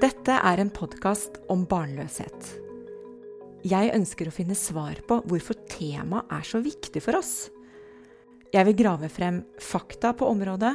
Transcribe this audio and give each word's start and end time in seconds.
Dette 0.00 0.32
er 0.32 0.60
en 0.62 0.70
podkast 0.72 1.34
om 1.52 1.66
barnløshet. 1.68 2.46
Jeg 3.68 3.90
ønsker 3.92 4.30
å 4.30 4.32
finne 4.32 4.54
svar 4.56 4.96
på 5.04 5.18
hvorfor 5.28 5.58
temaet 5.68 6.30
er 6.32 6.46
så 6.48 6.62
viktig 6.64 7.02
for 7.04 7.18
oss. 7.18 7.50
Jeg 8.48 8.64
vil 8.70 8.78
grave 8.78 9.10
frem 9.12 9.42
fakta 9.60 10.14
på 10.16 10.30
området, 10.32 10.72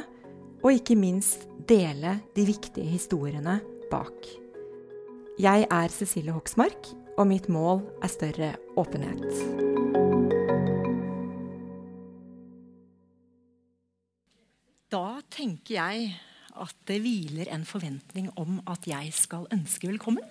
og 0.62 0.70
ikke 0.70 0.94
minst 1.00 1.48
dele 1.66 2.20
de 2.36 2.44
viktige 2.46 2.86
historiene 2.86 3.56
bak. 3.90 4.30
Jeg 5.42 5.66
er 5.66 5.90
Cecilie 5.90 6.36
Hoksmark, 6.36 6.92
og 7.18 7.26
mitt 7.26 7.50
mål 7.50 7.82
er 8.06 8.14
større 8.14 8.52
åpenhet. 8.78 9.26
Da 14.94 15.18
tenker 15.34 15.80
jeg 15.80 16.14
at 16.62 16.74
det 16.88 17.00
hviler 17.04 17.50
en 17.54 17.64
forventning 17.68 18.30
om 18.40 18.60
at 18.70 18.86
jeg 18.88 19.12
skal 19.16 19.46
ønske 19.52 19.88
velkommen. 19.90 20.24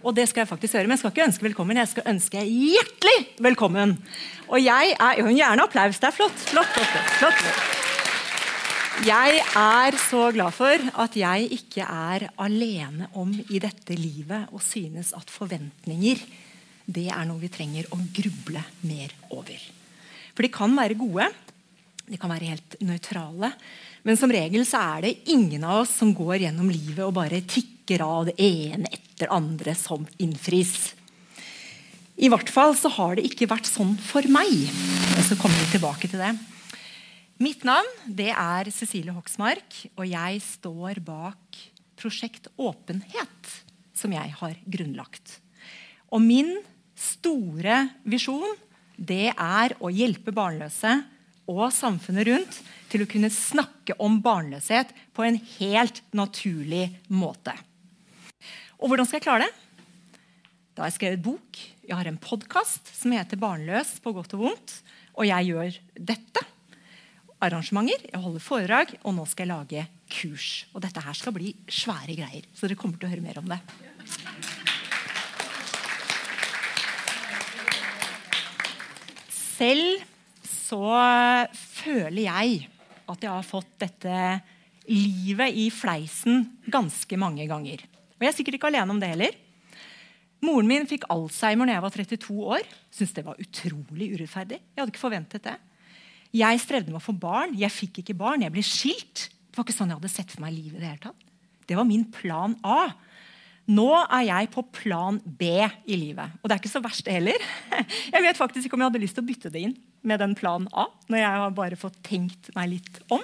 Og 0.00 0.16
det 0.16 0.26
skal 0.30 0.42
jeg 0.42 0.48
faktisk 0.48 0.74
gjøre, 0.74 0.88
men 0.88 0.96
jeg 0.96 1.02
skal 1.02 1.12
ikke 1.12 1.26
ønske 1.28 1.44
velkommen, 1.44 1.80
jeg 1.82 1.90
skal 1.90 2.08
ønske 2.08 2.44
hjertelig 2.46 3.18
velkommen. 3.44 3.98
Og 4.48 4.62
jeg 4.62 4.94
er 4.96 5.20
jo 5.20 5.28
Gjerne 5.28 5.66
applaus. 5.66 6.00
Det 6.00 6.08
er 6.08 6.16
flott. 6.16 6.46
flott, 6.48 6.72
flott, 6.72 6.94
flott, 7.18 7.42
flott. 7.44 7.78
Jeg 9.00 9.38
er 9.56 9.96
så 9.96 10.26
glad 10.34 10.52
for 10.52 10.82
at 11.00 11.14
jeg 11.16 11.46
ikke 11.56 11.84
er 11.84 12.26
alene 12.36 13.06
om 13.16 13.30
i 13.32 13.60
dette 13.62 13.96
livet 13.96 14.50
og 14.52 14.60
synes 14.60 15.14
at 15.16 15.32
forventninger 15.32 16.20
det 16.90 17.06
er 17.08 17.24
noe 17.28 17.40
vi 17.40 17.48
trenger 17.52 17.88
å 17.94 18.00
gruble 18.12 18.60
mer 18.84 19.14
over. 19.32 19.56
For 20.34 20.44
de 20.44 20.50
kan 20.52 20.74
være 20.76 20.98
gode, 21.00 21.30
de 22.10 22.18
kan 22.20 22.32
være 22.32 22.50
helt 22.50 22.76
nøytrale. 22.84 23.52
Men 24.06 24.16
som 24.16 24.32
regel 24.32 24.64
så 24.68 24.80
er 24.96 25.04
det 25.04 25.16
ingen 25.32 25.64
av 25.66 25.82
oss 25.82 25.92
som 26.00 26.14
går 26.16 26.46
gjennom 26.46 26.70
livet 26.72 27.02
og 27.04 27.16
bare 27.18 27.42
tikker 27.44 28.04
av 28.04 28.30
det 28.30 28.36
ene 28.40 28.88
etter 28.88 29.32
andre 29.34 29.74
som 29.76 30.06
innfris. 30.22 30.94
I 32.20 32.28
hvert 32.32 32.52
fall 32.52 32.74
så 32.76 32.90
har 32.92 33.16
det 33.16 33.26
ikke 33.28 33.48
vært 33.50 33.68
sånn 33.68 33.94
for 34.00 34.24
meg. 34.32 34.48
Og 35.16 35.22
så 35.24 35.36
kommer 35.40 35.56
vi 35.56 35.74
tilbake 35.74 36.08
til 36.08 36.20
det. 36.20 36.34
Mitt 37.40 37.64
navn 37.64 37.88
det 38.04 38.28
er 38.34 38.68
Cecilie 38.72 39.14
Hoksmark, 39.16 39.76
og 39.96 40.04
jeg 40.04 40.42
står 40.44 41.00
bak 41.04 41.60
Prosjekt 42.00 42.50
Åpenhet, 42.60 43.54
som 43.96 44.12
jeg 44.12 44.34
har 44.40 44.58
grunnlagt. 44.68 45.38
Og 46.12 46.20
min 46.24 46.58
store 46.96 47.86
visjon 48.04 48.56
det 49.00 49.32
er 49.32 49.76
å 49.80 49.88
hjelpe 49.88 50.34
barnløse 50.36 50.98
og 51.50 51.72
samfunnet 51.74 52.28
rundt 52.28 52.60
til 52.90 53.02
å 53.04 53.08
kunne 53.10 53.30
snakke 53.32 53.96
om 54.02 54.20
barnløshet 54.22 54.94
på 55.16 55.26
en 55.26 55.38
helt 55.58 56.00
naturlig 56.16 56.86
måte. 57.10 57.54
Og 58.80 58.88
hvordan 58.88 59.08
skal 59.08 59.20
jeg 59.20 59.26
klare 59.26 59.48
det? 59.48 59.52
Da 60.74 60.84
har 60.84 60.92
jeg 60.92 61.00
skrevet 61.00 61.24
bok, 61.24 61.58
jeg 61.90 61.98
har 61.98 62.06
en 62.06 62.20
podkast 62.22 62.86
som 62.94 63.12
heter 63.12 63.36
'Barnløs 63.36 63.98
på 64.00 64.12
godt 64.14 64.34
og 64.38 64.46
vondt'. 64.46 64.78
Og 65.18 65.26
jeg 65.26 65.50
gjør 65.50 65.78
dette. 65.98 66.42
Arrangementer, 67.42 68.04
jeg 68.12 68.20
holder 68.20 68.40
foredrag, 68.40 68.94
og 69.02 69.14
nå 69.16 69.24
skal 69.26 69.48
jeg 69.48 69.56
lage 69.56 69.86
kurs. 70.08 70.66
Og 70.72 70.84
dette 70.84 71.02
her 71.02 71.16
skal 71.18 71.34
bli 71.34 71.54
svære 71.66 72.14
greier, 72.14 72.46
så 72.54 72.68
dere 72.68 72.78
kommer 72.78 73.00
til 73.00 73.08
å 73.08 73.12
høre 73.12 73.24
mer 73.24 73.40
om 73.40 73.48
det. 73.50 73.58
Selv 79.34 80.09
så 80.70 80.80
føler 81.56 82.26
jeg 82.28 82.64
at 83.10 83.24
jeg 83.24 83.32
har 83.32 83.46
fått 83.46 83.70
dette 83.82 84.16
livet 84.90 85.56
i 85.58 85.68
fleisen 85.74 86.44
ganske 86.70 87.18
mange 87.20 87.46
ganger. 87.50 87.82
Og 88.18 88.24
jeg 88.24 88.30
er 88.30 88.36
sikkert 88.36 88.58
ikke 88.58 88.70
alene 88.70 88.94
om 88.94 89.00
det 89.02 89.10
heller. 89.10 89.38
Moren 90.44 90.68
min 90.70 90.86
fikk 90.88 91.06
Alzheimer 91.12 91.68
når 91.68 91.76
jeg 91.76 91.84
var 91.84 91.96
32 91.96 92.38
år. 92.56 92.70
Syntes 92.92 93.16
det 93.16 93.26
var 93.26 93.42
utrolig 93.42 94.12
urettferdig. 94.14 94.60
Jeg 94.60 94.80
hadde 94.80 94.94
ikke 94.94 95.02
forventet 95.02 95.44
det. 95.46 95.56
Jeg 96.36 96.62
strevde 96.62 96.92
med 96.92 97.00
å 97.00 97.04
få 97.04 97.16
barn. 97.18 97.56
Jeg 97.58 97.74
fikk 97.74 98.00
ikke 98.02 98.16
barn. 98.16 98.44
Jeg 98.46 98.54
ble 98.54 98.64
skilt. 98.64 99.26
Det 99.50 99.58
var 99.58 99.66
ikke 99.66 99.76
sånn 99.76 99.92
jeg 99.92 100.00
hadde 100.00 100.12
sett 100.12 100.32
for 100.32 100.44
meg 100.44 100.54
livet. 100.54 100.78
i 100.78 100.82
Det 100.82 100.92
hele 100.92 101.04
tatt. 101.10 101.30
Det 101.68 101.78
var 101.78 101.88
min 101.88 102.06
plan 102.14 102.56
A. 102.66 102.92
Nå 103.70 103.90
er 104.00 104.24
jeg 104.26 104.50
på 104.54 104.64
plan 104.74 105.20
B 105.24 105.50
i 105.60 105.98
livet. 105.98 106.38
Og 106.40 106.48
det 106.48 106.56
er 106.56 106.62
ikke 106.62 106.72
så 106.72 106.82
verst, 106.82 107.04
det 107.06 107.18
heller. 107.18 107.44
Jeg 108.14 108.24
vet 108.24 108.38
faktisk 108.38 108.66
ikke 108.66 108.78
om 108.78 108.82
jeg 108.82 108.90
hadde 108.90 109.02
lyst 109.02 109.14
til 109.18 109.22
å 109.22 109.28
bytte 109.28 109.52
det 109.52 109.62
inn 109.68 109.76
med 110.02 110.22
den 110.22 110.34
plan 110.38 110.68
A. 110.72 110.86
når 111.08 111.22
jeg 111.22 111.42
har 111.42 111.56
bare 111.56 111.78
fått 111.78 112.00
tenkt 112.06 112.50
meg 112.56 112.74
litt 112.76 113.00
om. 113.12 113.22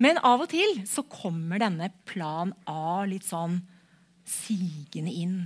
Men 0.00 0.20
av 0.24 0.44
og 0.44 0.50
til 0.52 0.80
så 0.88 1.04
kommer 1.08 1.60
denne 1.60 1.90
plan 2.08 2.54
A 2.70 3.04
litt 3.08 3.26
sånn 3.28 3.60
sigende 4.24 5.12
inn 5.12 5.38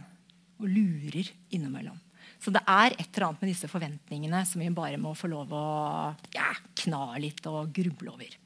og 0.61 0.69
lurer 0.71 1.31
innimellom. 1.55 1.99
Så 2.43 2.53
det 2.53 2.63
er 2.69 2.93
et 2.93 3.09
eller 3.09 3.31
annet 3.31 3.43
med 3.43 3.51
disse 3.55 3.71
forventningene 3.71 4.43
som 4.47 4.61
vi 4.61 4.71
bare 4.75 5.01
må 5.01 5.15
få 5.17 5.31
lov 5.33 5.53
å 5.57 5.67
ja, 6.35 6.51
kna 6.85 7.15
litt 7.23 7.45
og 7.49 7.73
gruble 7.75 8.13
over. 8.13 8.41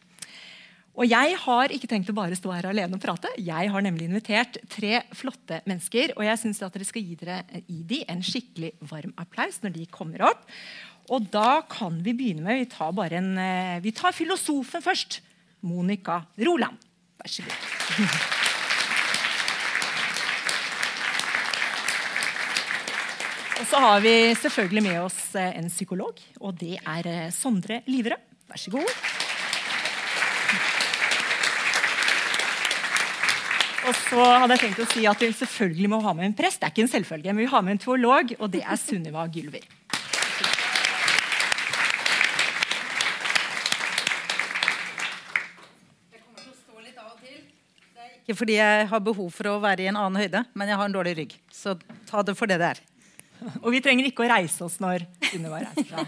Og 0.98 1.06
jeg 1.06 1.34
har 1.44 1.70
ikke 1.70 1.86
tenkt 1.90 2.08
å 2.10 2.16
bare 2.16 2.34
stå 2.34 2.50
her 2.56 2.66
alene 2.72 2.96
og 2.96 3.02
prate. 3.02 3.30
Jeg 3.38 3.70
har 3.70 3.84
nemlig 3.84 4.08
invitert 4.08 4.56
tre 4.70 5.04
flotte 5.14 5.60
mennesker. 5.68 6.16
Og 6.16 6.24
jeg 6.26 6.40
syns 6.40 6.58
dere 6.58 6.86
skal 6.86 7.04
gi 7.06 7.18
dere 7.20 7.62
i 7.70 7.84
de 7.86 8.00
en 8.10 8.24
skikkelig 8.26 8.72
varm 8.90 9.12
applaus 9.22 9.60
når 9.62 9.76
de 9.76 9.86
kommer 9.94 10.24
opp. 10.26 10.42
Og 11.08 11.28
da 11.32 11.62
kan 11.68 12.02
vi 12.04 12.12
begynne 12.12 12.44
med 12.44 12.60
Vi 12.60 12.68
tar, 12.72 12.92
bare 12.92 13.16
en, 13.16 13.38
eh, 13.38 13.80
vi 13.80 13.92
tar 13.92 14.12
filosofen 14.12 14.82
først. 14.84 15.20
Monica 15.60 16.22
Roland. 16.38 16.76
Vær 17.18 17.28
så 17.32 17.42
god. 17.42 17.56
Og 23.58 23.66
så 23.66 23.78
har 23.82 24.00
vi 24.04 24.12
selvfølgelig 24.38 24.82
med 24.84 25.00
oss 25.02 25.34
eh, 25.34 25.56
en 25.58 25.66
psykolog, 25.66 26.20
og 26.38 26.54
det 26.60 26.76
er 26.78 27.08
eh, 27.10 27.32
Sondre 27.34 27.80
Liverød. 27.90 28.20
Vær 28.46 28.60
så 28.62 28.70
god. 28.70 28.92
Og 33.88 33.96
så 33.96 34.20
hadde 34.20 34.54
jeg 34.54 34.62
tenkt 34.62 34.84
å 34.84 34.88
si 34.92 35.08
at 35.10 35.24
vi 35.24 35.32
selvfølgelig 35.32 35.90
må 35.90 35.98
ha 36.04 36.14
med 36.14 36.28
en 36.28 36.38
prest. 36.38 36.60
Det 36.60 36.68
er 36.68 36.74
ikke 36.76 36.84
en 36.86 36.94
selvfølge, 36.94 37.34
men 37.34 37.42
vi 37.46 37.50
har 37.50 37.66
med 37.66 37.76
en 37.76 37.82
teolog, 37.82 38.36
og 38.38 38.50
det 38.52 38.62
er 38.62 38.78
Sunniva 38.78 39.26
Gylver. 39.32 39.64
Ikke 48.28 48.42
fordi 48.42 48.58
jeg 48.58 48.88
har 48.90 49.00
behov 49.00 49.30
for 49.32 49.48
å 49.48 49.54
være 49.62 49.86
i 49.86 49.88
en 49.88 49.96
annen 49.96 50.20
høyde, 50.20 50.42
men 50.52 50.68
jeg 50.68 50.76
har 50.76 50.84
en 50.84 50.92
dårlig 50.92 51.14
rygg. 51.16 51.30
Så 51.48 51.72
ta 52.10 52.20
det 52.20 52.34
for 52.36 52.44
det 52.50 52.58
det 52.60 52.66
er. 52.74 52.80
Og 53.64 53.72
vi 53.72 53.80
trenger 53.80 54.04
ikke 54.04 54.26
å 54.26 54.28
reise 54.28 54.66
oss 54.66 54.76
når 54.84 55.06
Sunniva 55.30 55.62
reiser 55.64 55.88
seg. 55.88 56.04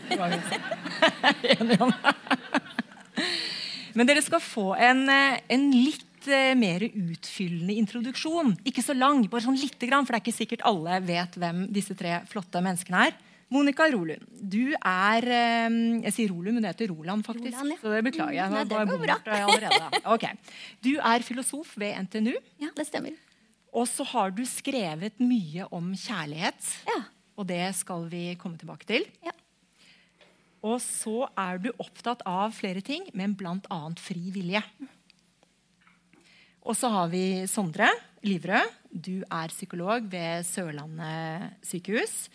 Men 3.97 4.11
dere 4.11 4.21
skal 4.21 4.45
få 4.45 4.75
en, 4.77 5.01
eh, 5.09 5.41
en 5.49 5.65
litt 5.73 6.29
eh, 6.29 6.53
mer 6.61 6.85
utfyllende 6.85 7.79
introduksjon. 7.81 8.53
Ikke 8.69 8.85
så 8.85 8.93
lang, 8.93 9.25
bare 9.33 9.47
sånn 9.49 9.57
lite 9.57 9.89
grann, 9.89 10.05
for 10.05 10.13
det 10.13 10.21
er 10.21 10.27
ikke 10.27 10.41
sikkert 10.43 10.69
alle 10.69 11.01
vet 11.09 11.41
hvem 11.41 11.65
disse 11.73 11.97
tre 11.97 12.21
flotte 12.29 12.61
menneskene 12.69 13.09
er. 13.09 13.17
Monica 13.51 13.83
Rolund, 13.91 14.23
du 14.47 14.71
er 14.79 15.25
eh, 15.27 15.79
Jeg 16.07 16.13
sier 16.15 16.31
Rolum, 16.31 16.55
men 16.55 16.63
du 16.63 16.69
heter 16.69 16.93
Roland, 16.93 17.25
faktisk. 17.27 17.51
Roland, 17.57 17.73
ja. 17.75 17.79
Så 17.83 17.95
det 17.97 18.03
beklager 18.07 18.37
jeg. 18.37 18.53
Nei, 18.55 18.63
det 18.71 18.85
går 18.93 19.01
bra. 19.03 19.89
Okay. 20.15 20.39
Du 20.87 20.93
er 20.99 21.25
filosof 21.27 21.73
ved 21.81 21.99
NTNU, 22.07 22.37
Ja, 22.63 22.71
det 22.77 22.87
stemmer. 22.87 23.17
og 23.75 23.89
så 23.91 24.05
har 24.13 24.31
du 24.35 24.45
skrevet 24.47 25.19
mye 25.23 25.67
om 25.75 25.91
kjærlighet. 25.99 26.71
Ja. 26.87 27.01
Og 27.39 27.47
det 27.49 27.63
skal 27.79 28.07
vi 28.13 28.35
komme 28.39 28.59
tilbake 28.61 28.87
til. 28.87 29.07
Ja. 29.27 29.35
Og 30.63 30.79
så 30.85 31.25
er 31.41 31.59
du 31.59 31.71
opptatt 31.81 32.21
av 32.29 32.53
flere 32.53 32.83
ting, 32.85 33.07
men 33.17 33.33
bl.a. 33.35 33.81
fri 33.99 34.31
vilje. 34.35 34.61
Og 36.61 36.77
så 36.77 36.91
har 36.93 37.09
vi 37.09 37.47
Sondre 37.49 37.89
Livrød. 38.27 38.75
Du 38.93 39.23
er 39.25 39.49
psykolog 39.49 40.05
ved 40.13 40.45
Sørlandet 40.45 41.55
sykehus. 41.65 42.27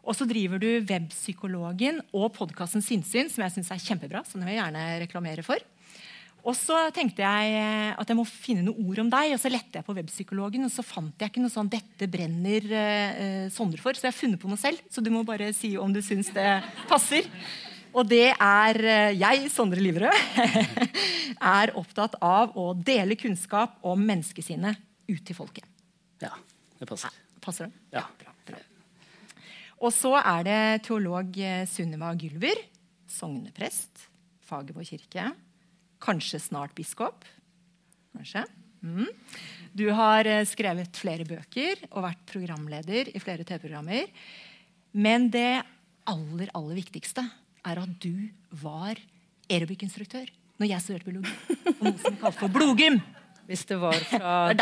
Og 0.00 0.16
så 0.16 0.26
driver 0.28 0.60
du 0.60 0.68
Webpsykologen 0.88 2.00
og 2.16 2.30
podkasten 2.38 2.82
Sinnsyn, 2.84 3.28
som 3.28 3.44
jeg 3.44 3.58
syns 3.58 3.70
er 3.74 3.82
kjempebra. 3.84 4.24
som 4.24 4.40
jeg 4.40 4.48
vil 4.48 4.60
gjerne 4.60 4.86
reklamere 5.02 5.44
for. 5.44 5.60
Og 6.40 6.56
så 6.56 6.76
tenkte 6.96 7.20
jeg 7.20 7.52
eh, 7.52 7.90
at 8.00 8.08
jeg 8.08 8.16
må 8.16 8.24
finne 8.24 8.64
noen 8.64 8.86
ord 8.88 9.02
om 9.02 9.10
deg, 9.12 9.34
og 9.34 9.40
så 9.42 9.50
lette 9.52 9.76
jeg 9.76 9.84
på 9.84 9.94
Webpsykologen, 9.96 10.64
og 10.64 10.72
så 10.72 10.84
fant 10.86 11.20
jeg 11.20 11.28
ikke 11.28 11.42
noe 11.42 11.52
sånn 11.52 11.68
'dette 11.68 12.08
brenner 12.08 12.64
eh, 12.72 13.50
Sondre 13.52 13.82
for', 13.82 13.98
så 13.98 14.08
jeg 14.08 14.14
har 14.14 14.20
funnet 14.22 14.40
på 14.40 14.48
noe 14.48 14.60
selv. 14.60 14.80
Så 14.88 15.04
du 15.04 15.12
må 15.12 15.20
bare 15.28 15.52
si 15.56 15.74
om 15.76 15.92
du 15.92 16.00
syns 16.00 16.32
det 16.32 16.48
passer. 16.88 17.28
Og 17.92 18.08
det 18.08 18.32
er 18.32 18.80
eh, 18.80 19.18
jeg, 19.20 19.50
Sondre 19.52 19.84
Liverød, 19.84 20.16
er 21.60 21.76
opptatt 21.76 22.16
av 22.24 22.56
å 22.56 22.70
dele 22.72 23.20
kunnskap 23.20 23.76
om 23.84 24.00
menneskesinnet 24.00 24.80
ut 25.10 25.24
til 25.26 25.36
folket. 25.36 25.68
Ja, 26.24 26.32
det 26.80 26.88
passer. 26.88 27.12
Passer 27.44 27.68
det? 27.68 27.74
Ja. 27.92 28.06
ja 28.06 28.08
bra. 28.24 28.29
Og 29.80 29.92
så 29.96 30.12
er 30.20 30.44
det 30.44 30.60
teolog 30.84 31.36
eh, 31.40 31.64
Sunniva 31.68 32.12
Gylver, 32.18 32.58
sogneprest, 33.08 34.06
Fagervåg 34.44 34.88
kirke. 34.90 35.30
Kanskje 36.02 36.40
snart 36.42 36.74
biskop. 36.76 37.24
Kanskje. 38.16 38.44
Du 39.76 39.86
har 39.96 40.26
eh, 40.28 40.44
skrevet 40.48 40.96
flere 41.00 41.24
bøker 41.28 41.84
og 41.92 42.04
vært 42.08 42.24
programleder 42.28 43.12
i 43.14 43.22
flere 43.22 43.46
TV-programmer. 43.46 44.10
Men 44.92 45.28
det 45.32 45.62
aller, 46.10 46.50
aller 46.56 46.76
viktigste 46.80 47.24
er 47.68 47.80
at 47.80 47.96
du 48.02 48.28
var 48.62 48.98
aerobic-instruktør 49.50 50.28
når 50.60 50.72
jeg 50.74 50.84
studerte 50.84 51.08
biologi. 51.08 51.56
Og 51.78 51.82
noe 51.86 52.00
som 52.02 52.20
kalte 52.20 52.40
for 52.42 52.52
blodgym. 52.52 53.00
Hvis 53.50 53.64
det 53.66 53.80
var 53.82 53.96
fra. 54.06 54.34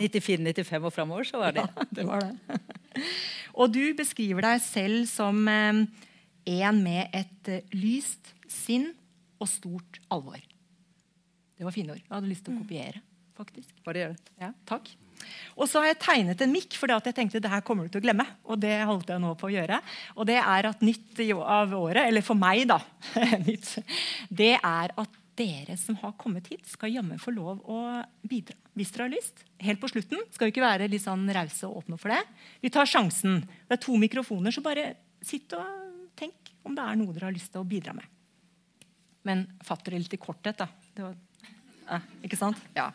94-95 0.00 0.86
og 0.86 0.92
framover, 0.94 1.26
så 1.28 1.40
var 1.42 1.56
det 1.56 1.66
Ja, 1.66 1.88
det 1.98 2.06
var 2.08 2.22
det. 2.24 2.60
Og 3.56 3.72
du 3.72 3.82
beskriver 3.96 4.44
deg 4.44 4.60
selv 4.64 5.06
som 5.10 5.40
eh, 5.48 5.82
en 6.60 6.82
med 6.84 7.16
et 7.16 7.50
eh, 7.52 7.74
lyst 7.76 8.34
sinn 8.52 8.92
og 9.40 9.50
stort 9.50 10.00
alvor. 10.12 10.38
Det 11.56 11.64
var 11.64 11.74
fine 11.74 11.96
ord. 11.96 12.04
Jeg 12.04 12.12
hadde 12.12 12.30
lyst 12.30 12.44
til 12.46 12.56
å 12.56 12.62
kopiere. 12.62 13.02
faktisk. 13.36 13.72
Bare 13.84 14.00
gjør 14.00 14.14
det. 14.16 14.32
Ja, 14.40 14.52
takk. 14.68 14.88
Og 15.56 15.68
så 15.68 15.80
har 15.80 15.90
jeg 15.90 16.00
tegnet 16.04 16.42
en 16.44 16.52
mikk, 16.52 16.76
for 16.76 16.92
jeg 16.92 17.16
tenkte 17.16 17.40
det 17.40 17.50
her 17.52 17.64
kommer 17.64 17.86
du 17.86 17.92
til 17.92 18.02
å 18.02 18.06
glemme. 18.06 18.26
Og 18.44 18.60
det 18.60 18.74
holdt 18.88 19.12
jeg 19.12 19.22
nå 19.22 19.32
på 19.40 19.48
å 19.48 19.54
gjøre. 19.54 19.80
Og 20.16 20.28
det 20.28 20.38
er 20.40 20.68
at 20.70 20.84
nytt 20.84 21.20
av 21.36 21.72
året, 21.76 22.02
eller 22.04 22.24
for 22.24 22.38
meg, 22.38 22.66
da, 22.68 22.80
nytt, 23.48 23.78
det 24.28 24.54
er 24.56 24.92
at 24.96 25.22
dere 25.36 25.76
som 25.80 25.98
har 26.00 26.14
kommet 26.20 26.48
hit, 26.50 26.64
skal 26.68 26.92
jammen 26.94 27.20
få 27.20 27.32
lov 27.34 27.60
å 27.68 27.80
bidra. 28.26 28.56
Hvis 28.76 28.92
dere 28.94 29.06
har 29.06 29.14
lyst. 29.14 29.44
Helt 29.62 29.80
på 29.82 29.90
slutten. 29.90 30.22
Skal 30.32 30.48
vi 30.48 30.54
ikke 30.54 30.64
være 30.64 30.88
litt 30.92 31.04
sånn 31.04 31.26
rause 31.34 31.68
og 31.68 31.82
åpne 31.82 31.98
for 32.00 32.12
det. 32.12 32.22
Vi 32.64 32.72
tar 32.72 32.88
sjansen. 32.88 33.42
Det 33.66 33.78
er 33.78 33.82
to 33.82 33.96
mikrofoner, 34.00 34.54
så 34.54 34.64
bare 34.64 34.94
sitt 35.24 35.52
og 35.56 35.66
tenk 36.16 36.52
om 36.66 36.74
det 36.76 36.84
er 36.84 36.98
noe 36.98 37.14
dere 37.14 37.28
har 37.28 37.36
lyst 37.36 37.52
til 37.54 37.62
å 37.62 37.68
bidra 37.68 37.94
med. 37.96 38.06
Men 39.26 39.44
fatt 39.66 39.84
dere 39.86 40.00
litt 40.00 40.14
i 40.14 40.22
korthet, 40.22 40.58
da. 40.60 40.68
Det 40.94 41.04
var, 41.04 41.16
eh, 41.90 42.08
ikke 42.26 42.38
sant? 42.38 42.60
Ja. 42.76 42.90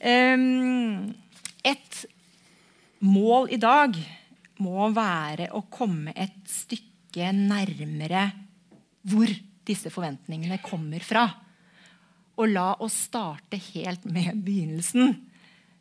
Um, 0.00 1.12
et 1.64 2.04
mål 3.04 3.50
i 3.52 3.60
dag 3.60 3.96
må 4.60 4.90
være 4.92 5.50
å 5.56 5.64
komme 5.72 6.12
et 6.16 6.40
stykke 6.48 7.32
nærmere 7.36 8.30
hvor 9.08 9.32
disse 9.70 9.92
forventningene 9.94 10.60
kommer 10.64 11.02
fra. 11.06 11.24
Og 12.40 12.50
la 12.50 12.72
oss 12.82 13.06
starte 13.08 13.58
helt 13.70 14.06
med 14.10 14.42
begynnelsen. 14.46 15.14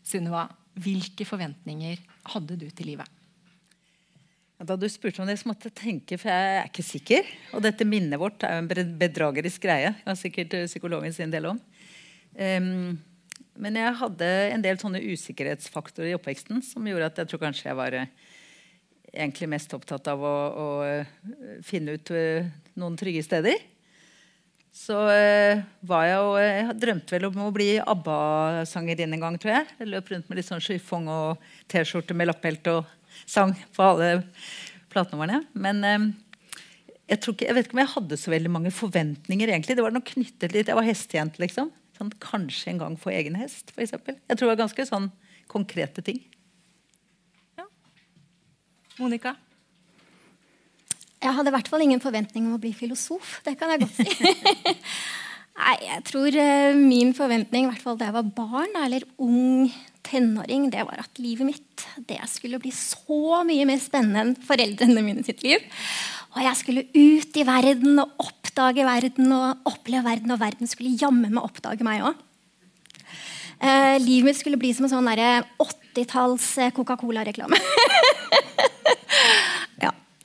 Sunniva, 0.06 0.48
hvilke 0.80 1.28
forventninger 1.28 2.00
hadde 2.34 2.58
du 2.60 2.70
til 2.72 2.94
livet? 2.94 3.20
Da 4.60 4.76
du 4.76 4.90
spurte 4.92 5.22
om 5.24 5.30
det, 5.30 5.38
så 5.40 5.48
måtte 5.48 5.70
jeg 5.70 5.78
tenke, 5.80 6.18
for 6.20 6.28
jeg 6.34 6.56
er 6.58 6.66
ikke 6.68 6.84
sikker. 6.84 7.28
Og 7.56 7.64
dette 7.64 7.86
minnet 7.88 8.20
vårt 8.20 8.44
er 8.44 8.58
jo 8.58 8.66
en 8.82 8.90
bedragerisk 9.00 9.64
greie. 9.64 9.94
Det 10.02 10.10
har 10.10 10.18
sikkert 10.20 10.56
eh, 10.58 10.68
psykologen 10.68 11.16
sin 11.16 11.32
del 11.32 11.48
om. 11.48 11.62
Um, 12.36 12.98
men 13.60 13.78
jeg 13.80 13.96
hadde 14.02 14.28
en 14.52 14.64
del 14.64 14.80
sånne 14.80 15.00
usikkerhetsfaktorer 15.00 16.12
i 16.12 16.18
oppveksten 16.18 16.60
som 16.64 16.86
gjorde 16.88 17.08
at 17.08 17.22
jeg 17.22 17.32
tror 17.32 17.42
kanskje 17.46 17.70
jeg 17.70 17.80
var 17.80 17.96
eh, 17.96 18.12
egentlig 19.14 19.50
mest 19.56 19.74
opptatt 19.76 20.12
av 20.12 20.28
å, 20.28 20.36
å 20.52 20.68
eh, 20.90 21.16
finne 21.64 21.96
ut 21.96 22.12
noen 22.76 23.00
trygge 23.00 23.24
steder. 23.24 23.64
Så 24.76 24.96
eh, 25.12 25.62
var 25.82 26.06
jeg 26.06 26.16
jo 26.18 26.30
Jeg 26.40 26.78
drømte 26.82 27.16
vel 27.16 27.28
om 27.30 27.42
å 27.48 27.52
bli 27.54 27.70
ABBA-sangerinne 27.82 29.18
en 29.18 29.26
gang, 29.26 29.38
tror 29.42 29.56
jeg. 29.58 29.68
Jeg 29.82 29.92
løp 29.92 30.12
rundt 30.14 30.30
med 30.30 30.40
litt 30.40 30.48
sånn 30.48 30.64
chiffon 30.64 31.10
og 31.12 31.52
T-skjorte 31.72 32.16
med 32.18 32.30
lappbelte 32.30 32.80
og 32.80 32.96
sang 33.26 33.56
på 33.76 33.86
alle 33.86 34.12
platenumrene. 34.94 35.42
Men 35.58 35.84
eh, 35.88 36.08
jeg, 37.10 37.20
tror 37.20 37.36
ikke, 37.36 37.50
jeg 37.50 37.58
vet 37.58 37.70
ikke 37.70 37.80
om 37.80 37.84
jeg 37.84 37.94
hadde 37.96 38.22
så 38.22 38.34
veldig 38.36 38.54
mange 38.56 38.74
forventninger. 38.76 39.52
egentlig. 39.52 39.78
Det 39.80 39.86
var 39.86 39.96
noe 39.96 40.06
knyttet 40.06 40.56
litt, 40.56 40.72
Jeg 40.72 40.80
var 40.80 40.88
hestejente, 40.88 41.42
liksom. 41.44 41.74
Sånn, 41.98 42.14
kanskje 42.24 42.72
en 42.72 42.84
gang 42.86 43.00
få 43.00 43.12
egen 43.12 43.36
hest, 43.36 43.74
f.eks. 43.74 43.98
Jeg 43.98 44.38
tror 44.38 44.46
det 44.46 44.54
var 44.54 44.64
ganske 44.64 44.86
sånn 44.88 45.10
konkrete 45.52 46.06
ting. 46.06 46.22
Monica? 49.00 49.36
Jeg 51.20 51.36
hadde 51.36 51.52
i 51.52 51.56
hvert 51.58 51.68
fall 51.68 51.84
ingen 51.84 52.02
forventning 52.04 52.48
om 52.48 52.56
å 52.56 52.62
bli 52.62 52.72
filosof. 52.76 53.40
Det 53.44 53.58
kan 53.60 53.74
jeg 53.74 53.84
godt 53.84 53.98
si. 54.00 54.36
Nei, 55.60 55.76
jeg 55.84 56.04
tror 56.08 56.36
eh, 56.40 56.78
min 56.78 57.12
forventning, 57.18 57.66
i 57.66 57.72
hvert 57.74 57.84
fall 57.84 57.98
da 58.00 58.08
jeg 58.08 58.16
var 58.16 58.30
barn 58.38 58.78
eller 58.80 59.04
ung 59.20 59.68
tenåring, 60.08 60.70
det 60.72 60.86
var 60.88 61.02
at 61.04 61.20
livet 61.20 61.50
mitt 61.50 61.84
det 62.08 62.22
skulle 62.32 62.62
bli 62.62 62.72
så 62.72 63.42
mye 63.48 63.66
mer 63.68 63.82
spennende 63.84 64.22
enn 64.24 64.48
foreldrene 64.48 65.04
mine 65.04 65.26
sitt 65.28 65.44
liv. 65.44 65.60
Og 66.38 66.42
jeg 66.46 66.60
skulle 66.62 66.86
ut 66.94 67.40
i 67.42 67.46
verden 67.48 68.00
og 68.00 68.24
oppdage 68.24 68.88
verden 68.88 69.36
og 69.36 69.70
oppleve 69.70 70.06
verden, 70.08 70.32
og 70.32 70.40
verden 70.40 70.72
skulle 70.72 70.96
jammen 70.96 71.36
meg 71.36 71.44
oppdage 71.44 71.84
meg 71.86 72.08
òg. 72.08 72.26
Eh, 73.60 73.98
livet 74.00 74.30
mitt 74.30 74.40
skulle 74.40 74.60
bli 74.60 74.72
som 74.72 74.88
en 74.88 74.94
sånn 74.94 75.12
derre 75.12 75.44
80-talls 75.60 76.52
eh, 76.64 76.72
Coca-Cola-reklame. 76.76 77.60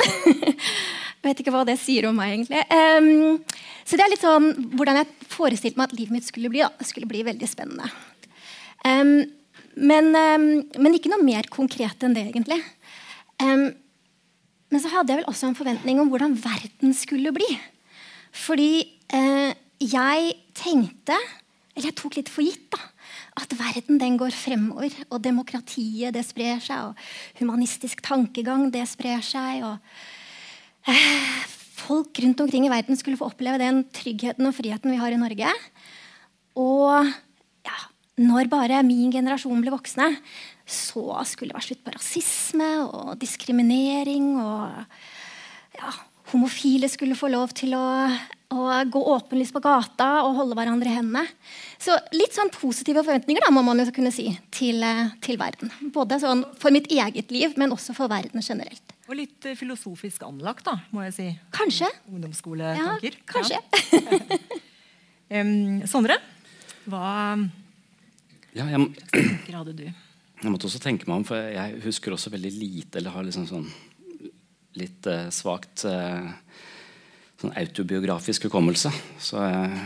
Jeg 0.05 1.23
vet 1.27 1.41
ikke 1.41 1.55
hva 1.55 1.65
det 1.69 1.79
sier 1.81 2.09
om 2.09 2.19
meg, 2.19 2.35
egentlig. 2.35 2.65
Um, 2.69 3.39
så 3.85 3.97
det 3.97 4.05
er 4.05 4.13
litt 4.13 4.25
sånn 4.25 4.51
hvordan 4.77 5.01
jeg 5.01 5.31
forestilte 5.33 5.81
meg 5.81 5.89
at 5.89 5.97
livet 5.97 6.17
mitt 6.17 6.29
skulle 6.29 6.51
bli. 6.53 6.65
Da. 6.65 6.87
Skulle 6.87 7.09
bli 7.11 7.25
veldig 7.27 7.49
spennende. 7.49 7.89
Um, 8.85 9.17
men, 9.75 10.11
um, 10.13 10.49
men 10.85 10.97
ikke 10.97 11.13
noe 11.13 11.25
mer 11.25 11.49
konkret 11.53 12.05
enn 12.05 12.15
det, 12.17 12.29
egentlig. 12.31 12.61
Men 13.45 14.83
så 14.83 14.91
hadde 14.91 15.13
jeg 15.13 15.21
vel 15.21 15.31
også 15.31 15.49
en 15.51 15.57
forventning 15.59 15.99
om 16.03 16.11
hvordan 16.11 16.37
verden 16.39 16.95
skulle 16.97 17.33
bli. 17.35 17.49
Fordi 18.35 18.71
uh, 19.15 19.51
jeg 19.83 20.37
tenkte, 20.57 21.19
eller 21.75 21.91
jeg 21.91 21.97
tok 21.99 22.19
litt 22.21 22.31
for 22.31 22.47
gitt, 22.47 22.69
da, 22.71 22.79
at 23.43 23.55
verden 23.59 23.99
den 23.99 24.19
går 24.21 24.35
fremover. 24.37 24.95
Og 25.09 25.23
demokratiet 25.25 26.15
det 26.15 26.23
sprer 26.27 26.63
seg, 26.63 26.93
og 26.93 27.41
humanistisk 27.41 28.05
tankegang 28.07 28.69
det 28.75 28.85
sprer 28.91 29.25
seg. 29.27 29.67
og 29.67 30.93
eh, 30.93 31.51
Folk 31.85 32.23
rundt 32.23 32.45
omkring 32.45 32.69
i 32.69 32.73
verden 32.73 32.99
skulle 32.99 33.19
få 33.19 33.33
oppleve 33.33 33.59
den 33.61 33.83
tryggheten 33.95 34.47
og 34.47 34.55
friheten 34.57 34.95
vi 34.95 35.01
har 35.03 35.15
i 35.15 35.21
Norge. 35.21 35.51
Og 36.63 37.11
ja, 37.67 37.79
når 38.23 38.49
bare 38.53 38.85
min 38.87 39.11
generasjon 39.13 39.65
ble 39.65 39.75
voksne, 39.75 40.13
så 40.65 41.19
skulle 41.27 41.51
det 41.51 41.59
være 41.59 41.69
slutt 41.73 41.85
på 41.85 41.99
rasisme 41.99 42.71
og 42.87 43.19
diskriminering. 43.19 44.31
Og 44.39 45.81
ja, 45.81 45.91
homofile 46.35 46.89
skulle 46.93 47.17
få 47.17 47.31
lov 47.33 47.53
til 47.57 47.73
å, 47.79 47.83
å 48.55 48.65
gå 48.91 49.01
åpenlyst 49.15 49.55
på 49.55 49.63
gata 49.65 50.09
og 50.27 50.35
holde 50.41 50.57
hverandre 50.59 50.91
i 50.91 50.97
hendene. 50.99 51.23
Så 51.81 51.95
litt 52.17 52.35
sånn 52.37 52.51
positive 52.55 53.03
forventninger 53.07 53.45
da, 53.47 53.53
må 53.55 53.63
man 53.67 53.81
jo 53.83 53.87
kunne 53.95 54.11
si 54.15 54.27
til, 54.55 54.83
til 55.25 55.39
verden. 55.41 55.71
Både 55.95 56.19
sånn 56.23 56.45
for 56.61 56.75
mitt 56.75 56.91
eget 56.93 57.31
liv, 57.35 57.55
men 57.61 57.73
også 57.77 57.95
for 57.97 58.11
verden 58.13 58.43
generelt. 58.45 58.95
Og 59.05 59.19
litt 59.19 59.45
eh, 59.47 59.57
filosofisk 59.59 60.23
anlagt, 60.25 60.65
da, 60.67 60.79
må 60.95 61.03
jeg 61.07 61.13
si. 61.17 61.27
Kanskje. 61.53 61.91
Ja, 61.91 62.13
Ungdomsskoletanker. 62.15 63.19
kanskje. 63.31 63.61
Ja. 65.35 65.41
um, 65.41 65.81
Sondre, 65.89 66.19
hva 66.85 67.07
Ja, 68.55 68.67
jeg, 68.69 68.91
tanker 69.11 69.57
hadde 69.57 69.73
du? 69.79 69.87
jeg 69.89 70.53
måtte 70.53 70.69
også 70.69 70.79
tenke 70.85 71.09
meg 71.09 71.23
om, 71.23 71.25
for 71.27 71.41
jeg 71.41 71.79
husker 71.87 72.13
også 72.15 72.31
veldig 72.35 72.51
lite, 72.55 73.01
eller 73.01 73.15
har 73.15 73.25
liksom 73.27 73.47
sånn 73.49 73.65
litt 74.81 75.07
eh, 75.11 75.29
svakt 75.35 75.85
eh, 75.89 76.31
sånn 77.41 77.55
autobiografisk 77.61 78.49
hukommelse. 78.49 78.93
Jeg- 79.21 79.85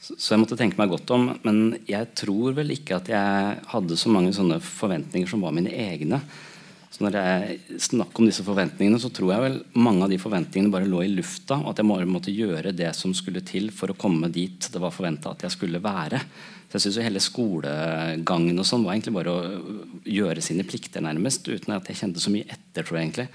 så, 0.00 0.14
så 0.16 0.34
jeg 0.36 0.40
måtte 0.44 0.56
tenke 0.56 0.78
meg 0.78 0.92
godt 0.92 1.10
om. 1.10 1.24
Men 1.44 1.78
jeg 1.88 2.12
tror 2.16 2.54
vel 2.56 2.70
ikke 2.72 2.96
at 3.00 3.08
jeg 3.12 3.56
hadde 3.74 3.96
så 3.98 4.12
mange 4.14 4.30
sånne 4.36 4.60
forventninger 4.62 5.28
som 5.28 5.42
var 5.42 5.52
mine 5.56 5.72
egne. 5.74 6.20
Så 6.88 7.02
når 7.04 7.16
jeg 7.18 7.58
snakker 7.84 8.22
om 8.22 8.28
disse 8.30 8.44
forventningene, 8.46 8.98
så 9.02 9.10
tror 9.12 9.34
jeg 9.34 9.42
vel 9.44 9.58
mange 9.76 10.06
av 10.06 10.12
de 10.14 10.16
forventningene 10.22 10.72
bare 10.72 10.88
lå 10.88 11.02
i 11.04 11.10
lufta, 11.12 11.58
og 11.60 11.72
at 11.74 11.82
jeg 11.82 11.90
bare 11.90 12.08
måtte 12.08 12.32
gjøre 12.32 12.72
det 12.74 12.88
som 12.96 13.12
skulle 13.14 13.42
til 13.46 13.68
for 13.74 13.92
å 13.92 13.98
komme 13.98 14.30
dit 14.32 14.70
det 14.72 14.80
var 14.80 14.94
forventa 14.94 15.34
at 15.34 15.44
jeg 15.44 15.52
skulle 15.54 15.82
være. 15.84 16.22
Så 16.68 16.76
jeg 16.78 16.84
synes 16.86 16.96
jo 16.98 17.04
Hele 17.04 17.22
skolegangen 17.24 18.58
og 18.60 18.66
sånn 18.68 18.82
var 18.86 18.96
egentlig 18.96 19.14
bare 19.18 19.34
å 19.34 19.60
gjøre 20.08 20.42
sine 20.44 20.64
plikter, 20.68 21.04
nærmest, 21.04 21.48
uten 21.48 21.76
at 21.76 21.86
jeg 21.88 22.00
kjente 22.00 22.20
så 22.24 22.32
mye 22.32 22.48
etter. 22.48 22.82
tror 22.82 22.98
jeg 22.98 23.06
egentlig. 23.10 23.28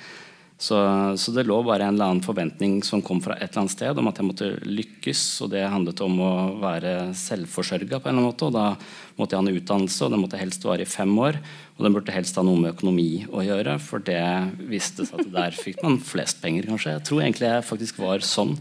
Så, 0.63 0.77
så 1.19 1.31
det 1.35 1.43
lå 1.43 1.57
bare 1.65 1.83
en 1.89 1.97
eller 1.97 2.13
annen 2.13 2.23
forventning 2.23 2.77
som 2.87 3.01
kom 3.03 3.19
fra 3.23 3.35
et 3.35 3.49
eller 3.49 3.65
annet 3.65 3.73
sted, 3.73 3.97
om 3.99 4.07
at 4.07 4.19
jeg 4.19 4.27
måtte 4.29 4.47
lykkes. 4.63 5.23
Og 5.43 5.51
det 5.51 5.65
handlet 5.67 6.03
om 6.05 6.21
å 6.23 6.31
være 6.61 6.93
selvforsørga. 7.19 7.99
Og 7.99 8.53
da 8.55 8.69
måtte 9.17 9.35
jeg 9.35 9.41
ha 9.41 9.43
en 9.43 9.59
utdannelse, 9.59 9.99
og 10.05 10.13
den 10.13 10.23
måtte 10.23 10.39
helst 10.39 10.63
vare 10.63 10.85
i 10.85 10.89
fem 10.89 11.11
år. 11.19 11.41
Og 11.75 11.83
den 11.83 11.97
burde 11.97 12.15
helst 12.15 12.39
ha 12.39 12.45
noe 12.47 12.61
med 12.61 12.77
økonomi 12.77 13.25
å 13.27 13.43
gjøre, 13.43 13.75
for 13.83 14.07
det 14.07 14.23
vistes 14.71 15.11
at 15.11 15.27
der 15.35 15.57
fikk 15.57 15.83
man 15.83 15.99
flest 15.99 16.39
penger, 16.43 16.71
kanskje. 16.71 16.95
Jeg 16.95 17.07
tror 17.11 17.23
egentlig 17.25 17.51
jeg 17.51 17.69
faktisk 17.73 17.99
var 18.05 18.23
sånn. 18.23 18.55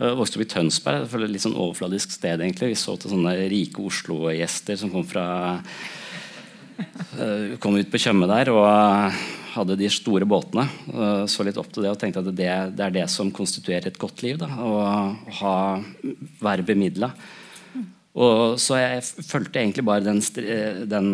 Jeg 0.00 0.16
vokste 0.16 0.40
opp 0.40 0.48
i 0.48 0.50
Tønsberg, 0.56 1.04
det 1.04 1.20
et 1.20 1.36
litt 1.36 1.44
sånn 1.44 1.56
overfladisk 1.56 2.16
sted. 2.16 2.40
egentlig. 2.40 2.72
Vi 2.72 2.80
så 2.80 2.96
til 2.96 3.12
sånne 3.12 3.36
rike 3.52 3.84
Oslo-gjester 3.84 4.80
som 4.80 4.92
kom 4.92 5.04
fra 5.08 5.26
eh, 7.20 7.56
kom 7.60 7.76
ut 7.76 7.92
på 7.92 8.00
Tjøme 8.00 8.28
der 8.32 8.56
og 8.56 9.44
hadde 9.56 9.78
de 9.80 9.88
store 9.92 10.28
båtene. 10.28 10.66
eh, 10.92 11.24
Så 11.30 11.44
litt 11.46 11.58
opp 11.60 11.72
til 11.72 11.86
det 11.86 11.94
og 11.94 11.98
tenkte 12.00 12.22
at 12.22 12.30
det, 12.30 12.52
det 12.76 12.84
er 12.86 12.94
det 12.94 13.08
som 13.12 13.32
konstituerer 13.34 13.90
et 13.90 13.98
godt 14.00 14.22
liv. 14.24 14.38
Da, 14.40 14.48
å 14.48 14.76
ha, 15.40 15.56
være 16.44 16.66
bemidla. 16.66 17.10
Og 18.16 18.56
så 18.62 18.78
jeg 18.80 19.02
fulgte 19.28 19.60
egentlig 19.60 19.84
bare 19.84 20.06
den, 20.06 20.22
den, 20.88 21.08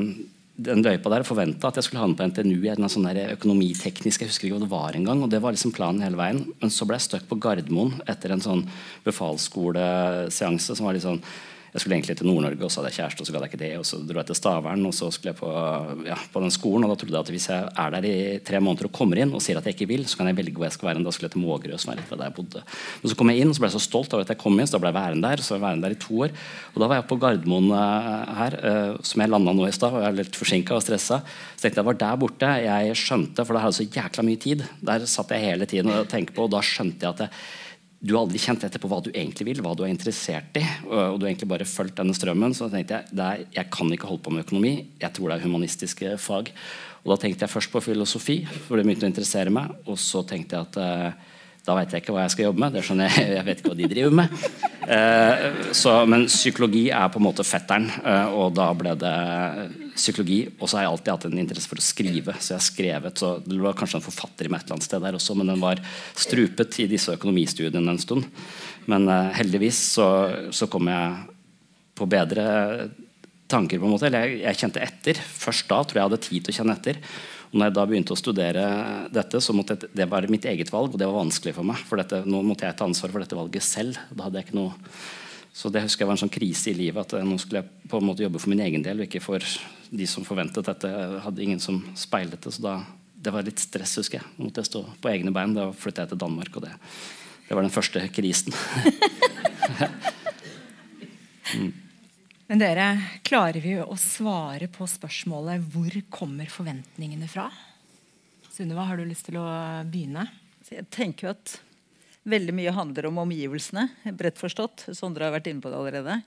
den 0.55 0.85
løypa 0.85 1.11
der 1.11 1.25
og 1.25 1.31
forventa 1.33 1.71
at 1.71 1.81
jeg 1.81 1.89
skulle 1.89 2.03
havne 2.05 2.15
på 2.19 2.29
NTNU 2.31 2.61
i 2.63 2.71
en 2.71 2.87
sånn 2.93 3.09
økonomiteknisk 3.11 4.23
Jeg 4.23 4.31
husker 4.31 4.47
ikke 4.47 4.61
hva 4.61 4.67
det 4.67 4.71
var 4.71 4.99
engang. 4.99 5.25
Og 5.25 5.33
det 5.33 5.41
var 5.43 5.57
liksom 5.57 5.75
planen 5.75 6.05
hele 6.05 6.21
veien. 6.21 6.45
Men 6.63 6.71
så 6.71 6.87
ble 6.87 7.01
jeg 7.01 7.09
stuck 7.09 7.27
på 7.31 7.41
Gardermoen 7.43 7.97
etter 8.07 8.35
en 8.35 8.45
sånn 8.45 8.63
befalsskoleseanse 9.09 10.79
som 10.79 10.87
var 10.87 10.99
litt 10.99 11.07
sånn 11.09 11.23
jeg 11.73 11.81
skulle 11.81 11.97
egentlig 11.97 12.19
til 12.21 12.29
Nord-Norge, 12.29 12.67
og 12.67 12.69
så 12.69 12.83
hadde 12.83 12.91
jeg 12.91 12.99
kjæreste, 12.99 13.23
og 13.23 13.27
så 13.27 13.33
gadd 13.33 13.45
jeg 13.47 13.51
ikke 13.51 13.61
det. 13.63 13.71
Og 13.81 13.85
så 13.89 13.99
dro 14.05 14.21
jeg 14.21 14.29
til 14.29 14.37
Stavern, 14.37 14.83
og 14.85 14.93
så 14.93 15.07
skulle 15.15 15.31
jeg 15.33 15.39
på, 15.39 15.53
ja, 16.05 16.19
på, 16.35 16.41
den 16.45 16.53
skolen. 16.53 16.85
Og 16.85 16.91
da 16.93 16.97
trodde 17.01 17.17
jeg 17.17 17.25
at 17.25 17.31
hvis 17.33 17.47
jeg 17.49 17.71
er 17.85 17.95
der 17.95 18.07
i 18.11 18.17
tre 18.45 18.61
måneder 18.61 18.91
og 18.91 18.93
kommer 18.99 19.21
inn 19.23 19.33
og 19.33 19.41
sier 19.41 19.57
at 19.57 19.65
jeg 19.65 19.79
ikke 19.79 19.89
vil, 19.89 20.03
så 20.05 20.21
kan 20.21 20.29
jeg 20.29 20.37
velge 20.37 20.53
hvor 20.59 20.69
jeg 20.69 20.77
skal 20.77 20.91
være. 20.91 21.05
Da 21.07 21.15
skulle 21.17 21.31
jeg 21.31 21.35
til 21.39 21.45
Mågerø, 21.47 21.79
som 21.81 21.95
er 21.95 22.03
rett 22.03 22.13
ved 22.13 22.21
der 22.21 22.29
jeg 22.29 22.37
bodde. 22.37 22.65
Men 23.01 23.13
så 23.15 23.17
kom 23.23 23.33
jeg 23.33 23.41
inn, 23.41 23.55
og 23.55 23.57
så 23.57 23.65
ble 23.65 23.71
jeg 23.71 23.77
så 23.79 23.83
stolt 23.87 24.13
over 24.13 24.27
at 24.27 24.35
jeg 24.35 24.41
kom 24.45 24.61
inn, 24.61 24.69
så 24.69 24.77
da 24.77 24.83
ble 24.85 24.93
jeg 24.93 24.99
værende 24.99 25.33
der. 25.33 25.45
Så 25.47 25.57
jeg 25.57 25.65
værende 25.65 25.89
der 25.89 25.97
i 25.97 26.01
to 26.05 26.21
år. 26.29 26.37
Og 26.75 26.85
da 26.85 26.91
var 26.93 27.01
jeg 27.01 27.09
på 27.09 27.21
Gardermoen 27.25 27.73
uh, 27.73 28.37
her, 28.43 28.59
uh, 28.61 29.01
som 29.09 29.25
jeg 29.25 29.33
landa 29.33 29.57
nå 29.57 29.71
i 29.71 29.73
stad, 29.73 29.97
og 29.97 30.05
jeg 30.05 30.11
er 30.13 30.21
litt 30.21 30.41
forsinka 30.43 30.77
og 30.77 30.85
stressa. 30.85 31.23
Så 31.57 31.65
tenkte 31.65 31.81
jeg 31.81 31.89
var 31.89 32.01
der 32.05 32.21
borte 32.21 32.53
jeg 32.69 33.01
skjønte, 33.01 33.49
for 33.49 33.57
da 33.57 33.65
hadde 33.65 33.79
jeg 33.79 33.89
så 33.89 34.01
jækla 34.03 34.29
mye 34.29 34.45
tid. 34.45 34.69
Der 34.93 35.09
satt 35.09 35.33
jeg 35.33 35.49
hele 35.49 35.73
tiden 35.73 35.97
og 35.97 36.13
tenkte 36.13 36.37
på, 36.37 36.51
og 36.51 36.53
da 36.53 36.61
skjønte 36.61 37.09
jeg 37.09 37.17
at 37.17 37.29
jeg 37.31 37.37
du 38.03 38.17
har 38.17 38.25
aldri 38.25 38.41
kjent 38.43 38.65
etter 38.67 38.83
på 38.83 38.89
hva 38.91 38.99
du 38.99 39.13
egentlig 39.13 39.45
vil, 39.47 39.61
hva 39.63 39.77
du 39.79 39.85
er 39.87 39.93
interessert 39.93 40.57
i. 40.59 40.63
Og 40.89 41.21
du 41.21 41.23
har 41.23 41.29
egentlig 41.31 41.51
bare 41.53 41.67
fulgt 41.69 42.01
denne 42.01 42.17
strømmen. 42.17 42.55
Så 42.59 42.67
tenkte 42.73 42.99
jeg 42.99 43.15
er, 43.15 43.45
jeg 43.55 43.71
kan 43.71 43.93
ikke 43.95 44.09
holde 44.11 44.25
på 44.25 44.33
med 44.35 44.43
økonomi. 44.43 44.73
Jeg 44.99 45.15
tror 45.15 45.31
det 45.31 45.37
er 45.37 45.45
humanistiske 45.47 46.17
fag. 46.19 46.51
Og 47.05 47.13
da 47.13 47.19
tenkte 47.23 47.47
jeg 47.47 47.53
først 47.53 47.71
på 47.71 47.83
filosofi, 47.85 48.41
for 48.67 48.75
det 48.75 48.89
begynte 48.89 49.07
å 49.07 49.13
interessere 49.13 49.55
meg. 49.55 49.71
Og 49.87 50.01
så 50.03 50.25
tenkte 50.27 50.59
jeg 50.59 50.67
at 50.67 50.81
uh, 50.83 51.31
da 51.63 51.79
vet 51.79 51.95
jeg 51.95 52.03
ikke 52.03 52.17
hva 52.17 52.27
jeg 52.27 52.35
skal 52.35 52.49
jobbe 52.49 52.65
med. 52.65 52.75
Det 52.75 52.83
skjønner 52.89 53.15
jeg, 53.15 53.31
jeg 53.37 53.47
vet 53.47 53.63
ikke 53.63 53.71
hva 53.71 53.79
de 53.79 53.91
driver 53.95 54.19
med. 54.19 54.37
Uh, 54.83 55.47
så, 55.71 55.95
men 56.11 56.27
psykologi 56.27 56.89
er 56.91 57.07
på 57.07 57.23
en 57.23 57.29
måte 57.29 57.47
fetteren, 57.47 57.87
uh, 58.03 58.35
og 58.35 58.59
da 58.59 58.67
ble 58.83 58.99
det 58.99 59.17
psykologi. 59.95 60.41
Og 60.59 60.69
så 60.69 60.79
har 60.79 60.87
jeg 60.87 60.93
alltid 60.93 61.13
hatt 61.13 61.27
en 61.29 61.43
interesse 61.43 61.71
for 61.71 61.81
å 61.81 61.85
skrive. 61.85 62.35
Så 62.39 62.55
jeg 62.55 62.59
har 62.59 62.67
skrevet, 62.67 63.19
så 63.19 63.33
Det 63.45 63.59
var 63.61 63.77
kanskje 63.79 64.01
en 64.01 64.07
forfatter 64.07 64.47
i 64.47 64.53
meg 64.53 64.63
et 64.63 64.67
eller 64.67 64.79
annet 64.79 64.89
sted 64.89 65.05
der 65.05 65.19
også, 65.19 65.37
men 65.37 65.53
den 65.53 65.63
var 65.63 65.83
strupet 66.17 66.81
i 66.81 66.89
disse 66.91 67.15
økonomistudiene 67.17 67.95
en 67.95 68.03
stund. 68.03 68.27
Men 68.91 69.09
uh, 69.09 69.31
heldigvis 69.37 69.79
så, 69.99 70.09
så, 70.51 70.67
kom 70.67 70.89
jeg 70.91 71.13
på 71.95 72.09
bedre 72.09 72.89
tanker. 73.47 73.79
på 73.79 73.87
en 73.87 73.95
måte, 73.95 74.09
eller 74.09 74.27
jeg, 74.27 74.43
jeg, 74.47 74.61
kjente 74.63 74.83
etter. 74.83 75.21
Først 75.21 75.69
da 75.69 75.83
tror 75.85 75.99
jeg 75.99 76.03
jeg 76.03 76.11
hadde 76.11 76.25
tid 76.27 76.43
til 76.43 76.55
å 76.55 76.59
kjenne 76.61 76.77
etter. 76.79 77.01
Og 77.53 77.59
når 77.59 77.69
jeg 77.69 77.77
da 77.77 77.87
begynte 77.89 78.15
å 78.15 78.21
studere 78.21 78.67
dette, 79.13 79.41
så 79.45 79.53
måtte 79.53 79.77
jeg, 79.77 79.93
det 79.93 80.09
være 80.09 80.31
mitt 80.33 80.47
eget 80.49 80.73
valg, 80.73 80.95
og 80.95 81.01
det 81.01 81.09
var 81.09 81.21
vanskelig 81.21 81.53
for 81.59 81.69
meg. 81.69 81.83
For 81.85 82.01
dette, 82.01 82.23
nå 82.25 82.41
måtte 82.47 82.65
jeg 82.65 82.79
ta 82.79 82.89
ansvar 82.89 83.13
for 83.13 83.21
dette 83.21 83.37
valget 83.37 83.67
selv. 83.67 84.01
Da 84.11 84.27
hadde 84.27 84.41
jeg 84.41 84.49
ikke 84.49 84.61
noe 84.63 84.73
så 85.53 85.69
det 85.69 85.83
husker 85.85 86.03
jeg 86.03 86.09
var 86.09 86.17
en 86.17 86.23
sånn 86.23 86.33
krise 86.33 86.71
i 86.73 86.77
livet. 86.77 87.13
At 87.13 87.27
nå 87.29 87.37
skulle 87.41 87.61
jeg 87.61 87.89
på 87.93 88.01
en 88.01 88.07
måte 88.09 88.25
jobbe 88.25 88.41
for 88.41 88.53
min 88.53 88.65
egen 88.65 88.85
del, 88.85 89.03
og 89.03 89.09
ikke 89.09 89.21
for 89.21 89.45
de 89.93 90.07
som 90.09 90.25
forventet 90.25 90.65
dette. 90.65 90.89
Jeg 90.89 91.21
hadde 91.27 91.45
ingen 91.45 91.61
som 91.61 91.83
speilet 91.99 92.41
det. 92.41 92.55
Så 92.57 92.65
da, 92.65 92.79
det 93.21 93.35
var 93.35 93.45
litt 93.45 93.61
stress, 93.61 93.99
husker 94.01 94.23
jeg. 94.23 94.31
Nå 94.39 94.49
måtte 94.49 94.65
jeg 94.65 94.71
stå 94.71 94.81
på 95.05 95.11
egne 95.13 95.35
bein. 95.35 95.53
Da 95.57 95.69
flytta 95.77 96.07
jeg 96.07 96.15
til 96.15 96.23
Danmark, 96.25 96.57
og 96.57 96.65
det, 96.65 96.73
det 97.49 97.59
var 97.59 97.67
den 97.67 97.75
første 97.75 98.05
krisen. 98.17 98.57
mm. 101.53 101.73
Men 102.49 102.61
dere, 102.61 102.87
klarer 103.25 103.61
vi 103.65 103.77
å 103.81 103.97
svare 104.01 104.67
på 104.73 104.89
spørsmålet 104.89 105.69
hvor 105.73 105.95
kommer 106.13 106.49
forventningene 106.53 107.29
fra? 107.31 107.47
Sunniva, 108.53 108.89
har 108.89 108.97
du 109.01 109.05
lyst 109.09 109.29
til 109.29 109.39
å 109.41 109.47
begynne? 109.89 110.27
Jeg 110.69 110.89
tenker 110.93 111.29
jo 111.29 111.37
at 111.37 111.55
veldig 112.29 112.55
mye 112.55 112.75
handler 112.75 113.09
om 113.09 113.21
omgivelsene, 113.25 113.89
bredt 114.19 114.41
forstått. 114.41 114.87
Sondre 114.95 115.27
har 115.27 115.35
vært 115.35 115.51
inne 115.51 115.63
på 115.63 115.73
det 115.73 115.79
allerede. 115.79 116.19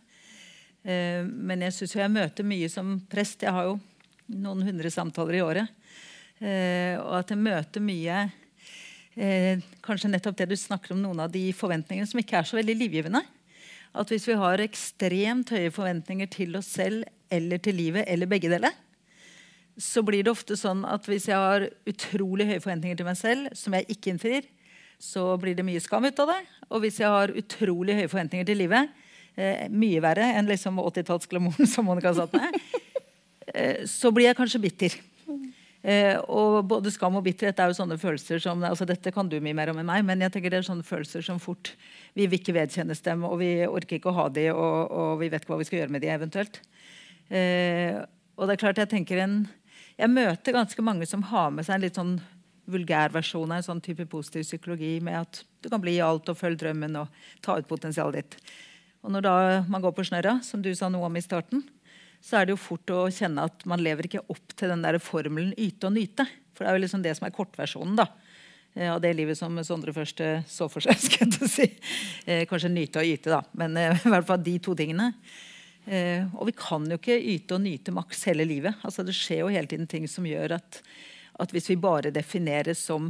Eh, 0.84 1.24
men 1.26 1.66
jeg 1.66 1.76
syns 1.78 1.96
jeg 1.98 2.14
møter 2.14 2.48
mye 2.48 2.70
som 2.72 2.98
prest. 3.12 3.46
Jeg 3.46 3.56
har 3.56 3.70
jo 3.70 3.78
noen 4.36 4.66
hundre 4.68 4.92
samtaler 4.92 5.40
i 5.40 5.46
året. 5.46 5.72
Eh, 6.40 6.96
og 7.00 7.22
at 7.22 7.32
jeg 7.32 7.40
møter 7.40 7.80
mye 7.80 8.26
eh, 9.16 9.62
Kanskje 9.86 10.10
nettopp 10.12 10.36
det 10.42 10.50
du 10.52 10.58
snakker 10.60 10.92
om, 10.92 11.00
noen 11.00 11.22
av 11.24 11.32
de 11.32 11.46
forventningene 11.56 12.10
som 12.10 12.20
ikke 12.20 12.42
er 12.42 12.50
så 12.50 12.60
veldig 12.60 12.76
livgivende. 12.76 13.22
At 13.96 14.12
hvis 14.12 14.28
vi 14.28 14.36
har 14.36 14.60
ekstremt 14.60 15.54
høye 15.56 15.72
forventninger 15.72 16.28
til 16.34 16.58
oss 16.60 16.74
selv 16.76 17.06
eller 17.32 17.62
til 17.64 17.80
livet, 17.80 18.04
eller 18.12 18.30
begge 18.30 18.52
deler, 18.52 18.76
så 19.80 20.04
blir 20.06 20.24
det 20.24 20.32
ofte 20.32 20.56
sånn 20.60 20.84
at 20.88 21.08
hvis 21.08 21.30
jeg 21.32 21.40
har 21.40 21.66
utrolig 21.88 22.48
høye 22.48 22.62
forventninger 22.64 23.00
til 23.00 23.08
meg 23.08 23.18
selv, 23.20 23.56
som 23.58 23.76
jeg 23.76 23.88
ikke 23.92 24.12
innfrir, 24.14 24.48
så 25.06 25.26
blir 25.42 25.56
det 25.58 25.66
mye 25.68 25.82
skam 25.84 26.08
ut 26.08 26.22
av 26.24 26.32
det. 26.34 26.42
Og 26.72 26.82
hvis 26.84 27.00
jeg 27.02 27.12
har 27.12 27.34
utrolig 27.38 27.98
høye 28.00 28.12
forventninger 28.12 28.48
til 28.48 28.60
livet, 28.64 28.94
eh, 29.38 29.66
mye 29.70 30.02
verre 30.04 30.32
enn 30.38 30.50
liksom 30.50 30.82
80-tallsglamouren 30.82 31.70
som 31.74 31.88
Monica 31.88 32.14
satt 32.18 32.34
med, 32.36 32.58
eh, 33.54 33.84
så 33.90 34.12
blir 34.16 34.30
jeg 34.30 34.40
kanskje 34.40 34.64
bitter. 34.64 34.98
Eh, 35.86 36.18
og 36.34 36.64
både 36.66 36.90
skam 36.90 37.20
og 37.20 37.26
bitterhet 37.28 37.60
er 37.62 37.70
jo 37.70 37.78
sånne 37.78 38.00
følelser 38.02 38.40
som 38.42 38.64
altså 38.66 38.88
Dette 38.90 39.12
kan 39.14 39.28
du 39.30 39.36
mye 39.38 39.54
mer 39.54 39.70
om 39.70 39.78
enn 39.78 39.86
meg, 39.86 40.02
men 40.08 40.24
jeg 40.26 40.34
tenker 40.34 40.50
det 40.50 40.64
er 40.64 40.66
sånne 40.66 40.86
følelser 40.88 41.22
som 41.22 41.38
fort 41.38 41.76
Vi 42.18 42.26
vil 42.26 42.40
ikke 42.40 42.56
vedkjennes 42.56 43.04
dem, 43.06 43.22
og 43.28 43.38
vi 43.38 43.52
orker 43.68 44.00
ikke 44.00 44.10
å 44.10 44.16
ha 44.18 44.26
de, 44.34 44.48
og, 44.50 44.80
og 44.90 45.20
vi 45.22 45.30
vet 45.30 45.46
ikke 45.46 45.54
hva 45.54 45.60
vi 45.60 45.68
skal 45.70 45.84
gjøre 45.84 45.94
med 45.94 46.02
de 46.02 46.10
eventuelt. 46.10 46.58
Eh, 47.30 48.02
og 48.34 48.48
det 48.48 48.56
er 48.56 48.64
klart 48.64 48.82
Jeg 48.82 48.92
tenker 48.96 49.22
en 49.22 49.38
jeg 49.96 50.12
møter 50.12 50.56
ganske 50.56 50.84
mange 50.84 51.08
som 51.08 51.24
har 51.30 51.52
med 51.56 51.64
seg 51.64 51.78
en 51.78 51.86
litt 51.86 51.98
sånn 51.98 52.16
vulgærversjon 52.72 53.52
av 53.52 53.60
en 53.60 53.68
sånn 53.68 53.84
type 53.84 54.08
positiv 54.10 54.46
psykologi 54.48 54.98
med 55.04 55.22
at 55.22 55.42
du 55.62 55.70
kan 55.72 55.82
bli 55.82 55.98
i 55.98 56.04
alt 56.04 56.30
og 56.32 56.38
følge 56.40 56.64
drømmen 56.64 56.98
og 57.02 57.26
ta 57.46 57.58
ut 57.60 57.70
potensialet 57.70 58.22
ditt. 58.22 58.38
Og 59.06 59.14
når 59.14 59.26
da 59.26 59.38
man 59.70 59.84
går 59.84 59.94
på 59.94 60.06
snørra, 60.08 60.40
som 60.42 60.64
du 60.66 60.72
sa 60.78 60.90
noe 60.90 61.06
om 61.06 61.18
i 61.18 61.24
starten, 61.24 61.62
så 62.26 62.40
er 62.40 62.48
det 62.48 62.56
jo 62.56 62.62
fort 62.62 62.90
å 62.90 63.06
kjenne 63.14 63.46
at 63.46 63.66
man 63.70 63.84
lever 63.86 64.08
ikke 64.08 64.24
opp 64.34 64.56
til 64.58 64.72
den 64.74 64.82
der 64.86 64.98
formelen 65.04 65.54
yte 65.62 65.90
og 65.90 65.94
nyte. 65.94 66.26
For 66.56 66.66
det 66.66 66.72
er 66.72 66.78
jo 66.80 66.84
liksom 66.86 67.04
det 67.06 67.14
som 67.18 67.28
er 67.28 67.36
kortversjonen 67.36 68.00
da, 68.00 68.08
eh, 68.74 68.90
av 68.90 69.02
det 69.04 69.14
livet 69.14 69.38
som 69.38 69.60
Sondre 69.68 69.94
først 69.94 70.24
eh, 70.26 70.46
så 70.50 70.66
for 70.72 70.82
seg. 70.82 70.98
skal 71.06 71.30
jeg 71.30 71.52
si. 71.52 71.68
Eh, 72.26 72.46
kanskje 72.50 72.74
nyte 72.74 73.04
og 73.04 73.12
yte, 73.12 73.30
da. 73.36 73.44
Men 73.54 73.78
i 73.84 74.10
hvert 74.10 74.26
fall 74.26 74.42
de 74.42 74.58
to 74.64 74.74
tingene. 74.78 75.12
Og 75.86 76.48
vi 76.50 76.54
kan 76.58 76.88
jo 76.90 76.96
ikke 76.98 77.14
yte 77.14 77.60
og 77.60 77.62
nyte 77.62 77.94
maks 77.94 78.24
hele 78.26 78.42
livet. 78.50 78.74
Altså 78.82 79.04
Det 79.06 79.14
skjer 79.14 79.44
jo 79.44 79.52
hele 79.54 79.70
tiden 79.70 79.86
ting 79.86 80.08
som 80.10 80.26
gjør 80.26 80.56
at 80.58 80.80
at 81.40 81.52
hvis 81.52 81.70
vi 81.72 81.80
bare 81.80 82.14
defineres 82.14 82.82
som 82.88 83.10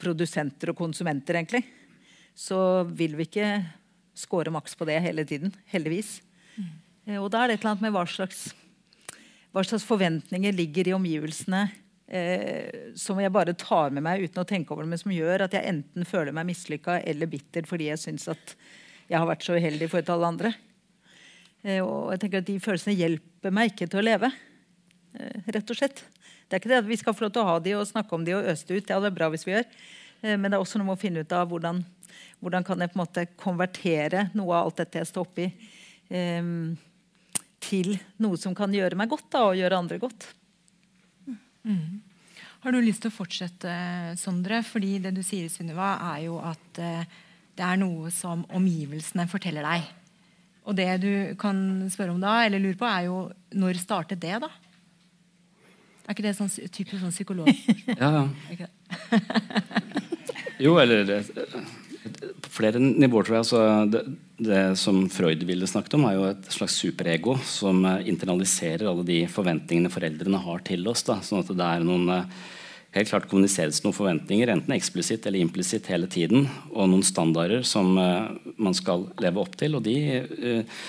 produsenter 0.00 0.72
og 0.72 0.78
konsumenter, 0.78 1.38
egentlig, 1.38 1.62
så 2.34 2.82
vil 2.84 3.14
vi 3.16 3.28
ikke 3.28 3.48
score 4.14 4.52
maks 4.54 4.74
på 4.78 4.86
det 4.88 4.98
hele 5.04 5.24
tiden. 5.26 5.54
Heldigvis. 5.70 6.18
Mm. 6.58 7.16
Og 7.22 7.30
da 7.32 7.44
er 7.44 7.50
det 7.50 7.58
et 7.58 7.64
eller 7.64 7.74
annet 7.74 7.86
med 7.86 7.94
hva 7.94 8.04
slags, 8.10 8.46
hva 9.54 9.64
slags 9.66 9.86
forventninger 9.86 10.54
ligger 10.54 10.90
i 10.90 10.96
omgivelsene 10.96 11.66
eh, 12.08 12.92
som 12.98 13.20
jeg 13.20 13.32
bare 13.34 13.56
tar 13.58 13.94
med 13.94 14.04
meg 14.06 14.26
uten 14.26 14.42
å 14.42 14.48
tenke 14.48 14.74
over 14.74 14.84
det, 14.84 14.92
men 14.94 15.02
som 15.02 15.14
gjør 15.14 15.46
at 15.46 15.56
jeg 15.56 15.68
enten 15.70 16.08
føler 16.08 16.34
meg 16.36 16.48
mislykka 16.50 17.00
eller 17.02 17.30
bitter 17.30 17.68
fordi 17.68 17.90
jeg 17.90 18.02
syns 18.02 18.28
at 18.32 18.56
jeg 19.10 19.20
har 19.20 19.28
vært 19.28 19.44
så 19.44 19.58
uheldig 19.58 19.90
for 19.92 20.14
alle 20.14 20.32
andre. 20.32 20.54
Eh, 21.64 21.80
og 21.80 22.12
jeg 22.14 22.24
tenker 22.24 22.42
at 22.42 22.50
De 22.50 22.58
følelsene 22.62 22.98
hjelper 22.98 23.54
meg 23.54 23.72
ikke 23.72 23.88
til 23.90 24.02
å 24.02 24.06
leve. 24.06 24.30
Eh, 25.18 25.52
rett 25.54 25.70
og 25.70 25.80
slett. 25.80 26.04
Det 26.44 26.56
er 26.56 26.62
ikke 26.62 26.72
det 26.72 26.80
at 26.82 26.88
vi 26.88 26.98
skal 27.00 27.16
få 27.16 27.26
lov 27.26 27.34
til 27.34 27.42
å 27.42 27.48
ha 27.48 27.58
de 27.64 27.74
og 27.78 27.88
snakke 27.88 28.16
om 28.16 28.24
de 28.26 28.36
og 28.36 28.48
øse 28.52 28.68
det 28.68 28.78
ut. 28.78 28.90
Ja, 28.92 29.00
det 29.02 29.10
er 29.10 29.18
bra 29.18 29.30
hvis 29.32 29.46
vi 29.46 29.54
gjør. 29.56 29.68
Eh, 30.22 30.36
men 30.36 30.48
det 30.48 30.56
er 30.56 30.62
også 30.62 30.80
noe 30.80 30.90
med 30.90 30.98
å 30.98 31.02
finne 31.02 31.24
ut 31.24 31.36
av 31.36 31.50
hvordan, 31.50 31.82
hvordan 32.44 32.66
kan 32.66 32.84
jeg 32.84 32.92
på 32.92 32.98
en 32.98 33.04
måte 33.04 33.26
konvertere 33.40 34.28
noe 34.36 34.52
av 34.52 34.68
alt 34.68 34.82
dette 34.82 35.02
jeg 35.02 35.10
står 35.10 35.28
oppi, 35.28 35.50
eh, 36.10 36.50
til 37.64 37.94
noe 38.20 38.40
som 38.40 38.56
kan 38.56 38.72
gjøre 38.74 38.98
meg 38.98 39.12
godt, 39.12 39.30
da, 39.32 39.46
og 39.48 39.56
gjøre 39.56 39.78
andre 39.80 40.00
godt. 40.02 40.28
Mm. 41.64 42.02
Har 42.64 42.72
du 42.72 42.80
lyst 42.80 43.02
til 43.04 43.12
å 43.12 43.16
fortsette, 43.18 43.72
Sondre? 44.20 44.62
Fordi 44.64 44.98
det 45.04 45.14
du 45.16 45.22
sier, 45.24 45.50
Sunniva, 45.52 45.94
er 46.14 46.26
jo 46.26 46.38
at 46.44 46.80
eh, 46.80 47.04
det 47.54 47.64
er 47.64 47.80
noe 47.80 48.12
som 48.12 48.44
omgivelsene 48.56 49.26
forteller 49.30 49.66
deg. 49.66 49.88
Og 50.64 50.76
det 50.78 50.88
du 51.02 51.12
kan 51.40 51.58
spørre 51.92 52.14
om 52.14 52.22
da, 52.22 52.38
eller 52.46 52.62
lure 52.62 52.78
på, 52.80 52.88
er 52.88 53.08
jo 53.10 53.18
når 53.60 53.80
startet 53.82 54.22
det? 54.22 54.38
da? 54.40 54.48
Er 56.04 56.12
ikke 56.12 56.26
det 56.26 56.34
sånn 56.36 56.50
typisk 56.52 57.00
sånn 57.00 57.14
psykolog? 57.14 57.48
ja, 58.02 58.26
ja. 58.52 58.68
jo, 60.60 60.74
eller 60.82 61.14
På 62.44 62.50
flere 62.52 62.80
nivåer, 62.82 63.24
tror 63.24 63.38
jeg. 63.38 63.48
Så 63.48 63.62
det, 63.88 64.02
det, 64.36 64.62
som 64.80 65.06
Freud 65.12 65.46
ville 65.48 65.68
snakket 65.70 65.96
om, 65.96 66.04
er 66.08 66.18
jo 66.18 66.26
et 66.28 66.50
slags 66.52 66.76
superego 66.76 67.38
som 67.48 67.80
eh, 67.88 68.04
internaliserer 68.12 68.84
alle 68.90 69.06
de 69.08 69.22
forventningene 69.32 69.92
foreldrene 69.92 70.42
har 70.44 70.60
til 70.68 70.84
oss. 70.92 71.06
Da, 71.08 71.22
sånn 71.24 71.40
at 71.40 71.54
det 71.56 71.70
er 71.70 71.88
noen 71.88 72.12
eh, 72.12 72.44
helt 72.98 73.10
klart 73.10 73.30
kommuniseres 73.30 73.80
noen 73.84 73.96
forventninger, 73.96 74.52
enten 74.52 74.76
eksplisitt 74.76 75.24
eller 75.26 75.40
implisitt 75.42 75.88
hele 75.90 76.10
tiden, 76.10 76.44
og 76.70 76.92
noen 76.92 77.02
standarder 77.06 77.64
som 77.66 77.96
uh, 77.98 78.28
man 78.60 78.76
skal 78.76 79.08
leve 79.24 79.40
opp 79.42 79.56
til. 79.58 79.74
og 79.74 79.82
de 79.88 79.96
uh, 80.20 80.84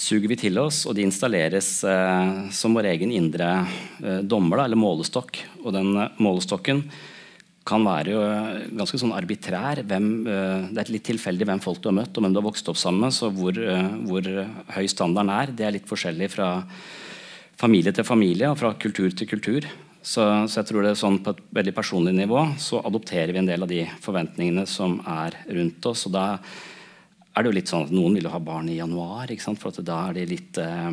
suger 0.00 0.30
vi 0.32 0.38
til 0.40 0.58
oss, 0.60 0.84
og 0.88 0.96
de 0.96 1.04
installeres 1.04 1.68
eh, 1.84 2.32
som 2.54 2.76
vår 2.76 2.90
egen 2.94 3.12
indre 3.14 3.50
eh, 4.00 4.20
dommer, 4.24 4.60
da, 4.60 4.66
eller 4.68 4.80
målestokk. 4.80 5.42
Og 5.64 5.74
den 5.76 5.92
eh, 5.94 6.20
målestokken 6.22 6.84
kan 7.68 7.84
være 7.84 8.14
jo 8.14 8.22
ganske 8.80 8.98
sånn 8.98 9.12
arbitrær. 9.14 9.82
Hvem, 9.86 10.06
det 10.72 10.80
er 10.80 10.90
litt 10.90 11.04
tilfeldig 11.06 11.46
hvem 11.46 11.60
folk 11.62 11.82
du 11.84 11.90
har 11.90 11.98
møtt 12.00 12.16
og 12.16 12.24
hvem 12.24 12.32
du 12.32 12.40
har 12.40 12.46
vokst 12.48 12.70
opp 12.72 12.78
sammen 12.80 13.04
med. 13.04 13.14
Så 13.14 13.28
hvor, 13.36 13.54
hvor 14.08 14.26
høy 14.74 14.88
standarden 14.90 15.30
er, 15.36 15.52
det 15.54 15.66
er 15.68 15.76
litt 15.76 15.86
forskjellig 15.86 16.30
fra 16.32 16.48
familie 17.60 17.92
til 17.94 18.08
familie 18.08 18.48
og 18.50 18.58
fra 18.58 18.72
kultur 18.80 19.12
til 19.12 19.28
kultur. 19.30 19.68
Så, 20.00 20.24
så, 20.48 20.56
jeg 20.56 20.70
tror 20.70 20.82
det 20.82 20.94
er 20.94 20.98
sånn 21.02 21.20
på 21.22 21.36
et 21.36 21.44
veldig 21.60 21.76
personlig 21.76 22.16
nivå 22.16 22.46
så 22.58 22.80
adopterer 22.88 23.34
vi 23.36 23.42
en 23.42 23.52
del 23.52 23.66
av 23.66 23.70
de 23.70 23.82
forventningene 24.00 24.64
som 24.66 24.96
er 25.04 25.36
rundt 25.52 25.90
oss. 25.92 26.06
og 26.08 26.16
da 26.16 26.26
er 27.30 27.44
det 27.44 27.50
jo 27.50 27.56
litt 27.56 27.70
sånn 27.70 27.84
at 27.86 27.92
Noen 27.94 28.16
vil 28.18 28.26
jo 28.26 28.32
ha 28.32 28.40
barn 28.42 28.68
i 28.70 28.80
januar, 28.80 29.30
for 29.60 29.82
da 29.86 30.00
er 30.08 30.18
de 30.18 30.24
litt, 30.32 30.58
eh, 30.58 30.90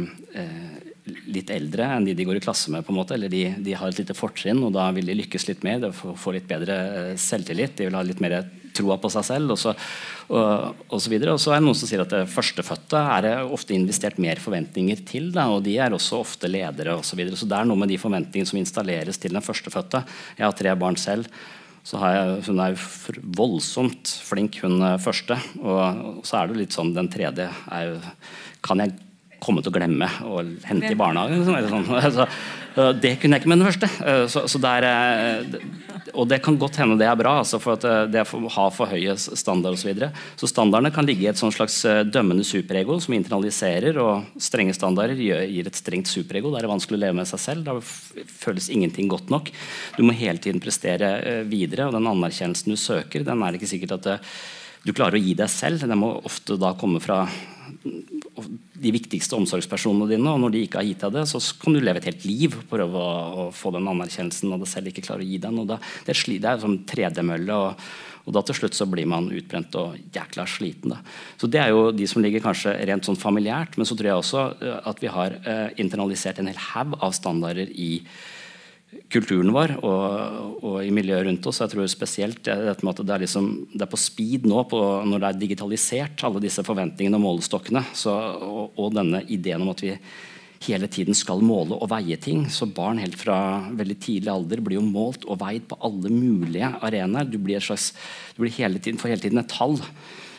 litt 1.33 1.49
eldre 1.49 1.87
enn 1.95 2.05
de 2.05 2.13
de 2.13 2.27
går 2.27 2.37
i 2.37 2.43
klasse 2.45 2.69
med. 2.69 2.85
på 2.85 2.93
en 2.93 2.99
måte, 2.99 3.15
eller 3.15 3.29
De, 3.29 3.55
de 3.57 3.73
har 3.73 3.87
et 3.87 3.97
lite 3.97 4.13
fortrinn, 4.13 4.63
og 4.63 4.73
da 4.73 4.91
vil 4.91 5.05
de 5.05 5.17
lykkes 5.17 5.47
litt 5.47 5.63
mer. 5.63 5.79
De 5.79 5.91
får 5.91 6.33
litt 6.33 6.47
bedre 6.47 6.77
eh, 6.77 7.15
selvtillit. 7.17 7.75
De 7.77 7.89
vil 7.89 7.97
ha 7.97 8.03
litt 8.05 8.21
mer 8.21 8.43
troa 8.77 8.99
på 9.01 9.09
seg 9.09 9.25
selv. 9.25 9.55
Og 9.55 9.57
så, 9.57 9.73
og, 10.29 10.85
og 10.93 11.09
videre. 11.09 11.33
og 11.33 11.41
så 11.41 11.55
er 11.55 11.59
det 11.59 11.65
noen 11.65 11.79
som 11.79 11.89
sier 11.89 12.03
at 12.05 12.13
det 12.13 12.29
førstefødte 12.29 13.01
er 13.17 13.25
det 13.25 13.35
ofte 13.57 13.73
investert 13.73 14.21
mer 14.21 14.41
forventninger 14.43 15.01
til. 15.09 15.31
Da, 15.33 15.49
og 15.49 15.63
de 15.65 15.77
er 15.81 15.95
også 15.95 16.21
ofte 16.21 16.51
ledere 16.51 16.99
osv. 16.99 17.15
Så, 17.15 17.19
videre. 17.19 17.39
så 17.39 17.49
det 17.49 17.57
er 17.57 17.69
noe 17.69 17.81
med 17.81 17.89
de 17.89 18.01
forventningene 18.01 18.49
som 18.49 18.61
installeres 18.61 19.17
til 19.17 19.33
den 19.33 19.41
førstefødte. 19.41 20.05
Jeg 20.37 20.45
har 20.45 20.59
tre 20.59 20.75
barn 20.77 20.99
selv. 21.01 21.25
Så 21.87 21.99
jeg, 22.03 22.39
hun 22.49 22.59
er 22.59 22.73
jo 22.73 23.17
voldsomt 23.37 24.11
flink, 24.27 24.59
hun 24.65 24.81
eh, 24.83 24.97
første. 24.99 25.37
Og 25.63 26.25
så 26.27 26.41
er 26.41 26.49
det 26.49 26.59
litt 26.59 26.75
sånn 26.75 26.91
den 26.95 27.07
tredje 27.11 27.47
er, 27.47 27.93
jo 27.93 28.01
Kan 28.65 28.81
jeg 28.83 28.97
komme 29.43 29.63
til 29.63 29.71
å 29.71 29.77
glemme 29.77 30.07
å 30.25 30.41
hente 30.67 30.91
i 30.91 30.97
barnehagen? 30.97 31.43
Sånn. 31.47 31.87
Så, 32.77 32.91
det 33.01 33.15
kunne 33.17 33.37
jeg 33.37 33.41
ikke 33.41 33.49
med 33.49 33.57
den 33.57 33.65
første. 33.65 33.87
Eh, 34.05 34.23
så, 34.29 34.43
så 34.45 34.59
der, 34.61 34.85
eh, 34.85 36.11
og 36.13 36.27
det 36.29 36.37
kan 36.45 36.59
godt 36.61 36.75
hende 36.77 36.97
det 36.99 37.07
er 37.09 37.15
bra, 37.17 37.39
altså 37.41 37.57
for 37.57 37.73
at 37.73 38.11
det 38.13 38.21
har 38.21 38.73
for 38.75 38.91
høye 38.91 39.15
standarder 39.17 39.73
osv. 39.73 39.81
Så, 39.81 39.87
videre. 39.89 40.09
så 40.37 40.49
standardene 40.51 40.91
kan 40.93 41.07
ligge 41.07 41.25
i 41.25 41.29
et 41.31 41.41
slags 41.41 41.79
dømmende 42.05 42.45
superego 42.45 42.99
som 43.01 43.15
internaliserer, 43.17 43.97
og 43.97 44.41
strenge 44.41 44.75
standarder 44.77 45.17
gir 45.17 45.71
et 45.71 45.79
strengt 45.79 46.11
superego. 46.11 46.51
Da 46.53 46.61
er 46.61 46.67
det 46.67 46.73
vanskelig 46.75 46.99
å 46.99 47.03
leve 47.07 47.17
med 47.17 47.31
seg 47.31 47.41
selv. 47.41 47.65
Da 47.65 47.79
føles 48.43 48.69
ingenting 48.69 49.09
godt 49.09 49.33
nok. 49.33 49.49
Du 49.97 50.05
må 50.05 50.13
hele 50.13 50.37
tiden 50.43 50.61
prestere 50.61 51.41
videre, 51.49 51.89
og 51.89 51.97
den 51.97 52.13
anerkjennelsen 52.13 52.77
du 52.77 52.77
søker, 52.77 53.25
den 53.25 53.41
er 53.41 53.53
det 53.53 53.61
ikke 53.61 53.73
sikkert 53.73 53.97
at 53.97 54.29
du 54.85 54.93
klarer 54.93 55.17
å 55.17 55.23
gi 55.23 55.33
deg 55.37 55.49
selv. 55.51 55.81
Den 55.81 55.99
må 55.99 56.13
ofte 56.29 56.59
da 56.61 56.75
komme 56.77 57.01
fra 57.03 57.23
de 58.77 58.91
viktigste 58.93 59.37
omsorgspersonene 59.37 60.09
dine. 60.11 60.31
Og 60.31 60.41
når 60.43 60.53
de 60.53 60.63
ikke 60.65 60.81
har 60.81 60.87
gitt 60.87 61.05
deg 61.05 61.15
det, 61.17 61.25
så 61.31 61.41
kan 61.61 61.75
du 61.75 61.81
leve 61.81 62.01
et 62.01 62.09
helt 62.11 62.27
liv 62.27 62.57
og 62.59 62.67
prøve 62.69 63.01
å, 63.01 63.15
å 63.47 63.47
få 63.55 63.73
den 63.75 63.89
anerkjennelsen 63.89 64.51
når 64.51 64.61
du 64.63 64.69
selv 64.69 64.91
ikke 64.91 65.05
klarer 65.07 65.25
å 65.25 65.29
gi 65.29 65.39
den. 65.43 65.63
Da, 65.69 65.79
det, 66.05 66.13
er, 66.13 66.21
det 66.43 66.51
er 66.51 66.61
sånn 66.61 66.79
tredemølle. 66.89 67.57
Og, 67.57 67.89
og 68.27 68.35
da 68.35 68.43
til 68.43 68.59
slutt 68.59 68.77
så 68.77 68.87
blir 68.91 69.07
man 69.09 69.29
utbrent 69.31 69.75
og 69.79 69.97
jækla 70.13 70.47
sliten. 70.51 70.93
Da. 70.93 71.01
Så 71.39 71.49
Det 71.49 71.61
er 71.63 71.71
jo 71.71 71.91
de 71.95 72.07
som 72.11 72.23
ligger 72.23 72.43
kanskje 72.43 72.75
rent 72.89 73.07
sånn 73.07 73.19
familiært. 73.19 73.79
Men 73.79 73.89
så 73.89 73.97
tror 73.97 74.11
jeg 74.11 74.23
også 74.23 74.47
eh, 74.61 74.81
at 74.91 75.03
vi 75.03 75.13
har 75.13 75.37
eh, 75.41 75.69
internalisert 75.81 76.41
en 76.41 76.51
hel 76.51 76.65
haug 76.73 76.97
av 76.99 77.15
standarder 77.15 77.71
i 77.71 78.01
kulturen 79.11 79.51
vår 79.55 79.73
og, 79.81 80.61
og, 80.61 80.77
i 80.83 80.91
miljøet 80.95 81.27
rundt 81.27 81.49
oss. 81.49 81.59
Jeg 81.63 81.73
tror 81.73 81.89
spesielt 81.91 82.39
det, 82.45 82.55
det, 82.55 83.03
er, 83.03 83.23
liksom, 83.23 83.49
det 83.73 83.83
er 83.83 83.91
på 83.91 83.99
speed 83.99 84.47
nå 84.47 84.63
på, 84.71 84.79
når 85.07 85.23
det 85.23 85.29
er 85.29 85.41
digitalisert, 85.43 86.23
alle 86.27 86.43
disse 86.43 86.63
forventningene 86.67 87.19
og 87.19 87.25
målestokkene. 87.25 87.83
Så, 87.97 88.13
og, 88.13 88.77
og, 88.77 88.91
denne 88.95 89.23
ideen 89.27 89.65
om 89.65 89.73
at 89.73 89.83
vi 89.83 89.93
hele 90.65 90.87
tiden 90.89 91.15
skal 91.17 91.43
måle 91.45 91.77
og 91.77 91.91
veie 91.91 92.17
ting. 92.21 92.47
Så 92.51 92.69
barn 92.71 93.01
helt 93.01 93.17
fra 93.19 93.37
veldig 93.77 93.97
tidlig 94.03 94.33
alder 94.33 94.63
blir 94.65 94.79
jo 94.79 94.85
målt 94.87 95.27
og 95.27 95.41
veid 95.43 95.67
på 95.69 95.79
alle 95.85 96.11
mulige 96.13 96.71
arenaer. 96.81 97.27
Du, 97.29 97.37
blir 97.43 97.63
slags, 97.63 97.91
du 98.35 98.41
blir 98.43 98.55
hele 98.57 98.81
tiden, 98.81 98.99
får 99.01 99.13
hele 99.13 99.25
tiden 99.27 99.43
et 99.43 99.51
tall. 99.51 99.77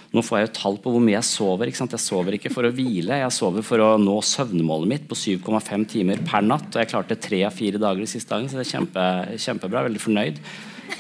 Nå 0.09 0.23
får 0.25 0.39
jeg 0.39 0.47
jo 0.47 0.53
tall 0.57 0.79
på 0.81 0.93
hvor 0.95 1.03
mye 1.05 1.19
jeg 1.19 1.29
sover. 1.29 1.69
Jeg 1.69 2.01
sover 2.01 2.39
ikke 2.39 2.53
for 2.53 2.65
å 2.65 2.73
hvile, 2.73 3.21
jeg 3.21 3.35
sover 3.35 3.65
for 3.67 3.83
å 3.85 3.91
nå 4.01 4.15
søvnmålet 4.25 4.89
mitt 4.89 5.05
på 5.09 5.19
7,5 5.19 5.85
timer 5.91 6.23
per 6.25 6.47
natt. 6.47 6.71
Og 6.73 6.81
jeg 6.81 6.89
klarte 6.95 7.19
tre 7.21 7.43
av 7.45 7.53
fire 7.53 7.81
dager 7.83 8.01
de 8.01 8.09
siste 8.09 8.33
dagene, 8.33 8.49
så 8.49 8.57
det 8.57 8.65
er 8.65 8.73
kjempe, 8.73 9.05
kjempebra. 9.45 9.85
Veldig 9.89 10.01
fornøyd 10.01 10.39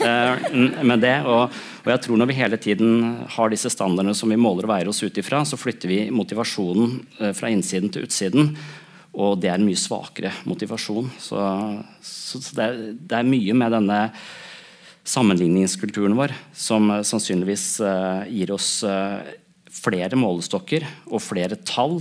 eh, 0.04 0.50
med 0.84 1.00
det. 1.06 1.14
Og, 1.24 1.56
og, 1.86 1.88
jeg 1.88 2.02
tror 2.04 2.20
når 2.20 2.28
vi 2.28 2.36
hele 2.42 2.58
tiden 2.60 3.06
har 3.38 3.54
disse 3.54 3.72
standardene 3.72 4.16
som 4.18 4.28
vi 4.28 4.40
måler 4.40 4.68
og 4.68 4.74
veier 4.74 4.92
oss 4.92 5.00
ut 5.00 5.22
ifra, 5.22 5.40
så 5.48 5.56
flytter 5.60 5.88
vi 5.88 6.02
motivasjonen 6.12 6.98
eh, 7.22 7.32
fra 7.38 7.48
innsiden 7.54 7.94
til 7.94 8.04
utsiden. 8.04 8.52
Og 9.16 9.40
det 9.40 9.48
er 9.48 9.56
en 9.56 9.64
mye 9.64 9.80
svakere 9.80 10.34
motivasjon. 10.44 11.08
Så, 11.16 11.40
så 12.04 12.42
det, 12.60 12.68
det 13.08 13.22
er 13.22 13.32
mye 13.32 13.56
med 13.56 13.72
denne 13.72 14.02
sammenligningskulturen 15.08 16.16
vår, 16.16 16.34
som 16.52 16.90
uh, 16.90 17.02
sannsynligvis 17.02 17.80
uh, 17.80 18.24
gir 18.28 18.52
oss 18.52 18.82
uh, 18.84 19.24
flere 19.72 20.18
målestokker 20.18 20.84
og 21.08 21.22
flere 21.24 21.58
tall 21.64 21.98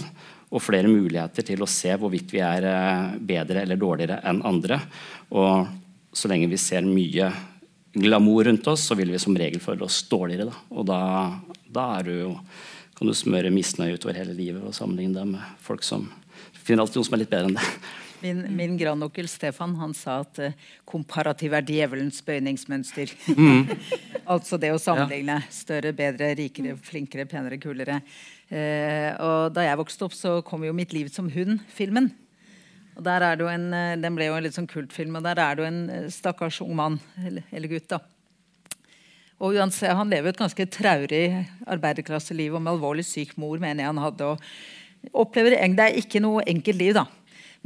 og 0.48 0.64
flere 0.64 0.90
muligheter 0.92 1.46
til 1.48 1.64
å 1.64 1.70
se 1.70 1.92
hvorvidt 2.00 2.32
vi 2.32 2.40
er 2.40 2.64
bedre 3.20 3.66
eller 3.66 3.80
dårligere 3.80 4.22
enn 4.30 4.40
andre. 4.48 4.80
Og 5.36 5.68
så 6.16 6.32
lenge 6.32 6.48
vi 6.48 6.60
ser 6.62 6.88
mye 6.88 7.28
glamour 7.98 8.48
rundt 8.48 8.68
oss, 8.72 8.86
så 8.88 8.96
vil 8.96 9.12
vi 9.12 9.20
som 9.20 9.36
regel 9.38 9.60
føle 9.60 9.84
oss 9.84 10.00
dårligere. 10.08 10.48
Da. 10.48 10.64
Og 10.72 10.88
da, 10.88 11.02
da 11.68 11.88
du, 12.08 12.32
kan 12.96 13.12
du 13.12 13.16
smøre 13.18 13.52
misnøye 13.54 13.98
utover 14.00 14.22
hele 14.22 14.36
livet 14.38 14.64
og 14.64 14.76
sammenligne 14.76 15.20
det 15.20 15.28
med 15.36 15.64
folk 15.68 15.84
som 15.84 16.08
finner 16.54 16.86
alltid 16.86 17.02
noe 17.02 17.10
som 17.10 17.18
er 17.18 17.24
litt 17.26 17.34
bedre 17.34 17.52
enn 17.52 17.60
det. 17.60 17.68
Min, 18.24 18.40
min 18.56 18.78
grandonkel 18.80 19.28
Stefan 19.30 19.76
han 19.78 19.94
sa 19.94 20.22
at 20.24 20.40
uh, 20.42 20.54
komparativ 20.90 21.54
er 21.54 21.66
djevelens 21.66 22.24
bøyningsmønster. 22.26 23.14
Mm. 23.38 23.68
altså 24.34 24.58
det 24.62 24.72
å 24.74 24.80
sammenligne. 24.82 25.38
Større, 25.54 25.94
bedre, 25.98 26.32
rikere, 26.40 26.74
flinkere, 26.82 27.28
penere, 27.30 27.60
kulere. 27.62 28.00
Uh, 28.50 29.12
og 29.22 29.54
da 29.54 29.68
jeg 29.68 29.82
vokste 29.84 30.08
opp, 30.08 30.18
så 30.18 30.40
kom 30.46 30.66
jo 30.66 30.74
'Mitt 30.74 30.96
liv 30.98 31.12
som 31.14 31.30
hund'-filmen. 31.30 32.10
Og 32.98 33.06
der 33.06 33.22
er 33.22 33.38
det 33.38 33.46
jo 33.46 33.52
en, 33.54 33.70
uh, 33.74 33.96
Den 34.02 34.18
ble 34.18 34.32
jo 34.32 34.38
en 34.38 34.48
litt 34.48 34.58
sånn 34.58 34.70
kultfilm, 34.72 35.20
og 35.20 35.28
der 35.28 35.38
er 35.38 35.56
det 35.56 35.64
jo 35.64 35.70
en 35.70 36.10
stakkars 36.10 36.62
ung 36.66 36.74
mann, 36.76 37.00
eller, 37.22 37.46
eller 37.54 37.70
gutt, 37.70 37.90
da. 37.94 38.02
Og 39.38 39.54
uansett, 39.54 39.94
Han 39.94 40.10
lever 40.10 40.34
et 40.34 40.42
ganske 40.42 40.66
traurig 40.74 41.46
arbeiderklasseliv 41.70 42.56
og 42.58 42.64
med 42.64 42.74
alvorlig 42.74 43.06
syk 43.06 43.38
mor, 43.38 43.60
mener 43.62 43.84
jeg 43.84 43.94
han 43.94 44.02
hadde. 44.02 44.26
og 44.26 44.42
opplever 45.14 45.54
Det 45.54 45.80
er 45.86 46.02
ikke 46.02 46.22
noe 46.24 46.42
enkelt 46.48 46.78
liv, 46.78 46.94
da. 46.98 47.06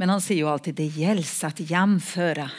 Men 0.02 0.10
han 0.10 0.20
sier 0.20 0.40
jo 0.40 0.48
alltid 0.50 0.74
'det 0.74 0.96
gjelder 0.98 1.46
at 1.46 1.60
hjemføre'. 1.62 2.50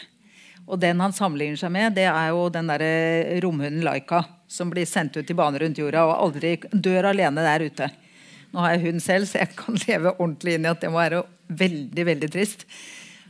Og 0.66 0.80
den 0.80 1.02
han 1.04 1.12
sammenligner 1.12 1.60
seg 1.60 1.74
med, 1.76 1.92
det 1.98 2.06
er 2.08 2.30
jo 2.30 2.46
den 2.48 2.70
der 2.72 2.84
romhunden 3.44 3.84
Laika. 3.84 4.22
Som 4.48 4.70
blir 4.72 4.88
sendt 4.88 5.18
ut 5.18 5.28
i 5.28 5.36
bane 5.36 5.60
rundt 5.60 5.78
jorda 5.78 6.06
og 6.06 6.22
aldri 6.24 6.56
dør 6.72 7.10
alene 7.10 7.44
der 7.44 7.66
ute. 7.68 7.90
Nå 8.54 8.64
har 8.64 8.72
jeg 8.72 8.86
hund 8.86 9.04
selv, 9.04 9.28
så 9.28 9.42
jeg 9.42 9.58
kan 9.58 9.76
leve 9.76 10.16
ordentlig 10.16 10.56
inn 10.56 10.64
i 10.64 10.72
at 10.72 10.80
det 10.80 10.94
må 10.94 11.04
være 11.04 11.26
veldig 11.50 12.06
veldig 12.14 12.32
trist. 12.32 12.64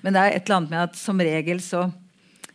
Men 0.04 0.14
det 0.14 0.22
er 0.22 0.36
et 0.36 0.46
eller 0.46 0.58
annet 0.58 0.70
med 0.70 0.84
at 0.84 0.96
som 0.96 1.18
regel 1.18 1.58
så 1.58 1.90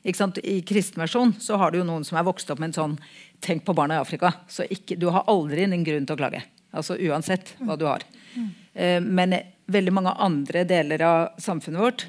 I 0.05 0.63
kristen 0.63 1.03
versjon 1.03 1.35
så 1.41 1.59
har 1.59 1.73
du 1.73 1.79
jo 1.79 1.91
noen 1.91 2.05
som 2.05 2.19
er 2.19 2.23
vokst 2.31 2.49
opp 2.51 2.61
med 2.61 2.71
en 2.71 2.81
sånn 2.81 2.99
Tenk 3.41 3.65
på 3.65 3.75
barna 3.75 3.99
i 3.99 3.99
Afrika. 3.99 4.33
Så 4.47 4.63
ikke, 4.63 4.95
du 4.95 5.11
har 5.11 5.27
aldri 5.27 5.65
en 5.65 5.85
grunn 5.85 6.07
til 6.07 6.15
å 6.15 6.19
klage. 6.23 6.45
Altså 6.71 6.95
Uansett 6.95 7.57
hva 7.59 7.75
du 7.75 7.87
har. 7.87 8.03
Mm. 8.35 8.51
Eh, 8.75 9.01
men 9.03 9.35
veldig 9.69 9.95
mange 9.95 10.15
andre 10.21 10.65
deler 10.69 11.05
av 11.05 11.43
samfunnet 11.43 11.83
vårt 11.83 12.09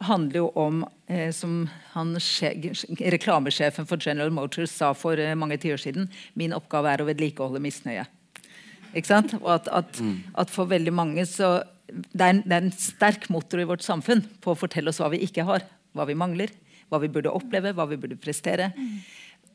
handler 0.00 0.38
jo 0.38 0.46
om, 0.56 0.84
eh, 1.12 1.28
som 1.32 1.68
han, 1.92 2.14
reklamesjefen 2.16 3.86
for 3.86 4.00
General 4.00 4.30
Motors 4.32 4.72
sa 4.72 4.94
for 4.96 5.20
eh, 5.20 5.34
mange 5.36 5.58
tiår 5.60 5.82
siden, 5.82 6.08
min 6.34 6.54
oppgave 6.56 6.88
er 6.88 7.02
å 7.02 7.08
vedlikeholde 7.08 7.60
misnøye. 7.60 8.06
Ikke 8.94 9.10
sant? 9.10 9.34
Og 9.42 9.50
at, 9.58 9.68
at, 9.68 10.00
mm. 10.00 10.32
at, 10.40 10.50
for 10.50 10.70
veldig 10.70 10.94
mange 10.94 11.26
så 11.28 11.60
det 11.90 12.22
er, 12.22 12.32
en, 12.32 12.42
det 12.46 12.54
er, 12.54 12.64
en, 12.64 12.72
sterk 12.72 13.28
motor 13.34 13.60
i 13.60 13.66
vårt 13.66 13.84
samfunn 13.84 14.22
på 14.42 14.54
å 14.54 14.58
fortelle 14.58 14.92
oss 14.92 15.00
hva 15.02 15.10
vi 15.12 15.20
ikke 15.26 15.44
har, 15.46 15.66
hva 15.92 16.06
vi 16.08 16.16
mangler, 16.18 16.52
hva 16.90 17.00
vi 17.02 17.10
burde 17.12 17.32
oppleve, 17.34 17.74
hva 17.74 17.86
vi 17.90 17.98
burde 18.00 18.18
prestere. 18.18 18.70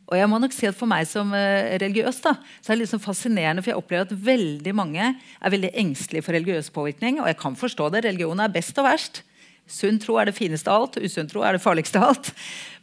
Og 0.05 0.17
jeg 0.19 0.29
må 0.29 0.37
nok 0.41 0.53
si 0.53 0.67
at 0.69 0.77
For 0.77 0.89
meg 0.89 1.07
som 1.09 1.33
uh, 1.33 1.75
religiøs 1.81 2.21
da, 2.25 2.35
så 2.61 2.71
er 2.71 2.77
det 2.77 2.85
liksom 2.85 3.01
fascinerende, 3.03 3.63
for 3.65 3.73
jeg 3.73 3.81
opplever 3.81 4.05
at 4.05 4.25
veldig 4.27 4.73
mange 4.77 5.11
er 5.15 5.53
veldig 5.53 5.73
engstelige 5.81 6.25
for 6.25 6.37
religiøs 6.37 6.69
påvirkning. 6.75 7.21
Og 7.23 7.29
jeg 7.31 7.39
kan 7.41 7.57
forstå 7.57 7.89
det. 7.95 8.05
Religion 8.05 8.43
er 8.43 8.53
best 8.53 8.77
og 8.81 8.89
verst. 8.89 9.23
Sunn 9.65 9.97
tro 10.01 10.19
er 10.21 10.29
det 10.29 10.37
fineste 10.37 10.69
av 10.69 10.83
alt, 10.83 10.97
usunn 11.01 11.29
tro 11.29 11.41
er 11.41 11.57
det 11.57 11.63
farligste 11.63 11.97
av 11.97 12.11
alt. 12.11 12.27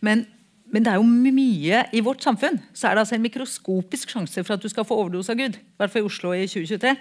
Men, 0.03 0.25
men, 0.73 0.83
det 0.83 0.91
er 0.91 0.99
jo 0.99 1.07
mye 1.07 1.85
i 1.95 2.01
vårt 2.03 2.25
samfunn. 2.27 2.59
Så 2.75 2.89
er 2.89 2.97
det 2.97 3.05
altså 3.05 3.15
en 3.15 3.23
mikroskopisk 3.23 4.17
sjanse 4.17 4.43
for 4.43 4.57
at 4.57 4.65
du 4.65 4.67
skal 4.73 4.87
få 4.89 4.99
overdose 5.05 5.31
av 5.31 5.39
Gud. 5.39 5.61
I 5.61 5.79
hvert 5.79 5.93
fall 5.93 6.03
i 6.03 6.09
Oslo 6.09 6.33
i 6.35 6.49
2023. 6.51 6.97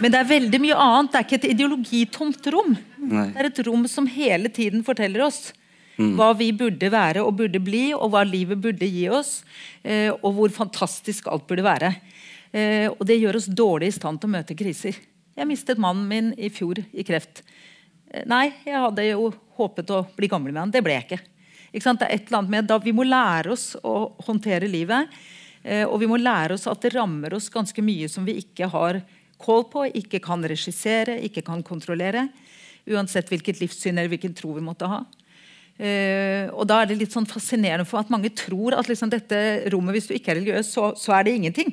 Men 0.00 0.14
det 0.14 0.22
er 0.22 0.30
veldig 0.30 0.62
mye 0.62 0.78
annet. 0.86 1.12
Det 1.12 1.20
er 1.20 1.28
ikke 1.28 1.40
et 1.42 1.50
ideologitomt 1.52 2.48
rom. 2.54 2.72
Nei. 3.04 3.28
Det 3.34 3.42
er 3.42 3.50
et 3.50 3.62
rom 3.68 3.84
som 3.92 4.08
hele 4.08 4.48
tiden 4.48 4.86
forteller 4.86 5.26
oss 5.28 5.50
Mm. 5.98 6.14
Hva 6.18 6.32
vi 6.34 6.48
burde 6.56 6.90
være 6.90 7.22
og 7.22 7.36
burde 7.38 7.60
bli, 7.62 7.86
og 7.94 8.10
hva 8.12 8.24
livet 8.26 8.60
burde 8.62 8.88
gi 8.88 9.06
oss. 9.12 9.42
Eh, 9.82 10.10
og 10.14 10.30
hvor 10.38 10.54
fantastisk 10.54 11.28
alt 11.30 11.46
burde 11.50 11.66
være. 11.66 11.92
Eh, 12.54 12.88
og 12.90 13.04
det 13.06 13.20
gjør 13.20 13.38
oss 13.38 13.50
dårlig 13.50 13.92
i 13.92 13.96
stand 13.98 14.20
til 14.20 14.30
å 14.30 14.34
møte 14.34 14.58
kriser. 14.58 14.98
Jeg 15.34 15.50
mistet 15.50 15.80
mannen 15.82 16.08
min 16.10 16.32
i 16.38 16.50
fjor 16.54 16.80
i 16.82 17.06
kreft. 17.06 17.44
Eh, 18.10 18.26
nei, 18.30 18.48
jeg 18.66 18.82
hadde 18.86 19.06
jo 19.10 19.30
håpet 19.58 19.94
å 19.94 20.04
bli 20.16 20.30
gammel 20.30 20.54
med 20.54 20.64
han. 20.64 20.74
Det 20.74 20.82
ble 20.84 20.98
jeg 20.98 21.08
ikke. 21.08 21.22
Ikke 21.74 21.86
sant? 21.86 22.02
Det 22.02 22.08
er 22.08 22.18
et 22.18 22.28
eller 22.28 22.42
annet 22.42 22.54
med 22.54 22.70
da 22.70 22.78
Vi 22.82 22.94
må 22.94 23.06
lære 23.06 23.54
oss 23.54 23.72
å 23.82 24.14
håndtere 24.26 24.70
livet. 24.70 25.10
Og 25.88 25.94
vi 25.96 26.06
må 26.06 26.18
lære 26.20 26.58
oss 26.58 26.66
at 26.68 26.82
det 26.84 26.90
rammer 26.92 27.32
oss 27.38 27.46
ganske 27.48 27.80
mye 27.80 28.04
som 28.12 28.26
vi 28.26 28.34
ikke 28.36 28.66
har 28.68 28.98
kål 29.40 29.64
på, 29.72 29.84
ikke 30.00 30.20
kan 30.24 30.44
regissere, 30.44 31.16
ikke 31.24 31.42
kan 31.46 31.62
kontrollere. 31.64 32.28
Uansett 32.84 33.30
hvilket 33.32 33.62
livssyn 33.62 33.96
eller 33.96 34.12
hvilken 34.12 34.36
tro 34.36 34.52
vi 34.56 34.64
måtte 34.64 34.90
ha. 34.90 35.00
Eh, 35.74 36.46
og 36.54 36.68
da 36.70 36.80
er 36.80 36.90
det 36.90 37.00
litt 37.00 37.14
sånn 37.14 37.26
fascinerende 37.26 37.86
for 37.88 37.98
at 37.98 38.12
mange 38.12 38.30
tror 38.36 38.76
at 38.78 38.90
liksom 38.90 39.10
dette 39.10 39.38
rommet, 39.74 39.96
hvis 39.96 40.10
du 40.10 40.14
ikke 40.14 40.34
er 40.34 40.40
religiøs, 40.40 40.70
så, 40.70 40.92
så 40.98 41.16
er 41.16 41.26
det 41.26 41.34
ingenting. 41.38 41.72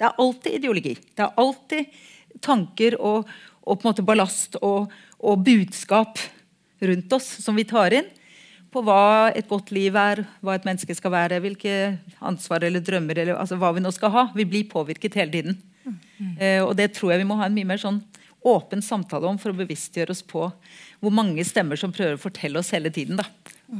Det 0.00 0.08
er 0.08 0.22
alltid 0.24 0.56
ideologi. 0.56 0.94
Det 0.96 1.26
er 1.26 1.40
alltid 1.40 1.98
tanker 2.40 2.96
og, 2.96 3.28
og 3.60 3.76
på 3.76 3.84
en 3.84 3.90
måte 3.90 4.06
ballast 4.06 4.56
og, 4.64 4.88
og 5.20 5.44
budskap 5.44 6.22
rundt 6.80 7.12
oss 7.12 7.28
som 7.44 7.58
vi 7.58 7.66
tar 7.68 7.98
inn 7.98 8.08
på 8.70 8.80
hva 8.86 9.32
et 9.34 9.48
godt 9.50 9.72
liv 9.74 9.96
er, 9.98 10.22
hva 10.40 10.54
et 10.54 10.66
menneske 10.66 10.94
skal 10.94 11.12
være, 11.12 11.40
hvilke 11.42 11.74
ansvar 12.22 12.64
eller 12.64 12.82
drømmer 12.84 13.18
eller 13.18 13.40
altså 13.40 13.58
hva 13.58 13.72
vi 13.74 13.82
nå 13.82 13.90
skal 13.92 14.12
ha. 14.14 14.24
Vi 14.36 14.46
blir 14.48 14.68
påvirket 14.70 15.18
hele 15.18 15.34
tiden. 15.34 15.58
Eh, 16.38 16.62
og 16.62 16.76
det 16.78 16.92
tror 16.94 17.12
jeg 17.12 17.24
vi 17.24 17.28
må 17.28 17.38
ha 17.40 17.48
en 17.48 17.56
mye 17.56 17.68
mer 17.68 17.80
sånn 17.82 17.98
åpen 18.46 18.80
samtale 18.80 19.28
om 19.28 19.38
for 19.40 19.52
å 19.52 19.58
bevisstgjøre 19.58 20.14
oss 20.14 20.22
på 20.24 20.46
hvor 21.00 21.14
mange 21.14 21.44
stemmer 21.48 21.80
som 21.80 21.92
prøver 21.94 22.18
å 22.18 22.20
fortelle 22.20 22.60
oss 22.60 22.72
hele 22.74 22.92
tiden 22.92 23.20
da, 23.20 23.26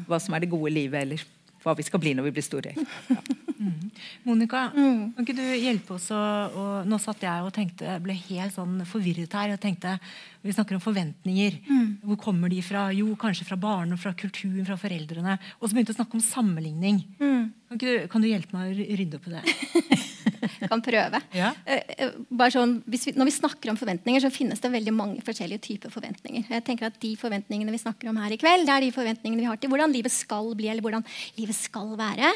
hva 0.09 0.21
som 0.23 0.35
er 0.35 0.45
det 0.45 0.53
gode 0.53 0.73
livet, 0.73 1.05
eller 1.05 1.25
hva 1.61 1.75
vi 1.77 1.85
skal 1.85 2.01
bli 2.01 2.15
når 2.17 2.29
vi 2.29 2.35
blir 2.39 2.47
store. 2.47 2.75
Ja. 3.11 3.21
Mm. 3.61 3.91
Monica, 4.25 4.63
mm. 4.73 5.01
kan 5.13 5.27
ikke 5.27 5.37
du 5.37 5.45
hjelpe 5.45 5.99
oss 5.99 6.07
å, 6.17 6.19
og 6.57 6.87
Nå 6.89 6.97
satt 7.03 7.27
jeg 7.27 7.45
og 7.45 7.53
tenkte, 7.53 7.85
jeg 7.85 8.01
ble 8.07 8.15
helt 8.17 8.55
sånn 8.55 8.79
forvirret 8.89 9.37
her. 9.37 9.53
og 9.53 9.61
tenkte, 9.61 9.99
Vi 10.43 10.53
snakker 10.57 10.77
om 10.77 10.81
forventninger. 10.81 11.59
Mm. 11.69 11.89
Hvor 12.09 12.17
kommer 12.25 12.49
de 12.49 12.63
fra? 12.65 12.87
Jo, 12.97 13.13
kanskje 13.21 13.45
fra 13.49 13.59
barn 13.61 13.93
og 13.93 14.01
fra 14.01 14.15
kulturen, 14.17 14.65
fra 14.65 14.79
foreldrene. 14.81 15.37
Og 15.61 15.69
så 15.69 15.77
begynte 15.77 15.93
vi 15.93 15.99
å 15.99 16.01
snakke 16.01 16.17
om 16.17 16.25
sammenligning. 16.25 17.03
Mm. 17.21 17.51
Kan, 17.71 17.81
du, 17.83 17.89
kan, 18.11 18.25
du, 18.25 18.29
hjelpe 18.31 18.57
meg 18.57 18.71
å 18.73 18.87
rydde 18.99 19.21
opp 19.21 19.29
i 19.29 19.35
det? 19.35 20.01
kan 20.71 20.83
prøve. 20.85 21.21
Ja. 21.37 21.51
Uh, 21.69 22.17
bare 22.41 22.55
sånn, 22.55 22.79
vi, 22.89 22.99
når 23.15 23.29
vi 23.29 23.35
snakker 23.37 23.73
om 23.73 23.79
forventninger, 23.81 24.25
så 24.25 24.33
finnes 24.33 24.63
det 24.63 24.73
veldig 24.73 24.95
mange 24.97 25.25
forskjellige 25.27 25.63
typer 25.67 25.93
forventninger. 25.93 26.47
Jeg 26.49 26.65
tenker 26.67 26.89
at 26.89 26.97
De 27.03 27.13
forventningene 27.21 27.75
vi 27.75 27.83
snakker 27.83 28.11
om 28.11 28.21
her 28.23 28.33
i 28.35 28.41
kveld, 28.41 28.65
det 28.69 28.75
er 28.75 28.87
de 28.87 28.95
forventningene 28.97 29.45
vi 29.45 29.51
har 29.51 29.61
til 29.61 29.73
hvordan 29.73 29.93
livet 29.93 30.15
skal 30.15 30.51
bli, 30.57 30.71
eller 30.73 30.85
hvordan 30.85 31.05
livet 31.37 31.59
skal 31.59 31.93
være. 32.01 32.33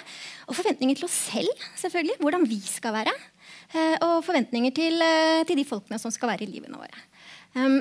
Og 0.49 0.59
forventninger 0.61 1.01
til 1.01 1.09
oss 1.09 1.19
selv, 1.33 1.67
selvfølgelig. 1.81 2.21
Hvordan 2.21 2.47
vi 2.53 2.61
skal 2.69 2.97
være. 3.01 3.17
Uh, 3.73 3.97
og 4.05 4.15
forventninger 4.29 4.77
til, 4.77 5.03
til, 5.49 5.59
de 5.59 5.67
folkene 5.67 5.99
som 5.99 6.13
skal 6.15 6.35
være 6.35 6.47
i 6.47 6.53
livene 6.53 6.79
våre. 6.79 7.09
Um, 7.55 7.81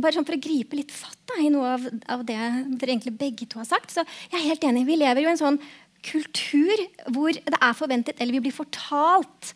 bare 0.00 0.16
sånn 0.16 0.26
For 0.26 0.38
å 0.38 0.42
gripe 0.42 0.78
litt 0.78 0.92
fatt 0.94 1.18
da, 1.28 1.38
i 1.42 1.50
noe 1.52 1.76
av, 1.76 1.86
av, 2.10 2.26
det 2.26 2.36
dere 2.36 2.94
egentlig 2.94 3.14
begge 3.18 3.48
to 3.48 3.60
har 3.60 3.68
sagt. 3.68 3.92
så 3.92 4.04
jeg 4.32 4.38
er 4.40 4.50
helt 4.50 4.64
enig, 4.64 4.86
Vi 4.88 5.00
lever 5.00 5.24
jo 5.24 5.30
i 5.30 5.34
en 5.34 5.40
sånn 5.40 5.62
kultur 6.02 6.80
hvor 7.14 7.30
det 7.30 7.58
er 7.58 7.74
forventet, 7.78 8.18
eller 8.18 8.34
vi 8.34 8.42
blir 8.48 8.54
fortalt, 8.54 9.52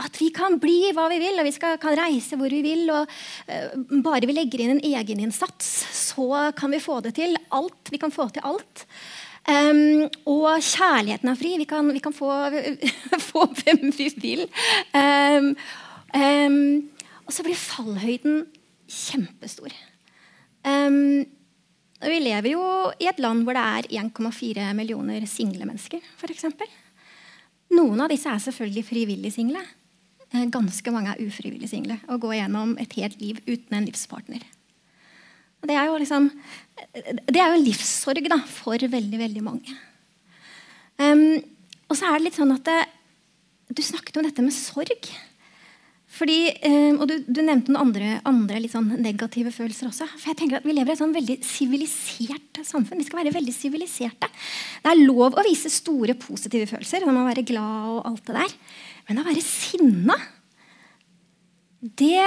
at 0.00 0.14
vi 0.16 0.30
kan 0.32 0.56
bli 0.62 0.94
hva 0.96 1.10
vi 1.12 1.18
vil, 1.20 1.36
og 1.36 1.44
vi 1.44 1.52
skal, 1.52 1.76
kan 1.82 1.92
reise 1.98 2.38
hvor 2.40 2.48
vi 2.48 2.62
vil. 2.64 2.86
og 2.88 3.10
uh, 3.50 4.00
Bare 4.00 4.28
vi 4.30 4.36
legger 4.38 4.64
inn 4.64 4.78
en 4.78 4.84
egeninnsats, 4.86 5.68
så 6.08 6.48
kan 6.56 6.72
vi 6.72 6.80
få 6.80 7.02
det 7.04 7.18
til. 7.18 7.36
Alt. 7.52 7.92
Vi 7.92 8.00
kan 8.00 8.14
få 8.14 8.30
til 8.32 8.46
alt. 8.48 8.86
Um, 9.50 10.06
og 10.28 10.62
kjærligheten 10.64 11.32
er 11.32 11.38
fri. 11.40 11.52
Vi 11.60 11.68
kan, 11.68 11.92
vi 11.92 12.00
kan 12.00 12.16
få, 12.16 12.30
få, 13.30 13.44
hvem 13.60 13.92
vi 13.96 14.08
vil. 14.22 14.46
Um, 14.96 15.52
um, 16.16 16.60
og 17.26 17.36
så 17.36 17.44
blir 17.44 17.60
fallhøyden 17.60 18.44
kjempestor. 18.90 19.74
Um, 20.66 21.24
vi 22.00 22.20
lever 22.22 22.54
jo 22.54 22.62
i 23.00 23.08
et 23.10 23.20
land 23.20 23.44
hvor 23.44 23.56
det 23.56 23.64
er 23.64 23.90
1,4 24.02 24.70
millioner 24.76 25.26
single 25.28 25.66
mennesker. 25.68 26.00
For 26.20 26.32
eksempel. 26.32 26.68
Noen 27.76 28.00
av 28.02 28.10
disse 28.10 28.30
er 28.30 28.40
selvfølgelig 28.42 28.86
frivillig 28.88 29.32
single. 29.34 29.62
Eh, 30.30 30.46
ganske 30.52 30.94
mange 30.94 31.12
er 31.12 31.22
ufrivillig 31.26 31.68
single 31.70 31.98
og 32.08 32.22
går 32.22 32.38
gjennom 32.40 32.76
et 32.82 32.96
helt 32.98 33.20
liv 33.22 33.38
uten 33.46 33.76
en 33.76 33.86
livspartner. 33.86 34.42
Det 35.60 35.76
er 35.76 35.90
jo 35.90 35.98
liksom, 36.00 36.30
det 36.94 37.36
er 37.36 37.50
jo 37.50 37.58
en 37.58 37.66
livssorg 37.66 38.28
da, 38.32 38.38
for 38.48 38.80
veldig 38.80 39.18
veldig 39.20 39.42
mange. 39.44 39.74
Um, 41.00 41.40
og 41.90 41.98
så 41.98 42.08
er 42.08 42.16
det 42.16 42.28
litt 42.28 42.38
sånn 42.38 42.54
at 42.54 42.64
det, 42.68 42.80
Du 43.70 43.82
snakket 43.86 44.16
om 44.18 44.24
dette 44.26 44.42
med 44.42 44.54
sorg. 44.56 45.10
Fordi, 46.10 46.38
eh, 46.66 46.96
og 46.96 47.06
du, 47.06 47.14
du, 47.22 47.38
nevnte 47.38 47.70
noen 47.70 47.84
andre, 47.84 48.08
andre 48.26 48.58
litt 48.60 48.74
sånn 48.74 48.88
negative 48.98 49.52
følelser 49.54 49.88
også. 49.88 50.08
For 50.16 50.32
jeg 50.32 50.40
tenker 50.40 50.58
at 50.58 50.66
Vi 50.66 50.74
lever 50.74 50.92
i 50.92 50.96
et 50.96 51.00
sånn 51.00 51.14
veldig 51.14 51.36
sivilisert 51.46 52.60
samfunn. 52.66 52.98
Vi 52.98 53.06
skal 53.06 53.22
være 53.22 53.34
veldig 53.36 53.54
siviliserte. 53.54 54.28
Det 54.82 54.90
er 54.90 55.04
lov 55.04 55.38
å 55.38 55.46
vise 55.46 55.70
store 55.72 56.18
positive 56.18 56.66
følelser, 56.70 57.06
som 57.06 57.20
å 57.22 57.28
være 57.28 57.46
glad 57.46 57.94
og 57.94 58.10
alt 58.10 58.26
det 58.26 58.36
der. 58.40 58.58
Men 59.08 59.22
å 59.22 59.26
være 59.30 59.46
sinna 59.46 60.18
det, 61.80 62.20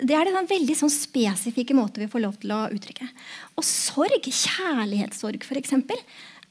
det, 0.00 0.14
er 0.16 0.24
det 0.24 0.32
sånn 0.32 0.48
veldig 0.48 0.74
sånn 0.78 0.92
spesifikke 0.92 1.74
måter 1.76 2.06
vi 2.06 2.08
får 2.08 2.22
lov 2.22 2.38
til 2.40 2.54
å 2.56 2.62
uttrykke. 2.72 3.10
Og 3.58 3.66
sorg, 3.66 4.24
kjærlighetssorg 4.24 5.44
f.eks., 5.44 5.74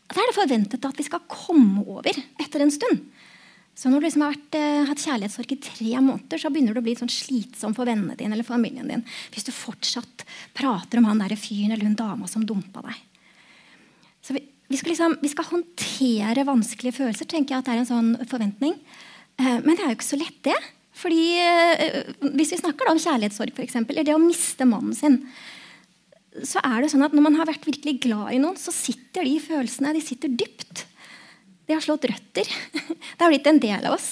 da 0.06 0.22
er 0.22 0.30
det 0.30 0.38
forventet 0.38 0.86
at 0.86 1.00
vi 1.00 1.08
skal 1.08 1.24
komme 1.26 1.82
over 1.90 2.14
etter 2.14 2.62
en 2.62 2.74
stund. 2.74 3.08
Så 3.76 3.92
når 3.92 4.00
du 4.00 4.08
liksom 4.08 4.24
har 4.24 4.32
vært, 4.32 4.56
uh, 4.56 4.86
hatt 4.88 5.04
kjærlighetssorg 5.04 5.52
i 5.52 5.60
tre 5.60 5.92
måneder, 6.00 6.40
så 6.40 6.52
begynner 6.52 6.76
du 6.76 6.80
å 6.80 6.86
bli 6.86 6.96
sånn 6.96 7.12
slitsom 7.12 7.76
for 7.76 7.90
vennene 7.90 8.16
dine 8.16 8.38
eller 8.38 8.48
familien 8.48 8.88
din 8.88 9.04
hvis 9.34 9.48
du 9.48 9.52
fortsatt 9.52 10.24
prater 10.56 11.02
om 11.02 11.10
han 11.10 11.20
der 11.20 11.36
fyren 11.40 11.76
eller 11.76 11.84
hun 11.90 11.98
dama 12.00 12.30
som 12.32 12.46
dumpa 12.48 12.86
deg. 12.86 13.02
Så 14.24 14.38
vi, 14.38 14.46
vi, 14.72 14.80
skal 14.80 14.94
liksom, 14.94 15.18
vi, 15.22 15.34
skal 15.34 15.50
håndtere 15.52 16.48
vanskelige 16.48 17.02
følelser, 17.02 17.28
tenker 17.30 17.58
jeg 17.58 17.62
at 17.62 17.68
det 17.68 17.76
er 17.76 17.84
en 17.84 17.92
sånn 17.92 18.16
forventning. 18.32 18.80
Uh, 19.42 19.60
men 19.60 19.76
det 19.76 19.84
er 19.84 19.92
jo 19.92 20.00
ikke 20.00 20.14
så 20.14 20.24
lett, 20.24 20.40
det. 20.48 20.56
Fordi 20.96 21.24
uh, 21.44 22.32
Hvis 22.40 22.56
vi 22.56 22.64
snakker 22.64 22.88
om 22.88 23.02
kjærlighetssorg, 23.02 23.52
for 23.58 23.68
eksempel, 23.68 23.98
eller 23.98 24.08
det 24.08 24.16
å 24.16 24.24
miste 24.24 24.68
mannen 24.70 24.96
sin, 24.96 25.20
så 26.48 26.64
er 26.64 26.84
det 26.84 26.92
sånn 26.92 27.04
at 27.06 27.14
når 27.16 27.28
man 27.28 27.38
har 27.40 27.48
vært 27.48 27.68
virkelig 27.68 28.00
glad 28.08 28.34
i 28.36 28.40
noen, 28.40 28.56
så 28.60 28.72
sitter 28.76 29.28
de 29.28 29.36
følelsene 29.44 29.94
de 29.96 30.04
sitter 30.04 30.32
dypt. 30.32 30.88
Det 31.66 31.74
har 31.74 31.84
slått 31.84 32.08
røtter. 32.10 32.50
Det 33.16 33.22
har 33.22 33.32
blitt 33.32 33.48
en 33.50 33.62
del 33.62 33.86
av 33.86 33.98
oss. 33.98 34.10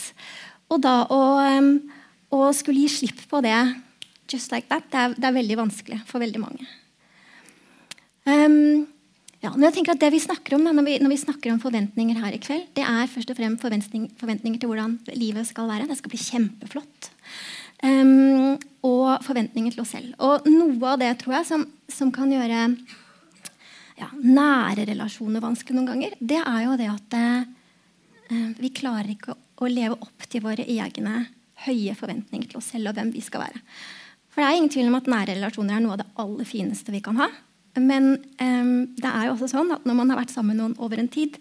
Og 0.73 0.81
da 0.81 1.03
å, 1.11 1.21
å 2.33 2.39
skulle 2.55 2.85
gi 2.85 2.91
slipp 2.91 3.25
på 3.29 3.41
det 3.45 3.57
just 4.31 4.53
like 4.53 4.69
that, 4.71 4.87
det 4.89 4.99
er, 4.99 5.13
det 5.19 5.27
er 5.27 5.35
veldig 5.35 5.59
vanskelig 5.59 5.99
for 6.09 6.23
veldig 6.23 6.41
mange. 6.41 6.65
Um, 8.25 8.87
ja, 9.43 9.51
men 9.51 9.65
jeg 9.67 9.75
tenker 9.75 9.97
at 9.97 9.99
Det 9.99 10.09
vi 10.13 10.21
snakker 10.23 10.55
om 10.55 10.63
da, 10.63 10.71
når, 10.71 10.85
vi, 10.87 10.93
når, 11.03 11.11
vi, 11.11 11.19
snakker 11.25 11.51
om 11.51 11.59
forventninger 11.59 12.21
her 12.23 12.35
i 12.35 12.39
kveld, 12.41 12.69
det 12.77 12.85
er 12.87 13.11
først 13.11 13.33
og 13.33 13.37
fremst 13.37 13.61
forventning, 13.61 14.07
forventninger 14.19 14.61
til 14.61 14.71
hvordan 14.71 14.95
livet 15.19 15.49
skal 15.49 15.67
være. 15.67 15.89
Det 15.89 15.99
skal 15.99 16.13
bli 16.13 16.21
kjempeflott. 16.23 17.11
Um, 17.83 18.55
og 18.87 19.25
forventninger 19.27 19.75
til 19.75 19.83
oss 19.83 19.91
selv. 19.97 20.15
Og 20.23 20.47
noe 20.47 20.93
av 20.93 21.01
det 21.03 21.11
tror 21.21 21.41
jeg 21.41 21.49
som, 21.51 21.67
som 21.91 22.13
kan 22.15 22.31
gjøre 22.31 22.69
ja, 24.03 24.09
nære 24.19 24.87
relasjoner 24.91 25.43
vanskelig 25.43 25.77
noen 25.77 25.91
ganger, 25.93 26.15
det 26.19 26.41
er 26.41 26.59
jo 26.65 26.77
det 26.79 26.89
at 26.91 27.17
eh, 27.19 28.51
vi 28.59 28.71
klarer 28.75 29.13
ikke 29.13 29.35
å, 29.35 29.69
leve 29.69 29.95
opp 29.95 30.25
til 30.27 30.43
våre 30.43 30.65
egne 30.67 31.25
høye 31.63 31.93
forventninger 31.95 32.49
til 32.51 32.59
oss 32.59 32.73
selv 32.73 32.91
og 32.91 32.97
hvem 32.97 33.13
vi 33.13 33.23
skal 33.23 33.45
være. 33.45 33.61
For 34.33 34.41
det 34.41 34.49
er 34.49 34.59
ingen 34.59 34.73
tvil 34.73 34.89
om 34.89 34.97
at 34.97 35.09
nære 35.11 35.37
relasjoner 35.37 35.77
er 35.77 35.83
noe 35.85 35.95
av 35.95 36.01
det 36.01 36.09
aller 36.19 36.49
fineste 36.49 36.91
vi 36.91 37.03
kan 37.05 37.19
ha. 37.21 37.29
Men 37.79 38.15
eh, 38.41 38.73
det 38.99 39.09
er 39.09 39.27
jo 39.27 39.37
også 39.37 39.53
sånn 39.53 39.71
at 39.75 39.87
når 39.87 39.99
man 40.01 40.13
har 40.13 40.21
vært 40.23 40.33
sammen 40.35 40.57
med 40.57 40.61
noen 40.61 40.77
over 40.83 40.99
en 40.99 41.11
tid, 41.11 41.39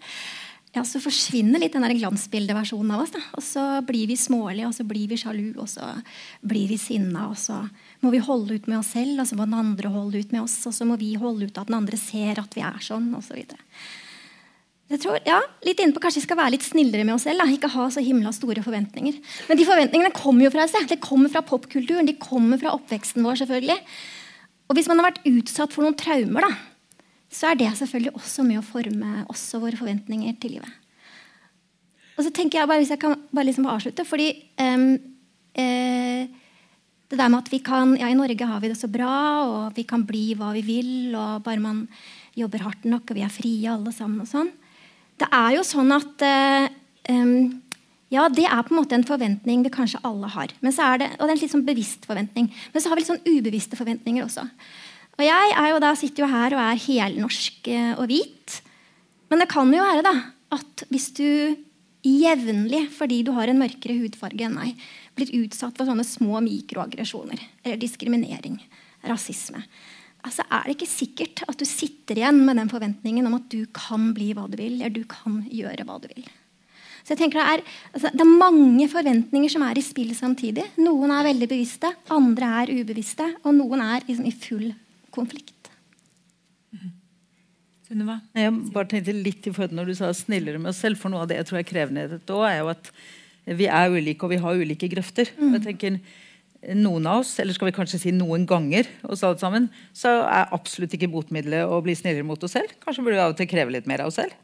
ja, 0.73 0.83
så 0.89 1.03
forsvinner 1.05 1.61
litt 1.61 1.75
den 1.77 1.85
glansbildeversjonen 1.85 2.95
av 2.95 3.03
oss. 3.05 3.11
Da. 3.13 3.21
Og 3.37 3.45
så 3.45 3.63
blir 3.85 4.07
vi 4.09 4.17
smålige, 4.17 4.71
og 4.71 4.77
så 4.77 4.87
blir 4.89 5.11
vi 5.11 5.19
sjalu, 5.21 5.51
og 5.61 5.69
så 5.69 5.91
blir 6.41 6.71
vi 6.71 6.79
sinna. 6.81 7.27
Og 7.29 7.37
så 7.37 7.59
må 8.01 8.13
vi 8.15 8.23
holde 8.25 8.57
ut 8.57 8.71
med 8.71 8.79
oss 8.79 8.95
selv, 8.95 9.21
og 9.21 9.29
så 9.29 9.37
må 9.37 9.45
den 9.45 9.59
andre 9.59 9.93
holde 9.93 10.23
ut 10.23 10.33
med 10.33 10.47
oss. 10.47 10.57
Og 10.69 10.73
så 10.73 10.89
må 10.89 10.97
vi 11.01 11.13
holde 11.21 11.51
ut 11.51 11.61
at 11.61 11.69
den 11.69 11.77
andre 11.77 12.01
ser 12.01 12.41
at 12.41 12.57
vi 12.57 12.65
er 12.65 12.81
sånn, 12.81 13.11
osv. 13.19 13.37
Jeg 14.93 15.01
tror, 15.01 15.21
ja, 15.25 15.39
litt 15.65 15.81
innpå 15.81 16.01
Kanskje 16.05 16.21
vi 16.21 16.27
skal 16.27 16.41
være 16.41 16.55
litt 16.57 16.65
snillere 16.65 17.05
med 17.05 17.19
oss 17.19 17.29
selv. 17.29 17.45
Da. 17.45 17.53
Ikke 17.53 17.73
ha 17.77 17.87
så 17.93 18.01
himla 18.05 18.33
store 18.33 18.65
forventninger. 18.65 19.21
Men 19.51 19.61
de 19.61 19.69
forventningene 19.69 20.17
kommer 20.17 20.49
jo 20.49 20.55
fra 20.57 20.65
oss. 20.65 20.81
De 20.89 21.01
kommer 21.05 21.33
fra 21.33 21.45
popkulturen, 21.45 22.09
de 22.09 22.17
kommer 22.17 22.61
fra 22.61 22.73
oppveksten 22.79 23.25
vår. 23.29 23.45
selvfølgelig. 23.45 23.81
Og 24.73 24.77
hvis 24.79 24.89
man 24.89 25.01
har 25.03 25.11
vært 25.11 25.25
utsatt 25.29 25.77
for 25.77 25.85
noen 25.85 26.01
traumer, 26.01 26.49
da, 26.49 26.72
så 27.33 27.49
er 27.51 27.59
det 27.59 27.73
selvfølgelig 27.79 28.15
også 28.19 28.45
med 28.47 28.61
å 28.61 28.67
forme 28.67 29.25
også 29.33 29.61
våre 29.63 29.79
forventninger 29.79 30.37
til 30.41 30.59
livet. 30.59 30.79
Og 32.17 32.27
så 32.27 32.33
tenker 32.35 32.61
jeg 32.61 32.69
bare, 32.69 32.83
Hvis 32.83 32.93
jeg 32.93 33.01
kan 33.01 33.17
bare 33.33 33.49
liksom 33.49 33.69
avslutte 33.73 34.05
fordi 34.05 34.29
um, 34.61 34.99
eh, 35.57 36.29
Det 37.09 37.19
der 37.19 37.31
med 37.33 37.39
at 37.41 37.53
vi 37.53 37.59
kan 37.65 37.97
ja, 37.97 38.09
I 38.09 38.19
Norge 38.19 38.47
har 38.47 38.61
vi 38.61 38.69
det 38.69 38.77
så 38.81 38.89
bra, 38.89 39.15
og 39.45 39.77
vi 39.77 39.85
kan 39.85 40.05
bli 40.05 40.35
hva 40.37 40.53
vi 40.57 40.63
vil, 40.65 40.93
og 41.17 41.43
bare 41.45 41.61
man 41.61 41.87
jobber 42.37 42.65
hardt 42.65 42.85
nok, 42.89 43.11
og 43.11 43.17
vi 43.17 43.25
er 43.25 43.33
frie 43.33 43.69
alle 43.69 43.93
sammen 43.93 44.23
og 44.25 44.29
sånn. 44.31 44.49
Det 45.21 45.29
er 45.29 45.59
jo 45.59 45.65
sånn 45.67 45.93
at 45.93 46.25
uh, 46.25 46.71
um, 47.13 47.51
ja, 48.13 48.27
det 48.29 48.45
er 48.45 48.65
på 48.65 48.75
en 48.75 48.81
måte 48.81 48.97
en 48.97 49.05
forventning 49.09 49.63
vi 49.65 49.73
kanskje 49.73 50.01
alle 50.09 50.29
har. 50.29 50.53
Det, 50.61 50.73
og 50.73 50.99
det 51.01 51.29
er 51.29 51.33
en 51.33 51.41
litt 51.41 51.53
sånn 51.53 51.65
bevisst 51.65 52.09
forventning. 52.09 52.51
Men 52.73 52.83
så 52.83 52.91
har 52.91 52.97
vi 52.97 53.05
litt 53.05 53.13
sånn 53.13 53.29
ubevisste 53.29 53.79
forventninger 53.79 54.25
også. 54.25 54.45
Og 55.19 55.25
jeg 55.27 55.73
jo 55.73 55.81
da, 55.83 55.93
sitter 55.99 56.25
jo 56.25 56.31
her 56.31 56.57
og 56.57 56.63
er 56.63 56.81
helnorsk 56.87 57.69
eh, 57.73 57.93
og 57.99 58.07
hvit. 58.11 58.61
Men 59.33 59.45
det 59.45 59.51
kan 59.53 59.71
jo 59.73 59.85
være 59.85 60.05
da, 60.07 60.15
at 60.53 60.85
hvis 60.93 61.11
du 61.17 61.29
jevnlig, 62.03 62.89
fordi 62.91 63.23
du 63.23 63.33
har 63.37 63.51
en 63.51 63.61
mørkere 63.61 64.01
hudfarge 64.01 64.47
enn 64.47 64.57
meg, 64.57 64.79
blir 65.17 65.31
utsatt 65.45 65.77
for 65.79 65.89
sånne 65.89 66.05
små 66.07 66.41
mikroaggresjoner 66.43 67.41
eller 67.63 67.79
diskriminering, 67.81 68.59
rasisme, 69.07 69.63
altså 70.23 70.47
er 70.49 70.67
det 70.67 70.77
ikke 70.77 70.91
sikkert 70.91 71.43
at 71.47 71.59
du 71.59 71.67
sitter 71.69 72.19
igjen 72.19 72.43
med 72.47 72.59
den 72.59 72.71
forventningen 72.73 73.27
om 73.29 73.39
at 73.39 73.49
du 73.53 73.65
kan 73.75 74.11
bli 74.17 74.33
hva 74.35 74.49
du 74.51 74.57
vil, 74.59 74.81
eller 74.81 74.95
du 74.95 75.05
kan 75.11 75.43
gjøre 75.51 75.87
hva 75.87 75.99
du 76.03 76.09
vil. 76.11 76.27
Så 77.03 77.15
jeg 77.15 77.25
tenker 77.25 77.41
det 77.41 77.47
er, 77.51 77.63
altså, 77.91 78.13
det 78.15 78.23
er 78.23 78.37
mange 78.45 78.87
forventninger 78.91 79.51
som 79.51 79.65
er 79.67 79.79
i 79.79 79.83
spill 79.83 80.13
samtidig. 80.15 80.69
Noen 80.79 81.11
er 81.11 81.27
veldig 81.27 81.49
bevisste, 81.51 81.91
andre 82.15 82.51
er 82.63 82.75
ubevisste, 82.79 83.27
og 83.43 83.57
noen 83.59 83.83
er 83.83 84.07
liksom 84.07 84.29
i 84.29 84.35
full 84.35 84.69
konflikt. 85.15 85.71
Sunniva? 87.87 88.21
Jeg 88.37 88.55
bare 88.73 88.89
tenkte 88.89 89.15
litt 89.17 89.47
i 89.47 89.53
forhold 89.53 89.73
til 89.73 89.81
når 89.81 89.91
du 89.91 89.97
sa 89.99 90.13
snillere 90.17 90.61
med 90.61 90.73
oss 90.73 90.81
selv. 90.85 91.01
For 91.01 91.13
noe 91.13 91.25
av 91.25 91.31
det 91.31 91.41
jeg 91.41 91.51
tror 91.51 91.61
er 91.61 91.69
krevende 91.69 92.07
i 92.07 92.13
dette 92.15 92.33
også, 92.35 92.49
er 92.49 92.61
jo 92.63 92.71
at 92.73 92.93
vi 93.59 93.67
er 93.67 93.91
ulike, 93.91 94.23
og 94.25 94.33
vi 94.33 94.43
har 94.43 94.61
ulike 94.63 94.89
grøfter. 94.93 95.33
Mm. 95.37 95.57
jeg 95.57 95.65
tenker 95.67 95.99
noen 96.79 97.09
av 97.11 97.25
oss, 97.25 97.35
eller 97.43 97.57
skal 97.57 97.69
vi 97.69 97.75
kanskje 97.75 97.99
si 98.05 98.13
noen 98.15 98.45
ganger, 98.47 98.87
oss 99.03 99.25
alle 99.27 99.41
sammen, 99.41 99.67
så 99.99 100.21
er 100.23 100.53
absolutt 100.55 100.95
ikke 100.95 101.11
botmiddelet 101.11 101.67
å 101.67 101.81
bli 101.83 101.97
snillere 101.99 102.27
mot 102.27 102.43
oss 102.47 102.55
selv. 102.55 102.71
Kanskje 102.85 103.03
burde 103.03 103.19
vi 103.19 103.25
av 103.25 103.35
og 103.35 103.41
til 103.41 103.51
kreve 103.51 103.75
litt 103.75 103.89
mer 103.91 104.05
av 104.05 104.13
oss 104.13 104.21
selv. 104.21 104.37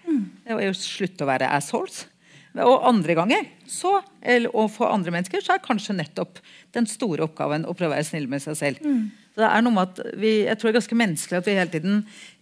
Og 0.50 0.64
slutte 0.76 1.24
å 1.24 1.30
være 1.30 1.50
assholes. 1.54 2.06
Og 2.56 2.84
andre 2.88 3.14
ganger, 3.14 3.48
så, 3.68 3.98
eller, 4.22 4.50
og 4.56 4.70
for 4.74 4.90
andre 4.90 5.12
mennesker, 5.14 5.42
så 5.44 5.54
er 5.54 5.64
kanskje 5.64 5.96
nettopp 5.98 6.40
den 6.74 6.88
store 6.88 7.26
oppgaven 7.28 7.66
å 7.68 7.74
prøve 7.76 7.92
å 7.92 7.96
være 7.96 8.08
snill 8.08 8.28
med 8.30 8.42
seg 8.42 8.56
selv. 8.58 8.82
Mm. 8.82 9.08
Så 9.34 9.44
det 9.44 9.50
er 9.54 9.62
noe 9.62 9.76
med 9.76 9.90
at 9.92 10.14
vi, 10.18 10.30
jeg 10.48 10.58
tror 10.58 10.68
det 10.68 10.72
er 10.72 10.80
ganske 10.80 10.98
menneskelig 10.98 11.38
at 11.38 11.48
vi 11.48 11.56
hele 11.58 11.70
tiden 11.70 11.98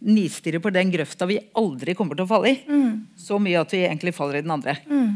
nistirrer 0.06 0.62
på 0.64 0.72
den 0.72 0.92
grøfta 0.94 1.28
vi 1.28 1.40
aldri 1.58 1.92
kommer 1.98 2.16
til 2.16 2.24
å 2.24 2.30
falle 2.30 2.54
i. 2.54 2.60
Mm. 2.64 2.92
Så 3.20 3.40
mye 3.42 3.60
at 3.60 3.74
vi 3.74 3.82
egentlig 3.84 4.14
faller 4.16 4.38
i 4.38 4.46
den 4.46 4.54
andre. 4.54 4.78
Mm. 4.88 5.10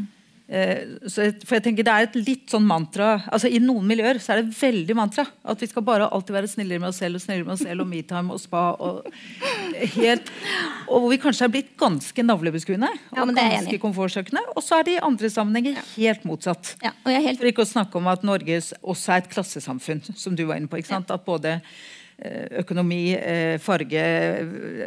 Eh, 0.51 0.81
for 1.07 1.55
jeg 1.55 1.63
tenker 1.63 1.85
Det 1.87 1.91
er 1.93 2.05
et 2.09 2.15
litt 2.27 2.51
sånn 2.51 2.65
mantra 2.67 3.13
altså 3.31 3.47
I 3.47 3.61
noen 3.63 3.85
miljøer 3.87 4.17
så 4.19 4.33
er 4.33 4.41
det 4.41 4.57
veldig 4.57 4.95
mantra. 4.99 5.23
At 5.47 5.61
vi 5.63 5.69
skal 5.71 5.85
bare 5.87 6.09
alltid 6.11 6.35
være 6.35 6.49
snillere 6.51 6.81
med 6.83 6.91
oss 6.91 6.99
selv 6.99 7.19
og 7.19 7.23
snillere 7.23 7.47
med 7.47 7.55
oss 7.55 7.63
selv 7.63 7.85
og 7.85 7.87
metime 7.87 8.35
og 8.35 8.41
spa. 8.41 8.63
Og, 8.83 9.07
helt, 9.95 10.27
og 10.89 10.97
hvor 10.97 11.07
vi 11.13 11.19
kanskje 11.23 11.47
er 11.47 11.53
blitt 11.53 11.71
ganske 11.79 12.25
navlebeskuende 12.25 12.89
ja, 12.91 13.23
og 13.23 13.31
ganske 13.37 13.79
komfortsøkende. 13.81 14.43
Og 14.55 14.65
så 14.65 14.81
er 14.81 14.89
det 14.89 14.97
i 14.97 15.05
andre 15.07 15.31
sammenhenger 15.31 15.79
helt 15.93 16.27
motsatt. 16.27 16.75
Ja, 16.83 16.91
helt... 17.07 17.39
For 17.39 17.51
ikke 17.53 17.63
å 17.63 17.71
snakke 17.71 18.01
om 18.01 18.11
at 18.11 18.27
Norge 18.27 18.59
også 18.81 19.15
er 19.15 19.23
et 19.23 19.31
klassesamfunn, 19.31 20.03
som 20.19 20.35
du 20.35 20.43
var 20.49 20.59
inne 20.59 20.71
på. 20.71 20.81
At 20.81 21.15
både 21.23 21.55
eh, 21.61 22.59
økonomi, 22.65 23.01
eh, 23.15 23.55
farge, 23.63 24.05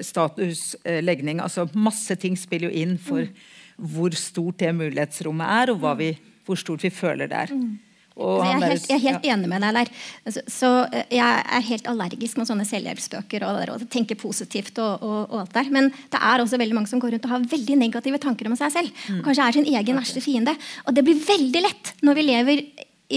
status, 0.05 0.75
legning 0.85 1.41
altså 1.41 1.71
Masse 1.73 2.19
ting 2.21 2.37
spiller 2.39 2.69
jo 2.69 2.85
inn 2.85 2.99
for 3.01 3.25
mm 3.25 3.53
hvor 3.77 4.15
stort 4.19 4.61
det 4.63 4.75
mulighetsrommet 4.77 5.57
er, 5.63 5.75
og 5.75 5.99
vi, 5.99 6.13
hvor 6.47 6.61
stort 6.61 6.85
vi 6.87 6.93
føler 6.95 7.31
det 7.31 7.43
er. 7.47 7.55
Mm. 7.55 7.75
Altså, 8.15 8.45
jeg, 8.47 8.55
er 8.55 8.69
helt, 8.71 8.85
jeg, 8.87 8.95
er 8.95 9.03
helt, 9.03 9.25
enig 9.27 9.49
med 9.51 9.65
deg 9.65 9.75
der. 9.75 9.89
Så, 10.31 10.43
så 10.47 10.69
eh, 10.95 11.09
jeg 11.17 11.43
er 11.57 11.65
helt 11.67 11.89
allergisk 11.91 12.39
mot 12.39 12.47
sånne 12.47 12.67
selvhjelpsbøker 12.69 13.43
og, 13.49 13.73
og 13.75 13.87
tenker 13.91 14.19
positivt. 14.21 14.79
Og, 14.79 15.03
og, 15.03 15.17
og, 15.25 15.41
alt 15.41 15.57
der. 15.57 15.73
Men 15.75 15.91
det 15.91 16.21
er 16.21 16.43
også 16.45 16.61
veldig 16.63 16.79
mange 16.79 16.93
som 16.93 17.03
går 17.03 17.17
rundt 17.17 17.27
og 17.27 17.35
har 17.35 17.49
veldig 17.57 17.79
negative 17.81 18.21
tanker 18.23 18.51
om 18.51 18.55
seg 18.61 18.71
selv. 18.77 19.05
Mm. 19.09 19.19
Og 19.19 19.27
kanskje 19.27 19.49
er 19.49 19.59
sin 19.59 19.71
egen 19.81 19.99
verste 19.99 20.23
fiende. 20.23 20.55
Og 20.87 20.95
det 20.95 21.07
blir 21.09 21.19
veldig 21.27 21.65
lett 21.67 21.95
når 22.07 22.21
vi 22.21 22.27
lever 22.29 22.63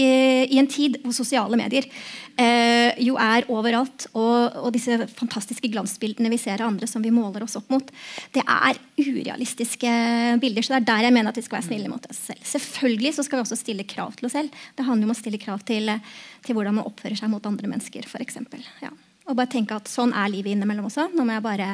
i 0.04 0.58
en 0.60 0.68
tid 0.70 0.98
hvor 1.02 1.14
sosiale 1.16 1.58
medier 1.58 1.86
eh, 2.38 2.94
jo 3.02 3.16
er 3.20 3.46
overalt, 3.52 4.06
og, 4.12 4.58
og, 4.60 4.70
disse 4.74 4.96
fantastiske 5.18 5.70
glansbildene 5.72 6.30
vi 6.32 6.40
ser 6.40 6.62
av 6.62 6.70
andre 6.70 6.88
som 6.90 7.04
vi 7.04 7.12
måler 7.14 7.44
oss 7.44 7.58
opp 7.58 7.68
mot, 7.72 7.92
det 8.34 8.44
er 8.44 8.78
urealistiske 8.98 9.92
bilder. 10.42 10.64
Så 10.64 10.74
det 10.74 10.80
er 10.80 10.88
der 10.92 11.08
jeg 11.08 11.16
mener 11.16 11.32
at 11.32 11.40
vi 11.40 11.46
skal 11.46 11.60
være 11.60 11.68
snille 11.70 11.92
mot 11.92 12.08
oss 12.10 12.22
selv. 12.30 12.42
Selvfølgelig 12.54 13.14
så 13.18 13.26
skal 13.26 13.40
vi 13.40 13.46
også 13.46 13.60
stille 13.60 13.86
krav 13.88 14.16
til 14.18 14.30
oss 14.30 14.36
selv. 14.38 14.64
Det 14.78 14.86
handler 14.86 15.10
om 15.10 15.16
å 15.16 15.18
stille 15.18 15.42
krav 15.42 15.62
til, 15.68 15.92
til 16.46 16.58
hvordan 16.58 16.78
man 16.80 16.88
oppfører 16.88 17.18
seg 17.18 17.32
mot 17.32 17.46
andre 17.48 17.70
mennesker, 17.70 18.08
f.eks. 18.08 18.42
Ja. 18.84 18.92
Og 19.28 19.36
bare 19.36 19.50
tenke 19.52 19.76
at 19.76 19.90
sånn 19.92 20.14
er 20.16 20.30
livet 20.32 20.54
innimellom 20.54 20.88
også. 20.88 21.10
Nå 21.12 21.26
må 21.26 21.36
jeg 21.36 21.44
bare 21.44 21.72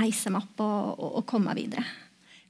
reise 0.00 0.32
meg 0.32 0.42
opp 0.42 0.64
og, 0.64 0.78
og, 0.96 1.10
og 1.20 1.28
komme 1.28 1.52
meg 1.52 1.62
videre. 1.62 1.84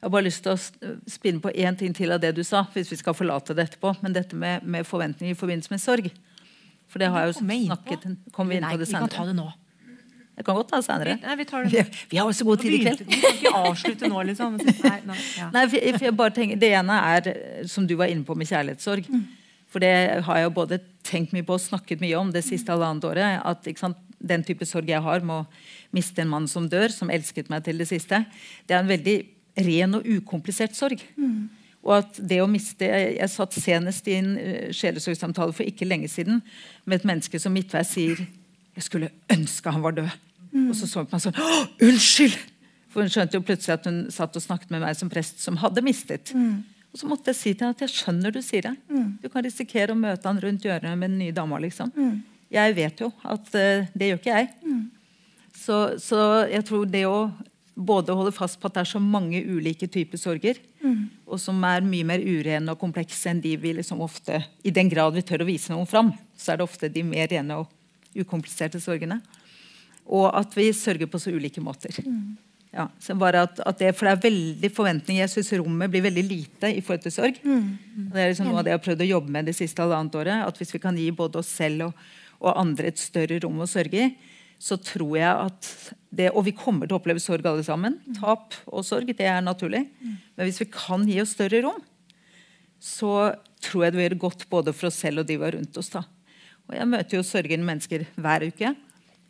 Jeg 0.00 0.08
har 0.08 0.12
bare 0.14 0.24
lyst 0.24 0.40
til 0.46 0.54
å 0.54 0.92
spinne 1.12 1.42
på 1.44 1.50
én 1.52 1.76
ting 1.76 1.92
til 1.92 2.12
av 2.14 2.20
det 2.22 2.32
du 2.32 2.40
sa. 2.44 2.64
hvis 2.72 2.88
vi 2.88 2.96
skal 2.96 3.12
forlate 3.12 3.52
det 3.52 3.66
etterpå, 3.68 3.96
Men 4.00 4.14
dette 4.16 4.36
med, 4.36 4.64
med 4.64 4.86
forventninger 4.86 5.34
i 5.34 5.38
forbindelse 5.38 5.70
med 5.70 5.80
sorg. 5.80 6.10
For 6.88 6.98
det 6.98 7.10
har 7.12 7.26
jeg 7.26 7.34
jo 7.34 7.40
snakket 7.44 8.06
Kommer 8.32 8.54
vi 8.54 8.60
inn 8.60 8.64
på 8.64 8.78
det 8.80 8.88
senere? 8.88 9.04
Vi 9.04 9.16
kan 9.16 9.18
ta 9.18 9.26
det 9.26 9.36
nå. 9.36 9.50
Jeg 10.40 10.46
kan 10.46 10.56
godt 10.56 10.70
ta 10.70 10.78
det 10.80 10.86
senere. 10.86 11.16
Nei, 11.20 11.34
vi, 11.36 11.44
tar 11.44 11.66
det 11.68 11.82
nå. 11.84 11.98
vi 12.08 12.16
har 12.16 12.30
også 12.30 12.46
god 12.48 12.62
tid 12.62 12.72
i 12.72 12.80
kveld. 12.80 13.02
Vi 13.04 13.18
kan 13.20 13.34
ikke 13.36 13.52
avslutte 13.58 14.08
nå, 14.08 14.22
liksom. 14.30 14.56
Nei, 14.88 14.94
no, 15.04 15.16
ja. 15.36 15.48
Nei 15.52 15.66
for, 15.68 15.98
for 15.98 16.06
jeg 16.08 16.16
bare 16.16 16.34
tenker, 16.38 16.62
Det 16.62 16.70
ene 16.78 16.96
er, 17.10 17.28
som 17.68 17.84
du 17.84 17.92
var 18.00 18.08
inne 18.08 18.24
på 18.24 18.38
med 18.38 18.48
kjærlighetssorg. 18.48 19.10
Mm. 19.12 19.26
For 19.70 19.84
det 19.84 19.92
har 20.24 20.40
jeg 20.40 20.54
både 20.56 20.78
tenkt 21.06 21.34
mye 21.36 21.44
på 21.44 21.58
og 21.58 21.60
snakket 21.60 22.00
mye 22.00 22.16
om 22.16 22.32
det 22.32 22.40
siste 22.46 22.72
halvannet 22.72 23.04
året. 23.04 23.44
at 23.44 23.68
sant, 23.78 24.00
Den 24.16 24.42
type 24.44 24.64
sorg 24.64 24.88
jeg 24.88 25.00
har 25.04 25.20
med 25.20 25.42
å 25.42 25.46
miste 25.92 26.24
en 26.24 26.32
mann 26.32 26.48
som 26.48 26.68
dør, 26.68 26.88
som 26.88 27.12
elsket 27.12 27.52
meg 27.52 27.64
til 27.64 27.78
det 27.78 27.88
siste, 27.88 28.24
det 28.64 28.74
er 28.74 28.80
en 28.80 28.90
veldig 28.90 29.18
ren 29.56 29.96
og 29.98 30.06
ukomplisert 30.06 30.76
sorg. 30.78 31.02
Mm. 31.16 31.48
Og 31.80 31.94
at 31.96 32.18
det 32.28 32.42
å 32.42 32.48
miste 32.50 32.84
Jeg, 32.84 33.28
satt 33.32 33.56
senest 33.56 34.08
i 34.10 34.18
en 34.18 34.34
uh, 34.36 34.68
sjelesorgsamtale 34.76 35.54
for 35.56 35.64
ikke 35.64 35.88
lenge 35.88 36.10
siden 36.12 36.42
med 36.84 37.00
et 37.00 37.08
menneske 37.08 37.40
som 37.40 37.54
midtveis 37.56 37.94
sier 37.96 38.20
jeg 38.76 38.86
skulle 38.86 39.10
ønske 39.32 39.72
han 39.72 39.82
var 39.84 39.96
død. 39.96 40.10
Mm. 40.50 40.68
Og 40.70 40.76
så 40.76 40.88
så 40.88 41.04
på 41.04 41.14
meg 41.14 41.22
sånn 41.24 41.38
Å, 41.40 41.48
unnskyld! 41.86 42.36
For 42.90 43.06
hun 43.06 43.12
skjønte 43.12 43.38
jo 43.38 43.46
plutselig 43.46 43.76
at 43.76 43.86
hun 43.86 43.98
satt 44.10 44.34
og 44.34 44.42
snakket 44.42 44.72
med 44.74 44.82
meg 44.82 44.96
som 44.98 45.10
prest 45.12 45.42
som 45.42 45.58
hadde 45.62 45.82
mistet. 45.86 46.32
Mm. 46.34 46.62
Og 46.90 46.98
så 46.98 47.06
måtte 47.06 47.30
jeg 47.30 47.38
si 47.38 47.52
til 47.52 47.62
henne 47.68 47.76
at 47.76 47.84
jeg 47.84 47.92
skjønner 47.94 48.34
du 48.34 48.40
sier 48.42 48.66
det. 48.66 48.72
Mm. 48.90 49.12
Du 49.22 49.28
kan 49.30 49.44
risikere 49.46 49.94
å 49.94 49.98
møte 49.98 50.26
han 50.26 50.40
rundt 50.42 50.66
hjørnet 50.66 50.98
med 50.98 51.12
den 51.12 51.20
nye 51.22 51.36
dama. 51.36 51.60
liksom. 51.62 51.92
Mm. 51.94 52.16
Jeg 52.50 52.74
vet 52.74 53.04
jo 53.04 53.12
at 53.22 53.52
uh, 53.54 53.86
det 53.94 54.08
gjør 54.08 54.18
ikke 54.18 54.40
jeg. 54.40 54.48
Mm. 54.66 54.82
Så, 55.60 55.76
så, 56.02 56.20
jeg 56.50 56.66
tror 56.66 56.88
det 56.90 57.04
å 57.06 57.30
både 57.74 58.14
holde 58.16 58.32
fast 58.34 58.58
på 58.60 58.68
at 58.68 58.76
det 58.76 58.82
er 58.82 58.90
så 58.92 59.00
mange 59.02 59.40
ulike 59.46 59.88
typer 59.90 60.20
sorger, 60.20 60.58
mm. 60.82 61.02
og 61.30 61.40
som 61.40 61.60
er 61.64 61.86
mye 61.86 62.06
mer 62.06 62.22
urene 62.24 62.74
og 62.74 62.80
komplekse 62.80 63.30
enn 63.30 63.42
de 63.42 63.54
vi 63.60 63.74
liksom 63.78 64.02
ofte 64.04 64.42
I 64.64 64.72
den 64.74 64.90
grad 64.92 65.14
vi 65.16 65.24
tør 65.26 65.44
å 65.44 65.48
vise 65.48 65.72
noen 65.72 65.88
fram, 65.88 66.12
så 66.36 66.52
er 66.52 66.60
det 66.60 66.66
ofte 66.66 66.90
de 66.92 67.04
mer 67.06 67.30
rene 67.30 67.62
og 67.62 67.70
ukompliserte 68.16 68.80
sorgene. 68.82 69.20
Og 70.10 70.26
at 70.34 70.56
vi 70.58 70.72
sørger 70.74 71.06
på 71.06 71.20
så 71.22 71.30
ulike 71.30 71.62
måter. 71.62 71.94
Mm. 72.02 72.38
Ja, 72.70 72.86
at, 72.86 73.60
at 73.66 73.78
det, 73.78 73.90
for 73.98 74.06
det 74.06 74.12
er 74.12 74.22
veldig 74.22 74.70
forventninger. 74.70 75.24
Jeg 75.24 75.32
syns 75.32 75.52
rommet 75.58 75.90
blir 75.90 76.04
veldig 76.04 76.22
lite 76.22 76.70
i 76.70 76.82
forhold 76.82 77.02
til 77.02 77.14
sorg. 77.14 77.38
Mm. 77.42 78.10
Det 78.12 78.20
er 78.20 78.30
liksom 78.30 78.50
noe 78.50 78.60
av 78.60 78.66
det 78.66 78.72
jeg 78.72 78.78
har 78.78 78.84
prøvd 78.84 79.02
å 79.02 79.08
jobbe 79.08 79.34
med 79.34 79.50
det 79.50 79.56
siste 79.58 79.82
halvannet 79.82 80.18
året. 80.20 80.44
At 80.46 80.60
hvis 80.60 80.74
vi 80.76 80.82
kan 80.82 80.98
gi 80.98 81.08
både 81.14 81.40
oss 81.42 81.50
selv 81.50 81.88
og, 81.88 82.04
og 82.38 82.60
andre 82.62 82.92
et 82.92 83.02
større 83.02 83.40
rom 83.42 83.58
å 83.62 83.68
sørge 83.70 84.04
i, 84.06 84.12
så 84.60 84.76
tror 84.76 85.16
jeg 85.16 85.30
at 85.48 85.70
det, 86.10 86.32
Og 86.34 86.42
vi 86.42 86.52
kommer 86.52 86.88
til 86.88 86.96
å 86.96 86.98
oppleve 86.98 87.22
sorg 87.22 87.46
alle 87.46 87.62
sammen. 87.62 88.00
Tap 88.16 88.56
og 88.66 88.82
sorg, 88.82 89.12
det 89.14 89.28
er 89.30 89.38
naturlig. 89.44 89.84
Men 90.34 90.48
hvis 90.48 90.58
vi 90.58 90.66
kan 90.74 91.06
gi 91.06 91.20
oss 91.22 91.36
større 91.36 91.62
rom, 91.62 91.78
så 92.82 93.30
tror 93.62 93.84
jeg 93.84 93.92
det 93.92 94.00
vil 94.00 94.06
gjøre 94.08 94.24
godt 94.24 94.48
både 94.50 94.74
for 94.74 94.88
oss 94.90 94.98
selv 95.04 95.22
og 95.22 95.28
de 95.28 95.36
vi 95.38 95.46
har 95.46 95.54
rundt 95.54 95.78
oss. 95.78 95.92
da. 95.94 96.02
Og 96.66 96.74
Jeg 96.74 96.90
møter 96.90 97.16
jo 97.16 97.26
sørgende 97.26 97.68
mennesker 97.68 98.08
hver 98.18 98.48
uke. 98.50 98.74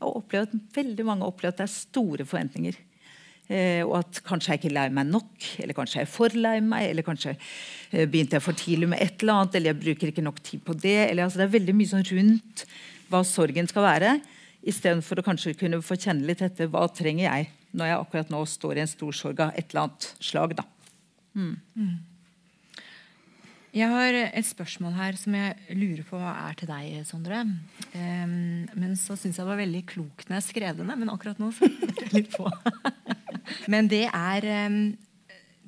Og 0.01 0.23
opplever 0.23 0.49
at 0.49 0.57
veldig 0.79 1.07
mange 1.07 1.29
opplever 1.29 1.53
at 1.53 1.61
det 1.61 1.67
er 1.69 1.75
store 1.75 2.25
forventninger. 2.25 2.81
Eh, 3.51 3.83
og 3.85 3.97
at 3.99 4.23
kanskje 4.25 4.55
jeg 4.55 4.61
ikke 4.61 4.71
er 4.71 4.77
lei 4.77 4.89
meg 4.95 5.09
nok, 5.11 5.47
eller 5.61 5.77
kanskje 5.77 5.99
jeg 5.99 6.07
er 6.07 6.13
for 6.13 6.37
lei 6.39 6.57
meg, 6.63 6.87
eller 6.93 7.05
kanskje 7.05 7.35
eh, 7.35 8.07
begynte 8.07 8.39
jeg 8.39 8.45
for 8.45 8.57
tidlig 8.57 8.89
med 8.93 9.03
et 9.03 9.21
eller 9.21 9.41
annet, 9.41 9.57
eller 9.59 9.73
jeg 9.73 9.81
bruker 9.85 10.13
ikke 10.13 10.25
nok 10.25 10.39
tid 10.47 10.63
på 10.65 10.77
det. 10.79 10.99
Eller, 11.09 11.27
altså, 11.27 11.43
det 11.43 11.49
er 11.49 11.57
veldig 11.59 11.75
mye 11.77 11.91
sånn 11.91 12.07
rundt 12.13 12.65
hva 13.11 13.25
sorgen 13.27 13.69
skal 13.69 13.89
være. 13.89 14.21
Istedenfor 14.61 15.21
å 15.21 15.25
kanskje 15.25 15.57
kunne 15.57 15.81
få 15.85 15.97
kjenne 15.97 16.27
litt 16.29 16.43
etter 16.45 16.69
hva 16.69 16.85
trenger 16.93 17.25
jeg 17.25 17.49
når 17.71 17.91
jeg 17.91 18.01
akkurat 18.03 18.33
nå 18.33 18.43
står 18.51 18.77
i 18.79 18.85
en 18.85 18.91
stor 18.91 19.17
sorg 19.17 19.43
av 19.45 19.57
et 19.57 19.71
eller 19.71 19.87
annet 19.87 20.09
slag. 20.21 20.57
da. 20.59 20.65
Mm. 21.39 21.55
Mm. 21.79 21.99
Jeg 23.71 23.87
har 23.87 24.17
et 24.19 24.47
spørsmål 24.49 24.97
her 24.97 25.15
som 25.15 25.35
jeg 25.39 25.77
lurer 25.79 26.03
på 26.09 26.19
er 26.19 26.57
til 26.59 26.71
deg, 26.73 27.05
Sondre. 27.07 27.45
Um, 27.95 28.67
men 28.75 28.97
så 28.99 29.15
syns 29.15 29.39
jeg 29.39 29.45
det 29.45 29.51
var 29.53 29.61
veldig 29.61 29.83
klokt 29.87 30.27
når 30.27 30.41
jeg 30.41 30.49
skrev 30.49 30.81
det 30.81 30.87
ned, 30.89 30.99
men 30.99 31.13
akkurat 31.13 31.39
nå 31.39 31.53
så 31.55 31.69
jeg 31.71 32.11
litt 32.17 32.35
på. 32.35 32.51
men 33.73 33.87
det 33.91 34.09
er 34.09 34.49
um, 34.67 34.81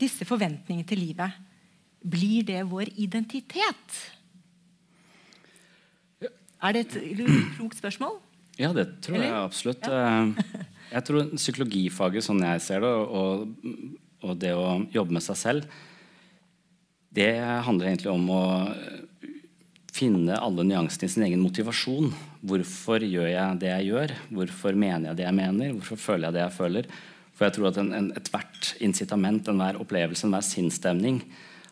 disse 0.02 0.26
forventningene 0.26 0.88
til 0.88 0.98
livet. 0.98 1.38
Blir 2.02 2.42
det 2.50 2.64
vår 2.66 2.90
identitet? 2.98 4.02
Er 6.62 6.74
det 6.74 6.84
et 6.88 6.98
klokt 7.54 7.78
spørsmål? 7.78 8.18
Ja, 8.60 8.72
det 8.76 8.86
tror 9.04 9.16
Eller? 9.16 9.28
jeg 9.30 9.46
absolutt. 9.46 9.86
Ja. 9.88 10.24
Eh, 10.24 10.66
jeg 10.92 11.06
tror 11.08 11.30
psykologifaget, 11.36 12.26
sånn 12.26 12.42
jeg 12.44 12.64
ser 12.64 12.84
det, 12.84 12.90
og, 12.92 13.48
og, 14.22 14.34
det 14.40 14.52
å 14.56 14.82
jobbe 14.92 15.16
med 15.16 15.24
seg 15.24 15.38
selv, 15.40 15.78
det 17.12 17.32
handler 17.66 17.90
egentlig 17.90 18.12
om 18.12 18.28
å 18.32 18.42
finne 19.92 20.38
alle 20.40 20.64
nyansene 20.64 21.08
i 21.08 21.12
sin 21.12 21.24
egen 21.26 21.42
motivasjon. 21.44 22.12
Hvorfor 22.48 23.04
gjør 23.04 23.28
jeg 23.28 23.58
det 23.60 23.68
jeg 23.68 23.90
gjør? 23.90 24.14
Hvorfor 24.32 24.76
mener 24.76 25.10
jeg 25.10 25.20
det 25.20 25.26
jeg 25.26 25.36
mener? 25.36 25.74
Hvorfor 25.76 26.00
føler 26.00 26.28
jeg 26.28 26.36
det 26.38 26.44
jeg 26.46 26.56
føler? 26.56 26.88
For 27.36 27.48
jeg 27.48 27.56
tror 27.56 27.68
at 27.68 27.80
ethvert 28.20 28.70
en, 28.70 28.84
incitament, 28.88 29.48
enhver 29.52 29.80
opplevelse, 29.80 30.24
enhver 30.28 30.44
sinnsstemning 30.46 31.20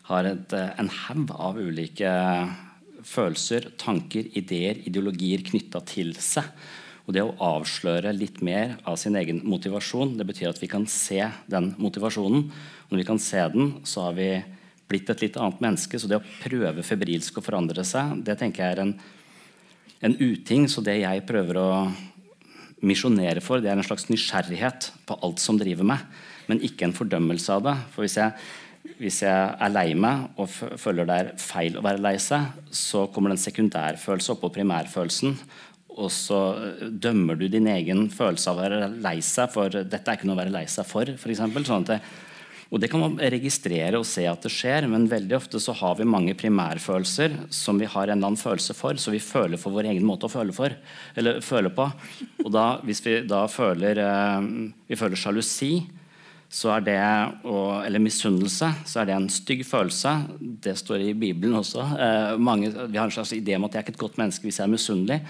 har 0.09 0.29
et, 0.29 0.53
eh, 0.53 0.73
en 0.81 0.89
haug 0.89 1.33
av 1.37 1.57
ulike 1.61 2.11
følelser, 3.07 3.71
tanker, 3.81 4.27
ideer, 4.37 4.81
ideologier 4.87 5.43
knytta 5.47 5.81
til 5.87 6.13
seg. 6.19 6.47
Og 7.07 7.15
det 7.15 7.23
å 7.25 7.33
avsløre 7.43 8.13
litt 8.13 8.39
mer 8.45 8.77
av 8.87 8.97
sin 9.01 9.17
egen 9.19 9.41
motivasjon, 9.47 10.13
det 10.19 10.27
betyr 10.29 10.51
at 10.51 10.61
vi 10.61 10.69
kan 10.71 10.85
se 10.89 11.19
den 11.49 11.71
motivasjonen. 11.81 12.45
Når 12.91 13.01
vi 13.01 13.07
kan 13.07 13.21
se 13.21 13.41
den, 13.53 13.73
så 13.87 14.05
har 14.07 14.17
vi 14.19 14.29
blitt 14.91 15.09
et 15.09 15.25
litt 15.25 15.39
annet 15.39 15.63
menneske. 15.63 15.99
Så 15.99 16.09
det 16.09 16.19
å 16.19 16.29
prøve 16.43 16.85
febrilsk 16.85 17.39
å 17.39 17.45
forandre 17.45 17.85
seg, 17.87 18.21
det 18.27 18.37
tenker 18.39 18.63
jeg 18.63 18.77
er 18.77 18.83
en, 18.85 18.95
en 20.07 20.17
uting. 20.21 20.67
Så 20.69 20.83
det 20.85 20.99
jeg 21.01 21.25
prøver 21.27 21.59
å 21.61 21.69
misjonere 22.85 23.43
for, 23.43 23.61
det 23.61 23.71
er 23.71 23.79
en 23.79 23.85
slags 23.85 24.07
nysgjerrighet 24.09 24.91
på 25.07 25.17
alt 25.25 25.41
som 25.41 25.59
driver 25.59 25.87
meg, 25.87 26.05
men 26.49 26.61
ikke 26.65 26.87
en 26.87 26.97
fordømmelse 26.97 27.53
av 27.53 27.65
det. 27.67 27.75
For 27.93 28.05
hvis 28.05 28.17
jeg 28.17 28.33
hvis 29.01 29.21
jeg 29.23 29.33
er 29.33 29.73
lei 29.73 29.91
meg 29.97 30.39
og 30.41 30.49
føler 30.49 31.07
det 31.09 31.17
er 31.17 31.33
feil 31.41 31.77
å 31.77 31.83
være 31.85 32.01
lei 32.01 32.15
seg, 32.21 32.49
så 32.73 33.07
kommer 33.13 33.31
det 33.31 33.39
en 33.39 33.45
sekundærfølelse 33.45 34.35
oppå 34.35 34.51
primærfølelsen. 34.55 35.37
Og 36.01 36.09
så 36.13 36.41
eh, 36.55 36.89
dømmer 36.89 37.37
du 37.37 37.47
din 37.51 37.69
egen 37.71 38.07
følelse 38.13 38.51
av 38.51 38.59
å 38.59 38.65
være 38.65 38.91
lei 39.03 39.17
seg 39.25 39.51
for 39.53 39.73
dette 39.73 40.01
er 40.01 40.19
ikke 40.19 40.29
noe 40.29 40.37
å 40.37 40.43
være 40.43 40.55
lei 40.55 40.65
seg 40.71 40.87
for. 40.87 41.09
for 41.19 41.33
eksempel, 41.33 41.65
sånn 41.67 41.87
det, 41.89 41.99
og 42.71 42.79
Det 42.79 42.87
kan 42.87 43.01
man 43.03 43.17
registrere 43.19 43.99
og 43.99 44.07
se 44.07 44.23
at 44.29 44.45
det 44.45 44.53
skjer, 44.53 44.85
men 44.87 45.09
veldig 45.11 45.35
ofte 45.35 45.59
så 45.59 45.73
har 45.75 45.97
vi 45.99 46.07
mange 46.07 46.37
primærfølelser 46.39 47.33
som 47.51 47.81
vi 47.81 47.89
har 47.89 48.07
en 48.07 48.15
eller 48.15 48.29
annen 48.29 48.39
følelse 48.39 48.75
for, 48.77 48.95
så 48.95 49.11
vi 49.11 49.19
føler 49.19 49.59
for 49.59 49.75
vår 49.75 49.89
egen 49.91 50.05
måte 50.07 50.29
å 50.29 50.31
føle, 50.31 50.55
for, 50.55 50.77
føle 51.43 51.73
på. 51.75 51.89
Og 52.45 52.53
da, 52.55 52.79
Hvis 52.87 53.03
vi 53.03 53.17
da 53.27 53.43
føler, 53.51 53.99
eh, 53.99 54.47
vi 54.87 54.95
føler 54.95 55.19
sjalusi, 55.19 55.73
så 56.51 56.73
er 56.75 56.83
det, 56.83 56.99
eller 57.47 58.03
misunnelse, 58.03 58.67
så 58.83 59.01
er 59.01 59.07
det 59.07 59.15
en 59.15 59.29
stygg 59.31 59.63
følelse. 59.63 60.11
Det 60.35 60.73
står 60.75 61.05
i 61.05 61.13
Bibelen 61.15 61.55
også. 61.55 61.85
Eh, 61.95 62.31
mange, 62.43 62.73
vi 62.91 62.99
har 62.99 63.07
en 63.07 63.13
slags 63.15 63.31
idé 63.37 63.55
om 63.55 63.63
at 63.65 63.71
jeg 63.71 63.79
er 63.79 63.85
ikke 63.85 63.95
et 63.95 64.01
godt 64.01 64.17
menneske 64.19 64.43
hvis 64.43 64.59
jeg 64.59 64.67
er 64.67 64.73
misunnelig. 64.73 65.21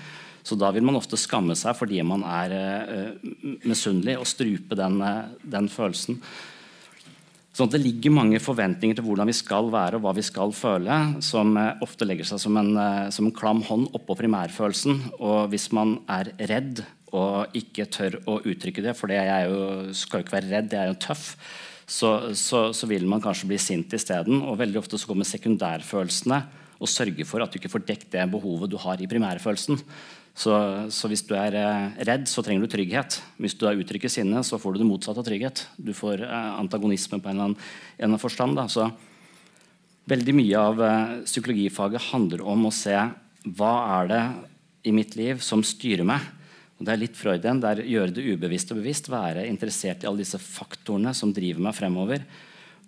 Så 0.41 0.57
da 0.57 0.71
vil 0.73 0.81
man 0.81 0.97
ofte 0.97 1.19
skamme 1.21 1.53
seg 1.53 1.77
fordi 1.77 2.01
man 2.01 2.25
er 2.25 2.55
eh, 2.57 3.27
misunnelig, 3.69 4.15
og 4.17 4.25
strupe 4.31 4.77
den, 4.79 4.97
eh, 5.05 5.35
den 5.53 5.69
følelsen. 5.69 6.17
Sånn 7.53 7.69
at 7.69 7.75
Det 7.75 7.83
ligger 7.83 8.15
mange 8.15 8.41
forventninger 8.41 8.97
til 8.97 9.05
hvordan 9.05 9.29
vi 9.29 9.35
skal 9.37 9.69
være 9.69 9.99
og 9.99 10.07
hva 10.07 10.15
vi 10.17 10.25
skal 10.25 10.55
føle, 10.55 10.97
som 11.21 11.53
ofte 11.83 12.07
legger 12.07 12.25
seg 12.31 12.41
som 12.41 12.57
en, 12.57 12.71
som 13.11 13.27
en 13.27 13.35
klam 13.35 13.61
hånd 13.67 13.91
oppå 13.93 14.15
primærfølelsen. 14.23 15.19
Og 15.19 15.51
hvis 15.51 15.67
man 15.75 15.99
er 16.09 16.31
redd 16.49 16.81
og 17.17 17.57
ikke 17.57 17.89
tør 17.91 18.17
å 18.29 18.37
uttrykke 18.47 18.83
det, 18.85 18.95
for 18.97 19.11
jeg 19.11 19.49
jo, 19.49 19.59
skal 19.97 20.21
jo 20.21 20.25
ikke 20.25 20.37
være 20.37 20.51
redd, 20.53 20.73
jeg 20.75 20.81
er 20.85 20.93
jo 20.93 21.01
tøff, 21.03 21.25
så, 21.91 22.11
så, 22.37 22.69
så 22.75 22.87
vil 22.87 23.03
man 23.09 23.23
kanskje 23.23 23.49
bli 23.49 23.59
sint 23.59 23.91
isteden. 23.97 24.39
Og 24.47 24.59
veldig 24.61 24.79
ofte 24.79 24.99
så 24.99 25.09
kommer 25.09 25.27
sekundærfølelsene 25.27 26.39
og 26.81 26.89
sørger 26.89 27.27
for 27.27 27.43
at 27.43 27.51
du 27.51 27.59
ikke 27.59 27.71
får 27.73 27.83
dekket 27.85 28.15
det 28.15 28.25
behovet 28.31 28.71
du 28.71 28.77
har 28.81 29.01
i 29.01 29.09
primærfølelsen. 29.11 29.77
Så, 30.31 30.53
så, 30.95 31.09
hvis 31.11 31.25
du 31.27 31.33
er 31.35 31.55
eh, 31.59 32.03
redd, 32.07 32.23
så 32.31 32.41
trenger 32.41 32.63
du 32.63 32.71
trygghet. 32.71 33.19
Hvis 33.41 33.57
du 33.59 33.67
uttrykker 33.67 34.09
sinne, 34.09 34.39
så 34.47 34.57
får 34.61 34.73
du 34.73 34.81
det 34.81 34.87
motsatte 34.87 35.19
av 35.19 35.27
trygghet. 35.27 35.65
Du 35.75 35.91
får 35.93 36.23
eh, 36.23 36.51
antagonisme 36.55 37.19
på 37.19 37.29
en 37.29 37.35
eller 37.35 37.49
annen, 37.49 37.57
en 37.59 37.97
eller 37.99 38.13
annen 38.13 38.23
forstand. 38.23 38.55
Da. 38.57 38.69
Så 38.71 38.87
veldig 40.09 40.37
mye 40.39 40.61
av 40.71 40.81
eh, 40.87 41.17
psykologifaget 41.27 42.07
handler 42.13 42.45
om 42.47 42.69
å 42.69 42.73
se 42.73 42.95
hva 43.59 43.73
er 43.99 44.11
det 44.11 44.23
i 44.87 44.95
mitt 44.95 45.17
liv 45.19 45.43
som 45.43 45.65
styrer 45.67 46.07
meg. 46.07 46.23
Og 46.81 46.87
det 46.87 46.95
er 46.95 47.01
litt 47.03 47.17
Freudien. 47.17 47.59
Det 47.61 47.69
er 47.69 47.83
gjøre 47.85 48.13
det 48.15 48.23
ubevisst 48.25 48.71
og 48.73 48.79
bevisst. 48.79 49.11
Være 49.13 49.45
interessert 49.45 50.01
i 50.01 50.07
alle 50.09 50.23
disse 50.23 50.39
faktorene 50.41 51.13
som 51.13 51.29
driver 51.29 51.61
meg 51.61 51.75
fremover. 51.77 52.23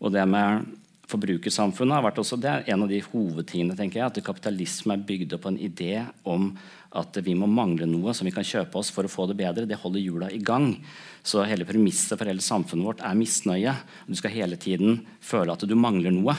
Og 0.02 0.10
det 0.16 0.24
med 0.26 0.64
forbrukersamfunnet 1.12 1.94
har 1.94 2.06
vært 2.08 2.22
også 2.24 2.40
det 2.42 2.56
en 2.74 2.86
av 2.88 2.90
de 2.90 3.04
hovedtingene. 3.06 3.76
tenker 3.78 4.00
jeg, 4.00 4.08
At 4.08 4.26
kapitalisme 4.26 4.98
er 4.98 5.06
bygd 5.06 5.36
opp 5.38 5.46
på 5.46 5.52
en 5.54 5.62
idé 5.62 6.08
om 6.26 6.58
at 6.98 7.18
vi 7.22 7.36
må 7.38 7.46
mangle 7.46 7.86
noe 7.86 8.16
som 8.18 8.26
vi 8.26 8.34
kan 8.34 8.44
kjøpe 8.46 8.82
oss 8.82 8.90
for 8.90 9.06
å 9.06 9.14
få 9.14 9.28
det 9.30 9.38
bedre. 9.38 9.68
Det 9.70 9.78
holder 9.78 10.02
hjula 10.02 10.32
i 10.32 10.42
gang. 10.42 10.74
Så 11.22 11.46
hele 11.46 11.66
premisset 11.66 12.18
for 12.18 12.26
hele 12.26 12.42
samfunnet 12.42 12.86
vårt 12.86 13.06
er 13.06 13.14
misnøye. 13.14 13.76
Du 14.08 14.16
skal 14.18 14.34
hele 14.34 14.58
tiden 14.58 15.06
føle 15.22 15.54
at 15.54 15.68
du 15.70 15.76
mangler 15.76 16.10
noe. 16.10 16.34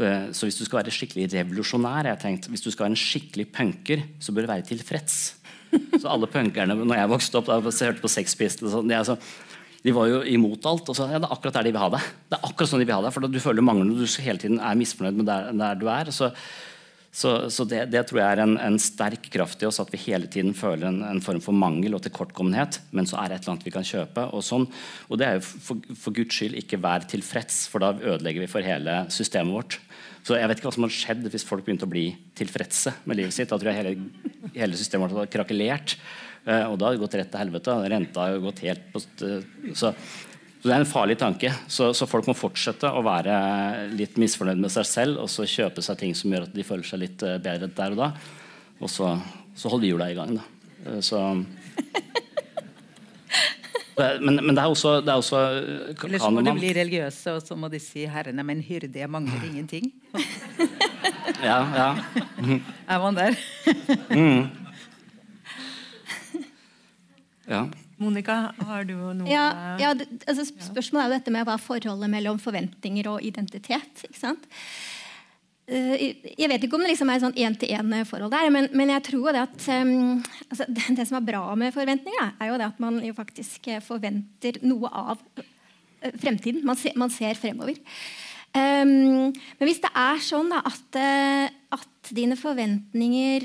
Eh, 0.00 0.32
så 0.32 0.48
hvis 0.48 0.56
du 0.56 0.64
skal 0.64 0.80
være 0.80 0.96
skikkelig 0.96 1.28
revolusjonær, 1.34 2.08
jeg 2.08 2.22
tenkt, 2.24 2.48
hvis 2.48 2.64
du 2.64 2.70
skal 2.70 2.86
være 2.86 2.96
en 2.96 3.04
skikkelig 3.04 3.50
punker, 3.52 4.06
så 4.16 4.32
bør 4.32 4.48
du 4.48 4.52
være 4.54 4.68
tilfreds. 4.70 5.39
Så 6.00 6.08
alle 6.10 6.28
punkerne 6.30 6.76
når 6.78 7.02
jeg 7.02 7.12
vokste 7.12 7.40
opp, 7.40 7.50
da 7.50 7.60
jeg 7.60 7.92
hørte 7.92 8.04
på 8.04 8.12
Sex 8.12 8.34
Pistols 8.38 8.74
sånn, 8.74 8.90
de, 8.90 9.18
de, 9.84 9.94
var 9.96 10.10
jo 10.10 10.22
imot 10.26 10.66
alt. 10.70 10.88
og 10.88 10.96
så, 10.96 11.08
ja, 11.10 11.20
Det 11.20 11.28
er 11.28 11.36
akkurat 11.36 11.60
der 11.60 11.68
de 11.68 11.74
vil 11.76 11.84
ha 11.84 11.92
deg. 11.96 12.08
Det 12.30 12.38
er 12.38 12.48
akkurat 12.50 12.72
sånn 12.72 12.82
de 12.82 12.88
vil 12.88 12.96
ha 12.96 13.04
deg, 13.06 13.14
For 13.14 13.28
du 13.30 13.40
føler 13.42 13.66
mangler 13.66 13.94
og 13.94 14.02
du 14.02 14.24
hele 14.24 14.42
tiden 14.42 14.58
er 14.58 14.80
misfornøyd 14.80 15.22
med 15.22 15.30
der, 15.30 15.52
der 15.62 15.80
du 15.80 15.86
er. 15.92 16.12
Så, 16.14 16.30
så, 17.10 17.34
så 17.50 17.66
det, 17.66 17.88
det, 17.90 18.04
tror 18.06 18.20
jeg 18.22 18.36
er 18.36 18.42
en, 18.44 18.56
en, 18.62 18.78
sterk 18.78 19.24
kraft 19.34 19.62
i 19.64 19.66
oss, 19.66 19.80
at 19.82 19.90
vi 19.90 19.98
hele 20.04 20.30
tiden 20.30 20.54
føler 20.54 20.86
en, 20.92 21.00
en, 21.08 21.22
form 21.24 21.42
for 21.42 21.56
mangel 21.56 21.98
og 21.98 22.04
tilkortkommenhet. 22.06 22.80
Men 22.94 23.08
så 23.10 23.18
er 23.18 23.30
det 23.30 23.40
et 23.40 23.46
eller 23.46 23.56
annet 23.56 23.66
vi 23.66 23.74
kan 23.74 23.86
kjøpe. 23.86 24.28
Og, 24.30 24.46
sånn. 24.46 24.68
og 25.08 25.20
det 25.20 25.26
er 25.26 25.40
jo 25.40 25.46
for, 25.50 25.90
for 25.98 26.14
Guds 26.16 26.38
skyld 26.38 26.58
ikke 26.62 26.80
vær 26.82 27.06
tilfreds, 27.10 27.64
for 27.72 27.82
da 27.82 27.96
ødelegger 27.98 28.46
vi 28.46 28.52
for 28.52 28.66
hele 28.66 29.02
systemet 29.10 29.58
vårt. 29.58 29.80
Så 30.26 30.36
jeg 30.36 30.48
vet 30.50 30.60
ikke 30.60 30.68
hva 30.68 30.74
som 30.76 30.84
hadde 30.84 30.96
skjedd 30.96 31.28
hvis 31.32 31.46
folk 31.48 31.64
begynte 31.64 31.86
å 31.88 31.90
bli 31.90 32.08
tilfredse 32.36 32.92
med 33.08 33.20
livet 33.20 33.34
sitt. 33.34 33.48
Da 33.50 33.58
tror 33.60 33.72
jeg 33.72 33.80
hele, 33.80 34.50
hele 34.54 34.78
systemet 34.78 35.14
hadde 35.14 35.30
krakelert. 35.32 35.96
Uh, 36.44 36.70
og 36.70 36.76
da 36.80 36.88
hadde 36.88 36.96
det 36.96 37.04
gått 37.04 37.16
rett 37.20 37.30
til 37.32 37.42
helvete. 37.42 37.76
Renta 37.92 38.26
hadde 38.26 38.42
gått 38.44 38.62
helt 38.64 38.84
på 38.92 39.02
så, 39.02 39.38
så, 39.76 39.92
det 40.64 40.74
er 40.74 40.82
en 40.82 40.88
farlig 40.88 41.16
tanke. 41.20 41.52
Så, 41.72 41.90
så, 41.96 42.08
folk 42.08 42.28
må 42.28 42.36
fortsette 42.36 42.88
å 42.92 43.04
være 43.04 43.34
litt 43.96 44.20
misfornøyd 44.20 44.60
med 44.60 44.72
seg 44.72 44.88
selv 44.88 45.22
og 45.24 45.30
så 45.32 45.48
kjøpe 45.48 45.84
seg 45.84 46.00
ting 46.00 46.16
som 46.16 46.32
gjør 46.32 46.48
at 46.48 46.56
de 46.56 46.66
føler 46.66 46.88
seg 46.88 47.00
litt 47.04 47.24
eh, 47.24 47.40
bedre 47.40 47.70
der 47.76 47.96
og 47.96 48.02
da. 48.02 48.10
Og 48.80 48.92
så, 48.92 49.14
så 49.56 49.72
holder 49.72 49.92
hjula 49.92 50.10
i 50.12 50.18
gang. 50.18 50.36
Da. 50.36 51.00
Så 51.04 51.20
men, 54.20 54.40
men, 54.40 54.54
det 54.56 54.62
er 54.62 54.70
også, 54.70 54.94
det 55.04 55.12
er 55.12 55.20
også 55.20 55.40
eh, 55.40 56.06
Eller 56.06 56.22
så 56.22 56.30
må 56.32 56.44
de 56.46 56.54
bli 56.56 56.72
religiøse, 56.76 57.34
og 57.36 57.42
så 57.44 57.56
må 57.56 57.70
de 57.72 57.80
si 57.82 58.06
'Herren 58.06 58.38
er 58.38 58.46
min 58.46 58.62
hyrde, 58.64 58.90
jeg 58.94 59.10
mangler 59.10 59.44
ingenting'. 59.48 59.90
ja, 61.50 61.58
ja. 61.74 61.90
Er 62.88 62.98
man 62.98 63.16
der? 63.16 63.38
mm. 64.10 64.48
Ja. 67.50 67.64
Monica, 68.00 68.36
har 68.64 68.86
du 68.88 68.94
noe 68.96 69.28
ja, 69.28 69.76
ja, 69.76 69.90
altså, 70.26 70.46
Spørsmålet 70.48 71.02
er 71.02 71.08
jo 71.10 71.16
dette 71.18 71.32
med 71.34 71.44
hva 71.44 71.58
forholdet 71.60 72.08
mellom 72.08 72.38
forventninger 72.40 73.10
og 73.10 73.24
identitet. 73.26 74.04
ikke 74.06 74.20
sant? 74.20 74.46
Eh, 75.70 76.16
jeg 76.34 76.50
vet 76.50 76.64
ikke 76.66 76.74
om 76.74 76.82
det 76.82 76.90
liksom 76.90 77.12
er 77.12 77.20
sånn 77.22 77.36
én-til-én-forhold 77.38 78.32
der, 78.32 78.48
men, 78.50 78.66
men, 78.74 78.90
jeg 78.96 79.04
tror 79.06 79.30
det 79.36 79.44
at 79.44 79.66
um, 79.78 80.18
altså, 80.48 80.66
det, 80.66 80.86
det, 80.98 81.06
som 81.06 81.20
er 81.20 81.28
bra 81.28 81.44
med 81.58 81.74
forventninger, 81.76 82.32
er 82.42 82.50
jo 82.50 82.56
det 82.58 82.66
at 82.72 82.80
man 82.82 82.98
jo 83.06 83.14
faktisk 83.14 83.70
eh, 83.70 83.84
forventer 83.84 84.58
noe 84.66 84.90
av 84.90 85.22
eh, 85.38 86.10
fremtiden. 86.18 86.64
Man 86.66 86.80
ser, 86.80 86.96
man 86.98 87.14
ser 87.14 87.38
fremover. 87.38 87.78
Um, 88.50 89.30
men 89.30 89.68
hvis 89.68 89.78
det 89.78 89.92
er 89.94 90.18
sånn 90.26 90.50
da, 90.50 90.58
at, 90.66 90.98
at, 91.76 91.86
dine 92.10 92.34
forventninger 92.34 93.44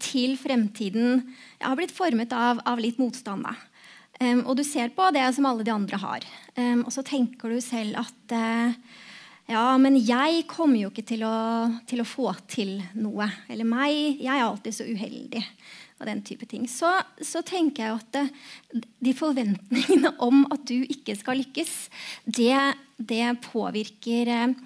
til 0.00 0.34
fremtiden 0.40 1.18
har 1.60 1.76
blitt 1.76 1.92
formet 1.92 2.32
av, 2.32 2.62
av 2.68 2.80
litt 2.80 2.96
motstand, 3.00 3.44
da, 3.44 3.52
um, 4.22 4.44
og 4.46 4.56
du 4.56 4.64
ser 4.64 4.94
på 4.96 5.10
det 5.12 5.26
som 5.36 5.48
alle 5.48 5.66
de 5.66 5.74
andre 5.74 6.00
har, 6.00 6.24
og 6.78 6.88
så 6.94 7.04
tenker 7.04 7.52
du 7.52 7.60
selv 7.64 8.00
at 8.00 8.36
uh, 8.36 9.01
ja, 9.52 9.76
men 9.80 9.98
jeg 10.00 10.46
kommer 10.50 10.80
jo 10.80 10.90
ikke 10.92 11.04
til 11.12 11.24
å, 11.28 11.36
til 11.88 12.02
å, 12.02 12.08
få 12.08 12.32
til 12.50 12.78
noe. 12.98 13.28
Eller 13.52 13.68
meg. 13.68 14.20
Jeg 14.22 14.32
er 14.32 14.44
alltid 14.46 14.76
så 14.76 14.86
uheldig. 14.88 15.42
Og 16.00 16.08
den 16.08 16.22
type 16.26 16.48
ting. 16.50 16.64
Så, 16.70 16.90
så 17.22 17.44
tenker 17.46 17.84
jeg 17.84 17.98
at 18.00 18.16
det, 18.16 18.84
de 19.04 19.12
forventningene 19.14 20.14
om 20.26 20.46
at 20.50 20.64
du 20.70 20.80
ikke 20.80 21.14
skal 21.18 21.38
lykkes, 21.42 21.74
det, 22.24 22.56
det 22.98 23.26
påvirker 23.44 24.32
eh, 24.32 24.56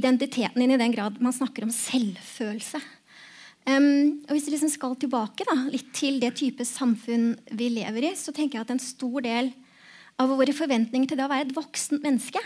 identiteten 0.00 0.58
din 0.64 0.74
i 0.74 0.80
den 0.80 0.96
grad 0.96 1.20
man 1.22 1.36
snakker 1.36 1.66
om 1.66 1.74
selvfølelse. 1.74 2.80
Um, 3.68 4.24
og 4.24 4.32
Hvis 4.32 4.46
vi 4.48 4.54
liksom 4.54 4.70
skal 4.72 4.94
tilbake 4.98 5.44
da, 5.46 5.54
litt 5.68 5.90
til 5.94 6.16
det 6.22 6.32
type 6.40 6.64
samfunn 6.64 7.34
vi 7.52 7.68
lever 7.76 8.08
i, 8.08 8.14
så 8.16 8.32
tenker 8.34 8.56
jeg 8.56 8.64
at 8.64 8.72
en 8.72 8.82
stor 8.82 9.20
del 9.26 9.52
av 10.20 10.32
våre 10.32 10.54
forventninger 10.56 11.10
til 11.10 11.20
det 11.20 11.26
å 11.26 11.30
være 11.30 11.48
et 11.48 11.56
voksent 11.56 12.02
menneske, 12.04 12.40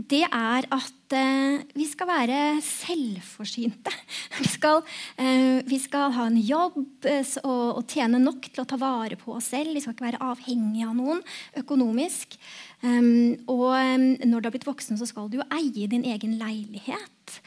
det 0.00 0.22
er 0.24 0.66
at 0.72 1.14
uh, 1.14 1.62
vi 1.76 1.84
skal 1.88 2.08
være 2.08 2.38
selvforsynte. 2.64 3.92
Vi 4.40 4.48
skal, 4.48 4.80
uh, 5.20 5.58
vi 5.68 5.78
skal 5.80 6.12
ha 6.16 6.26
en 6.30 6.38
jobb 6.40 7.04
uh, 7.04 7.34
og, 7.44 7.82
tjene 7.90 8.20
nok 8.22 8.48
til 8.48 8.62
å 8.62 8.68
ta 8.68 8.78
vare 8.80 9.18
på 9.20 9.34
oss 9.36 9.50
selv. 9.52 9.74
Vi 9.76 9.82
skal 9.84 9.94
ikke 9.94 10.08
være 10.08 10.22
avhengig 10.24 10.86
av 10.86 10.96
noen 10.96 11.20
økonomisk. 11.60 12.38
Um, 12.80 13.36
og 13.52 13.76
um, 13.76 14.06
når 14.24 14.40
du 14.40 14.48
har 14.48 14.54
blitt 14.56 14.68
voksen, 14.68 14.98
så 14.98 15.08
skal 15.08 15.28
du 15.30 15.38
jo 15.40 15.48
eie 15.52 15.86
din 15.90 16.06
egen 16.08 16.38
leilighet. 16.40 17.38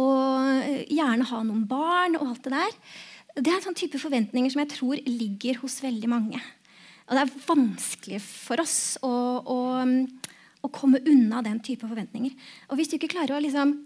Og 0.00 0.90
gjerne 0.90 1.30
ha 1.30 1.42
noen 1.46 1.64
barn 1.70 2.18
og 2.18 2.32
alt 2.32 2.48
det 2.48 2.54
der. 2.56 2.76
Det 3.38 3.50
er 3.50 3.60
en 3.60 3.66
sånn 3.68 3.78
type 3.78 3.98
forventninger 4.02 4.52
som 4.52 4.64
jeg 4.64 4.74
tror 4.74 5.00
ligger 5.06 5.62
hos 5.62 5.80
veldig 5.82 6.10
mange. 6.10 6.42
og 7.06 7.14
det 7.14 7.22
er 7.22 7.32
vanskelig 7.46 8.20
for 8.24 8.62
oss 8.62 8.96
å, 9.04 9.14
å, 9.44 9.58
å, 10.64 10.70
komme 10.72 11.02
unna 11.04 11.42
den 11.44 11.60
type 11.64 11.86
forventninger. 11.86 12.34
Og 12.70 12.78
hvis 12.78 12.90
du 12.90 12.96
ikke 12.98 13.12
klarer 13.14 13.36
å 13.36 13.42
liksom 13.44 13.76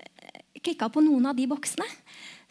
eh, 0.00 0.42
klikke 0.64 0.88
på 0.92 1.04
noen 1.04 1.30
av 1.30 1.38
de 1.38 1.46
boksene, 1.50 1.86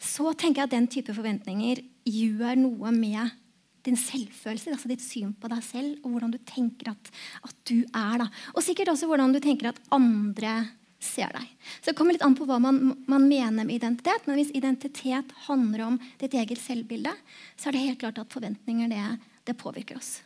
så 0.02 0.32
tenker 0.34 0.62
jeg 0.62 0.70
at 0.70 0.76
den 0.76 0.90
type 0.90 1.14
forventninger 1.14 1.82
gjør 2.08 2.58
noe 2.62 2.94
med 2.94 3.38
din 3.82 3.98
selvfølelse, 3.98 4.76
altså 4.76 4.90
ditt 4.90 5.02
syn 5.02 5.32
på 5.34 5.50
deg 5.50 5.62
selv, 5.66 5.96
og 6.04 6.14
hvordan 6.14 6.34
du 6.34 6.38
tenker 6.46 6.92
at, 6.92 7.10
at 7.42 7.56
du 7.66 7.80
er. 7.82 8.22
Da. 8.22 8.28
Og 8.54 8.62
sikkert 8.62 8.92
også 8.92 9.08
hvordan 9.10 9.34
du 9.34 9.40
tenker 9.42 9.72
at 9.72 9.80
andre 9.94 10.60
ser 11.02 11.32
deg. 11.34 11.46
Så 11.80 11.90
Det 11.90 11.96
kommer 11.98 12.14
litt 12.14 12.24
an 12.24 12.36
på 12.38 12.46
hva 12.46 12.60
man, 12.62 12.78
man, 13.10 13.26
mener 13.26 13.66
med 13.66 13.74
identitet. 13.74 14.26
Men 14.28 14.38
hvis 14.38 14.54
identitet 14.54 15.32
handler 15.48 15.86
om 15.88 16.00
ditt 16.20 16.34
eget 16.38 16.62
selvbilde, 16.62 17.14
så 17.56 17.68
er 17.68 17.76
det 17.76 17.86
helt 17.86 18.02
klart 18.02 18.20
at 18.22 18.34
forventninger 18.34 18.92
det, 18.92 19.06
det 19.48 19.58
påvirker 19.58 19.98
oss. 19.98 20.20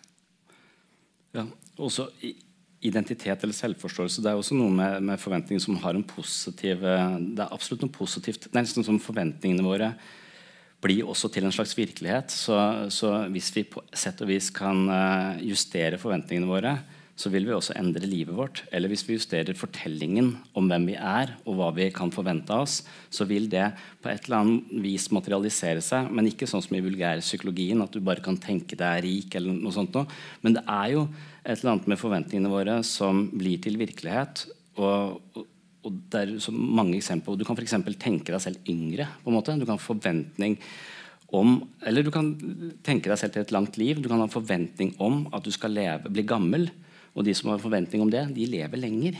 Ja, 1.36 1.46
også 1.76 2.10
Identitet 2.86 3.42
eller 3.42 3.56
selvforståelse 3.56 4.22
det 4.22 4.30
er 4.30 4.38
også 4.38 4.56
noe 4.58 4.70
med, 4.70 5.00
med 5.08 5.20
forventninger 5.20 5.62
som 5.62 5.78
har 5.82 5.96
en 5.96 6.06
positiv 6.06 6.84
Det 6.84 7.42
er 7.42 7.50
absolutt 7.50 7.82
noe 7.82 7.94
positivt. 7.94 8.46
Det 8.46 8.54
er 8.54 8.62
nesten 8.62 8.86
som 8.86 9.02
forventningene 9.02 9.66
våre 9.66 9.90
blir 10.84 11.08
også 11.08 11.30
til 11.32 11.46
en 11.46 11.54
slags 11.54 11.74
virkelighet. 11.76 12.32
Så, 12.32 12.56
så, 12.92 13.12
hvis 13.32 13.50
vi 13.56 13.64
på 13.70 13.82
sett 13.96 14.20
og 14.22 14.30
vis 14.30 14.50
kan 14.54 14.84
eh, 14.92 15.42
justere 15.50 16.00
forventningene 16.00 16.50
våre, 16.50 16.76
så 17.16 17.30
vil 17.32 17.46
vi 17.48 17.54
også 17.56 17.74
endre 17.80 18.04
livet 18.08 18.36
vårt. 18.36 18.60
Eller 18.76 18.92
hvis 18.92 19.06
vi 19.08 19.16
justerer 19.16 19.56
fortellingen 19.56 20.34
om 20.56 20.68
hvem 20.68 20.84
vi 20.90 20.96
er, 21.00 21.32
og 21.48 21.56
hva 21.56 21.70
vi 21.76 21.88
kan 21.94 22.12
forvente 22.12 22.52
av 22.52 22.66
oss, 22.66 22.82
så 23.08 23.24
vil 23.28 23.48
det 23.52 23.70
på 24.04 24.10
et 24.12 24.28
eller 24.28 24.42
annet 24.42 24.74
vis 24.84 25.08
materialisere 25.16 25.80
seg. 25.84 26.12
Men 26.12 26.28
ikke 26.28 26.48
sånn 26.50 26.64
som 26.64 26.76
i 26.76 26.84
vulgærpsykologien, 26.84 27.80
at 27.82 27.96
du 27.96 28.04
bare 28.04 28.24
kan 28.24 28.36
tenke 28.36 28.76
deg 28.76 29.02
rik. 29.06 29.34
eller 29.34 29.56
noe 29.56 29.72
sånt. 29.72 29.96
Men 30.44 30.58
det 30.58 30.64
er 30.68 30.92
jo 30.92 31.08
et 31.42 31.56
eller 31.56 31.72
annet 31.72 31.88
med 31.88 32.02
forventningene 32.04 32.52
våre 32.52 32.78
som 32.84 33.26
blir 33.32 33.64
til 33.64 33.80
virkelighet. 33.80 34.46
og 34.76 35.22
og 35.86 35.94
det 36.10 36.18
er 36.20 36.38
så 36.42 36.50
mange 36.50 36.98
eksempler. 36.98 37.38
Du 37.38 37.44
kan 37.46 37.54
f.eks. 37.54 37.76
tenke 38.02 38.34
deg 38.34 38.42
selv 38.42 38.58
yngre. 38.68 39.06
på 39.22 39.30
en 39.30 39.36
måte. 39.36 39.54
Du 39.54 39.64
kan 39.64 39.78
ha 39.78 39.82
forventning 39.82 40.58
om 41.34 41.68
Eller 41.82 42.02
du 42.02 42.10
kan 42.10 42.34
tenke 42.82 43.10
deg 43.10 43.18
selv 43.18 43.32
til 43.34 43.42
et 43.42 43.52
langt 43.54 43.78
liv. 43.78 44.02
Du 44.02 44.08
kan 44.08 44.18
ha 44.18 44.26
forventning 44.26 44.94
om 44.98 45.28
at 45.32 45.44
du 45.44 45.50
skal 45.50 45.70
leve, 45.70 46.10
bli 46.10 46.22
gammel. 46.26 46.70
Og 47.16 47.26
de 47.26 47.34
som 47.36 47.50
har 47.50 47.62
forventning 47.62 48.04
om 48.04 48.12
det, 48.12 48.26
de 48.36 48.46
lever 48.52 48.82
lenger. 48.82 49.18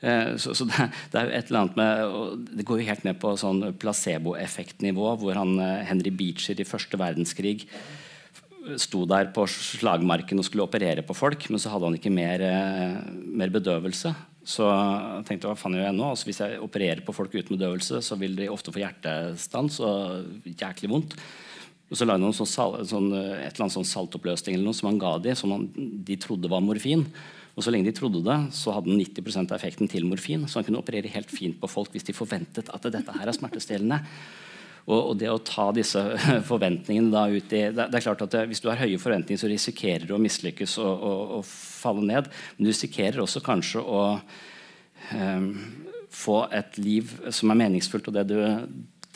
Eh, 0.00 0.34
så, 0.40 0.54
så 0.56 0.66
det, 0.68 0.88
det, 1.12 1.20
er 1.20 1.32
et 1.34 1.48
eller 1.50 1.64
annet 1.64 1.78
med 1.78 2.44
Det 2.54 2.66
går 2.66 2.80
jo 2.80 2.86
helt 2.86 3.06
ned 3.06 3.18
på 3.22 3.32
sånn 3.40 3.64
placeboeffektnivå, 3.82 5.14
hvor 5.20 5.38
han, 5.38 5.56
eh, 5.62 5.86
Henry 5.88 6.14
Beecher 6.14 6.58
i 6.58 6.68
første 6.68 7.00
verdenskrig 7.00 7.64
sto 8.76 9.04
der 9.08 9.30
på 9.32 9.46
slagmarken 9.48 10.40
og 10.40 10.44
skulle 10.44 10.66
operere 10.66 11.04
på 11.06 11.16
folk, 11.16 11.46
men 11.48 11.60
så 11.62 11.72
hadde 11.72 11.88
han 11.88 11.96
ikke 11.96 12.12
mer, 12.12 12.42
eh, 12.44 12.98
mer 13.24 13.52
bedøvelse. 13.54 14.14
Så 14.48 14.64
jeg 14.64 15.24
tenkte 15.28 15.48
hva 15.48 15.56
faen 15.56 15.76
gjør 15.76 15.88
jeg 15.88 15.96
nå? 15.96 16.08
Altså, 16.08 16.28
hvis 16.28 16.40
jeg 16.40 16.60
opererer 16.64 17.04
på 17.04 17.14
folk 17.16 17.34
uten 17.34 17.56
bedøvelse, 17.56 18.00
så 18.04 18.16
vil 18.16 18.36
de 18.36 18.48
ofte 18.48 18.72
få 18.72 18.80
hjertestans 18.80 19.80
og 19.84 20.44
jæklig 20.48 20.88
vondt. 20.92 21.16
Og 21.88 21.96
så 21.96 22.04
lagde 22.04 22.26
han 22.28 22.36
sånn, 22.36 22.48
sånn, 22.84 23.08
et 23.16 23.54
eller 23.54 23.64
annet 23.64 23.76
sånn 23.78 23.88
saltoppløsning 23.88 24.58
eller 24.58 24.68
noe 24.68 24.76
som 24.76 24.90
han 24.90 25.00
ga 25.00 25.14
dem, 25.24 25.36
som 25.38 25.54
han, 25.54 25.68
de 26.04 26.18
trodde 26.20 26.50
var 26.52 26.64
morfin. 26.64 27.06
Og 27.56 27.64
så 27.64 27.72
lenge 27.74 27.88
de 27.88 27.96
trodde 27.96 28.20
det, 28.22 28.36
så 28.54 28.74
hadde 28.76 28.92
den 28.92 29.00
90 29.00 29.40
av 29.40 29.56
effekten 29.56 29.88
til 29.90 30.04
morfin. 30.06 30.44
Så 30.46 30.60
han 30.60 30.66
kunne 30.68 30.82
operere 30.82 31.10
helt 31.10 31.32
fint 31.32 31.56
på 31.58 31.70
folk 31.70 31.94
hvis 31.94 32.06
de 32.06 32.14
forventet 32.14 32.68
at 32.70 32.90
dette 32.92 33.16
her 33.16 33.26
er 33.26 33.34
smertestillende. 33.34 33.98
Og, 34.88 35.00
og, 35.00 35.14
det 35.20 35.28
å 35.28 35.40
ta 35.44 35.66
disse 35.76 36.00
forventningene 36.50 37.12
da 37.12 37.24
ut 37.28 37.50
i 37.52 37.64
det, 37.74 37.88
det 37.88 37.98
er 37.98 38.04
klart 38.04 38.22
at 38.24 38.36
det, 38.36 38.44
Hvis 38.52 38.62
du 38.64 38.70
har 38.70 38.80
høye 38.80 39.00
forventninger, 39.00 39.40
så 39.40 39.50
risikerer 39.50 40.06
du 40.08 40.14
å 40.16 40.22
mislykkes 40.22 40.78
og, 40.80 40.92
og, 40.92 41.34
og 41.38 41.48
falle 41.48 42.06
ned. 42.08 42.30
Men 42.56 42.68
du 42.68 42.70
risikerer 42.70 43.20
også 43.24 43.42
kanskje 43.44 43.82
å 43.82 44.04
um, 45.16 45.50
få 46.14 46.38
et 46.56 46.78
liv 46.80 47.10
som 47.34 47.52
er 47.52 47.60
meningsfullt, 47.64 48.08
og 48.08 48.16
det 48.16 48.28
du, 48.30 48.38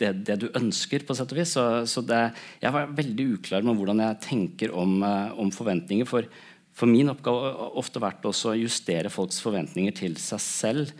det, 0.01 0.11
det 0.27 0.37
du 0.41 0.47
ønsker. 0.57 1.05
på 1.05 1.15
sett 1.17 1.33
og 1.33 1.39
vis. 1.39 1.55
Så, 1.55 1.65
så 1.89 2.03
det, 2.05 2.21
jeg 2.63 2.75
var 2.75 2.93
veldig 2.97 3.27
uklar 3.37 3.65
med 3.65 3.77
hvordan 3.79 4.03
jeg 4.05 4.21
tenker 4.27 4.73
om, 4.75 5.01
uh, 5.05 5.33
om 5.39 5.51
forventninger. 5.53 6.07
For, 6.09 6.27
for, 6.73 6.89
min 6.89 7.11
oppgave 7.13 7.51
har 7.51 7.81
ofte 7.81 8.01
vært 8.03 8.25
å 8.29 8.33
justere 8.59 9.13
folks 9.13 9.41
forventninger 9.43 9.95
til 10.03 10.17
seg 10.21 10.43
selv 10.43 10.95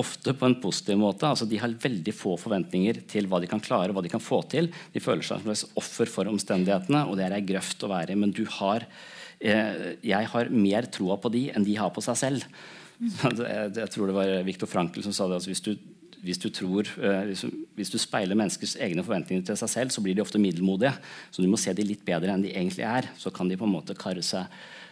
ofte 0.00 0.32
på 0.38 0.46
en 0.46 0.56
positiv 0.62 0.98
måte. 1.00 1.28
Altså, 1.28 1.46
de 1.48 1.58
har 1.60 1.76
veldig 1.82 2.12
få 2.16 2.36
forventninger 2.40 3.02
til 3.10 3.26
hva 3.28 3.40
de 3.42 3.48
kan 3.50 3.62
klare 3.62 3.92
hva 3.92 4.04
de 4.04 4.12
kan 4.12 4.22
få 4.22 4.42
til. 4.48 4.70
De 4.94 5.02
føler 5.02 5.26
seg 5.26 5.42
som 5.42 5.52
et 5.52 5.80
offer 5.80 6.08
for 6.08 6.30
omstendighetene, 6.30 7.04
og 7.08 7.18
det 7.18 7.26
er 7.26 7.36
ei 7.36 7.44
grøft 7.44 7.84
å 7.84 7.90
være 7.90 8.14
i. 8.14 8.20
Men 8.20 8.32
du 8.36 8.44
har, 8.60 8.86
eh, 9.40 9.96
jeg 10.06 10.30
har 10.32 10.52
mer 10.54 10.88
troa 10.94 11.18
på 11.20 11.32
de 11.34 11.48
enn 11.52 11.66
de 11.66 11.76
har 11.76 11.92
på 11.92 12.04
seg 12.06 12.16
selv. 12.16 12.46
Jeg, 13.00 13.72
jeg 13.76 13.90
tror 13.94 14.10
det 14.10 14.16
var 14.16 14.30
Viktor 14.44 14.68
Frankl 14.68 15.04
som 15.04 15.14
sa 15.16 15.26
det. 15.28 15.40
Altså, 15.40 15.52
hvis, 15.52 15.64
du, 15.64 15.74
hvis, 16.24 16.40
du 16.42 16.48
tror, 16.52 16.88
hvis, 17.26 17.44
du, 17.46 17.62
hvis, 17.78 17.92
du 17.92 17.96
speiler 18.00 18.38
menneskers 18.38 18.76
egne 18.82 19.04
forventninger 19.06 19.44
til 19.46 19.58
seg 19.60 19.72
selv, 19.72 19.94
så 19.94 20.02
blir 20.04 20.16
de 20.16 20.24
ofte 20.24 20.40
middelmodige. 20.42 20.92
Så 21.32 21.42
du 21.42 21.48
må 21.50 21.60
se 21.60 21.72
de 21.76 21.86
litt 21.86 22.04
bedre 22.06 22.34
enn 22.34 22.44
de 22.44 22.52
egentlig 22.52 22.84
er. 22.88 23.08
Så 23.20 23.32
kan 23.34 23.48
de 23.48 23.58
på 23.60 23.68
en 23.68 23.74
måte 23.74 23.96
karre 23.98 24.24
seg 24.26 24.44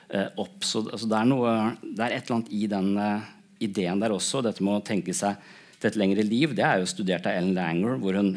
eh, 0.09 0.29
opp. 0.41 0.65
Så 0.65 0.87
altså, 0.87 1.09
det, 1.09 1.21
er 1.21 1.29
noe, 1.29 1.55
det 1.85 2.07
er 2.07 2.17
et 2.17 2.25
eller 2.25 2.39
annet 2.39 2.53
i 2.57 2.65
den 2.73 2.91
eh, 3.05 3.31
ideen 3.69 4.03
der 4.03 4.15
også, 4.15 4.43
dette 4.45 4.65
med 4.65 4.79
å 4.79 4.85
tenke 4.87 5.15
seg 5.17 5.39
til 5.79 5.91
et 5.91 5.99
lengre 6.01 6.25
liv, 6.27 6.55
det 6.59 6.65
er 6.67 6.81
jo 6.81 6.91
studert 6.91 7.27
av 7.29 7.39
Ellen 7.39 7.55
Langer, 7.57 7.99
hvor 8.03 8.19
hun 8.19 8.35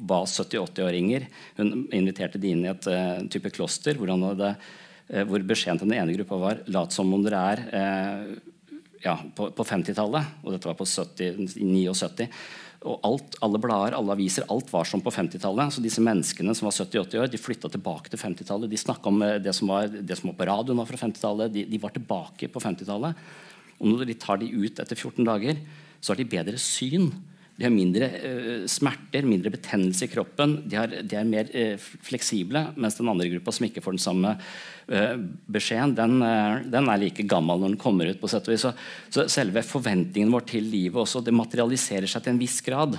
ba 0.00 0.22
70-80-åringer 0.24 1.26
Hun 1.58 1.86
inviterte 1.92 2.40
de 2.40 2.54
inn 2.54 2.64
i 2.64 2.70
et 2.70 2.86
uh, 2.88 3.20
type 3.32 3.52
kloster 3.52 3.98
hvor, 4.00 4.12
hadde, 4.12 4.54
uh, 5.12 5.24
hvor 5.28 5.44
beskjeden 5.44 5.80
til 5.80 5.90
den 5.90 5.98
ene 6.00 6.14
gruppa 6.16 6.38
var 6.40 6.62
lat 6.72 6.96
som 6.96 7.12
om 7.12 7.24
dere 7.24 7.42
er 7.52 7.62
uh, 7.68 8.30
ja, 9.04 9.16
på, 9.36 9.50
på 9.56 9.66
50-tallet. 9.66 10.34
Og 10.44 10.54
dette 10.54 10.68
var 10.68 10.76
på 10.78 10.86
70, 10.88 11.56
79. 11.56 12.28
Og 12.80 13.04
alt, 13.04 13.36
alle 13.44 13.60
blader, 13.60 13.96
alle 13.96 14.14
aviser, 14.16 14.46
alt 14.52 14.70
var 14.72 14.88
som 14.88 15.02
på 15.04 15.12
50-tallet. 15.12 15.74
Så 15.74 15.84
disse 15.84 16.04
menneskene 16.04 16.54
som 16.56 16.68
var 16.68 16.76
70-80 16.76 17.20
år, 17.20 17.28
de 17.32 17.40
flytta 17.40 17.70
tilbake 17.72 18.12
til 18.12 18.22
50-tallet. 18.22 18.72
De 18.72 18.80
snakka 18.80 19.12
om 19.12 19.20
det 19.44 19.54
som, 19.56 19.72
var, 19.72 19.90
det 19.90 20.16
som 20.16 20.30
var 20.30 20.38
på 20.38 20.48
radioen 20.48 20.86
fra 20.88 21.00
50-tallet. 21.04 21.52
De, 21.52 21.66
de, 21.68 21.82
var 21.82 21.92
tilbake 21.96 22.48
på 22.52 22.62
50-tallet. 22.64 23.26
Og 23.80 23.88
når 23.88 24.08
de 24.08 24.16
tar 24.20 24.40
de 24.40 24.48
ut 24.52 24.80
etter 24.80 24.96
14 24.96 25.28
dager, 25.28 25.60
så 26.00 26.12
har 26.12 26.20
de 26.20 26.30
bedre 26.32 26.60
syn. 26.60 27.10
De 27.60 27.66
har 27.66 27.72
mindre 27.74 28.06
uh, 28.08 28.62
smerter, 28.70 29.26
mindre 29.28 29.52
betennelse 29.52 30.06
i 30.06 30.10
kroppen. 30.10 30.54
De, 30.64 30.78
har, 30.80 30.94
de 31.04 31.16
er 31.18 31.26
mer 31.28 31.50
uh, 31.52 31.88
fleksible. 32.06 32.62
Mens 32.80 32.96
den 32.96 33.10
andre 33.12 33.28
gruppa 33.34 33.52
som 33.52 33.66
ikke 33.66 33.82
får 33.84 33.98
den 33.98 34.00
samme 34.00 34.30
uh, 34.32 35.16
beskjeden, 35.44 35.92
den, 35.98 36.14
den, 36.72 36.88
er 36.88 37.02
like 37.02 37.26
gammel 37.28 37.60
når 37.60 37.74
den 37.74 37.82
kommer 37.82 38.08
ut. 38.08 38.20
på 38.22 38.30
sett 38.32 38.48
og 38.48 38.54
vis. 38.54 38.64
Så, 38.64 38.72
så 39.12 39.26
selve 39.28 39.64
forventningen 39.66 40.32
vår 40.32 40.46
til 40.54 40.70
livet 40.72 41.02
også, 41.02 41.20
det 41.26 41.36
materialiserer 41.36 42.08
seg 42.08 42.24
til 42.24 42.34
en 42.34 42.40
viss 42.40 42.62
grad. 42.64 42.96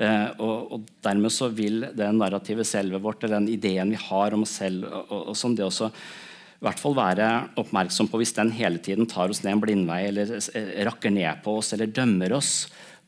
Og, 0.00 0.72
og, 0.72 0.84
dermed 1.04 1.28
så 1.28 1.50
vil 1.52 1.82
det 1.92 2.06
narrativet 2.16 2.64
selvet 2.64 3.02
vårt, 3.04 3.20
eller 3.20 3.36
den 3.36 3.50
ideen 3.52 3.90
vi 3.92 3.98
har 4.00 4.32
om 4.32 4.46
oss 4.46 4.54
selv, 4.62 4.86
og, 4.88 5.10
og, 5.12 5.26
og 5.34 5.56
det 5.58 5.66
også 5.66 5.90
i 5.92 6.64
hvert 6.64 6.80
fall 6.80 6.96
være 6.96 7.26
oppmerksom 7.60 8.08
på 8.08 8.20
hvis 8.20 8.32
den 8.36 8.54
hele 8.56 8.80
tiden 8.80 9.08
tar 9.08 9.32
oss 9.32 9.42
ned 9.44 9.58
en 9.58 9.60
blindvei 9.62 10.02
eller 10.08 10.32
rakker 10.88 11.12
ned 11.12 11.44
på 11.44 11.58
oss 11.60 11.74
eller 11.76 11.92
dømmer 11.92 12.32
oss 12.36 12.54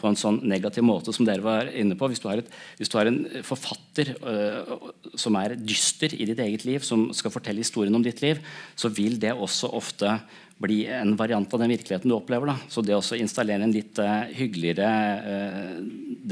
på 0.02 0.10
en 0.10 0.18
sånn 0.18 0.40
negativ 0.50 0.84
måte 0.86 1.14
som 1.14 1.26
dere 1.26 1.44
var 1.44 1.70
inne 1.70 1.96
på. 1.98 2.08
Hvis 2.10 2.22
du 2.22 2.28
har, 2.28 2.42
et, 2.42 2.50
hvis 2.78 2.90
du 2.90 2.98
har 2.98 3.08
en 3.10 3.20
forfatter 3.46 4.12
uh, 4.26 4.90
som 5.18 5.38
er 5.38 5.56
dyster 5.58 6.14
i 6.16 6.26
ditt 6.28 6.42
eget 6.42 6.66
liv, 6.68 6.82
som 6.86 7.08
skal 7.16 7.34
fortelle 7.34 7.62
historien 7.62 7.94
om 7.94 8.04
ditt 8.04 8.22
liv, 8.24 8.42
så 8.74 8.90
vil 8.92 9.18
det 9.22 9.32
også 9.32 9.70
ofte 9.78 10.18
bli 10.62 10.84
en 10.94 11.16
variant 11.18 11.54
av 11.54 11.62
den 11.62 11.72
virkeligheten 11.72 12.10
du 12.10 12.16
opplever. 12.16 12.52
Da. 12.52 12.58
Så 12.70 12.84
det 12.86 12.94
å 12.98 13.02
installere 13.16 13.66
en 13.66 13.74
litt 13.74 13.98
uh, 14.02 14.26
hyggeligere 14.34 14.90
uh, 15.22 15.80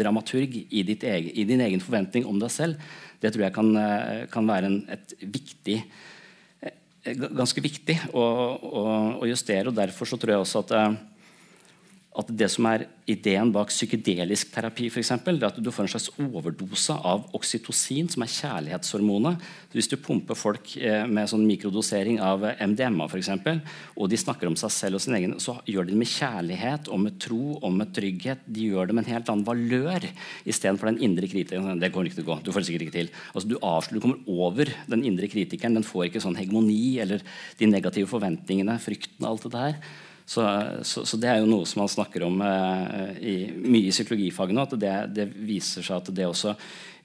dramaturg 0.02 0.60
i, 0.66 0.84
egen, 0.84 1.32
i, 1.34 1.46
din 1.48 1.62
egen 1.66 1.82
forventning 1.82 2.28
om 2.28 2.38
deg 2.42 2.52
selv, 2.54 2.92
det 3.20 3.34
tror 3.34 3.44
jeg 3.44 3.52
kan, 3.52 3.74
kan 4.32 4.46
være 4.48 4.68
en, 4.70 4.78
et 4.88 5.10
viktig 5.20 5.82
ganske 7.04 7.62
viktig 7.64 7.96
å, 8.12 8.22
å, 8.22 8.82
å, 9.20 9.28
justere. 9.28 9.68
og 9.70 9.76
Derfor 9.76 10.08
så 10.08 10.18
tror 10.20 10.34
jeg 10.34 10.44
også 10.44 10.62
at 10.64 10.74
eh, 10.76 10.98
at 12.18 12.30
det 12.34 12.48
som 12.50 12.66
er 12.66 12.88
ideen 13.10 13.52
bak 13.54 13.70
psykedelisk 13.70 14.48
terapi, 14.50 14.88
for 14.90 14.98
eksempel, 14.98 15.36
det 15.38 15.46
er 15.46 15.52
at 15.52 15.60
du 15.62 15.68
får 15.70 15.86
en 15.86 15.90
slags 15.92 16.08
overdose 16.18 16.94
av 17.06 17.28
oksytocin, 17.38 18.08
som 18.10 18.24
er 18.24 18.32
kjærlighetshormonet. 18.34 19.44
Så 19.70 19.78
hvis 19.78 19.90
du 19.92 19.94
pumper 20.02 20.38
folk 20.38 20.72
eh, 20.80 21.04
med 21.06 21.30
sånn 21.30 21.46
mikrodosering 21.46 22.18
av 22.26 22.42
MDMA, 22.58 23.06
for 23.06 23.20
eksempel, 23.20 23.60
og 23.94 24.10
de 24.10 24.18
snakker 24.18 24.50
om 24.50 24.58
seg 24.58 24.74
selv 24.74 24.98
og 24.98 25.04
sin 25.04 25.14
egen, 25.20 25.36
så 25.42 25.54
gjør 25.70 25.86
de 25.86 25.94
det 25.94 26.00
med 26.02 26.10
kjærlighet 26.10 26.90
og 26.90 27.00
med 27.06 27.22
tro 27.22 27.54
og 27.60 27.78
med 27.78 27.94
trygghet. 27.94 28.42
De 28.42 28.66
gjør 28.72 28.90
det 28.90 28.98
med 28.98 29.06
en 29.06 29.14
helt 29.14 29.30
annen 29.30 29.46
valør 29.46 30.10
istedenfor 30.42 30.90
den 30.90 31.00
indre 31.06 31.30
kritikeren. 31.30 31.78
Det 31.78 31.94
kommer 31.94 32.10
ikke 32.10 32.24
til 32.24 32.26
å 32.26 32.32
gå. 32.32 32.40
Du 32.42 32.52
får 32.56 32.66
sikkert 32.66 32.88
ikke 32.88 32.98
til. 32.98 33.14
Altså, 33.30 33.46
du 33.54 33.58
avslutter, 33.62 34.02
du 34.02 34.06
kommer 34.08 34.50
over 34.50 34.74
den 34.90 35.06
indre 35.06 35.30
kritikeren. 35.30 35.78
Den 35.78 35.86
får 35.86 36.10
ikke 36.10 36.26
sånn 36.26 36.38
hegemoni 36.42 36.98
eller 37.06 37.22
de 37.62 37.70
negative 37.70 38.10
forventningene, 38.10 38.80
frykten 38.82 39.22
og 39.22 39.36
alt 39.36 39.46
det 39.46 39.56
der. 39.60 39.82
Så, 40.30 40.44
så, 40.86 41.02
så, 41.02 41.18
det 41.18 41.26
er 41.26 41.40
jo 41.40 41.48
noe 41.50 41.66
som 41.66 41.80
man 41.82 41.90
snakker 41.90 42.22
om 42.22 42.36
eh, 42.46 43.16
i, 43.18 43.34
mye 43.50 43.88
i 43.88 43.94
psykologifagene. 43.94 44.62
At 44.62 44.76
det, 44.78 44.92
det, 45.16 45.26
viser 45.34 45.82
seg 45.82 45.96
at 45.96 46.12
det 46.14 46.28
også 46.28 46.54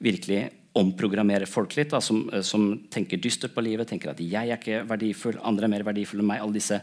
virkelig 0.06 0.44
omprogrammerer 0.78 1.50
folk 1.50 1.74
litt, 1.78 1.90
da, 1.96 2.04
som, 2.04 2.28
som, 2.46 2.68
tenker 2.92 3.18
dystert 3.24 3.56
på 3.56 3.64
livet, 3.66 3.88
tenker 3.90 4.12
at 4.12 4.22
'jeg 4.22 4.52
er 4.52 4.60
ikke 4.60 4.84
verdifull, 4.90 5.40
andre 5.42 5.66
er 5.66 5.74
mer 5.74 5.88
verdifulle 5.88 6.22
enn 6.22 6.30
meg'. 6.34 6.44
alle 6.44 6.60
disse 6.60 6.82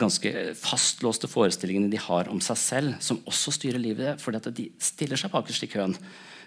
ganske 0.00 0.32
fastlåste 0.56 1.28
forestillingene 1.28 1.90
de 1.90 1.98
har 1.98 2.30
om 2.30 2.40
seg 2.40 2.56
selv, 2.56 2.96
som 3.02 3.20
også 3.26 3.52
styrer 3.58 3.82
livet, 3.82 4.20
fordi 4.22 4.40
at 4.40 4.48
de 4.56 4.68
stiller 4.78 5.18
seg 5.18 5.32
bakerst 5.34 5.66
i 5.66 5.72
køen. 5.72 5.96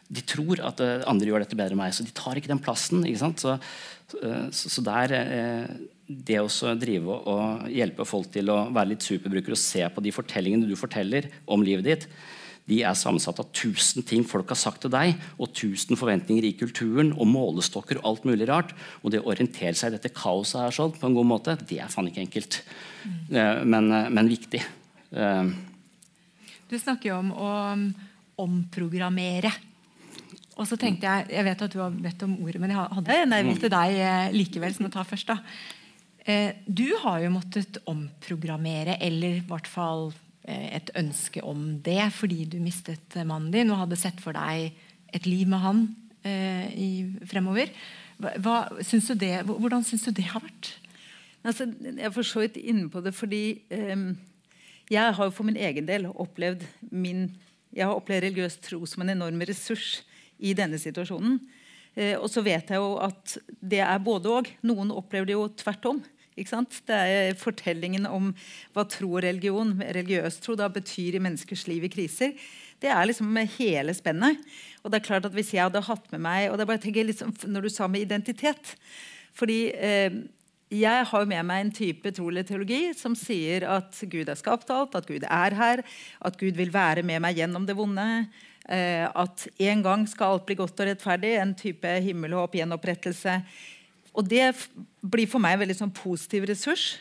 De 0.09 0.21
tror 0.25 0.61
at 0.63 0.81
andre 1.09 1.29
gjør 1.29 1.43
dette 1.43 1.59
bedre 1.59 1.75
enn 1.75 1.83
meg, 1.83 1.93
så 1.93 2.05
de 2.05 2.15
tar 2.15 2.39
ikke 2.39 2.49
den 2.49 2.63
plassen. 2.63 3.05
Ikke 3.05 3.29
så, 3.37 3.57
så, 4.09 4.69
så, 4.69 4.81
der 4.85 5.13
det 6.07 6.39
å 6.41 6.75
drive 6.75 7.17
og 7.31 7.67
hjelpe 7.71 8.05
folk 8.05 8.31
til 8.33 8.51
å 8.51 8.67
være 8.73 8.93
litt 8.93 9.05
superbrukere 9.05 9.55
og 9.55 9.61
se 9.61 9.83
på 9.87 10.03
de 10.03 10.11
fortellingene 10.11 10.67
du 10.67 10.75
forteller 10.79 11.29
om 11.47 11.63
livet 11.63 11.87
ditt, 11.87 12.07
de 12.69 12.79
er 12.87 12.95
sammensatt 12.95 13.41
av 13.41 13.49
tusen 13.55 14.05
ting 14.07 14.23
folk 14.27 14.53
har 14.53 14.59
sagt 14.59 14.85
til 14.85 14.91
deg, 14.93 15.17
og 15.35 15.51
tusen 15.55 15.99
forventninger 15.99 16.45
i 16.47 16.53
kulturen, 16.55 17.11
og 17.17 17.27
målestokker 17.27 17.99
og 17.99 18.07
alt 18.07 18.27
mulig 18.29 18.47
rart. 18.47 18.71
Og 19.03 19.11
det 19.11 19.19
å 19.19 19.27
orientere 19.33 19.75
seg 19.75 19.91
i 19.91 19.97
dette 19.97 20.13
kaoset 20.15 20.61
her 20.61 20.75
sånn, 20.75 20.95
på 20.95 21.09
en 21.09 21.17
god 21.17 21.27
måte, 21.27 21.57
det 21.59 21.81
er 21.83 21.91
faen 21.91 22.07
ikke 22.07 22.23
enkelt. 22.23 22.61
Mm. 23.03 23.67
Men, 23.67 23.91
eh, 23.91 24.09
men, 24.15 24.31
viktig. 24.31 24.63
Eh. 25.11 25.51
Du 26.71 26.79
snakker 26.79 27.11
jo 27.11 27.19
om 27.19 27.35
å 27.35 27.51
omprogrammere. 28.43 29.51
Og 30.55 30.67
så 30.69 30.77
tenkte 30.79 31.09
Jeg 31.09 31.33
jeg 31.33 31.43
vet 31.43 31.61
at 31.61 31.73
du 31.73 31.79
har 31.81 31.91
bedt 31.91 32.23
om 32.23 32.37
ordet, 32.45 32.61
men 32.61 32.71
jeg 32.71 32.95
hadde 32.95 33.15
en 33.19 33.29
nerve 33.35 33.59
til 33.59 33.69
deg 33.73 34.33
likevel. 34.37 34.73
som 34.73 34.85
å 34.85 34.93
ta 34.93 35.03
først 35.03 35.27
da. 35.27 35.41
Du 36.23 36.85
har 37.01 37.19
jo 37.19 37.33
måttet 37.33 37.81
omprogrammere, 37.89 38.95
eller 39.03 39.41
i 39.41 39.45
hvert 39.47 39.67
fall 39.67 40.13
Eh, 40.43 40.75
et 40.75 40.89
ønske 40.99 41.39
om 41.47 41.77
det 41.85 42.01
fordi 42.11 42.43
du 42.51 42.57
mistet 42.59 43.15
mannen 43.23 43.51
din 43.53 43.69
og 43.71 43.85
hadde 43.85 43.99
sett 43.99 44.19
for 44.19 44.35
deg 44.35 44.73
et 45.15 45.27
liv 45.29 45.47
med 45.47 45.63
han 45.63 45.83
eh, 46.27 47.13
fremover. 47.29 47.71
Hva, 48.19 48.57
syns 48.83 49.07
det, 49.19 49.31
hvordan 49.47 49.85
syns 49.87 50.03
du 50.03 50.11
det 50.11 50.27
har 50.33 50.43
vært? 50.43 50.73
Altså, 51.47 51.67
jeg 51.71 52.03
er 52.07 52.11
for 52.15 52.27
så 52.27 52.43
vidt 52.43 52.59
inne 52.59 52.89
på 52.91 52.99
det 53.03 53.15
fordi 53.15 53.43
eh, 53.71 54.03
jeg 54.91 55.15
har 55.15 55.31
for 55.31 55.47
min 55.47 55.59
egen 55.59 55.87
del 55.87 56.09
opplevd 56.11 56.67
min 56.91 57.29
jeg 57.73 57.87
har 57.87 57.95
opplevd 57.95 58.27
religiøs 58.27 58.59
tro 58.61 58.83
som 58.85 59.01
en 59.01 59.15
enorm 59.15 59.39
ressurs 59.47 60.03
i 60.43 60.51
denne 60.53 60.77
situasjonen. 60.77 61.39
Eh, 61.95 62.19
og 62.19 62.27
så 62.29 62.43
vet 62.43 62.67
jeg 62.69 62.83
jo 62.83 62.97
at 63.01 63.37
det 63.63 63.79
er 63.81 64.03
både 64.03 64.29
og. 64.29 64.51
Noen 64.67 64.91
opplever 64.91 65.31
det 65.31 65.39
jo 65.39 65.47
tvert 65.55 65.87
om. 65.89 66.03
Det 66.35 66.97
er 66.97 67.39
fortellingen 67.39 68.05
om 68.09 68.31
hva 68.73 68.85
tro 68.89 69.11
og 69.15 69.23
religion, 69.23 69.75
religiøs 69.79 70.39
tro, 70.43 70.55
da 70.59 70.69
betyr 70.69 71.17
i 71.17 71.23
menneskers 71.23 71.67
liv 71.67 71.83
i 71.85 71.91
kriser. 71.93 72.33
Det 72.83 72.91
er 72.91 73.07
liksom 73.07 73.35
hele 73.57 73.93
spennet. 73.95 74.39
Og 74.83 74.91
det 74.91 74.99
er 74.99 75.07
klart 75.07 75.25
at 75.25 75.33
Hvis 75.33 75.53
jeg 75.53 75.63
hadde 75.63 75.81
hatt 75.81 76.11
med 76.11 76.19
meg 76.25 76.49
og 76.49 76.57
det 76.57 76.65
er 76.65 76.71
bare 76.73 77.03
liksom, 77.07 77.33
Når 77.47 77.61
du 77.61 77.69
sa 77.69 77.87
med 77.87 78.01
identitet 78.01 78.75
fordi 79.33 79.73
eh, 79.73 80.13
jeg 80.73 81.05
har 81.09 81.25
med 81.25 81.45
meg 81.45 81.61
en 81.61 81.71
type 81.73 82.11
tro 82.13 82.27
eller 82.29 82.45
teologi 82.45 82.93
som 82.97 83.15
sier 83.17 83.65
at 83.69 83.97
Gud 84.09 84.29
har 84.29 84.37
skapt 84.39 84.69
alt, 84.73 84.95
at 84.97 85.07
Gud 85.09 85.25
er 85.25 85.55
her, 85.57 85.83
at 86.21 86.37
Gud 86.39 86.57
vil 86.57 86.73
være 86.73 87.01
med 87.05 87.21
meg 87.23 87.37
gjennom 87.37 87.65
det 87.65 87.75
vonde. 87.77 88.05
Eh, 88.69 89.03
at 89.05 89.47
en 89.59 89.83
gang 89.83 90.05
skal 90.07 90.35
alt 90.35 90.45
bli 90.47 90.55
godt 90.55 90.79
og 90.79 90.89
rettferdig. 90.89 91.35
En 91.37 91.53
type 91.57 91.97
himmelhåp, 92.05 92.55
gjenopprettelse. 92.57 93.41
Og 94.13 94.27
det 94.29 94.45
blir 95.01 95.29
for 95.29 95.41
meg 95.43 95.55
en 95.55 95.63
veldig 95.63 95.79
sånn 95.79 95.95
positiv 95.95 96.45
ressurs. 96.49 96.93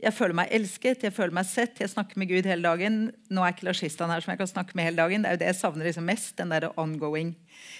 Jeg 0.00 0.16
føler 0.16 0.32
meg 0.38 0.52
elsket, 0.56 1.02
jeg 1.04 1.12
føler 1.12 1.34
meg 1.36 1.44
sett, 1.44 1.82
jeg 1.82 1.92
snakker 1.92 2.16
med 2.20 2.30
Gud 2.30 2.46
hele 2.48 2.64
dagen. 2.64 2.94
Nå 3.28 3.42
er 3.44 3.52
ikke 3.52 3.66
Lars 3.68 3.82
Kristian 3.82 4.08
her 4.12 4.24
som 4.24 4.32
jeg 4.32 4.40
kan 4.40 4.48
snakke 4.48 4.78
med 4.78 4.88
hele 4.88 4.96
dagen. 5.02 5.22
Det 5.22 5.28
er 5.28 5.36
jo 5.36 5.40
det 5.42 5.50
jeg 5.50 5.58
savner 5.58 5.88
liksom 5.90 6.08
mest. 6.08 6.32
Den 6.38 6.54
der 6.54 6.70
ongoing 6.80 7.34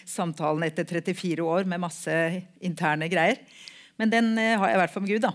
samtalen 0.08 0.66
etter 0.66 0.84
34 0.84 1.46
år 1.46 1.68
med 1.70 1.80
masse 1.80 2.16
interne 2.60 3.08
greier. 3.12 3.40
Men 4.00 4.12
den 4.12 4.30
uh, 4.36 4.56
har 4.60 4.68
jeg 4.68 4.76
i 4.76 4.80
hvert 4.82 4.92
fall 4.92 5.04
med 5.06 5.14
Gud. 5.14 5.24
da. 5.24 5.32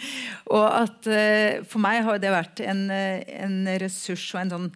og 0.56 0.66
at 0.68 1.08
uh, 1.08 1.64
For 1.68 1.80
meg 1.84 2.04
har 2.04 2.20
det 2.20 2.32
vært 2.32 2.62
en, 2.64 2.86
uh, 2.92 3.24
en, 3.40 3.58
ressurs 3.80 4.28
og 4.34 4.42
en 4.42 4.54
sånn 4.54 4.70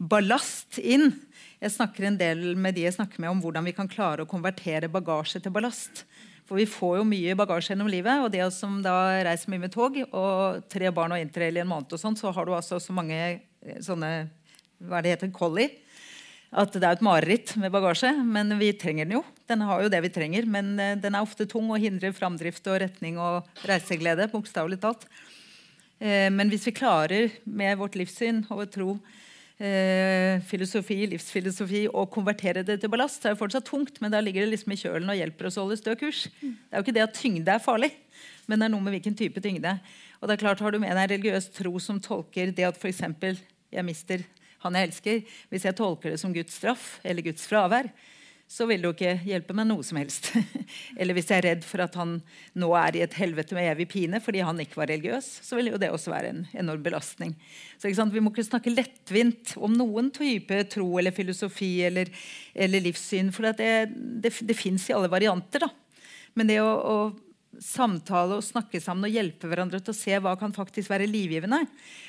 ballast 0.00 0.80
inn. 0.80 1.10
Jeg 1.60 1.76
snakker 1.76 2.08
en 2.08 2.18
del 2.20 2.52
med 2.60 2.76
de 2.76 2.84
jeg 2.84 2.96
snakker 2.96 3.20
med 3.24 3.32
om 3.32 3.44
hvordan 3.44 3.64
vi 3.68 3.76
kan 3.76 3.88
klare 3.88 4.24
å 4.24 4.28
konvertere 4.28 4.90
bagasje 4.92 5.40
til 5.44 5.52
ballast. 5.52 6.04
For 6.44 6.60
vi 6.60 6.66
får 6.68 6.98
jo 6.98 7.06
mye 7.08 7.36
bagasje 7.38 7.72
gjennom 7.72 7.88
livet. 7.88 8.20
Og 8.24 8.32
det 8.34 8.44
som 8.52 8.80
da 8.84 9.22
reiser 9.24 9.52
mye 9.52 9.64
med 9.64 9.72
tog, 9.72 9.96
og 10.10 10.64
tre 10.72 10.90
barn 10.94 11.16
og 11.16 11.22
interrail 11.22 11.56
i 11.56 11.62
en 11.62 11.70
måned, 11.70 11.92
og 11.94 12.00
sånn, 12.00 12.18
så 12.20 12.32
har 12.36 12.46
du 12.46 12.52
altså 12.56 12.80
så 12.82 12.96
mange 12.96 13.16
eh, 13.24 13.80
sånne 13.84 14.12
hva 14.84 14.98
er 14.98 15.06
det 15.06 15.14
heter, 15.14 15.32
collie. 15.32 15.70
At 16.54 16.74
det 16.76 16.84
er 16.86 16.94
et 16.94 17.04
mareritt 17.04 17.54
med 17.58 17.72
bagasje. 17.74 18.12
Men 18.28 18.52
vi 18.60 18.70
trenger 18.78 19.08
den 19.08 19.18
jo. 19.18 19.24
Den 19.48 19.64
har 19.64 19.82
jo 19.82 19.90
det 19.92 20.02
vi 20.04 20.12
trenger. 20.12 20.48
Men 20.50 20.74
eh, 20.78 20.96
den 21.00 21.16
er 21.16 21.24
ofte 21.24 21.48
tung 21.50 21.72
og 21.72 21.82
hindrer 21.82 22.14
framdrift 22.16 22.68
og 22.70 22.82
retning 22.84 23.18
og 23.22 23.64
reiseglede. 23.64 24.28
bokstavelig 24.32 24.82
talt. 24.84 25.08
Eh, 25.98 26.28
men 26.34 26.52
hvis 26.52 26.68
vi 26.68 26.76
klarer 26.76 27.32
med 27.44 27.78
vårt 27.80 27.96
livssyn 27.96 28.44
og 28.52 28.68
tro 28.74 28.98
eh, 29.62 30.40
filosofi, 30.48 31.00
livsfilosofi 31.12 31.84
og 31.90 32.10
konvertere 32.14 32.64
det 32.66 32.78
til 32.82 32.92
ballast. 32.92 33.20
Det 33.22 33.30
er 33.30 33.36
jo 33.36 33.42
fortsatt 33.42 33.66
tungt, 33.68 34.00
men 34.02 34.14
da 34.14 34.22
ligger 34.22 34.44
det 34.44 34.54
liksom 34.54 34.74
i 34.74 34.80
kjølen 34.80 35.10
og 35.10 35.18
hjelper 35.18 35.50
oss 35.50 35.58
å 35.58 35.66
holde 35.66 35.80
stø 35.80 35.96
kurs. 36.00 36.26
Det 36.40 36.72
er 36.72 36.80
jo 36.80 36.86
ikke 36.86 36.96
det 36.96 37.06
at 37.06 37.18
tyngde 37.18 37.54
er 37.54 37.62
farlig, 37.62 37.92
men 38.46 38.60
det 38.60 38.68
er 38.68 38.74
noe 38.74 38.84
med 38.84 38.96
hvilken 38.96 39.18
type 39.18 39.42
tyngde. 39.44 39.76
Og 40.20 40.28
det 40.28 40.36
er 40.36 40.44
klart 40.44 40.62
Har 40.64 40.72
du 40.72 40.80
med 40.80 40.94
deg 40.94 41.04
en 41.04 41.12
religiøs 41.16 41.50
tro 41.52 41.74
som 41.82 42.00
tolker 42.00 42.54
det 42.54 42.66
at 42.70 42.80
f.eks. 42.80 43.04
jeg 43.74 43.84
mister 43.84 44.24
han 44.64 44.78
jeg 44.78 44.88
elsker, 44.88 45.18
hvis 45.52 45.66
jeg 45.68 45.76
tolker 45.76 46.14
det 46.14 46.20
som 46.22 46.32
Guds 46.32 46.56
straff 46.56 46.98
eller 47.04 47.24
Guds 47.26 47.44
fravær, 47.50 47.90
så 48.50 48.66
vil 48.68 48.82
det 48.82 48.88
jo 48.90 48.94
ikke 48.94 49.24
hjelpe 49.24 49.54
meg 49.56 49.66
noe 49.70 49.84
som 49.86 49.98
helst. 49.98 50.28
Eller 51.00 51.16
hvis 51.16 51.30
jeg 51.30 51.40
er 51.40 51.46
redd 51.48 51.64
for 51.66 51.82
at 51.84 51.96
han 51.98 52.18
nå 52.60 52.68
er 52.78 52.98
i 52.98 53.02
et 53.04 53.16
helvete 53.16 53.56
med 53.56 53.70
evig 53.72 53.88
pine 53.94 54.20
fordi 54.22 54.44
han 54.44 54.60
ikke 54.62 54.78
var 54.82 54.90
religiøs, 54.92 55.28
så 55.46 55.58
vil 55.58 55.72
jo 55.72 55.80
det 55.80 55.90
også 55.94 56.12
være 56.12 56.32
en 56.32 56.42
enorm 56.52 56.84
belastning. 56.84 57.34
Så 57.80 57.88
Vi 57.88 58.22
må 58.22 58.32
ikke 58.32 58.46
snakke 58.46 58.74
lettvint 58.74 59.56
om 59.56 59.72
noen 59.72 60.12
type 60.14 60.60
tro 60.72 60.86
eller 61.00 61.16
filosofi 61.16 61.72
eller, 61.88 62.12
eller 62.54 62.84
livssyn, 62.84 63.32
for 63.32 63.48
det, 63.56 63.88
det, 64.22 64.34
det 64.40 64.58
fins 64.58 64.90
i 64.90 64.96
alle 64.96 65.10
varianter. 65.12 65.64
da. 65.64 65.70
Men 66.34 66.50
det 66.50 66.60
å, 66.62 66.72
å, 66.74 66.96
samtale 67.62 68.34
og 68.34 68.42
snakke 68.42 68.80
sammen 68.82 69.06
og 69.06 69.14
hjelpe 69.14 69.46
hverandre 69.46 69.78
til 69.78 69.92
å 69.92 69.96
se 69.96 70.16
hva 70.18 70.32
kan 70.34 70.50
faktisk 70.50 70.90
være 70.90 71.06
livgivende. 71.06 71.60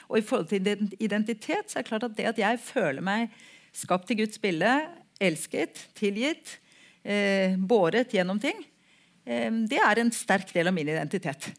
Og 0.10 0.18
i 0.18 0.24
forhold 0.26 0.50
til 0.50 0.90
identitet 0.98 1.70
så 1.70 1.78
er 1.78 1.84
det 1.86 1.90
klart 1.92 2.08
at 2.08 2.16
det 2.18 2.26
at 2.32 2.42
jeg 2.42 2.62
føler 2.66 3.06
meg 3.06 3.36
skapt 3.76 4.10
i 4.10 4.18
Guds 4.18 4.42
bilde, 4.42 4.72
elsket, 5.22 5.82
tilgitt, 5.98 6.58
eh, 7.04 7.56
båret 7.58 8.12
gjennom 8.14 8.40
ting, 8.42 8.58
eh, 9.26 9.52
det 9.52 9.80
er 9.80 10.02
en 10.02 10.12
sterk 10.12 10.52
del 10.54 10.68
av 10.68 10.76
min 10.76 10.90
identitet. 10.90 11.52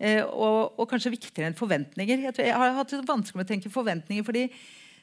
Eh, 0.00 0.22
og, 0.24 0.78
og, 0.78 0.86
kanskje 0.88 1.12
viktigere 1.12 1.50
enn 1.50 1.58
forventninger. 1.58 2.22
Jeg, 2.24 2.36
jeg 2.40 2.56
har 2.56 2.76
hatt 2.78 2.92
det 2.94 3.02
vanskelig 3.08 3.36
med 3.36 3.48
å 3.48 3.50
tenke 3.52 3.72
forventninger. 3.72 4.24
fordi, 4.24 4.46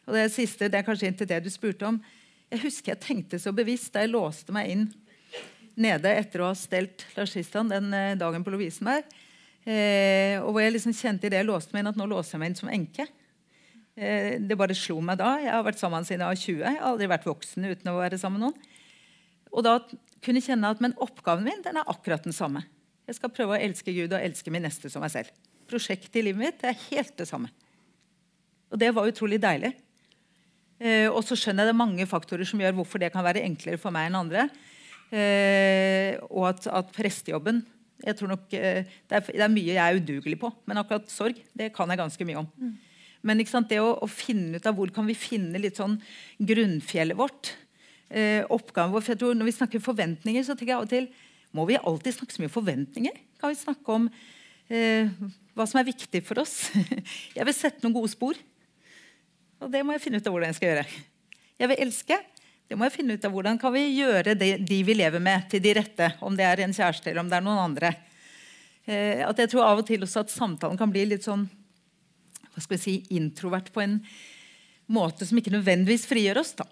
og 0.08 0.16
Det 0.18 0.32
siste, 0.34 0.72
det 0.72 0.80
er 0.80 0.88
kanskje 0.88 1.12
inn 1.12 1.20
til 1.20 1.30
det 1.30 1.44
du 1.46 1.52
spurte 1.54 1.86
om. 1.86 2.00
Jeg 2.50 2.64
husker 2.64 2.96
jeg 2.96 3.04
tenkte 3.04 3.38
så 3.40 3.54
bevisst 3.54 3.94
da 3.94 4.02
jeg 4.06 4.16
låste 4.16 4.56
meg 4.56 4.72
inn 4.72 4.88
nede 5.78 6.10
etter 6.18 6.42
å 6.42 6.50
ha 6.50 6.58
stelt 6.58 7.06
Lars 7.14 7.36
Kristian 7.36 7.70
den 7.70 7.92
eh, 7.94 8.16
dagen 8.18 8.44
på 8.44 8.54
Lovisenberg. 8.54 9.06
Eh, 9.68 10.40
og 10.42 10.56
hvor 10.56 10.64
jeg 10.64 10.74
liksom 10.74 10.96
kjente 10.96 11.28
i 11.28 11.32
det 11.34 11.44
jeg 11.44 11.50
låste 11.50 11.76
meg 11.76 11.84
inn, 11.84 11.92
at 11.92 12.00
nå 12.00 12.08
låser 12.10 12.36
jeg 12.36 12.42
meg 12.42 12.54
inn 12.54 12.60
som 12.62 12.72
enke. 12.74 13.06
Eh, 13.98 14.38
det 14.38 14.58
bare 14.60 14.78
slo 14.78 15.00
meg 15.02 15.18
da. 15.18 15.34
Jeg 15.42 15.54
har 15.56 15.66
vært 15.66 15.82
sammen 15.82 16.06
siden 16.06 16.22
jeg 16.22 16.30
var 16.30 16.42
20. 16.44 16.60
Jeg 16.62 16.78
har 16.78 16.90
aldri 16.92 17.10
vært 17.10 17.26
voksen 17.26 17.66
uten 17.66 17.90
å 17.90 17.98
være 17.98 18.20
sammen 18.22 18.44
med 18.44 18.52
noen. 18.52 18.76
Og 19.58 19.66
da 19.66 19.80
kunne 20.24 20.44
kjenne 20.44 20.70
at 20.70 20.84
men 20.84 20.94
oppgaven 21.02 21.48
min 21.48 21.64
den 21.66 21.80
er 21.80 21.90
akkurat 21.90 22.26
den 22.26 22.36
samme. 22.36 22.62
Jeg 23.08 23.18
skal 23.18 23.32
prøve 23.34 23.56
å 23.56 23.62
elske 23.62 23.94
Gud 23.96 24.12
og 24.12 24.22
elske 24.22 24.54
min 24.54 24.66
neste 24.68 24.92
som 24.92 25.02
meg 25.02 25.14
selv. 25.14 25.32
Prosjektet 25.72 26.20
i 26.20 26.26
livet 26.28 26.44
mitt 26.44 26.66
er 26.68 26.78
helt 26.90 27.16
det 27.18 27.28
samme. 27.30 27.50
Og 28.70 28.78
det 28.80 28.92
var 28.94 29.08
utrolig 29.10 29.40
deilig. 29.42 29.74
Eh, 30.78 31.08
og 31.10 31.24
så 31.26 31.38
skjønner 31.40 31.66
jeg 31.66 31.72
det 31.72 31.74
er 31.74 31.82
mange 31.82 32.10
faktorer 32.10 32.46
som 32.46 32.62
gjør 32.62 32.76
hvorfor 32.78 33.02
det 33.02 33.10
kan 33.16 33.26
være 33.26 33.46
enklere 33.48 33.82
for 33.82 33.96
meg 33.96 34.12
enn 34.12 34.20
andre. 34.20 34.46
Eh, 35.10 36.20
og 36.28 36.52
at, 36.52 36.68
at 36.70 36.94
prestejobben 36.94 37.64
jeg 38.04 38.14
tror 38.14 38.30
nok, 38.30 38.44
det 38.52 38.60
er, 38.62 38.84
det, 39.10 39.42
er, 39.42 39.50
mye 39.50 39.74
jeg 39.74 39.82
er 39.82 39.98
udugelig 39.98 40.38
på, 40.38 40.52
men 40.70 40.78
akkurat 40.78 41.08
sorg 41.10 41.40
det 41.58 41.72
kan 41.74 41.90
jeg 41.90 41.98
ganske 41.98 42.28
mye 42.30 42.44
om. 42.44 42.50
Men 43.28 43.42
det 43.42 43.80
å, 43.84 43.94
å, 44.00 44.08
finne 44.08 44.58
ut 44.58 44.68
av 44.70 44.76
hvor 44.78 44.92
kan 44.96 45.08
vi 45.08 45.16
finne 45.18 45.60
litt 45.60 45.80
sånn 45.80 45.98
grunnfjellet 46.40 47.18
vårt 47.20 47.52
eh, 48.10 48.46
oppgaven 48.48 48.94
vår, 48.94 49.04
for 49.04 49.14
jeg 49.14 49.22
tror 49.24 49.36
Når 49.36 49.50
vi 49.50 49.58
snakker 49.58 49.84
forventninger, 49.84 50.46
så 50.46 50.56
tenker 50.56 50.74
jeg 50.74 50.80
av 50.80 50.88
og 50.88 50.94
til 50.94 51.10
må 51.56 51.64
vi 51.66 51.78
alltid 51.80 52.14
snakke 52.14 52.36
så 52.36 52.42
mye 52.42 52.52
om 52.52 52.58
forventninger? 52.58 53.20
Kan 53.42 53.54
vi 53.54 53.58
snakke 53.58 53.94
om 53.94 54.08
eh, 54.70 55.12
hva 55.58 55.66
som 55.66 55.80
er 55.80 55.88
viktig 55.88 56.22
for 56.28 56.44
oss? 56.44 56.70
jeg 57.38 57.48
vil 57.48 57.56
sette 57.56 57.82
noen 57.86 57.96
gode 57.96 58.12
spor. 58.12 58.40
Og 59.64 59.72
det 59.74 59.82
må 59.86 59.96
jeg 59.96 60.04
finne 60.04 60.20
ut 60.20 60.28
av 60.28 60.36
hvordan 60.36 60.52
jeg 60.52 60.60
skal 60.60 60.70
gjøre. 60.74 60.84
Jeg 61.58 61.72
vil 61.72 61.82
elske. 61.88 62.18
Det 62.68 62.78
må 62.78 62.86
jeg 62.86 62.98
finne 62.98 63.16
ut 63.16 63.26
av 63.26 63.34
hvordan 63.34 63.58
kan 63.62 63.74
vi 63.74 63.86
gjøre 63.96 64.36
det, 64.38 64.52
de 64.68 64.82
vi 64.86 64.98
lever 65.00 65.24
med, 65.24 65.48
til 65.50 65.64
de 65.64 65.74
rette. 65.80 66.12
Om 66.22 66.36
det 66.38 66.46
er 66.46 66.62
en 66.66 66.76
kjæreste 66.76 67.10
eller 67.10 67.24
om 67.24 67.32
det 67.32 67.40
er 67.40 67.48
noen 67.48 67.64
andre. 67.64 67.94
Eh, 68.86 69.24
at 69.26 69.40
jeg 69.40 69.54
tror 69.54 69.66
av 69.66 69.82
og 69.82 69.88
til 69.88 70.04
også 70.06 70.26
at 70.26 70.36
samtalen 70.36 70.78
kan 70.80 70.92
bli 70.92 71.08
litt 71.08 71.26
sånn 71.26 71.48
hva 72.58 72.64
skal 72.66 72.74
vi 72.74 72.82
si, 72.82 72.96
introvert 73.14 73.70
på 73.70 73.84
en 73.84 74.00
måte 74.90 75.28
som 75.30 75.38
ikke 75.38 75.54
nødvendigvis 75.54 76.08
frigjør 76.10 76.42
oss. 76.42 76.56
da. 76.58 76.66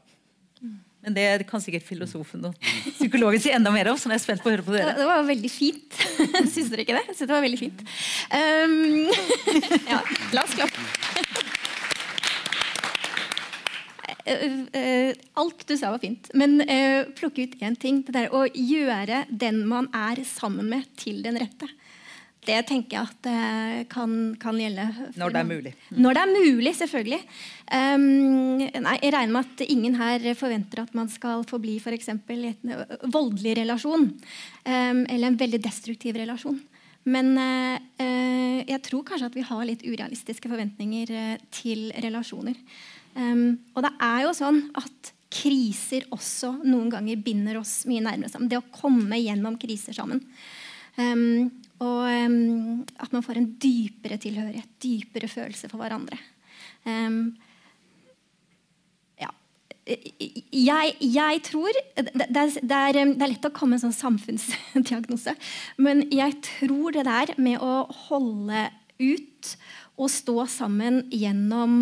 Men 1.05 1.13
det 1.13 1.45
kan 1.45 1.61
sikkert 1.61 1.85
filosofen 1.85 2.47
og 2.49 2.55
psykologen 2.95 3.43
si 3.43 3.51
enda 3.53 3.69
mer 3.69 3.91
om. 3.91 3.97
så 4.01 4.09
jeg 4.09 4.17
er 4.17 4.23
spent 4.23 4.41
på 4.41 4.49
å 4.49 4.55
høre 4.55 4.65
på 4.65 4.73
dere. 4.73 4.95
Det 4.97 5.05
var 5.05 5.27
veldig 5.27 5.51
fint. 5.53 5.99
Syns 6.55 6.71
dere 6.71 6.81
ikke 6.81 6.95
det? 6.97 7.03
Jeg 7.11 7.17
synes 7.19 7.29
det 7.29 7.35
var 7.35 7.45
veldig 7.45 7.59
fint. 7.61 7.83
Um, 8.33 8.73
ja, 9.91 9.99
la 10.33 10.45
oss 10.47 10.57
klappe. 10.57 10.87
Uh, 14.25 14.57
uh, 14.73 15.11
alt 15.43 15.61
du 15.69 15.75
sa, 15.77 15.93
var 15.93 16.01
fint. 16.01 16.33
Men 16.33 16.57
plukke 17.19 17.45
ut 17.45 17.59
én 17.61 17.77
ting. 17.77 18.01
Det 18.07 18.17
der 18.17 18.33
å 18.33 18.47
gjøre 18.49 19.27
den 19.29 19.61
man 19.69 19.91
er 19.93 20.25
sammen 20.25 20.73
med, 20.73 20.89
til 20.97 21.21
den 21.27 21.37
rette. 21.37 21.69
Det 22.45 22.57
tenker 22.69 22.97
jeg 22.97 23.09
at 23.09 23.25
det 23.25 23.87
kan, 23.91 24.11
kan 24.41 24.57
gjelde. 24.59 24.85
Når 25.19 25.33
det 25.33 25.41
er 25.41 25.49
mulig. 25.49 25.73
Når 25.91 26.17
det 26.17 26.21
er 26.21 26.33
mulig, 26.33 26.73
selvfølgelig. 26.79 27.19
Um, 27.71 28.05
nei, 28.61 28.95
jeg 29.01 29.13
regner 29.15 29.33
med 29.33 29.49
at 29.49 29.65
ingen 29.65 29.97
her 29.99 30.27
forventer 30.37 30.83
at 30.83 30.93
man 30.97 31.09
skal 31.11 31.45
forbli 31.49 31.79
for 31.83 31.95
eksempel, 31.95 32.45
i 32.45 32.53
en 32.53 32.85
voldelig 33.13 33.57
relasjon. 33.61 34.07
Um, 34.65 35.03
eller 35.03 35.31
en 35.31 35.39
veldig 35.41 35.61
destruktiv 35.65 36.19
relasjon. 36.21 36.61
Men 37.05 37.33
uh, 37.37 38.61
jeg 38.65 38.81
tror 38.85 39.05
kanskje 39.09 39.31
at 39.31 39.37
vi 39.37 39.45
har 39.45 39.65
litt 39.67 39.85
urealistiske 39.85 40.49
forventninger 40.51 41.41
til 41.53 41.89
relasjoner. 42.05 42.57
Um, 43.15 43.55
og 43.73 43.85
det 43.85 43.93
er 44.03 44.25
jo 44.25 44.33
sånn 44.35 44.65
at 44.77 45.13
kriser 45.35 46.05
også 46.15 46.53
noen 46.63 46.89
ganger 46.93 47.19
binder 47.23 47.59
oss 47.59 47.83
mye 47.89 48.03
nærmere 48.03 48.31
sammen. 48.31 48.49
Det 48.51 48.59
å 48.59 48.69
komme 48.73 49.19
gjennom 49.19 49.57
kriser 49.59 49.95
sammen. 49.95 50.21
Um, 50.95 51.51
og 51.83 52.05
um, 52.07 52.85
at 53.01 53.11
man 53.11 53.23
får 53.25 53.39
en 53.39 53.49
dypere 53.59 54.17
tilhørighet, 54.21 54.69
dypere 54.83 55.27
følelse 55.27 55.67
for 55.71 55.81
hverandre. 55.81 56.17
Um, 56.87 57.35
ja. 59.19 59.31
Jeg, 59.85 60.95
jeg 61.01 61.41
tror 61.49 61.75
det, 61.97 62.07
det, 62.15 62.29
er, 62.31 62.55
det, 62.61 62.79
er, 62.79 63.27
lett 63.27 63.49
å 63.49 63.51
komme 63.51 63.75
med 63.75 63.81
en 63.81 63.89
sånn 63.89 63.99
samfunnsdiagnose. 63.99 65.35
Men 65.75 66.05
jeg 66.15 66.39
tror 66.47 66.95
det 66.95 67.07
der 67.09 67.35
med 67.41 67.59
å 67.59 67.85
holde 68.07 68.69
ut 69.01 69.55
og 69.99 70.11
stå 70.11 70.45
sammen 70.51 71.03
gjennom, 71.11 71.81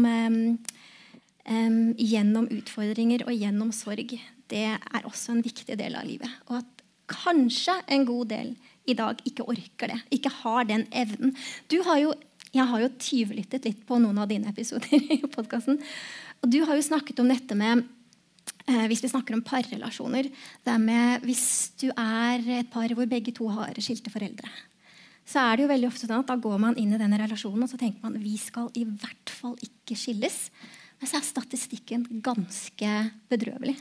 um, 1.45 1.87
gjennom 2.01 2.49
utfordringer 2.49 3.27
og 3.27 3.37
gjennom 3.37 3.69
sorg, 3.75 4.17
det 4.49 4.67
er 4.73 5.05
også 5.05 5.35
en 5.35 5.45
viktig 5.45 5.77
del 5.77 5.97
av 5.97 6.09
livet. 6.09 6.41
Og 6.49 6.63
at 6.63 6.85
kanskje 7.13 7.77
en 7.93 8.05
god 8.07 8.29
del 8.33 8.55
i 8.89 8.95
dag 8.97 9.19
ikke 9.27 9.45
orker 9.47 9.93
det. 9.93 9.99
Ikke 10.17 10.31
har 10.41 10.67
den 10.67 10.85
evnen. 10.91 11.33
Har 11.85 11.99
jo, 12.01 12.13
jeg 12.53 12.67
har 12.69 12.83
jo 12.83 12.91
tyvlyttet 12.99 13.67
litt 13.67 13.83
på 13.87 13.99
noen 14.01 14.19
av 14.23 14.29
dine 14.31 14.51
episoder 14.51 14.93
i 15.15 15.21
podkasten. 15.23 15.79
Og 16.43 16.51
du 16.51 16.59
har 16.67 16.75
jo 16.77 16.85
snakket 16.85 17.21
om 17.23 17.31
dette 17.31 17.55
med 17.55 17.85
eh, 18.67 18.85
Hvis 18.91 19.03
vi 19.05 19.11
snakker 19.13 19.37
om 19.37 19.45
parrelasjoner 19.45 20.27
det 20.27 20.75
med 20.83 21.23
Hvis 21.23 21.71
du 21.79 21.87
er 21.95 22.43
et 22.59 22.71
par 22.73 22.91
hvor 22.91 23.07
begge 23.07 23.31
to 23.35 23.47
har 23.53 23.79
skilte 23.79 24.11
foreldre, 24.11 24.51
så 25.23 25.39
er 25.39 25.55
det 25.55 25.63
jo 25.63 25.71
veldig 25.71 25.87
ofte 25.87 26.07
sånn 26.09 26.19
at 26.19 26.27
da 26.27 26.35
går 26.35 26.59
man 26.59 26.75
inn 26.79 26.91
i 26.91 26.99
denne 26.99 27.15
relasjonen 27.21 27.63
og 27.63 27.71
så 27.71 27.79
tenker 27.79 28.03
man 28.03 28.19
vi 28.19 28.35
skal 28.35 28.67
i 28.75 28.83
hvert 28.83 29.31
fall 29.31 29.55
ikke 29.63 29.95
skilles. 29.95 30.49
Men 30.99 31.07
så 31.07 31.19
er 31.19 31.27
statistikken 31.27 32.03
ganske 32.23 32.91
bedrøvelig. 33.31 33.77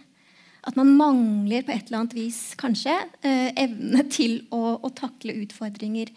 At 0.63 0.79
man 0.79 0.93
mangler 0.95 1.65
på 1.67 1.75
et 1.75 1.89
eller 1.89 2.03
annet 2.03 2.15
vis 2.15 2.41
kanskje 2.59 2.95
eh, 3.27 3.51
evne 3.59 4.05
til 4.17 4.43
å, 4.55 4.79
å, 4.79 4.91
takle 4.95 5.35
utfordringer 5.43 6.13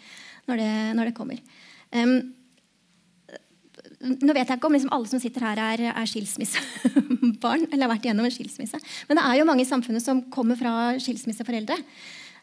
når 0.46 0.62
det, 0.62 0.72
når 0.98 1.10
det 1.10 1.16
kommer. 1.16 1.40
Um, 1.90 2.18
nå 4.06 4.34
vet 4.36 4.44
jeg 4.44 4.58
ikke 4.58 4.68
om 4.68 4.76
liksom 4.76 4.92
alle 4.94 5.10
som 5.10 5.22
sitter 5.22 5.42
her, 5.48 5.62
er, 5.72 5.82
er 5.90 6.10
skilsmissebarn. 6.10 7.66
eller 7.72 7.86
har 7.86 7.92
vært 7.94 8.06
igjennom 8.06 8.28
en 8.28 8.34
skilsmisse. 8.34 8.78
Men 9.08 9.18
det 9.18 9.24
er 9.24 9.40
jo 9.40 9.48
mange 9.48 9.64
i 9.64 9.68
samfunnet 9.68 10.04
som 10.04 10.22
kommer 10.32 10.58
fra 10.60 10.94
skilsmisseforeldre. 11.02 11.78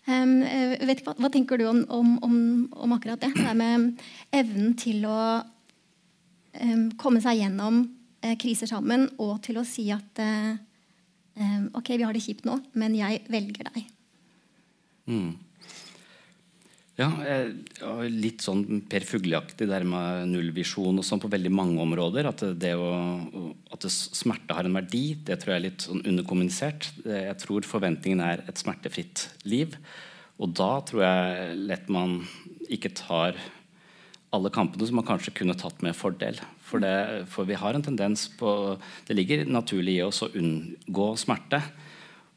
Um, 0.04 0.42
vet, 0.84 1.00
hva, 1.06 1.14
hva, 1.16 1.30
tenker 1.32 1.62
du 1.62 1.68
om, 1.70 1.80
om, 1.88 2.16
om, 2.26 2.36
om, 2.76 2.96
akkurat 2.98 3.22
det? 3.24 3.32
Det 3.38 3.56
med 3.56 4.02
evnen 4.36 4.74
til 4.76 5.06
å 5.08 5.20
um, 6.60 6.90
komme 7.00 7.24
seg 7.24 7.40
gjennom 7.40 7.86
uh, 7.86 8.34
kriser 8.42 8.68
sammen, 8.68 9.08
og 9.24 9.38
til 9.46 9.62
å 9.62 9.68
si 9.68 9.88
at 9.96 10.20
uh, 10.20 10.58
ok, 11.74 11.96
vi 11.98 12.06
har 12.06 12.14
det 12.14 12.24
kjipt 12.26 12.46
nå, 12.48 12.60
men 12.78 12.96
jeg 12.98 13.24
velger 13.34 13.70
deg. 13.72 13.90
Mm. 15.10 15.34
Ja, 16.94 17.08
litt 18.06 18.44
sånn 18.46 18.84
Per 18.86 19.06
Fugelleaktig 19.10 19.66
der 19.66 19.82
med 19.88 20.28
nullvisjon 20.30 21.02
og 21.02 21.06
sånn 21.08 21.22
på 21.24 21.32
veldig 21.32 21.50
mange 21.50 21.82
områder. 21.82 22.30
At, 22.30 22.44
det 22.62 22.76
å, 22.78 22.92
at 23.74 23.88
smerte 23.90 24.54
har 24.54 24.70
en 24.70 24.78
verdi, 24.78 25.16
det 25.26 25.40
tror 25.42 25.56
jeg 25.56 25.62
er 25.62 25.66
litt 25.72 25.88
sånn 25.88 26.04
underkommunisert. 26.06 26.92
Jeg 27.02 27.34
tror 27.42 27.66
forventningen 27.66 28.22
er 28.22 28.46
et 28.46 28.62
smertefritt 28.62 29.26
liv. 29.50 29.74
Og 30.38 30.54
da 30.54 30.70
tror 30.86 31.02
jeg 31.08 31.58
lett 31.66 31.90
man 31.94 32.20
ikke 32.70 32.94
tar 32.94 33.42
alle 34.34 34.54
kampene 34.54 34.86
som 34.86 35.02
man 35.02 35.10
kanskje 35.10 35.34
kunne 35.42 35.58
tatt 35.58 35.82
med 35.86 35.98
fordel. 35.98 36.38
For, 36.64 36.82
det, 36.84 37.28
for, 37.32 37.48
vi 37.48 37.58
har 37.60 37.76
en 37.76 37.84
tendens 37.84 38.30
på 38.40 38.78
Det 39.08 39.16
ligger 39.18 39.44
naturlig 39.46 39.98
i 40.00 40.06
oss 40.06 40.24
å 40.24 40.32
unngå 40.32 41.10
smerte. 41.20 41.60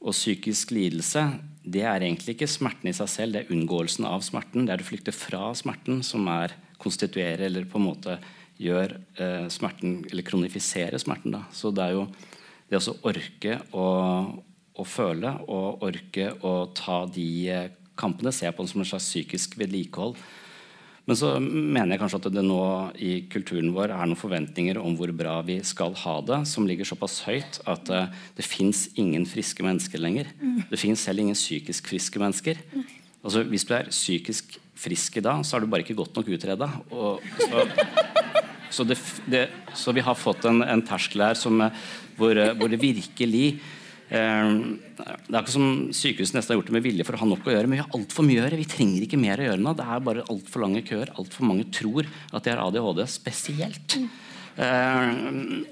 Og 0.03 0.13
psykisk 0.15 0.75
lidelse 0.77 1.25
det 1.67 1.83
er 1.83 2.05
egentlig 2.05 2.37
ikke 2.37 2.47
smerten 2.51 2.93
i 2.93 2.95
seg 2.95 3.09
selv, 3.11 3.35
det 3.35 3.41
er 3.43 3.55
unngåelsen 3.55 4.07
av 4.07 4.23
smerten. 4.23 4.69
Det 4.69 4.77
er 4.77 4.83
å 4.85 4.87
flykte 4.87 5.15
fra 5.15 5.49
smerten 5.59 5.99
som 6.07 6.29
er 6.31 6.55
konstituerer 6.79 7.49
eller 7.49 7.67
på 7.67 7.81
en 7.81 7.89
måte 7.89 8.19
gjør 8.63 8.95
eh, 9.21 9.49
smerten 9.53 9.99
Eller 10.11 10.25
kronifiserer 10.25 10.99
smerten. 11.03 11.35
Da. 11.35 11.43
Så 11.53 11.73
det 11.75 11.83
er 11.83 11.97
jo 11.97 12.07
det 12.71 12.79
å 12.79 12.95
orke 13.09 13.59
å, 13.75 13.89
å, 14.75 14.87
føle 14.87 15.33
og 15.47 15.83
orke 15.87 16.31
å 16.47 16.55
ta 16.75 17.03
de 17.11 17.27
kampene 17.47 17.83
kampene, 17.97 18.33
se 18.33 18.51
på 18.53 18.65
det 18.65 18.73
som 18.73 18.83
en 18.83 18.89
slags 18.91 19.09
psykisk 19.09 19.57
vedlikehold 19.57 20.19
men 21.07 21.19
så 21.19 21.37
mener 21.39 21.95
jeg 21.95 22.01
kanskje 22.03 22.19
at 22.19 22.29
det 22.35 22.43
nå 22.43 22.63
i 22.99 23.13
kulturen 23.31 23.71
vår 23.75 23.93
er 23.95 24.09
noen 24.11 24.19
forventninger 24.19 24.81
om 24.81 24.97
hvor 24.99 25.13
bra 25.15 25.37
vi 25.47 25.61
skal 25.67 25.95
ha 26.03 26.17
det, 26.27 26.41
som 26.51 26.67
ligger 26.67 26.89
såpass 26.89 27.21
høyt 27.29 27.61
at 27.71 27.91
uh, 27.95 28.11
det 28.35 28.47
fins 28.47 28.89
ingen 28.99 29.23
friske 29.31 29.63
mennesker 29.63 30.03
lenger. 30.03 30.33
Mm. 30.41 30.65
Det 30.67 30.81
fins 30.83 31.07
heller 31.07 31.29
ingen 31.29 31.39
psykisk 31.39 31.93
friske 31.93 32.23
mennesker. 32.23 32.59
Altså, 33.23 33.45
hvis 33.47 33.67
du 33.69 33.73
er 33.79 33.93
psykisk 33.95 34.59
frisk 34.77 35.21
i 35.21 35.25
dag, 35.25 35.47
så 35.47 35.57
er 35.57 35.65
du 35.65 35.71
bare 35.71 35.87
ikke 35.87 35.97
godt 35.99 36.19
nok 36.19 36.29
utreda. 36.37 36.69
Så, 36.91 37.15
så, 38.83 38.87
det, 39.31 39.47
så, 39.75 39.95
vi 39.95 40.05
har 40.05 40.19
fått 40.19 40.45
en, 40.51 40.61
en 40.67 40.85
terskel 40.85 41.25
her 41.25 41.39
som, 41.39 41.63
eh, 41.65 41.87
hvor, 42.19 42.37
eh, 42.37 42.53
hvor 42.59 42.71
det 42.71 42.83
virkelig 42.83 43.47
det 44.07 45.33
er 45.35 45.41
ikke 45.41 45.55
som 45.55 45.71
Sykehuset 45.95 46.37
nesten 46.37 46.55
har 46.55 46.61
gjort 46.61 46.69
det 46.71 46.77
med 46.77 46.85
vilje 46.85 47.07
for 47.07 47.17
å 47.17 47.23
ha 47.25 47.27
nok 47.33 47.49
å 47.49 47.57
gjøre. 47.57 47.67
Men 47.67 47.79
vi 47.79 47.83
har 47.83 47.97
altfor 47.99 48.27
mye 48.27 48.39
å 48.39 48.45
gjøre. 48.45 48.61
Vi 48.61 48.69
trenger 48.71 49.07
ikke 49.07 49.19
mer 49.21 49.43
å 49.43 49.49
gjøre 49.49 49.65
nå. 49.65 49.75
Det 49.79 49.89
er 49.89 50.07
bare 50.07 50.29
altfor 50.33 50.63
lange 50.63 50.85
køer. 50.87 51.11
Altfor 51.19 51.49
mange 51.51 51.67
tror 51.75 52.07
at 52.07 52.47
de 52.47 52.55
har 52.55 52.63
ADHD 52.63 53.03
spesielt. 53.11 53.99
Uh, 54.57 55.11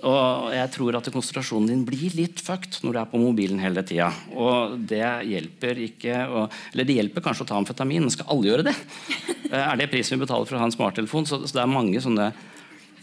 og 0.04 0.50
jeg 0.52 0.70
tror 0.74 0.98
at 0.98 1.06
konsentrasjonen 1.08 1.70
din 1.70 1.84
blir 1.88 2.12
litt 2.18 2.42
fucked 2.44 2.82
når 2.84 2.92
du 2.92 2.98
er 3.00 3.06
på 3.08 3.20
mobilen 3.22 3.62
hele 3.62 3.84
tida. 3.86 4.10
Og 4.36 4.74
det 4.90 5.06
hjelper 5.30 5.80
ikke 5.86 6.18
å, 6.28 6.42
Eller 6.74 6.88
det 6.88 6.98
hjelper 6.98 7.24
kanskje 7.24 7.46
å 7.46 7.48
ta 7.48 7.56
amfetamin, 7.56 8.04
men 8.04 8.12
skal 8.12 8.28
alle 8.34 8.50
gjøre 8.50 8.66
det? 8.66 8.74
Uh, 9.48 9.62
er 9.70 9.78
det 9.80 9.88
prisen 9.94 10.18
vi 10.18 10.26
betaler 10.26 10.50
for 10.50 10.58
å 10.58 10.60
ha 10.60 10.68
en 10.68 10.74
smarttelefon? 10.74 11.24
Så, 11.30 11.40
så 11.46 11.56
det 11.56 11.62
er 11.64 11.72
mange 11.72 12.02
sånne 12.04 12.28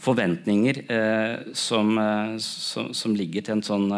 forventninger 0.02 0.84
uh, 0.90 1.50
som, 1.58 1.98
som, 2.42 2.94
som, 2.98 3.18
ligger 3.18 3.46
til 3.46 3.58
en 3.58 3.66
sånn 3.66 3.90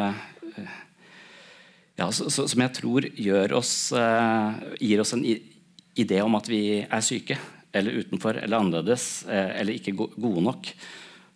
ja, 1.95 2.09
så, 2.11 2.29
så, 2.33 2.47
som 2.49 2.63
jeg 2.63 2.73
tror 2.73 3.05
oss, 3.53 3.73
uh, 3.93 4.57
gir 4.81 5.01
oss 5.03 5.13
en 5.13 5.23
idé 5.23 6.21
om 6.25 6.37
at 6.39 6.49
vi 6.49 6.81
er 6.81 7.05
syke 7.05 7.37
eller 7.73 8.01
utenfor 8.01 8.39
eller 8.41 8.61
annerledes 8.61 9.25
uh, 9.29 9.51
eller 9.59 9.77
ikke 9.77 9.93
gode 9.97 10.41
nok. 10.45 10.71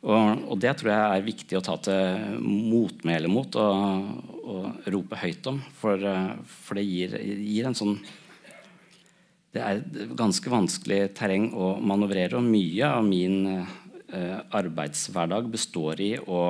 Og, 0.07 0.43
og, 0.47 0.55
det 0.61 0.75
tror 0.77 0.91
jeg 0.93 1.17
er 1.17 1.25
viktig 1.25 1.57
å 1.57 1.63
ta 1.65 1.75
til 1.81 2.39
motmæle 2.41 3.29
mot 3.29 3.57
og, 3.59 4.09
og, 4.45 4.65
rope 4.93 5.19
høyt 5.19 5.49
om. 5.49 5.59
For, 5.77 6.01
uh, 6.01 6.33
for 6.65 6.79
det 6.79 6.87
gir, 6.87 7.17
gir, 7.21 7.69
en 7.69 7.77
sånn 7.77 7.97
Det 9.53 9.61
er 9.61 9.81
et 9.81 10.17
ganske 10.17 10.51
vanskelig 10.53 11.01
terreng 11.17 11.51
å 11.53 11.75
manøvrere, 11.81 12.37
og 12.37 12.49
mye 12.49 12.89
av 12.97 13.05
min 13.05 13.65
arbeidshverdag 14.07 15.49
består 15.51 15.99
i 15.99 16.13
å 16.15 16.41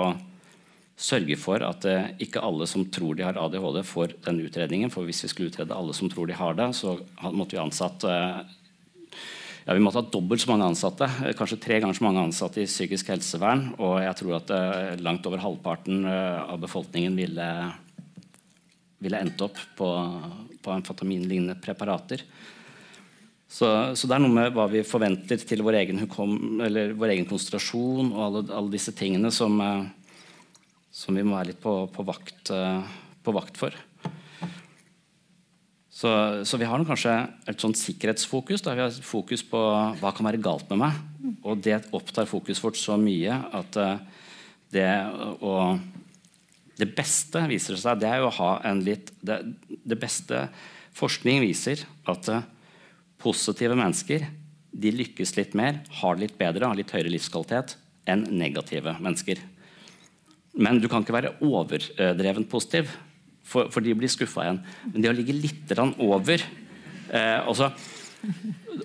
sørge 0.98 1.38
for 1.38 1.62
at 1.62 1.86
eh, 1.86 2.12
ikke 2.26 2.42
alle 2.42 2.66
som 2.70 2.86
tror 2.90 3.18
de 3.18 3.26
har 3.28 3.38
ADHD, 3.38 3.84
får 3.86 4.18
den 4.26 4.42
utredningen. 4.48 4.92
For 4.94 5.06
hvis 5.06 5.24
vi 5.26 5.32
skulle 5.32 5.54
utrede 5.54 5.76
alle 5.76 5.94
som 5.94 6.10
tror 6.10 6.30
de 6.30 6.38
har 6.38 6.58
det, 6.58 6.72
så 6.78 6.98
måtte 7.30 7.58
vi 7.58 7.62
ansatt 7.62 8.06
eh, 8.10 8.40
ja, 9.68 9.76
vi 9.76 9.84
måtte 9.84 10.00
ha 10.00 10.08
dobbelt 10.08 10.42
så 10.42 10.54
mange 10.54 10.70
ansatte, 10.72 11.10
eh, 11.26 11.34
kanskje 11.36 11.60
tre 11.60 11.82
ganger 11.84 11.98
så 11.98 12.06
mange 12.06 12.24
ansatte 12.24 12.64
i 12.64 12.70
psykisk 12.70 13.12
helsevern. 13.12 13.74
Og 13.78 14.00
jeg 14.00 14.16
tror 14.22 14.38
at 14.40 14.54
eh, 14.56 14.94
langt 15.04 15.28
over 15.28 15.44
halvparten 15.44 16.06
eh, 16.08 16.40
av 16.48 16.62
befolkningen 16.64 17.18
ville, 17.20 17.48
ville 19.04 19.20
endt 19.22 19.44
opp 19.44 19.60
på, 19.76 19.90
på 20.64 20.72
amfetaminlignende 20.72 21.60
preparater. 21.60 22.24
Så, 23.48 23.68
så, 23.96 24.08
det 24.08 24.16
er 24.16 24.24
noe 24.24 24.32
med 24.32 24.56
hva 24.56 24.66
vi 24.72 24.88
forventer 24.88 25.40
til 25.44 25.62
vår 25.64 25.82
egen, 25.82 26.02
hukom, 26.04 26.60
vår 27.00 27.14
egen 27.14 27.28
konsentrasjon 27.28 28.10
og 28.12 28.24
alle, 28.24 28.42
alle 28.56 28.74
disse 28.74 28.92
tingene 28.96 29.32
som, 29.36 29.60
eh, 29.64 29.86
som 30.98 31.18
vi 31.18 31.26
må 31.26 31.38
være 31.38 31.52
litt 31.52 31.62
på, 31.62 31.74
på, 31.94 32.06
vakt, 32.08 32.50
uh, 32.50 32.82
på 33.22 33.34
vakt 33.36 33.60
for. 33.60 33.76
Så, 35.98 36.10
så, 36.46 36.60
vi 36.62 36.68
har 36.70 36.84
kanskje 36.86 37.14
et 37.50 37.62
sånt 37.62 37.78
sikkerhetsfokus. 37.80 38.62
Da. 38.66 38.76
Vi 38.78 38.84
har 38.84 38.98
fokus 39.06 39.42
på 39.46 39.62
hva 40.02 40.12
kan 40.14 40.28
være 40.28 40.42
galt 40.42 40.70
med 40.74 40.82
meg. 40.84 40.98
Og 41.42 41.62
det 41.66 41.80
opptar 41.96 42.30
fokuset 42.30 42.66
vårt 42.66 42.78
så 42.78 42.98
mye 43.02 43.38
at 43.58 43.80
uh, 43.82 44.02
det 44.74 44.90
å 45.42 45.78
Det 46.78 46.86
beste 46.94 47.42
viser 47.50 47.78
seg, 47.80 47.98
det 47.98 48.10
er 48.10 48.22
å 48.22 48.34
ha 48.38 48.50
en 48.68 48.84
litt 48.86 49.08
Det, 49.24 49.40
det 49.66 49.98
beste 49.98 50.44
forskning 50.94 51.40
viser 51.42 51.82
at 52.06 52.30
uh, 52.30 52.44
positive 53.18 53.78
mennesker 53.78 54.28
de 54.78 54.92
lykkes 54.94 55.34
litt 55.40 55.56
mer, 55.58 55.80
har 56.02 56.18
det 56.18 56.28
litt 56.28 56.38
bedre, 56.38 56.68
har 56.70 56.78
litt 56.78 56.92
høyere 56.94 57.10
livskvalitet 57.10 57.78
enn 58.06 58.28
negative 58.38 58.94
mennesker. 59.02 59.42
Men 60.58 60.82
du 60.82 60.88
kan 60.90 61.04
ikke 61.04 61.16
være 61.16 61.36
overdrevent 61.46 62.50
positiv 62.50 62.90
for, 63.48 63.70
for 63.72 63.84
de 63.84 63.96
blir 63.98 64.12
skuffa 64.12 64.46
igjen. 64.46 64.62
Men 64.92 65.04
det 65.04 65.12
å 65.12 65.16
ligge 65.18 65.36
litt 65.38 65.74
over 65.78 66.42
eh, 66.42 67.40
også, 67.48 67.72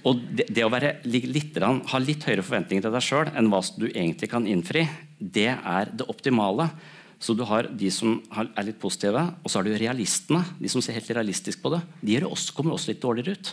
og 0.07 0.25
det, 0.37 0.49
det, 0.53 0.65
å 0.65 0.73
være, 0.73 0.97
litt, 1.09 1.59
ha 1.59 2.01
litt 2.03 2.27
høyere 2.29 2.45
forventninger 2.45 2.85
til 2.85 2.95
deg 2.95 3.05
sjøl 3.05 3.31
enn 3.39 3.49
hva 3.53 3.63
du 3.79 3.87
egentlig 3.89 4.29
kan 4.31 4.47
innfri, 4.49 4.85
det 5.19 5.51
er 5.55 5.93
det 5.93 6.09
optimale. 6.11 6.69
Så 7.23 7.37
du 7.39 7.45
har 7.47 7.69
de 7.79 7.91
som 7.95 8.17
er 8.35 8.67
litt 8.67 8.81
positive, 8.83 9.23
og 9.43 9.51
så 9.51 9.61
har 9.61 9.67
du 9.69 9.77
realistene. 9.79 10.43
De 10.59 10.71
som 10.71 10.83
ser 10.83 10.97
helt 10.99 11.11
realistisk 11.15 11.63
på 11.63 11.71
det. 11.71 11.79
De 12.03 12.19
også, 12.27 12.55
kommer 12.57 12.75
også 12.75 12.91
litt 12.91 13.03
dårligere 13.03 13.39
ut. 13.39 13.53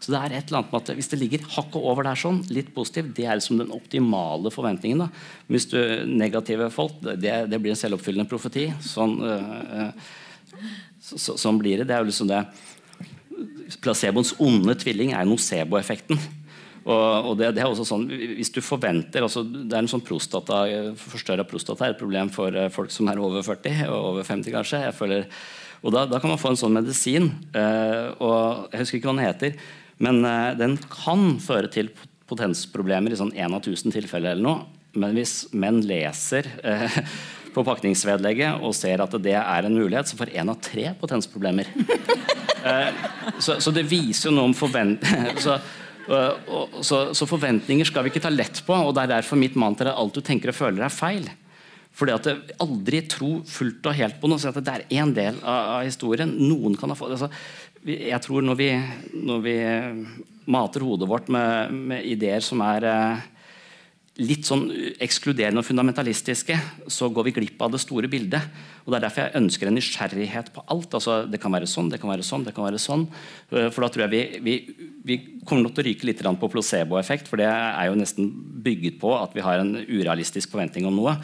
Så 0.00 0.12
det 0.12 0.20
er 0.20 0.36
et 0.36 0.50
eller 0.50 0.60
annet 0.60 0.72
med 0.74 0.82
at 0.82 0.96
Hvis 0.98 1.10
det 1.12 1.18
ligger 1.20 1.48
hakket 1.56 1.80
over 1.80 2.06
der, 2.06 2.20
sånn, 2.20 2.42
litt 2.52 2.72
positiv, 2.74 3.10
det 3.16 3.26
er 3.26 3.38
liksom 3.38 3.62
den 3.62 3.72
optimale 3.74 4.52
forventningen. 4.52 5.06
da. 5.06 5.08
Hvis 5.48 5.68
du 5.72 5.78
negative 6.06 6.70
folk, 6.74 7.00
det, 7.02 7.34
det 7.50 7.60
blir 7.60 7.74
en 7.74 7.82
selvoppfyllende 7.82 8.28
profeti. 8.30 8.70
sånn... 8.84 9.18
Øh, 9.24 9.90
så, 11.06 11.18
så, 11.22 11.36
sånn 11.38 11.60
blir 11.60 11.78
det. 11.78 11.86
Det 11.86 11.94
er 11.94 12.02
jo 12.02 12.10
liksom 12.10 12.30
det 12.30 12.42
Placeboens 13.82 14.32
onde 14.42 14.74
tvilling 14.78 15.12
er 15.14 15.26
nocebo-effekten. 15.28 16.18
Og, 16.86 17.30
og 17.30 17.32
det, 17.38 17.50
det, 17.56 17.64
er 17.64 17.68
også 17.68 17.86
sånn, 17.88 18.04
hvis 18.38 18.52
du 18.54 18.60
forventer 18.62 19.24
altså, 19.26 19.42
Det 19.42 19.74
er 19.74 19.80
en 19.80 19.90
sånn 19.90 20.04
prostata, 20.06 20.60
Forstørra 21.00 21.42
prostata 21.48 21.88
er 21.88 21.96
et 21.96 21.98
problem 21.98 22.30
for 22.30 22.54
uh, 22.54 22.68
folk 22.70 22.94
som 22.94 23.10
er 23.10 23.18
over 23.18 23.42
40 23.42 23.88
og 23.88 24.10
over 24.12 24.28
50, 24.28 24.52
kanskje. 24.54 24.84
Jeg 24.84 24.94
føler, 24.94 25.26
og 25.82 25.96
da, 25.96 26.04
da, 26.06 26.20
kan 26.22 26.30
man 26.30 26.40
få 26.40 26.52
en 26.52 26.60
sånn 26.60 26.76
medisin. 26.78 27.26
Øh, 27.58 28.14
og 28.22 28.70
Jeg 28.70 28.84
husker 28.84 29.00
ikke 29.00 29.10
hva 29.10 29.16
den 29.18 29.26
heter, 29.26 29.58
men 30.02 30.20
uh, 30.24 30.52
den 30.58 30.76
kan 30.92 31.36
føre 31.42 31.70
til 31.72 31.92
potensproblemer 32.26 33.14
i 33.14 33.18
sånn 33.18 33.34
1 33.34 33.54
av 33.54 33.62
1000 33.62 33.94
tilfeller. 33.94 34.34
eller 34.34 34.44
noe, 34.44 34.66
Men 34.98 35.14
hvis 35.14 35.46
menn 35.52 35.82
leser 35.86 36.48
på 37.56 37.64
pakningsvedlegget 37.64 38.60
og 38.64 38.74
ser 38.76 39.00
at 39.04 39.14
det 39.24 39.36
er 39.38 39.66
en 39.66 39.76
mulighet, 39.76 40.10
så 40.10 40.18
får 40.18 40.34
én 40.36 40.52
av 40.52 40.60
tre 40.60 40.92
potensproblemer. 41.00 41.72
Eh, 42.66 42.88
så, 43.38 43.60
så, 43.62 43.70
det 43.70 43.84
viser 43.86 44.26
jo 44.26 44.32
noe 44.34 44.48
om 44.48 44.54
forventninger 44.56 45.36
så, 45.44 45.52
så, 46.82 46.96
så, 47.14 47.28
forventninger 47.30 47.86
skal 47.86 48.02
vi 48.02 48.10
ikke 48.10 48.24
ta 48.24 48.32
lett 48.32 48.58
på. 48.66 48.74
og 48.74 48.90
Det 48.96 49.04
er 49.04 49.12
derfor 49.12 49.38
mitt 49.38 49.54
mantra 49.54 49.92
er 49.92 50.00
alt 50.00 50.16
du 50.16 50.18
tenker 50.24 50.50
og 50.50 50.58
føler 50.58 50.82
er 50.82 50.90
feil. 50.90 51.28
Fordi 51.96 52.12
at 52.16 52.26
det 52.26 52.56
Aldri 52.64 53.04
tro 53.08 53.30
fullt 53.46 53.86
og 53.86 53.96
helt 53.96 54.18
på 54.18 54.32
noe. 54.32 54.42
Så 54.42 54.50
at 54.50 54.58
det 54.58 54.74
er 54.74 54.98
én 54.98 55.14
del 55.14 55.38
av, 55.44 55.60
av, 55.76 55.84
historien. 55.86 56.32
Noen 56.42 56.74
kan 56.80 56.90
ha 56.90 56.98
fått 56.98 57.14
altså, 57.14 57.30
Jeg 57.86 58.18
tror 58.24 58.42
når 58.42 58.56
vi, 58.58 58.70
når 59.14 59.42
vi 59.44 59.56
mater 60.50 60.82
hodet 60.82 61.06
vårt 61.06 61.28
med, 61.30 61.70
med 61.70 62.06
ideer 62.06 62.42
som 62.42 62.58
er 62.66 62.86
eh, 62.90 63.24
litt 64.26 64.48
sånn 64.48 64.64
ekskluderende 65.02 65.62
og 65.62 65.68
fundamentalistiske, 65.68 66.56
så 66.90 67.10
går 67.14 67.28
vi 67.28 67.34
glipp 67.36 67.62
av 67.62 67.74
det 67.74 67.82
store 67.84 68.10
bildet. 68.10 68.42
Og 68.82 68.90
Det 68.90 68.98
er 68.98 69.04
derfor 69.04 69.22
jeg 69.22 69.42
ønsker 69.42 69.70
en 69.70 69.78
nysgjerrighet 69.78 70.50
på 70.54 70.64
alt. 70.72 70.98
Altså, 70.98 71.20
det 71.30 71.38
kan 71.42 71.54
være 71.54 71.70
sånn, 71.70 71.90
det 71.92 72.00
kan 72.02 72.10
være 72.10 72.26
sånn, 72.26 72.46
det 72.48 72.56
kan 72.56 72.66
være 72.66 72.82
sånn. 72.82 73.06
Eh, 73.54 73.68
for 73.70 73.86
da 73.86 73.92
tror 73.94 74.06
jeg 74.08 74.14
vi, 74.14 74.22
vi, 74.42 74.86
vi 75.06 75.18
kommer 75.46 75.68
nok 75.68 75.76
til 75.76 75.86
å 75.86 75.88
ryke 75.92 76.10
litt 76.10 76.26
på 76.26 76.54
placeboeffekt, 76.56 77.30
for 77.30 77.38
det 77.42 77.50
er 77.50 77.90
jo 77.90 78.00
nesten 78.02 78.32
bygget 78.66 78.98
på 79.02 79.14
at 79.14 79.36
vi 79.36 79.46
har 79.46 79.62
en 79.62 79.76
urealistisk 79.78 80.56
forventning 80.56 80.90
om 80.90 80.98
noe. 81.04 81.20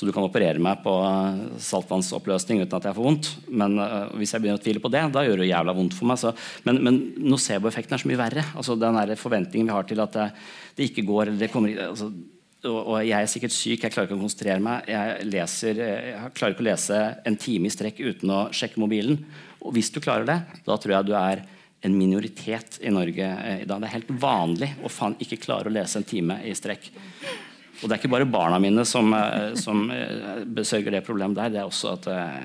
Så 0.00 0.06
du 0.08 0.14
kan 0.16 0.24
operere 0.24 0.56
meg 0.64 0.78
på 0.80 0.94
saltvannsoppløsning 1.60 2.62
uten 2.62 2.76
at 2.78 2.86
jeg 2.88 2.96
får 2.96 3.04
vondt. 3.04 3.26
Men 3.52 3.76
uh, 3.76 4.08
hvis 4.16 4.32
jeg 4.32 4.40
begynner 4.40 4.56
å 4.56 4.64
tvile 4.64 4.80
på 4.80 4.88
det, 4.94 5.02
da 5.12 5.26
gjør 5.26 5.42
det 5.42 5.50
jævla 5.50 5.74
vondt 5.76 5.96
for 5.98 6.08
meg. 6.08 6.16
Så, 6.22 6.32
men, 6.64 6.78
men 6.86 7.00
nocebo-effekten 7.20 7.98
er 7.98 8.00
så 8.00 8.08
mye 8.08 8.20
verre. 8.22 8.46
Altså 8.56 8.78
Den 8.80 8.96
forventningen 9.20 9.68
vi 9.68 9.74
har 9.76 9.84
til 9.90 10.00
at 10.00 10.16
det, 10.16 10.30
det 10.78 10.88
ikke 10.88 11.04
går 11.10 11.34
det 11.36 11.50
kommer 11.52 11.82
altså, 11.90 12.08
og, 12.64 12.78
og, 12.78 12.96
jeg 13.04 13.16
er 13.16 13.28
sikkert 13.28 13.54
syk, 13.56 13.84
jeg 13.84 13.92
klarer 13.92 14.08
ikke 14.08 14.16
å 14.16 14.22
konsentrere 14.24 14.64
meg. 14.64 14.88
Jeg, 14.88 15.28
leser, 15.28 15.84
jeg 15.84 16.32
klarer 16.36 16.56
ikke 16.56 16.64
å 16.64 16.68
lese 16.70 16.98
en 17.28 17.38
time 17.44 17.68
i 17.68 17.76
strekk 17.76 18.00
uten 18.00 18.32
å 18.32 18.40
sjekke 18.56 18.80
mobilen. 18.80 19.20
Og 19.60 19.76
hvis 19.76 19.92
du 19.92 20.00
klarer 20.00 20.28
det, 20.28 20.40
da 20.64 20.80
tror 20.80 20.96
jeg 20.96 21.08
du 21.08 21.14
er 21.20 21.44
en 21.84 21.96
minoritet 21.96 22.80
i 22.84 22.92
Norge 22.92 23.28
eh, 23.28 23.62
i 23.62 23.68
dag. 23.68 23.80
Det 23.80 23.88
er 23.88 23.96
helt 23.98 24.12
vanlig 24.24 24.72
å 24.84 24.92
faen 24.92 25.16
ikke 25.20 25.40
klare 25.40 25.68
å 25.70 25.76
lese 25.76 26.00
en 26.00 26.08
time 26.08 26.40
i 26.44 26.52
strekk. 26.56 26.90
Og 27.80 27.88
det 27.88 27.94
er 27.94 28.00
ikke 28.02 28.12
bare 28.12 28.28
barna 28.28 28.58
mine 28.60 28.84
som, 28.88 29.12
eh, 29.16 29.54
som 29.56 29.86
eh, 29.94 30.42
besørger 30.44 30.92
det 30.96 31.06
problemet 31.06 31.38
der. 31.38 31.52
Det 31.54 31.60
er 31.62 31.68
også 31.68 31.94
at 31.96 32.08
eh, 32.12 32.40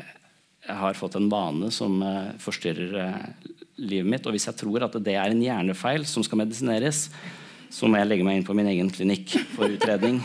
jeg 0.65 0.77
har 0.79 0.97
fått 0.97 1.17
en 1.19 1.29
vane 1.29 1.69
som 1.69 1.99
forstyrrer 2.41 3.11
livet 3.77 4.09
mitt. 4.09 4.25
Og 4.25 4.33
hvis 4.33 4.47
jeg 4.49 4.57
tror 4.57 4.87
at 4.87 4.95
det 5.05 5.13
er 5.13 5.29
en 5.29 5.43
hjernefeil 5.43 6.07
som 6.09 6.25
skal 6.25 6.41
medisineres, 6.41 7.03
så 7.69 7.85
må 7.85 7.99
jeg 7.99 8.09
legge 8.09 8.25
meg 8.25 8.39
inn 8.39 8.47
på 8.47 8.55
min 8.57 8.71
egen 8.71 8.89
klinikk 8.89 9.35
for 9.53 9.69
utredning. 9.69 10.23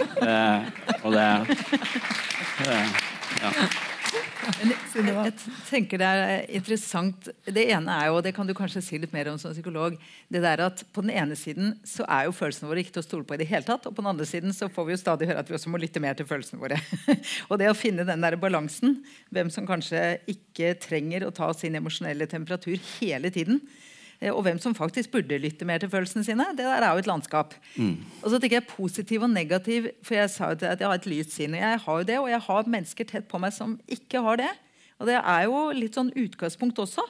og 1.04 1.12
det, 1.12 1.28
ja. 3.42 3.52
Jeg 4.50 5.32
tenker 5.68 6.00
det 6.00 6.06
er 6.06 6.46
interessant 6.56 7.28
Det 7.46 7.62
ene 7.70 7.92
er 7.94 8.08
jo, 8.08 8.16
og 8.18 8.24
det 8.24 8.32
kan 8.34 8.48
du 8.48 8.54
kanskje 8.56 8.82
si 8.82 8.98
litt 9.00 9.12
mer 9.14 9.28
om 9.30 9.38
som 9.40 9.52
psykolog 9.54 9.96
det 10.32 10.42
der 10.42 10.62
at 10.64 10.82
På 10.94 11.04
den 11.04 11.12
ene 11.14 11.36
siden 11.38 11.76
så 11.86 12.06
er 12.08 12.26
jo 12.26 12.34
følelsene 12.34 12.70
våre 12.70 12.82
ikke 12.82 12.94
til 12.96 13.02
å 13.04 13.06
stole 13.06 13.26
på 13.26 13.36
i 13.36 13.40
det 13.42 13.48
hele 13.50 13.66
tatt. 13.66 13.86
Og 13.86 13.94
på 13.94 14.02
den 14.02 14.10
andre 14.12 14.26
siden 14.28 14.54
så 14.56 14.70
får 14.72 14.86
vi 14.86 14.94
jo 14.94 15.02
stadig 15.02 15.28
høre 15.30 15.42
at 15.42 15.50
vi 15.50 15.56
også 15.56 15.72
må 15.72 15.80
lytte 15.80 16.02
mer 16.02 16.16
til 16.18 16.28
følelsene 16.28 16.60
våre. 16.62 16.78
og 17.50 17.60
det 17.60 17.70
å 17.70 17.76
finne 17.76 18.06
den 18.08 18.24
der 18.24 18.38
balansen, 18.40 19.00
hvem 19.34 19.52
som 19.52 19.68
kanskje 19.68 20.20
ikke 20.30 20.74
trenger 20.82 21.26
å 21.26 21.34
ta 21.34 21.50
sin 21.56 21.78
emosjonelle 21.78 22.28
temperatur 22.30 22.78
hele 22.98 23.32
tiden, 23.34 23.62
og 24.28 24.42
hvem 24.44 24.58
som 24.60 24.74
faktisk 24.76 25.14
burde 25.14 25.38
lytte 25.40 25.64
mer 25.64 25.80
til 25.80 25.88
følelsene 25.88 26.24
sine. 26.26 26.44
Det 26.52 26.66
der 26.66 26.84
er 26.84 26.92
jo 26.92 27.00
et 27.00 27.08
landskap. 27.08 27.54
Mm. 27.76 27.94
Og 28.20 28.26
så 28.30 28.38
tenker 28.38 28.58
jeg 28.58 28.68
Positiv 28.68 29.22
og 29.24 29.30
negativ, 29.32 29.88
for 30.04 30.18
jeg 30.18 30.30
sa 30.30 30.50
jo 30.50 30.58
at 30.58 30.80
jeg 30.80 30.88
har 30.88 30.98
et 30.98 31.08
lyst 31.08 31.32
sinn. 31.32 31.56
Jeg 31.56 31.78
har 31.80 32.02
jo 32.02 32.08
det, 32.08 32.18
og 32.20 32.28
jeg 32.28 32.42
har 32.44 32.68
mennesker 32.76 33.08
tett 33.08 33.30
på 33.30 33.40
meg 33.40 33.54
som 33.56 33.78
ikke 33.88 34.20
har 34.26 34.42
det. 34.42 34.50
Og 35.00 35.08
det 35.08 35.16
er 35.16 35.46
jo 35.48 35.62
litt 35.72 35.96
sånn 35.96 36.12
utgangspunkt 36.12 36.78
også, 36.84 37.06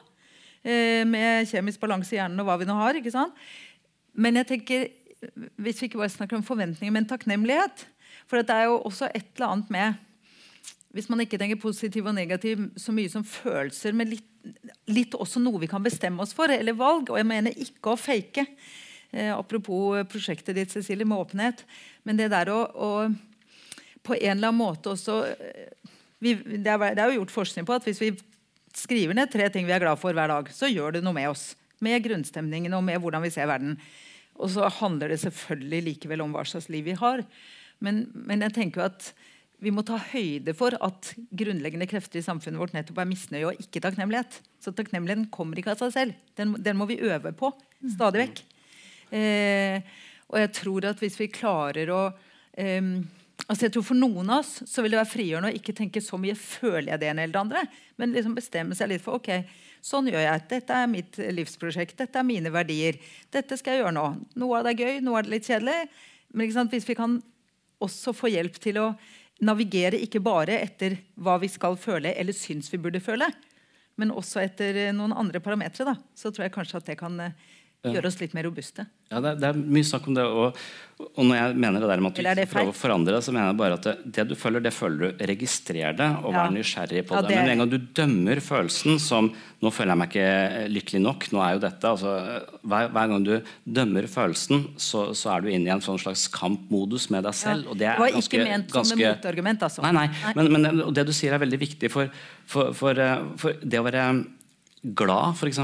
eh, 0.62 1.02
med 1.04 1.48
kjemisk 1.50 1.82
balanse 1.82 2.14
i 2.14 2.20
hjernen 2.20 2.38
og 2.40 2.46
hva 2.46 2.58
vi 2.60 2.68
nå 2.68 2.78
har. 2.78 2.94
ikke 2.94 3.10
sant? 3.10 3.34
Men 4.14 4.38
jeg 4.38 4.46
tenker, 4.46 4.86
hvis 5.58 5.82
vi 5.82 5.90
ikke 5.90 5.98
bare 5.98 6.14
snakker 6.14 6.38
om 6.38 6.46
forventninger, 6.46 6.92
men 6.92 7.06
takknemlighet 7.06 7.86
For 8.26 8.40
det 8.40 8.50
er 8.50 8.64
jo 8.70 8.80
også 8.86 9.10
et 9.14 9.26
eller 9.34 9.46
annet 9.50 9.70
med 9.70 9.94
Hvis 10.90 11.06
man 11.10 11.22
ikke 11.22 11.38
tenker 11.38 11.60
positiv 11.60 12.08
og 12.10 12.16
negativ 12.16 12.64
så 12.80 12.92
mye 12.94 13.10
som 13.12 13.26
følelser, 13.26 13.94
men 13.94 14.10
litt 14.10 14.26
litt 14.90 15.14
også 15.16 15.40
noe 15.42 15.60
vi 15.62 15.68
kan 15.70 15.84
bestemme 15.84 16.22
oss 16.24 16.32
for, 16.36 16.50
eller 16.52 16.76
valg. 16.76 17.10
Og 17.12 17.18
jeg 17.20 17.28
mener 17.28 17.56
ikke 17.60 17.92
å 17.92 18.00
fake. 18.00 18.46
Eh, 19.10 19.30
apropos 19.34 20.00
prosjektet 20.10 20.56
ditt 20.56 20.72
Cecilie, 20.72 21.08
med 21.08 21.20
åpenhet. 21.20 21.64
Men 22.06 22.20
det 22.20 22.30
der 22.32 22.52
å, 22.52 22.62
å 22.64 22.90
på 24.06 24.16
en 24.16 24.38
eller 24.38 24.50
annen 24.50 24.60
måte 24.60 24.94
også 24.94 25.20
eh, 25.28 25.94
vi, 26.20 26.34
det, 26.36 26.68
er, 26.68 26.92
det, 26.96 27.00
er, 27.00 27.06
jo 27.10 27.22
gjort 27.22 27.32
forskning 27.32 27.66
på 27.68 27.76
at 27.76 27.86
hvis 27.88 28.02
vi 28.02 28.10
skriver 28.76 29.16
ned 29.16 29.30
tre 29.32 29.48
ting 29.52 29.64
vi 29.68 29.72
er 29.74 29.82
glad 29.82 29.98
for 30.00 30.16
hver 30.16 30.30
dag, 30.30 30.50
så 30.52 30.68
gjør 30.68 30.98
det 30.98 31.04
noe 31.04 31.16
med 31.16 31.30
oss. 31.32 31.50
Med 31.84 32.02
grunnstemningen 32.04 32.74
og 32.76 32.84
med 32.84 33.00
hvordan 33.00 33.24
vi 33.24 33.32
ser 33.32 33.48
verden. 33.48 33.78
Og 34.40 34.52
så 34.52 34.68
handler 34.80 35.12
det 35.12 35.22
selvfølgelig 35.22 35.86
likevel 35.86 36.24
om 36.24 36.36
hva 36.36 36.44
slags 36.48 36.68
liv 36.72 36.86
vi 36.88 36.96
har. 36.96 37.24
Men, 37.80 38.04
men 38.12 38.44
jeg 38.44 38.56
tenker 38.56 38.82
jo 38.82 38.88
at 38.90 39.10
vi 39.60 39.72
må 39.74 39.84
ta 39.84 39.98
høyde 40.00 40.54
for 40.56 40.74
at 40.80 41.12
grunnleggende 41.36 41.88
krefter 41.88 42.20
i 42.20 42.24
samfunnet 42.24 42.60
vårt 42.60 42.72
nettopp 42.76 43.02
er 43.02 43.08
misnøye 43.10 43.50
og 43.50 43.60
ikke 43.60 43.82
takknemlighet. 43.84 44.40
Så 44.62 44.72
takknemligheten 44.76 45.28
kommer 45.32 45.60
ikke 45.60 45.74
av 45.74 45.82
seg 45.82 45.92
selv. 45.94 46.18
Den, 46.38 46.54
den 46.64 46.78
må 46.80 46.88
vi 46.88 47.00
øve 47.04 47.34
på 47.36 47.52
stadig 47.82 48.24
vekk. 48.24 48.42
Eh, 49.16 49.84
og 50.30 50.38
jeg 50.40 50.52
tror 50.60 50.86
at 50.92 51.00
hvis 51.02 51.18
vi 51.20 51.32
klarer 51.34 51.90
å 51.92 52.02
eh, 52.54 52.92
altså 53.50 53.66
jeg 53.66 53.74
tror 53.74 53.86
For 53.88 53.98
noen 53.98 54.30
av 54.30 54.44
oss 54.44 54.60
så 54.70 54.84
vil 54.84 54.94
det 54.94 55.00
være 55.00 55.10
frigjørende 55.10 55.50
å 55.50 55.58
ikke 55.58 55.74
tenke 55.76 56.02
så 56.04 56.20
mye 56.20 56.36
føler 56.38 56.92
jeg 56.92 57.02
det 57.02 57.10
ene 57.10 57.24
eller 57.26 57.34
det 57.34 57.42
andre, 57.42 57.64
men 57.98 58.14
liksom 58.14 58.36
bestemme 58.38 58.78
seg 58.78 58.92
litt 58.92 59.04
for 59.04 59.18
ok, 59.18 59.32
sånn 59.84 60.08
gjør 60.12 60.24
jeg. 60.24 60.44
Dette 60.52 60.76
er 60.76 60.92
mitt 60.92 61.18
livsprosjekt. 61.40 61.98
Dette 61.98 62.20
er 62.20 62.28
mine 62.28 62.52
verdier. 62.52 63.00
Dette 63.32 63.56
skal 63.58 63.76
jeg 63.76 63.82
gjøre 63.82 63.96
nå. 63.96 64.06
Noe 64.40 64.60
av 64.60 64.68
det 64.68 64.74
er 64.76 64.84
gøy, 64.84 65.00
noe 65.04 65.18
av 65.18 65.24
det 65.24 65.30
er 65.30 65.36
litt 65.36 65.48
kjedelig. 65.48 65.78
Men 66.36 66.68
hvis 66.70 66.88
vi 66.88 66.96
kan 66.98 67.16
også 67.80 68.12
få 68.14 68.30
hjelp 68.30 68.60
til 68.60 68.78
å 68.80 68.90
navigere 69.44 70.00
ikke 70.00 70.20
bare 70.22 70.58
etter 70.60 70.98
hva 71.20 71.38
vi 71.40 71.48
skal 71.50 71.78
føle 71.80 72.12
eller 72.12 72.36
syns 72.36 72.70
vi 72.72 72.80
burde 72.82 73.00
føle, 73.02 73.28
men 74.00 74.12
også 74.14 74.42
etter 74.44 74.76
eh, 74.86 74.92
noen 74.96 75.14
andre 75.16 75.42
parametere, 75.44 75.96
så 76.16 76.30
tror 76.30 76.46
jeg 76.46 76.54
kanskje 76.54 76.80
at 76.80 76.90
det 76.92 76.98
kan 77.00 77.16
eh, 77.20 77.48
Gjøre 77.80 78.06
oss 78.10 78.18
litt 78.20 78.34
mer 78.36 78.44
robuste. 78.44 78.84
Ja, 79.10 79.20
det, 79.24 79.30
er- 79.30 79.36
det 79.40 79.48
er 79.48 79.58
mye 79.72 79.86
snakk 79.88 80.06
om 80.10 80.14
det. 80.14 80.24
Og, 80.28 80.56
og 81.16 81.24
når 81.24 81.36
jeg 81.38 81.54
mener 81.56 81.80
det 81.80 81.88
der 81.88 82.00
med 82.04 82.10
at 82.10 82.18
du 82.18 82.26
ikke 82.42 82.50
prøver 82.52 82.72
å 82.74 82.76
forandre 82.76 83.14
det, 83.16 83.20
så 83.24 83.32
mener 83.32 83.46
jeg 83.48 83.56
bare 83.56 83.76
at 83.78 83.86
det, 83.86 83.94
det 84.18 84.24
du 84.28 84.34
føler, 84.36 84.60
det 84.60 84.72
føler 84.76 84.98
du. 85.16 85.22
Registrer 85.30 85.94
det 85.96 86.08
og 86.20 86.34
Ja. 86.36 86.42
nysgjerrig 86.52 87.06
på 87.08 87.14
Ja, 87.16 87.22
det. 87.22 87.28
det- 87.30 87.38
Men 87.40 87.48
en 87.54 87.58
gang 87.62 87.70
du 87.72 87.78
dømmer 87.78 88.36
følelsen 88.44 88.98
som 89.00 89.30
Nå 89.62 89.68
føler 89.72 89.92
jeg 89.92 89.98
meg 89.98 90.08
ikke 90.10 90.68
lykkelig 90.72 91.00
nok. 91.04 91.24
nå 91.32 91.40
er 91.44 91.52
jo 91.54 91.58
dette, 91.60 91.84
altså, 91.84 92.12
hver, 92.64 92.88
hver 92.92 93.08
gang 93.08 93.24
du 93.24 93.42
dømmer 93.68 94.06
følelsen, 94.08 94.62
så, 94.76 95.10
så 95.16 95.36
er 95.36 95.40
du 95.42 95.48
inne 95.48 95.66
i 95.68 95.72
en 95.74 95.80
sånn 95.84 95.98
slags 96.00 96.28
kampmodus 96.32 97.10
med 97.10 97.24
deg 97.24 97.34
selv. 97.34 97.68
og 97.68 97.76
det 97.78 97.86
er 97.88 97.96
det 97.96 98.00
var 98.00 98.10
ganske, 98.10 98.38
ikke 98.40 98.44
ment 98.48 98.70
som 98.70 98.82
ganske, 98.82 99.00
et 99.04 99.16
motargument, 99.24 99.60
altså. 99.62 99.82
Nei, 99.82 99.92
nei. 99.92 100.32
Men, 100.34 100.52
men 100.52 100.92
det 100.94 101.04
du 101.06 101.12
sier, 101.12 101.32
er 101.34 101.38
veldig 101.44 101.58
viktig 101.60 101.90
for, 101.90 102.08
for, 102.46 102.72
for, 102.72 102.90
eh, 102.98 103.20
for 103.36 103.52
det 103.60 103.80
å 103.80 103.84
være 103.84 104.26
glad, 104.80 105.36
f.eks. 105.36 105.58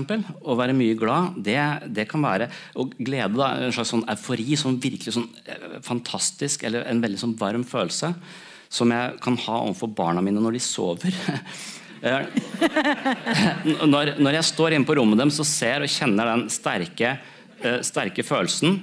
Å 0.45 0.57
være 0.59 0.77
mye 0.77 0.97
glad, 0.99 1.39
det, 1.45 1.59
det 1.97 2.05
kan 2.11 2.25
være 2.25 2.51
Og 2.77 2.93
glede, 2.99 3.39
da, 3.39 3.55
en 3.65 3.73
slags 3.73 3.95
sånn 3.95 4.05
eufori, 4.13 4.59
sånn 4.61 4.77
virkelig 4.83 5.17
sånn 5.17 5.31
eh, 5.49 5.79
fantastisk, 5.85 6.67
eller 6.69 6.85
en 6.91 7.01
veldig 7.05 7.23
sånn 7.23 7.37
varm 7.41 7.65
følelse, 7.67 8.13
som 8.69 8.93
jeg 8.93 9.17
kan 9.25 9.39
ha 9.47 9.63
overfor 9.63 9.95
barna 9.97 10.25
mine 10.25 10.43
når 10.43 10.59
de 10.59 10.65
sover. 10.69 11.17
Eh, 12.07 12.27
når, 13.89 14.11
når 14.21 14.37
jeg 14.37 14.47
står 14.51 14.75
inne 14.77 14.87
på 14.87 14.95
rommet 14.99 15.17
deres 15.17 15.39
og 15.41 15.47
ser 15.49 15.81
og 15.83 15.89
kjenner 15.91 16.29
den 16.29 16.43
sterke, 16.53 17.15
eh, 17.65 17.79
sterke 17.89 18.23
følelsen, 18.23 18.77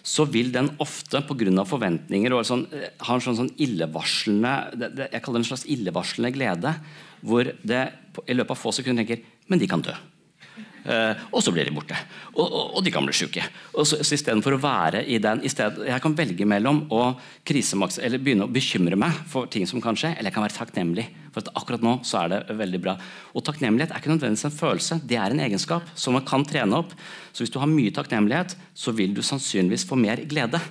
så 0.00 0.24
vil 0.32 0.48
den 0.54 0.70
ofte 0.80 1.20
pga. 1.28 1.64
forventninger 1.68 2.32
og 2.32 2.46
sånn, 2.48 2.64
ha 2.72 3.14
en 3.14 3.20
sånn, 3.20 3.36
sånn 3.36 3.52
illevarslende 3.60 4.54
Jeg 5.12 5.20
kaller 5.20 5.36
det 5.36 5.44
en 5.44 5.50
slags 5.50 5.66
illevarslende 5.68 6.32
glede. 6.32 6.72
Hvor 7.20 7.52
det 7.62 7.82
i 8.24 8.34
løpet 8.34 8.56
av 8.56 8.62
få 8.64 8.72
sekunder 8.72 9.04
tenker 9.04 9.26
Men 9.48 9.60
de 9.60 9.68
kan 9.70 9.82
dø. 9.84 9.94
Eh, 10.88 11.24
og 11.34 11.42
så 11.44 11.52
blir 11.52 11.66
de 11.68 11.74
borte. 11.74 11.96
Og, 12.32 12.44
og, 12.46 12.76
og 12.78 12.84
de 12.84 12.92
kan 12.94 13.04
bli 13.04 13.14
syke. 13.16 13.42
Og 13.74 13.86
så, 13.88 13.98
så 14.00 14.16
Istedenfor 14.16 14.56
å 14.56 14.60
være 14.62 15.02
i 15.04 15.18
den 15.22 15.42
i 15.44 15.50
stedet, 15.52 15.84
Jeg 15.90 16.02
kan 16.04 16.16
velge 16.16 16.46
mellom 16.48 16.84
å 16.94 17.02
krisemaks, 17.48 17.98
eller 18.04 18.22
begynne 18.22 18.46
å 18.46 18.52
bekymre 18.52 18.96
meg 19.00 19.16
for 19.28 19.50
ting 19.52 19.66
som 19.68 19.82
kan 19.84 19.98
skje, 19.98 20.14
eller 20.14 20.30
jeg 20.30 20.38
kan 20.38 20.46
være 20.46 20.56
takknemlig. 20.56 21.06
For 21.34 21.44
at 21.44 21.52
akkurat 21.60 21.84
nå 21.84 21.98
så 22.08 22.22
er 22.22 22.32
det 22.32 22.56
veldig 22.56 22.82
bra. 22.86 22.96
Og 23.36 23.44
Takknemlighet 23.44 23.92
er 23.92 24.00
ikke 24.00 24.14
nødvendigvis 24.14 24.48
en 24.48 24.58
følelse, 24.58 25.00
det 25.04 25.20
er 25.20 25.34
en 25.34 25.44
egenskap 25.44 25.92
som 25.98 26.16
man 26.16 26.26
kan 26.28 26.46
trene 26.48 26.80
opp. 26.80 26.94
Så 27.32 27.44
hvis 27.44 27.52
du 27.52 27.60
har 27.60 27.70
mye 27.70 27.92
takknemlighet, 27.94 28.56
så 28.74 28.94
vil 28.96 29.12
du 29.14 29.20
sannsynligvis 29.26 29.86
få 29.88 29.98
mer 30.00 30.24
glede. 30.30 30.62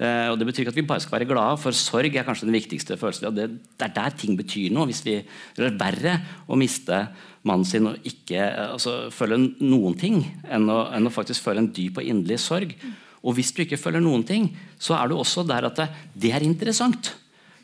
Eh, 0.00 0.28
og 0.32 0.38
Det 0.40 0.46
betyr 0.48 0.64
ikke 0.64 0.72
at 0.72 0.78
vi 0.80 0.86
bare 0.88 1.02
skal 1.04 1.18
være 1.18 1.28
glade, 1.28 1.58
for 1.60 1.76
sorg 1.76 2.14
er 2.14 2.24
kanskje 2.24 2.48
den 2.48 2.56
viktigste 2.56 2.96
følelsen. 2.96 3.28
Og 3.28 3.36
det, 3.36 3.48
det 3.76 3.88
er 3.90 3.96
der 3.98 4.16
ting 4.16 4.38
betyr 4.38 4.72
noe. 4.72 4.88
Hvis 4.88 5.04
vi, 5.04 5.18
det 5.56 5.66
er 5.66 5.76
verre 5.80 6.16
å 6.48 6.56
miste 6.56 7.02
mannen 7.44 7.68
sin 7.68 7.88
og 7.90 8.08
ikke 8.08 8.40
eh, 8.40 8.72
altså, 8.72 8.96
føle 9.12 9.36
noen 9.60 9.96
ting, 10.00 10.22
enn 10.48 10.68
å, 10.72 10.86
enn 10.96 11.08
å 11.08 11.12
faktisk 11.12 11.44
føle 11.44 11.64
en 11.64 11.72
dyp 11.76 12.00
og 12.00 12.08
inderlig 12.08 12.40
sorg. 12.40 12.72
Og 13.20 13.36
hvis 13.36 13.52
du 13.52 13.66
ikke 13.66 13.80
føler 13.80 14.00
noen 14.00 14.24
ting, 14.24 14.48
så 14.80 14.96
er 14.96 15.10
du 15.10 15.18
også 15.18 15.44
der 15.44 15.68
at 15.68 15.76
det, 15.76 15.90
det 16.16 16.32
er 16.32 16.46
interessant. 16.46 17.12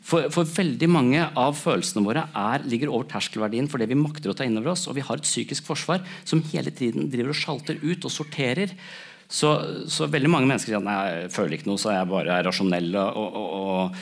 For, 0.07 0.29
for 0.31 0.47
veldig 0.47 0.87
mange 0.87 1.23
av 1.35 1.57
følelsene 1.57 2.05
våre 2.05 2.27
er, 2.37 2.63
ligger 2.69 2.93
over 2.93 3.09
terskelverdien 3.11 3.65
for 3.67 3.81
det 3.81 3.89
vi 3.89 3.97
makter 3.99 4.31
å 4.31 4.37
ta 4.37 4.45
inn 4.47 4.55
over 4.61 4.75
oss. 4.75 4.85
Og 4.87 4.95
vi 4.95 5.03
har 5.03 5.17
et 5.19 5.27
psykisk 5.27 5.65
forsvar 5.67 6.05
som 6.21 6.45
hele 6.53 6.71
tiden 6.71 7.09
driver 7.11 7.33
og 7.33 7.39
sjalter 7.41 7.81
ut 7.81 8.05
og 8.07 8.13
sorterer. 8.13 8.71
Så, 9.27 9.49
så 9.91 10.07
veldig 10.07 10.31
mange 10.31 10.47
mennesker 10.47 10.71
sier 10.71 10.79
at 10.79 10.87
nei, 10.87 10.99
jeg 11.11 11.33
føler 11.35 11.57
ikke 11.57 11.67
noe, 11.67 11.81
så 11.81 11.91
jeg 11.91 12.07
bare 12.09 12.37
er 12.37 12.47
rasjonell 12.47 12.93
og, 12.95 13.17
og, 13.17 13.97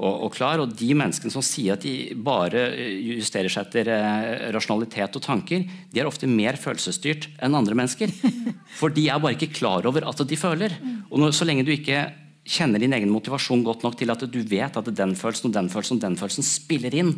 og, 0.00 0.14
og, 0.14 0.28
klar. 0.32 0.62
Og 0.62 0.72
de 0.72 0.88
menneskene 0.96 1.34
som 1.34 1.44
sier 1.44 1.76
at 1.76 1.84
de 1.84 2.14
bare 2.16 2.64
justerer 2.96 3.52
seg 3.52 3.68
etter 3.68 3.92
eh, 3.92 4.48
rasjonalitet 4.56 5.20
og 5.20 5.26
tanker, 5.26 5.66
de 5.92 6.00
er 6.00 6.08
ofte 6.08 6.30
mer 6.30 6.56
følelsesstyrt 6.60 7.28
enn 7.44 7.58
andre 7.58 7.76
mennesker. 7.76 8.14
For 8.80 8.92
de 8.94 9.10
er 9.12 9.20
bare 9.20 9.36
ikke 9.36 9.52
klar 9.60 9.88
over 9.90 10.08
at 10.08 10.24
de 10.24 10.40
føler. 10.40 10.78
Og 11.10 11.20
når, 11.20 11.36
så 11.36 11.48
lenge 11.48 11.66
du 11.68 11.74
ikke 11.76 12.06
kjenner 12.50 12.82
din 12.82 12.94
egen 12.96 13.12
motivasjon 13.12 13.62
godt 13.66 13.84
nok 13.86 13.96
til 13.98 14.10
at 14.10 14.24
du 14.26 14.40
vet 14.48 14.76
at 14.76 14.90
den 14.96 15.14
følelsen 15.18 15.50
og 15.50 15.54
den 15.54 15.70
følelsen 15.70 16.00
og 16.00 16.04
den 16.04 16.18
følelsen 16.18 16.46
spiller 16.46 16.96
inn 16.98 17.14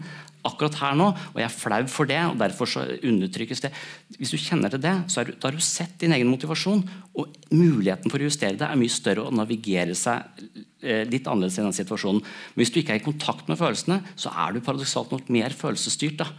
akkurat 0.46 0.74
her 0.80 0.96
nå, 0.98 1.06
og 1.12 1.38
jeg 1.38 1.46
er 1.46 1.54
flau 1.54 1.80
for 1.90 2.10
det, 2.10 2.18
og 2.26 2.38
derfor 2.40 2.68
så 2.68 2.82
undertrykkes 2.98 3.62
det. 3.62 3.70
Hvis 4.18 4.32
du 4.34 4.40
kjenner 4.42 4.72
til 4.72 4.82
det, 4.82 4.94
så 5.12 5.22
du, 5.26 5.32
har 5.38 5.54
du 5.54 5.62
sett 5.62 5.94
din 6.02 6.14
egen 6.16 6.30
motivasjon, 6.30 6.82
og 7.14 7.36
muligheten 7.54 8.10
for 8.10 8.18
å 8.18 8.26
justere 8.26 8.58
det 8.58 8.66
er 8.66 8.80
mye 8.80 8.92
større 8.92 9.28
å 9.28 9.34
navigere 9.34 9.94
seg 9.98 10.42
eh, 10.82 11.04
litt 11.06 11.30
annerledes 11.30 11.60
i 11.60 11.64
den 11.64 11.78
situasjonen. 11.78 12.24
Men 12.24 12.62
hvis 12.64 12.74
du 12.74 12.80
ikke 12.82 12.96
er 12.96 13.02
i 13.02 13.06
kontakt 13.06 13.46
med 13.50 13.60
følelsene, 13.60 14.00
så 14.18 14.34
er 14.34 14.56
du 14.56 14.64
paradoksalt 14.66 15.14
nok 15.14 15.30
mer 15.32 15.54
følelsesstyrt. 15.54 16.24
da. 16.24 16.30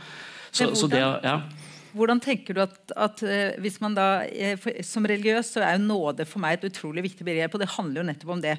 Så, 0.51 0.73
så 0.77 0.91
det, 0.91 0.99
ja. 0.99 1.37
Hvordan 1.93 2.19
tenker 2.21 2.57
du 2.57 2.63
at, 2.65 2.79
at 2.97 3.21
eh, 3.25 3.55
hvis 3.61 3.79
man 3.81 3.95
da, 3.97 4.25
eh, 4.25 4.57
Som 4.85 5.05
religiøs 5.09 5.53
så 5.55 5.63
er 5.63 5.77
jo 5.77 5.85
nåde 5.85 6.25
for 6.29 6.41
meg 6.43 6.57
et 6.57 6.71
utrolig 6.71 7.05
viktig 7.05 7.25
begrep. 7.25 7.53
og 7.53 7.61
Det 7.63 7.75
handler 7.77 8.01
jo 8.01 8.07
nettopp 8.09 8.35
om 8.35 8.43
det. 8.43 8.57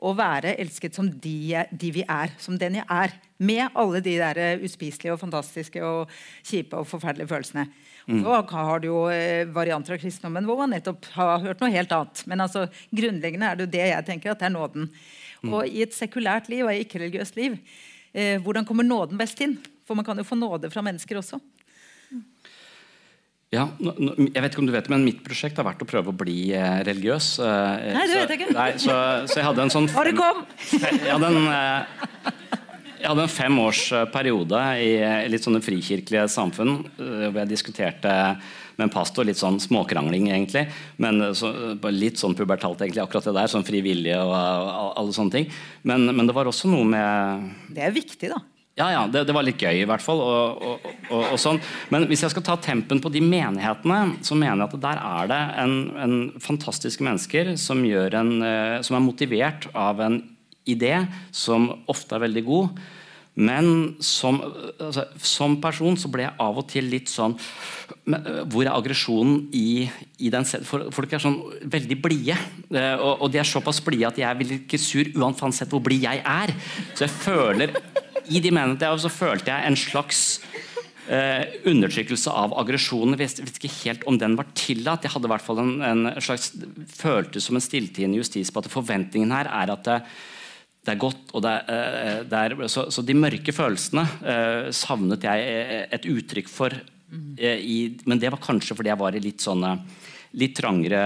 Å 0.00 0.14
være 0.16 0.54
elsket 0.60 0.96
som 0.96 1.10
de, 1.10 1.64
de 1.70 1.90
vi 1.92 2.04
er. 2.06 2.32
Som 2.40 2.56
den 2.60 2.78
jeg 2.80 2.86
er. 2.88 3.12
Med 3.40 3.76
alle 3.78 4.00
de 4.04 4.16
der 4.20 4.40
eh, 4.40 4.64
uspiselige 4.64 5.12
og 5.14 5.20
fantastiske 5.20 5.82
og 5.84 6.12
kjipe 6.46 6.78
og 6.78 6.88
forferdelige 6.88 7.28
følelsene. 7.30 7.66
Og 8.10 8.24
Så 8.24 8.56
har 8.56 8.80
du 8.80 8.88
jo 8.88 9.00
eh, 9.12 9.46
varianter 9.46 9.94
av 9.94 10.00
kristendommen 10.02 10.46
hvor 10.48 10.58
man 10.58 10.72
nettopp 10.74 11.06
har 11.14 11.44
hørt 11.44 11.60
noe 11.62 11.70
helt 11.72 11.92
annet. 11.94 12.24
Men 12.26 12.42
altså, 12.46 12.66
grunnleggende 12.90 13.50
er 13.50 13.58
det 13.58 13.66
jo 13.66 13.74
det 13.76 13.86
jeg 13.92 14.06
tenker 14.08 14.32
at 14.32 14.40
det 14.40 14.48
er 14.48 14.56
nåden. 14.56 14.88
Og 15.48 15.68
i 15.68 15.84
et 15.84 15.94
sekulært 15.96 16.50
liv 16.52 16.66
og 16.66 16.72
i 16.74 16.82
ikke-religiøst 16.84 17.38
liv, 17.38 17.56
eh, 18.12 18.36
hvordan 18.42 18.66
kommer 18.68 18.84
nåden 18.84 19.20
best 19.20 19.40
inn? 19.44 19.56
For 19.86 19.98
man 19.98 20.06
kan 20.06 20.18
jo 20.18 20.26
få 20.26 20.36
nåde 20.38 20.70
fra 20.72 20.84
mennesker 20.84 21.20
også. 21.20 21.40
Ja, 23.50 23.64
jeg 23.82 24.30
vet 24.44 24.52
ikke 24.52 24.60
om 24.62 24.66
du 24.68 24.72
vet 24.76 24.86
det, 24.86 24.92
men 24.92 25.02
Mitt 25.02 25.24
prosjekt 25.26 25.56
har 25.58 25.66
vært 25.66 25.80
å 25.82 25.86
prøve 25.90 26.12
å 26.12 26.14
bli 26.14 26.52
eh, 26.54 26.84
religiøs. 26.86 27.32
eh, 27.42 27.88
Nei, 27.96 28.04
det 28.06 28.20
vet 28.20 28.30
jeg 28.30 28.38
ikke. 28.44 28.54
Nei, 28.54 28.68
så, 28.78 28.94
så 29.26 29.40
jeg 29.40 29.46
hadde 29.48 29.64
en 29.64 29.72
sånn 29.74 29.88
Bare 29.90 30.12
kom! 30.14 30.44
Jeg 30.78 31.10
hadde 31.10 31.30
en, 31.32 31.48
eh, 31.50 32.30
jeg 33.00 33.08
hadde 33.08 33.24
en 33.24 33.32
fem 33.32 33.54
års 33.58 33.80
eh, 33.96 34.04
periode 34.12 34.58
i 34.84 34.90
litt 35.32 35.42
sånne 35.42 35.62
frikirkelige 35.64 36.26
samfunn 36.30 36.74
hvor 37.00 37.38
jeg 37.40 37.48
diskuterte 37.48 38.12
med 38.76 38.86
en 38.86 38.92
pastor, 38.92 39.24
litt 39.26 39.40
sånn 39.40 39.56
småkrangling 39.60 40.28
egentlig, 40.30 40.66
men 41.00 41.18
så, 41.36 41.50
litt 41.90 42.20
sånn 42.20 42.36
pubertalt 42.36 42.84
egentlig, 42.84 43.02
akkurat 43.02 43.26
det 43.30 43.34
der, 43.38 43.50
sånn 43.52 43.64
frivillige 43.66 44.20
og, 44.20 44.36
og 44.36 44.94
alle 45.00 45.16
sånne 45.16 45.34
ting. 45.34 45.48
Men, 45.88 46.06
men 46.12 46.28
det 46.28 46.36
var 46.36 46.48
også 46.52 46.68
noe 46.70 46.86
med 46.92 47.50
Det 47.72 47.82
er 47.88 47.96
viktig, 47.96 48.30
da. 48.36 48.38
Ja, 48.80 48.88
ja, 48.94 49.02
det, 49.12 49.24
det 49.28 49.36
var 49.36 49.46
litt 49.46 49.60
gøy 49.60 49.82
i 49.82 49.88
hvert 49.88 50.04
fall. 50.04 50.22
Og, 50.24 50.64
og, 50.64 50.90
og, 51.10 51.24
og 51.34 51.38
sånn. 51.40 51.60
Men 51.92 52.08
hvis 52.10 52.24
jeg 52.24 52.34
skal 52.34 52.46
ta 52.46 52.56
tempen 52.62 53.02
på 53.02 53.12
de 53.12 53.22
menighetene, 53.24 54.20
så 54.26 54.38
mener 54.38 54.64
jeg 54.64 54.70
at 54.70 54.84
der 54.86 55.02
er 55.04 55.30
det 55.30 55.40
en, 55.64 55.76
en 56.06 56.16
fantastiske 56.42 57.04
mennesker 57.06 57.54
som, 57.60 57.84
en, 57.84 58.32
eh, 58.46 58.78
som 58.86 58.98
er 58.98 59.04
motivert 59.04 59.68
av 59.76 60.02
en 60.04 60.22
idé 60.68 60.96
som 61.34 61.70
ofte 61.90 62.16
er 62.16 62.26
veldig 62.26 62.46
god. 62.48 62.80
Men 63.40 63.94
som, 64.02 64.40
altså, 64.42 65.04
som 65.22 65.54
person 65.62 65.94
så 65.98 66.10
ble 66.12 66.24
jeg 66.26 66.34
av 66.42 66.58
og 66.60 66.66
til 66.68 66.88
litt 66.90 67.08
sånn 67.08 67.36
men, 68.10 68.24
øh, 68.26 68.40
Hvor 68.50 68.64
er 68.66 68.74
aggresjonen 68.74 69.44
i, 69.54 69.86
i 70.18 70.32
den 70.32 70.46
for, 70.66 70.88
Folk 70.94 71.14
er 71.14 71.22
sånn 71.22 71.38
veldig 71.70 71.98
blide. 72.02 72.36
eh, 72.74 72.98
og 72.98 73.30
de 73.30 73.40
er 73.40 73.48
såpass 73.48 73.80
blide 73.86 74.10
at 74.10 74.18
jeg 74.18 74.40
blir 74.40 74.56
ikke 74.58 74.80
sur 74.82 75.12
uansett 75.14 75.70
hvor 75.70 75.82
blid 75.84 76.04
jeg 76.08 76.24
er. 76.26 76.52
Så 76.94 77.06
jeg 77.06 77.14
føler 77.22 77.76
I 78.30 78.42
de 78.42 78.52
menighetene 78.54 79.02
så 79.02 79.10
følte 79.12 79.50
jeg 79.50 79.66
en 79.66 79.78
slags 79.78 80.20
eh, 81.10 81.60
undertrykkelse 81.68 82.32
av 82.32 82.54
aggresjonen. 82.62 83.16
Jeg 83.18 83.42
vet, 83.42 83.56
ikke 83.58 83.72
helt 83.82 84.06
om 84.10 84.18
den 84.20 84.36
var 84.38 84.50
tillatt. 84.58 85.06
Jeg 85.06 85.14
hadde 85.14 85.30
i 85.30 85.32
hvert 85.34 85.46
fall 85.46 85.62
en, 85.62 85.72
en 85.86 86.10
slags 86.22 86.52
følte 86.94 87.42
som 87.42 87.58
en 87.58 87.64
stilltiende 87.64 88.20
justis 88.20 88.52
på 88.52 88.62
at 88.62 88.70
forventningen 88.72 89.34
her 89.34 89.50
er 89.50 89.74
at 89.74 89.88
det, 89.88 89.98
det 90.86 90.94
er 90.94 91.02
godt. 91.02 91.34
det 91.42 91.56
er, 91.56 91.74
eh, 91.74 92.22
det 92.30 92.44
er, 92.44 92.56
så, 92.72 92.86
så 92.94 93.04
de 93.06 93.18
mørke 93.18 93.54
følelsene 93.56 94.06
eh, 94.22 94.70
savnet 94.76 95.26
jeg 95.26 95.88
et 95.98 96.08
uttrykk 96.14 96.52
for. 96.52 96.78
eh, 97.36 97.58
i, 97.58 97.78
men 98.06 98.22
det 98.22 98.30
var 98.30 98.42
kanskje 98.42 98.78
fordi 98.78 98.92
jeg 98.92 99.02
var 99.02 99.16
i 99.16 99.24
litt 99.24 99.42
sånne 99.42 99.74
litt 100.36 100.54
trangere 100.58 101.00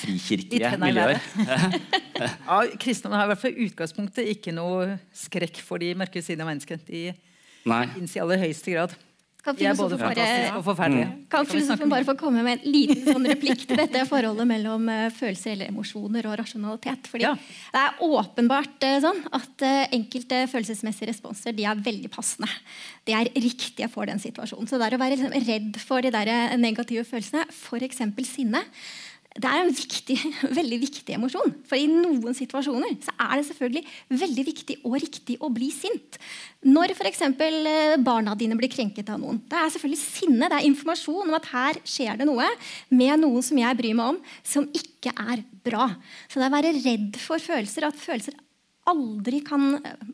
frikirkelige 0.00 0.76
miljøer. 0.80 1.20
Ja, 2.22 2.60
Kristne 2.78 3.16
har 3.16 3.26
i 3.26 3.32
hvert 3.32 3.40
fall 3.40 3.56
utgangspunktet 3.64 4.28
ikke 4.30 4.52
noe 4.54 4.98
skrekk 5.16 5.56
for 5.64 5.82
de 5.82 5.88
mørke 5.98 6.20
sidene 6.22 6.44
av 6.44 6.52
mennesket. 6.52 6.84
De 6.86 7.00
Nei. 7.66 7.80
i 7.98 8.20
aller 8.22 8.38
høyeste 8.44 8.74
grad. 8.74 8.94
Kan 9.42 9.58
er 9.58 9.74
både 9.74 9.96
filosofen 9.98 10.78
bare-. 10.78 11.06
Kan 11.26 11.26
Kan 11.32 11.46
filosofen 11.50 11.90
bare 11.90 12.06
få 12.06 12.14
komme 12.18 12.44
med 12.46 12.60
en 12.60 12.70
liten 12.70 13.02
sånn 13.08 13.26
replikk 13.26 13.64
til 13.66 13.80
dette 13.80 14.04
forholdet 14.06 14.46
mellom 14.46 14.86
eh, 14.92 15.08
følelser 15.10 15.56
eller 15.56 15.72
emosjoner 15.72 16.28
og 16.30 16.36
rasjonalitet? 16.38 17.10
Fordi 17.10 17.26
Ja. 17.26 17.34
Det 17.74 17.82
er 17.82 18.04
åpenbart 18.06 18.86
eh, 18.86 19.00
sånn 19.02 19.18
at 19.34 19.66
eh, 19.66 19.90
enkelte 19.98 20.44
følelsesmessige 20.52 21.10
responser 21.10 21.56
de 21.58 21.66
er 21.66 21.82
veldig 21.82 22.10
passende. 22.14 22.50
De 23.08 23.16
er 23.18 23.32
riktige 23.34 23.90
for 23.90 24.06
den 24.06 24.22
situasjonen. 24.22 24.70
Så 24.70 24.78
det 24.78 24.86
er 24.86 24.94
å 24.94 25.02
være 25.02 25.18
liksom 25.18 25.34
redd 25.48 25.80
for 25.82 26.06
de 26.06 26.14
der 26.14 26.56
negative 26.62 27.02
følelsene, 27.08 27.42
f.eks. 27.50 28.04
sinne, 28.30 28.62
det 29.32 29.48
er 29.48 29.62
en 29.62 29.72
viktig, 29.72 30.16
veldig 30.58 30.78
viktig 30.82 31.14
emosjon. 31.16 31.54
For 31.68 31.80
i 31.80 31.88
noen 31.88 32.36
situasjoner 32.36 32.98
så 33.04 33.14
er 33.16 33.38
det 33.38 33.46
selvfølgelig 33.48 33.82
veldig 34.22 34.44
viktig 34.48 34.76
og 34.84 34.96
riktig 35.00 35.38
å 35.40 35.50
bli 35.54 35.70
sint. 35.72 36.18
Når 36.68 36.94
f.eks. 36.96 37.22
Eh, 37.24 37.96
barna 38.04 38.36
dine 38.38 38.58
blir 38.58 38.72
krenket 38.72 39.08
av 39.12 39.20
noen. 39.22 39.40
Det 39.48 39.58
er 39.58 39.72
selvfølgelig 39.72 40.02
sinne, 40.02 40.50
det 40.52 40.60
er 40.60 40.68
informasjon 40.68 41.30
om 41.30 41.38
at 41.38 41.50
her 41.52 41.80
skjer 41.88 42.20
det 42.20 42.28
noe 42.28 42.48
med 42.92 43.24
noen 43.24 43.44
som 43.44 43.60
jeg 43.60 43.78
bryr 43.78 43.96
meg 43.98 44.14
om, 44.14 44.22
som 44.44 44.68
ikke 44.68 45.14
er 45.16 45.44
bra. 45.64 45.88
Så 46.28 46.38
det 46.38 46.46
er 46.46 46.52
å 46.52 46.56
være 46.58 46.76
redd 46.82 47.20
for 47.22 47.42
følelser, 47.42 47.88
at 47.88 48.00
følelser 48.00 48.36
aldri 48.90 49.40
kan 49.46 49.78
eh, 49.78 50.06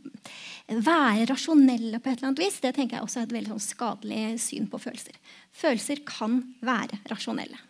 være 0.85 1.27
rasjonelle 1.31 1.99
på 1.99 2.11
et 2.11 2.21
eller 2.21 2.31
annet 2.31 2.45
vis, 2.45 2.61
det 2.63 2.75
tenker 2.77 2.99
jeg 2.99 3.07
også 3.07 3.23
er 3.23 3.29
et 3.29 3.39
veldig 3.39 3.55
sånn 3.55 3.65
skadelig 3.65 4.25
syn 4.45 4.69
på 4.71 4.81
følelser. 4.83 5.17
Følelser 5.57 6.05
kan 6.07 6.43
være 6.63 7.01
rasjonelle. 7.11 7.68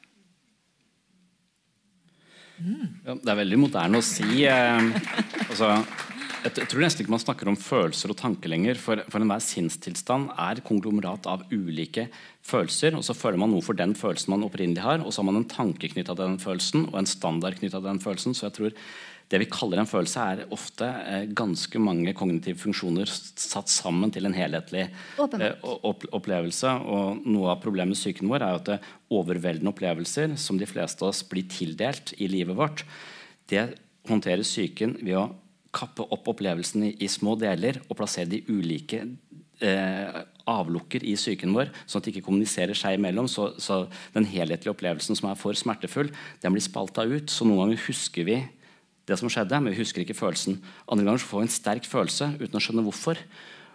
Ja, 2.59 3.15
det 3.15 3.31
er 3.31 3.41
veldig 3.43 3.59
moderne 3.61 4.01
å 4.01 4.05
si 4.05 4.45
eh, 4.49 4.89
altså, 5.49 5.77
jeg 6.45 6.69
tror 6.71 6.83
nesten 6.85 7.05
ikke 7.05 7.13
man 7.13 7.23
snakker 7.23 7.51
om 7.51 7.59
følelser 7.59 8.13
og 8.13 8.19
tanker 8.21 8.51
lenger. 8.51 8.79
For, 8.81 9.03
for 9.11 9.23
enhver 9.23 9.43
sinnstilstand 9.43 10.31
er 10.39 10.63
konglomerat 10.67 11.27
av 11.31 11.45
ulike 11.51 12.09
følelser. 12.47 12.97
og 12.99 13.05
Så 13.07 13.17
føler 13.19 13.41
man 13.43 13.53
noe 13.53 13.65
for 13.65 13.79
den 13.79 13.95
følelsen 13.99 14.35
man 14.35 14.47
opprinnelig 14.47 14.85
har, 14.85 15.03
og 15.03 15.13
så 15.13 15.23
har 15.23 15.29
man 15.31 15.43
en 15.43 15.51
tanke 15.51 15.91
knytta 15.93 16.15
til 16.15 16.25
den 16.25 16.41
følelsen 16.43 16.89
og 16.91 17.01
en 17.01 17.11
standard 17.11 17.59
knytta 17.59 17.81
til 17.81 17.91
den 17.91 18.03
følelsen. 18.03 18.37
Så 18.39 18.49
jeg 18.49 18.57
tror 18.59 18.79
det 19.29 19.41
vi 19.43 19.49
kaller 19.53 19.83
en 19.83 19.89
følelse, 19.89 20.23
er 20.25 20.53
ofte 20.55 20.87
eh, 20.89 21.27
ganske 21.37 21.81
mange 21.83 22.15
kognitive 22.17 22.61
funksjoner 22.63 23.11
satt 23.11 23.69
sammen 23.69 24.13
til 24.15 24.25
en 24.25 24.37
helhetlig 24.37 24.87
eh, 24.89 25.67
opplevelse. 26.17 26.73
Og 26.89 27.27
Noe 27.29 27.53
av 27.53 27.61
problemet 27.61 27.93
med 27.93 28.01
psyken 28.01 28.31
vår 28.31 28.47
er 28.47 28.61
at 28.61 28.71
det 28.71 28.79
overveldende 29.13 29.75
opplevelser 29.75 30.39
som 30.41 30.61
de 30.61 30.69
fleste 30.69 31.05
av 31.05 31.13
oss 31.13 31.21
blir 31.29 31.49
tildelt 31.53 32.15
i 32.17 32.31
livet 32.31 32.57
vårt, 32.57 32.87
det 33.53 33.67
håndterer 34.09 34.45
psyken 34.45 34.97
ved 35.03 35.17
å 35.21 35.29
kappe 35.77 36.05
opp 36.09 36.29
opplevelsen 36.33 36.89
i, 36.89 36.95
i 37.05 37.09
små 37.13 37.37
deler 37.41 37.83
og 37.87 37.99
plassere 38.01 38.31
de 38.33 38.41
ulike 38.49 39.05
eh, 39.61 40.21
avlukker 40.49 41.05
i 41.05 41.15
psyken 41.19 41.53
vår, 41.53 41.69
sånn 41.85 42.01
at 42.01 42.09
de 42.09 42.15
ikke 42.15 42.29
kommuniserer 42.31 42.79
seg 42.79 42.97
imellom. 42.97 43.29
Så, 43.29 43.51
så, 43.61 43.83
den 44.15 44.29
helhetlige 44.29 44.73
opplevelsen 44.73 45.19
som 45.19 45.29
er 45.29 45.37
for 45.37 45.57
smertefull, 45.59 46.09
den 46.41 46.57
blir 46.57 46.65
spalta 46.65 47.05
ut. 47.05 47.29
Så 47.29 47.45
noen 47.45 47.67
ganger 47.67 47.85
husker 47.91 48.25
vi 48.29 48.39
det 49.09 49.19
som 49.21 49.31
skjedde, 49.33 49.61
men 49.61 49.73
vi 49.73 49.81
husker 49.81 50.05
ikke 50.05 50.17
følelsen. 50.17 50.59
Andre 50.87 51.09
ganger 51.09 51.25
får 51.25 51.43
vi 51.43 51.49
en 51.49 51.55
sterk 51.55 51.89
følelse 51.89 52.33
uten 52.39 52.59
å 52.59 52.63
skjønne 52.63 52.85
hvorfor. 52.87 53.21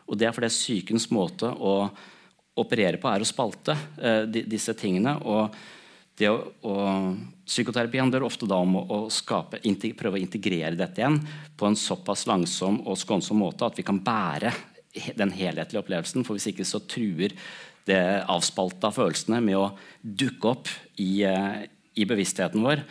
Og 0.08 0.20
Det 0.20 0.28
er 0.28 0.36
fordi 0.36 0.52
sykens 0.54 1.10
måte 1.14 1.50
å 1.50 1.90
operere 2.60 3.00
på 3.02 3.10
er 3.10 3.24
å 3.24 3.28
spalte 3.28 3.76
eh, 3.98 4.26
disse 4.30 4.76
tingene. 4.78 5.18
og 5.26 5.56
det 6.18 6.30
å, 6.30 6.38
og 6.70 7.16
Psykoterapi 7.44 8.00
handler 8.00 8.24
ofte 8.24 8.48
da 8.48 8.60
om 8.62 8.78
å, 8.78 8.84
å 8.86 9.00
skape, 9.12 9.60
prøve 9.98 10.20
å 10.20 10.22
integrere 10.22 10.78
dette 10.78 11.02
igjen 11.02 11.18
på 11.58 11.68
en 11.68 11.76
såpass 11.76 12.28
langsom 12.30 12.78
og 12.86 13.00
skånsom 13.02 13.42
måte 13.42 13.66
at 13.66 13.80
vi 13.80 13.86
kan 13.88 14.00
bære 14.00 14.54
den 15.18 15.34
helhetlige 15.34 15.82
opplevelsen. 15.82 16.24
For 16.24 16.38
hvis 16.38 16.52
ikke 16.54 16.68
så 16.68 16.84
truer 16.86 17.34
det 17.90 18.00
avspalta 18.32 18.94
følelsene 18.96 19.42
med 19.44 19.60
å 19.60 19.72
dukke 20.00 20.54
opp 20.54 20.70
i, 21.02 21.24
eh, 21.28 21.66
i 21.98 22.06
bevisstheten 22.08 22.64
vår. 22.64 22.86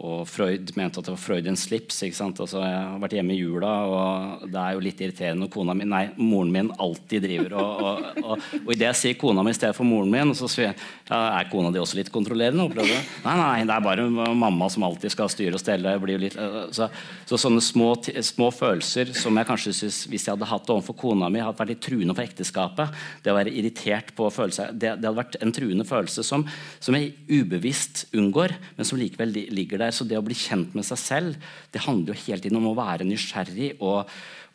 Og 0.00 0.22
Freud 0.24 0.70
mente 0.78 0.98
at 0.98 1.04
det 1.04 1.12
var 1.12 1.20
Freudian 1.20 1.56
slips. 1.58 1.98
ikke 2.06 2.16
sant? 2.16 2.40
Altså, 2.40 2.62
jeg 2.64 2.78
har 2.80 3.00
vært 3.02 3.12
hjemme 3.18 3.34
i 3.34 3.42
jula, 3.42 3.72
og 3.84 4.46
det 4.48 4.58
er 4.58 4.76
jo 4.76 4.84
litt 4.86 5.02
irriterende 5.04 5.44
når 5.44 5.50
kona 5.52 5.74
min, 5.76 5.90
nei, 5.92 6.06
moren 6.16 6.52
min 6.54 6.70
alltid 6.80 7.26
driver 7.26 7.56
og, 7.60 7.82
og, 7.82 8.22
og, 8.22 8.46
og 8.62 8.72
idet 8.72 8.88
jeg 8.88 8.98
sier 9.02 9.18
kona 9.20 9.44
mi 9.44 9.52
i 9.52 9.58
stedet 9.58 9.76
for 9.76 9.88
moren 9.88 10.08
min, 10.12 10.32
så 10.38 10.48
sier 10.48 10.70
jeg 10.70 10.78
ja, 11.10 11.18
er 11.36 11.50
kona 11.52 11.72
di 11.74 11.80
også 11.82 11.98
litt 11.98 12.12
kontrollerende? 12.14 12.70
Nei, 12.72 13.34
nei, 13.36 13.66
det 13.68 13.74
er 13.74 13.84
bare 13.84 14.06
mamma 14.08 14.70
som 14.72 14.86
alltid 14.86 15.12
skal 15.12 15.30
styre 15.32 15.58
og 15.58 15.62
stelle. 15.62 15.94
Litt, 16.22 16.38
så, 16.72 16.88
så, 17.28 17.36
sånne 17.36 17.60
små, 17.64 17.92
små, 18.00 18.48
følelser 18.54 19.12
som 19.18 19.36
jeg 19.36 19.48
kanskje 19.48 19.74
synes, 19.76 20.00
hvis 20.08 20.24
jeg 20.26 20.34
hadde 20.34 20.48
hatt 20.48 20.64
det 20.66 20.74
overfor 20.74 20.96
kona 21.04 21.28
mi, 21.28 21.42
hadde 21.44 21.60
vært 21.60 21.74
litt 21.74 21.84
truende 21.84 22.16
for 22.16 22.24
ekteskapet. 22.24 22.96
Det 23.22 23.32
å 23.32 23.36
være 23.36 23.52
irritert 23.52 24.14
på 24.16 24.30
følelser, 24.32 24.72
det, 24.72 24.96
det 25.02 25.10
hadde 25.10 25.20
vært 25.20 25.38
en 25.44 25.52
truende 25.54 25.86
følelse 25.88 26.24
som, 26.26 26.46
som 26.80 26.96
jeg 26.96 27.12
ubevisst 27.28 28.06
unngår, 28.16 28.56
men 28.78 28.88
som 28.88 29.00
likevel 29.00 29.36
ligger 29.52 29.81
der. 29.81 29.81
Så 29.90 30.06
det 30.08 30.18
å 30.18 30.24
bli 30.24 30.36
kjent 30.38 30.76
med 30.78 30.86
seg 30.86 31.00
selv 31.00 31.50
det 31.72 31.82
handler 31.86 32.12
jo 32.12 32.22
hele 32.26 32.44
tiden 32.44 32.60
om 32.60 32.70
å 32.70 32.76
være 32.78 33.06
nysgjerrig 33.08 33.74
og, 33.80 34.10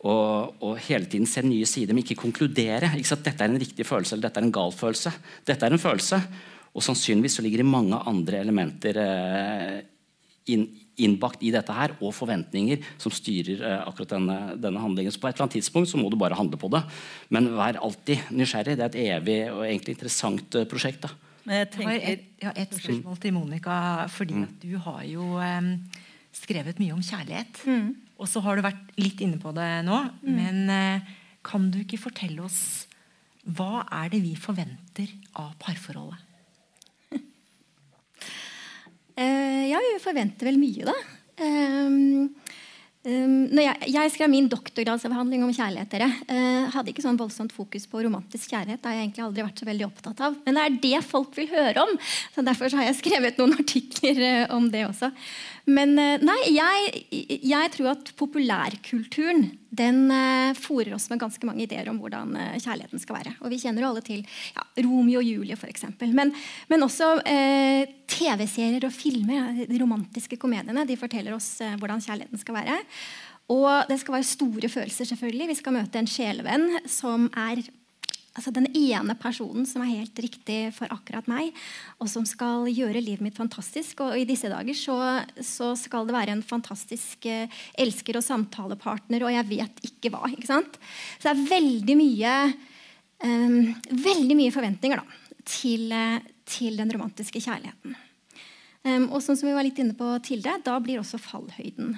og, 0.06 0.56
og 0.64 0.80
hele 0.88 1.10
tiden 1.10 1.28
se 1.30 1.44
nye 1.46 1.68
sider, 1.70 1.98
men 1.98 2.06
ikke 2.06 2.22
konkludere. 2.22 2.94
Ikke 2.96 3.18
at 3.18 3.28
dette 3.28 3.44
er 3.44 3.52
en 3.52 3.62
riktig 3.62 3.88
følelse 3.88 4.16
eller 4.16 4.30
dette 4.30 4.42
er 4.44 4.48
en 4.48 4.56
gal 4.60 4.74
følelse. 4.76 5.14
Dette 5.48 5.68
er 5.68 5.76
en 5.76 5.82
følelse, 5.82 6.22
og 6.78 6.86
sannsynligvis 6.86 7.40
så 7.40 7.46
ligger 7.46 7.64
det 7.64 7.70
mange 7.70 8.00
andre 8.10 8.42
elementer 8.44 9.00
eh, 9.02 9.78
inn, 10.54 10.68
innbakt 11.02 11.44
i 11.46 11.52
dette 11.54 11.74
her, 11.74 11.94
og 12.02 12.16
forventninger 12.16 12.84
som 13.02 13.14
styrer 13.14 13.62
eh, 13.62 13.86
akkurat 13.86 14.16
denne, 14.16 14.38
denne, 14.62 14.82
handlingen. 14.82 15.14
Så 15.14 15.22
på 15.22 15.30
et 15.30 15.36
eller 15.36 15.48
annet 15.48 15.58
tidspunkt 15.60 15.92
så 15.92 16.00
må 16.02 16.12
du 16.14 16.18
bare 16.20 16.38
handle 16.38 16.60
på 16.62 16.70
det. 16.74 16.84
Men 17.34 17.52
vær 17.58 17.80
alltid 17.84 18.32
nysgjerrig. 18.34 18.78
Det 18.78 18.86
er 18.86 18.92
et 18.92 19.02
evig 19.18 19.40
og 19.54 19.64
egentlig 19.66 19.98
interessant 19.98 20.58
eh, 20.58 20.68
prosjekt. 20.70 21.06
da. 21.06 21.27
Jeg, 21.48 21.70
tenker... 21.74 21.94
jeg, 21.94 22.04
har 22.04 22.12
et, 22.12 22.26
jeg, 22.42 22.50
har 22.50 22.58
et, 22.60 22.76
spørsmål 22.76 23.18
til 23.24 23.34
Monica. 23.36 23.76
fordi 24.12 24.36
mm. 24.36 24.44
at 24.44 24.64
du 24.64 24.78
har 24.84 25.02
jo 25.08 25.24
um, 25.40 25.70
skrevet 26.36 26.80
mye 26.82 26.94
om 26.96 27.04
kjærlighet. 27.04 27.62
Mm. 27.66 27.96
Og 28.18 28.30
så 28.30 28.42
har 28.44 28.58
du 28.58 28.62
vært 28.66 29.00
litt 29.00 29.22
inne 29.24 29.40
på 29.42 29.54
det 29.56 29.70
nå. 29.88 29.98
Mm. 30.22 30.40
Men 30.40 30.56
uh, 30.70 31.00
kan 31.48 31.72
du 31.72 31.80
ikke 31.84 32.02
fortelle 32.02 32.44
oss 32.44 32.88
hva 33.48 33.86
er 34.02 34.10
det 34.12 34.22
vi 34.26 34.34
forventer 34.36 35.08
av 35.40 35.54
parforholdet? 35.62 36.20
uh, 37.16 39.64
ja, 39.72 39.80
vi 39.80 40.04
forventer 40.04 40.46
vel 40.52 40.60
mye, 40.60 40.84
da. 40.90 40.98
Um, 41.38 42.34
Um, 43.06 43.46
jeg, 43.54 43.90
jeg, 43.94 44.12
skrev 44.12 44.32
min 44.32 44.48
doktorgradsavhandling 44.52 45.44
om 45.46 45.52
kjærlighet. 45.56 45.92
dere, 45.94 46.08
uh, 46.28 46.72
hadde 46.74 46.92
ikke 46.92 47.06
sånn 47.06 47.20
voldsomt 47.20 47.54
fokus 47.56 47.86
på 47.88 48.02
romantisk 48.04 48.52
kjærlighet. 48.52 48.82
Det 48.82 48.90
har 48.90 48.98
jeg 48.98 49.06
egentlig 49.06 49.26
aldri 49.28 49.46
vært 49.46 49.62
så 49.62 49.68
veldig 49.70 49.86
opptatt 49.88 50.24
av. 50.28 50.40
Men 50.44 50.58
det 50.58 50.64
er 50.66 50.80
det 50.88 51.04
folk 51.08 51.38
vil 51.38 51.48
høre 51.52 51.86
om. 51.86 51.94
så 52.34 52.44
Derfor 52.44 52.74
har 52.80 52.90
jeg 52.90 53.00
skrevet 53.00 53.40
noen 53.40 53.56
artikler 53.62 54.24
uh, 54.26 54.56
om 54.58 54.68
det 54.74 54.88
også. 54.90 55.12
Men 55.68 55.94
uh, 56.00 56.16
nei, 56.24 56.38
jeg, 56.56 57.40
jeg, 57.44 57.72
tror 57.74 57.92
at 57.92 58.12
populærkulturen 58.20 59.50
den 59.78 60.06
uh, 60.10 60.56
fòrer 60.58 60.96
oss 60.96 61.10
med 61.12 61.20
ganske 61.22 61.50
mange 61.50 61.66
ideer 61.66 61.90
om 61.92 62.00
hvordan 62.02 62.32
kjærligheten 62.56 63.04
skal 63.04 63.20
være. 63.20 63.36
Og 63.42 63.52
vi 63.52 63.60
kjenner 63.62 63.84
jo 63.84 63.92
alle 63.92 64.04
til 64.06 64.24
ja, 64.24 64.66
Romeo 64.86 65.20
og 65.22 65.28
Julie 65.28 65.58
f.eks. 65.60 65.90
Men, 66.08 66.32
men 66.72 66.88
også 66.88 67.18
TV-serier 68.08 68.88
og 68.88 68.96
filmer. 68.96 69.66
De 69.68 69.82
romantiske 69.82 70.40
komediene 70.40 70.88
de 70.88 71.00
forteller 71.00 71.36
oss 71.36 71.58
hvordan 71.80 72.04
kjærligheten 72.04 72.42
skal 72.42 72.62
være. 72.62 72.80
Og 73.54 73.88
det 73.88 74.00
skal 74.02 74.18
være 74.18 74.28
store 74.28 74.70
følelser, 74.72 75.08
selvfølgelig. 75.08 75.52
Vi 75.52 75.60
skal 75.62 75.76
møte 75.78 76.00
en 76.00 76.10
sjelevenn 76.10 76.72
som 76.92 77.30
er 77.32 77.62
altså 78.38 78.54
den 78.54 78.68
ene 78.78 79.16
personen 79.18 79.66
som 79.68 79.82
er 79.84 79.96
helt 79.96 80.20
riktig 80.22 80.60
for 80.78 80.92
akkurat 80.94 81.28
meg, 81.30 81.56
og 81.98 82.10
som 82.12 82.26
skal 82.28 82.68
gjøre 82.70 83.02
livet 83.02 83.26
mitt 83.26 83.40
fantastisk. 83.40 84.04
Og 84.06 84.18
i 84.20 84.28
disse 84.30 84.52
dager 84.52 84.78
så, 84.78 84.98
så 85.42 85.74
skal 85.80 86.08
det 86.08 86.16
være 86.16 86.36
en 86.38 86.46
fantastisk 86.46 87.26
eh, 87.30 87.52
elsker 87.82 88.20
og 88.20 88.26
samtalepartner, 88.26 89.26
og 89.26 89.34
jeg 89.34 89.50
vet 89.50 89.86
ikke 89.90 90.14
hva. 90.14 90.30
ikke 90.32 90.50
sant? 90.50 90.78
Så 91.18 91.28
det 91.28 91.34
er 91.34 91.48
veldig 91.56 91.98
mye, 92.00 92.34
um, 93.26 93.62
veldig 94.08 94.38
mye 94.40 94.54
forventninger 94.54 95.02
da, 95.02 95.22
til, 95.48 95.88
eh, 95.96 96.20
til 96.48 96.78
den 96.80 96.94
romantiske 96.94 97.42
kjærligheten. 97.42 97.98
Um, 98.88 99.10
og 99.10 99.24
sånn 99.24 99.40
som 99.40 99.50
vi 99.50 99.58
var 99.58 99.66
litt 99.66 99.82
inne 99.82 99.98
på 99.98 100.14
tidligere, 100.22 100.62
da 100.64 100.78
blir 100.84 101.02
også 101.02 101.20
fallhøyden 101.20 101.98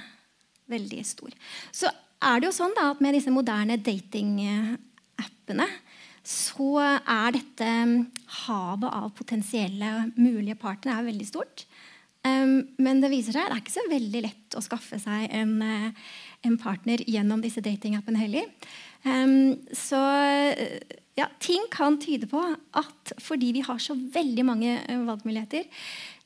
veldig 0.70 1.04
stor. 1.06 1.36
Så 1.76 1.92
er 2.24 2.40
det 2.40 2.50
jo 2.50 2.56
sånn 2.56 2.76
da 2.78 2.92
at 2.94 3.04
med 3.04 3.16
disse 3.18 3.32
moderne 3.34 3.78
datingappene 3.82 5.68
så 6.30 6.74
er 6.80 7.34
dette 7.34 7.68
um, 7.86 7.94
havet 8.46 8.92
av 8.94 9.10
potensielle 9.18 10.10
mulige 10.14 10.58
partnere 10.62 11.08
veldig 11.08 11.26
stort. 11.26 11.66
Um, 12.22 12.76
men 12.78 13.00
det 13.02 13.10
viser 13.14 13.34
seg 13.34 13.48
det 13.48 13.56
er 13.56 13.64
ikke 13.64 13.78
så 13.78 13.86
veldig 13.90 14.22
lett 14.26 14.58
å 14.60 14.62
skaffe 14.62 15.00
seg 15.02 15.30
en, 15.34 15.56
uh, 15.64 16.12
en 16.46 16.58
partner 16.62 17.02
gjennom 17.08 17.42
disse 17.42 17.64
datingappene 17.66 18.22
heller. 18.22 18.50
Um, 19.08 19.56
så 19.74 20.00
ja, 21.18 21.28
ting 21.42 21.66
kan 21.72 21.98
tyde 22.02 22.28
på 22.30 22.42
at 22.78 23.14
fordi 23.24 23.54
vi 23.56 23.64
har 23.66 23.80
så 23.82 23.96
veldig 23.98 24.46
mange 24.46 24.76
uh, 24.86 25.00
valgmuligheter, 25.08 25.66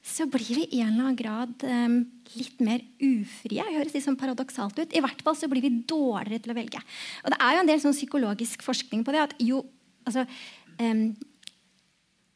så 0.03 0.27
blir 0.27 0.57
vi 0.57 0.65
i 0.65 0.81
en 0.83 0.97
eller 0.97 1.05
annen 1.05 1.19
grad 1.19 1.63
um, 1.63 1.95
litt 2.35 2.59
mer 2.59 2.81
ufrie. 2.99 3.61
Det 3.61 3.77
høres 3.77 3.95
litt 3.95 4.03
sånn 4.03 4.19
paradoksalt 4.19 4.81
ut. 4.81 4.91
I 4.91 5.03
hvert 5.05 5.23
fall 5.23 5.37
så 5.39 5.47
blir 5.47 5.63
vi 5.63 5.71
dårligere 5.87 6.43
til 6.43 6.51
å 6.51 6.57
velge. 6.57 6.81
Og 7.23 7.31
Det 7.31 7.39
er 7.39 7.55
jo 7.55 7.61
en 7.61 7.71
del 7.71 7.79
sånn 7.85 7.95
psykologisk 7.95 8.65
forskning 8.67 9.05
på 9.07 9.15
det. 9.15 9.23
at 9.29 9.37
jo, 9.39 9.61
altså, 10.05 10.25
um, 10.79 11.05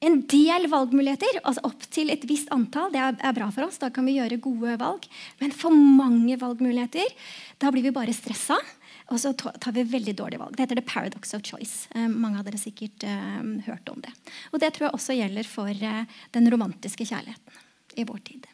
en 0.05 0.19
del 0.29 0.67
valgmuligheter, 0.69 1.39
altså 1.41 1.63
opp 1.65 1.85
til 1.93 2.11
et 2.13 2.25
visst 2.29 2.51
antall, 2.53 2.91
det 2.93 3.01
er, 3.01 3.15
er, 3.17 3.33
bra 3.33 3.47
for 3.53 3.65
oss. 3.65 3.79
Da 3.81 3.89
kan 3.93 4.05
vi 4.05 4.19
gjøre 4.19 4.37
gode 4.43 4.75
valg. 4.81 5.07
Men 5.41 5.53
for 5.55 5.73
mange 5.73 6.37
valgmuligheter, 6.37 7.15
da 7.57 7.71
blir 7.73 7.87
vi 7.87 7.95
bare 7.95 8.13
stressa. 8.13 8.59
Og 9.07 9.21
så 9.23 9.31
tar 9.33 9.71
vi 9.73 9.87
veldig 9.87 10.13
dårlige 10.19 10.41
valg. 10.41 10.53
Det 10.53 10.65
heter 10.65 10.81
the 10.81 10.85
paradox 10.85 11.33
of 11.33 11.45
choice. 11.47 11.87
Eh, 11.95 12.09
mange 12.11 12.41
av 12.41 12.45
dere 12.45 12.59
sikkert 12.59 13.05
eh, 13.07 13.39
hørt 13.69 13.89
om 13.89 14.01
det. 14.03 14.11
Og 14.51 14.59
det 14.61 14.73
tror 14.75 14.89
jeg 14.89 14.97
også 14.97 15.15
gjelder 15.17 15.47
for 15.47 15.71
eh, 15.71 16.19
den 16.35 16.51
romantiske 16.51 17.07
kjærligheten 17.07 17.63
i 17.97 18.05
vår 18.05 18.19
tid. 18.27 18.49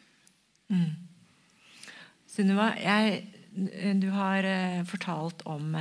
Sunniva, 2.30 2.70
du 4.00 4.08
har 4.14 4.46
eh, 4.48 4.80
fortalt 4.88 5.44
om 5.50 5.74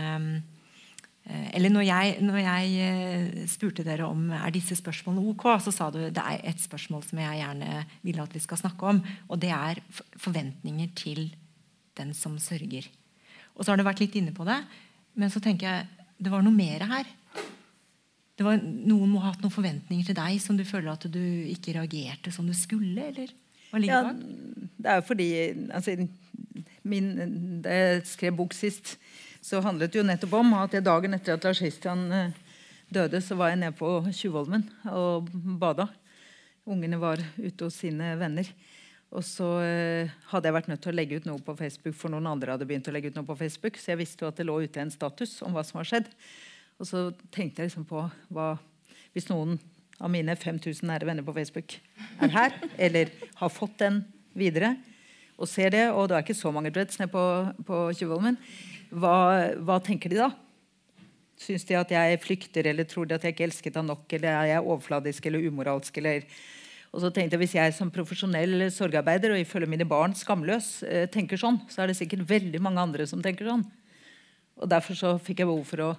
Eller 1.25 1.71
når 1.71 1.85
jeg, 1.87 2.15
når 2.19 2.37
jeg 2.41 2.71
eh, 2.83 3.43
spurte 3.47 3.85
dere 3.87 4.09
om 4.09 4.25
er 4.35 4.51
disse 4.51 4.75
spørsmålene 4.75 5.31
ok, 5.31 5.45
så 5.63 5.71
sa 5.71 5.87
du 5.93 6.01
det 6.03 6.19
er 6.19 6.41
et 6.49 6.59
spørsmål 6.59 7.05
som 7.07 7.21
jeg 7.21 7.39
gjerne 7.39 7.85
vil 8.03 8.19
at 8.19 8.35
vi 8.35 8.41
skal 8.43 8.59
snakke 8.59 8.89
om. 8.91 8.99
Og 9.31 9.39
det 9.39 9.53
er 9.55 9.79
forventninger 10.19 10.91
til 10.99 11.29
den 11.95 12.11
som 12.17 12.35
sørger. 12.41 12.89
Og 13.55 13.63
så 13.63 13.71
har 13.71 13.79
du 13.79 13.85
vært 13.87 14.01
litt 14.03 14.17
inne 14.19 14.33
på 14.35 14.43
det, 14.47 14.59
men 15.15 15.31
så 15.31 15.39
tenker 15.43 15.69
jeg 15.69 16.09
det 16.23 16.31
var 16.33 16.43
noe 16.43 16.55
mer 16.55 16.83
her. 16.91 17.07
Det 18.33 18.45
var, 18.45 18.57
noen 18.59 19.11
må 19.13 19.21
ha 19.21 19.31
hatt 19.31 19.43
noen 19.43 19.53
forventninger 19.53 20.07
til 20.09 20.17
deg 20.17 20.39
som 20.41 20.57
du 20.57 20.63
føler 20.65 20.91
at 20.91 21.05
du 21.11 21.21
ikke 21.53 21.75
reagerte 21.77 22.33
som 22.33 22.47
du 22.49 22.55
skulle? 22.57 23.09
eller? 23.13 23.31
Hva 23.69 23.81
ligger 23.81 23.95
Ja, 23.95 24.09
bak? 24.09 24.69
det 24.83 24.91
er 24.91 24.99
jo 24.99 25.05
fordi 25.07 25.27
altså, 25.71 25.95
min, 26.83 27.61
Da 27.63 27.77
jeg 27.77 28.07
skrev 28.09 28.35
bok 28.37 28.53
sist, 28.57 28.97
så 29.43 29.59
handlet 29.63 29.91
det 29.91 29.99
jo 29.99 30.05
nettopp 30.07 30.37
om 30.39 30.53
at 30.61 30.75
jeg 30.75 30.85
dagen 30.85 31.17
etter 31.17 31.35
at 31.35 31.43
Lars 31.43 31.59
Christian 31.59 32.05
eh, 32.15 32.35
døde, 32.93 33.19
så 33.19 33.35
var 33.35 33.51
jeg 33.51 33.59
nede 33.59 33.75
på 33.75 33.89
Tjuvholmen 34.15 34.63
og 34.87 35.27
bada. 35.59 35.89
Ungene 36.63 36.99
var 37.01 37.19
ute 37.35 37.67
hos 37.67 37.81
sine 37.81 38.13
venner. 38.19 38.47
Og 39.13 39.25
så 39.27 39.49
eh, 39.61 40.13
hadde 40.31 40.47
jeg 40.47 40.55
vært 40.55 40.69
nødt 40.71 40.81
til 40.85 40.93
å 40.93 40.95
legge 40.95 41.19
ut 41.19 41.27
noe 41.27 41.43
på 41.43 41.57
Facebook, 41.59 41.97
for 41.99 42.13
noen 42.13 42.31
andre 42.31 42.55
hadde 42.55 42.69
begynt 42.69 42.87
å 42.87 42.95
legge 42.95 43.11
ut 43.11 43.19
noe 43.19 43.27
på 43.27 43.37
Facebook, 43.43 43.77
så 43.77 43.91
jeg 43.91 43.99
visste 44.05 44.23
jo 44.23 44.31
at 44.31 44.39
det 44.39 44.47
lå 44.47 44.55
ute 44.63 44.81
en 44.81 44.93
status 44.93 45.35
om 45.45 45.53
hva 45.53 45.65
som 45.67 45.81
har 45.81 45.91
skjedd. 45.91 46.07
Og 46.79 46.87
så 46.89 47.03
tenkte 47.27 47.61
jeg 47.61 47.69
liksom 47.69 47.87
på 47.89 48.07
hva 48.33 48.55
Hvis 49.13 49.27
noen 49.29 49.59
av 50.01 50.09
mine 50.09 50.33
5000 50.33 50.87
nære 50.89 51.05
venner 51.05 51.25
på 51.25 51.35
Facebook 51.35 51.75
er 52.23 52.31
her, 52.33 52.55
eller 52.81 53.11
har 53.37 53.51
fått 53.53 53.75
den 53.83 53.99
videre, 54.33 54.71
og 55.37 55.45
ser 55.49 55.69
det, 55.75 55.83
og 55.91 56.07
det 56.09 56.15
er 56.17 56.25
ikke 56.25 56.37
så 56.37 56.49
mange 56.53 56.71
dreads 56.73 56.97
nede 56.97 57.11
på, 57.13 57.21
på 57.67 57.83
Tjuvholmen, 57.99 58.39
hva, 58.93 59.17
hva 59.65 59.79
tenker 59.83 60.13
de 60.13 60.19
da? 60.21 60.31
Syns 61.39 61.65
de 61.67 61.75
at 61.75 61.91
jeg 61.91 62.19
flykter, 62.23 62.67
eller 62.69 62.87
tror 62.87 63.07
de 63.09 63.15
at 63.17 63.23
jeg 63.25 63.35
ikke 63.35 63.47
elsket 63.47 63.79
ham 63.79 63.89
nok, 63.89 64.05
eller 64.15 64.29
er 64.31 64.51
jeg 64.53 64.65
overfladisk 64.65 65.29
eller 65.29 65.47
umoralsk? 65.49 65.97
eller... 66.01 66.27
Og 66.93 67.01
så 67.01 67.09
tenkte 67.09 67.33
jeg, 67.33 67.41
Hvis 67.41 67.55
jeg 67.57 67.73
som 67.73 67.89
profesjonell 67.89 68.67
sorgarbeider 68.69 69.33
og 69.33 69.41
ifølge 69.41 69.69
mine 69.69 69.87
barn 69.89 70.13
skamløs 70.13 70.83
eh, 70.85 71.07
tenker 71.09 71.39
sånn, 71.41 71.57
så 71.65 71.81
er 71.81 71.89
det 71.89 71.97
sikkert 71.97 72.27
veldig 72.29 72.61
mange 72.61 72.83
andre 72.83 73.07
som 73.09 73.23
tenker 73.23 73.49
sånn. 73.49 73.63
Og 74.61 74.69
Derfor 74.69 74.99
så 74.99 75.15
fikk 75.17 75.41
jeg 75.41 75.49
behov 75.49 75.65
for 75.65 75.81
å 75.87 75.89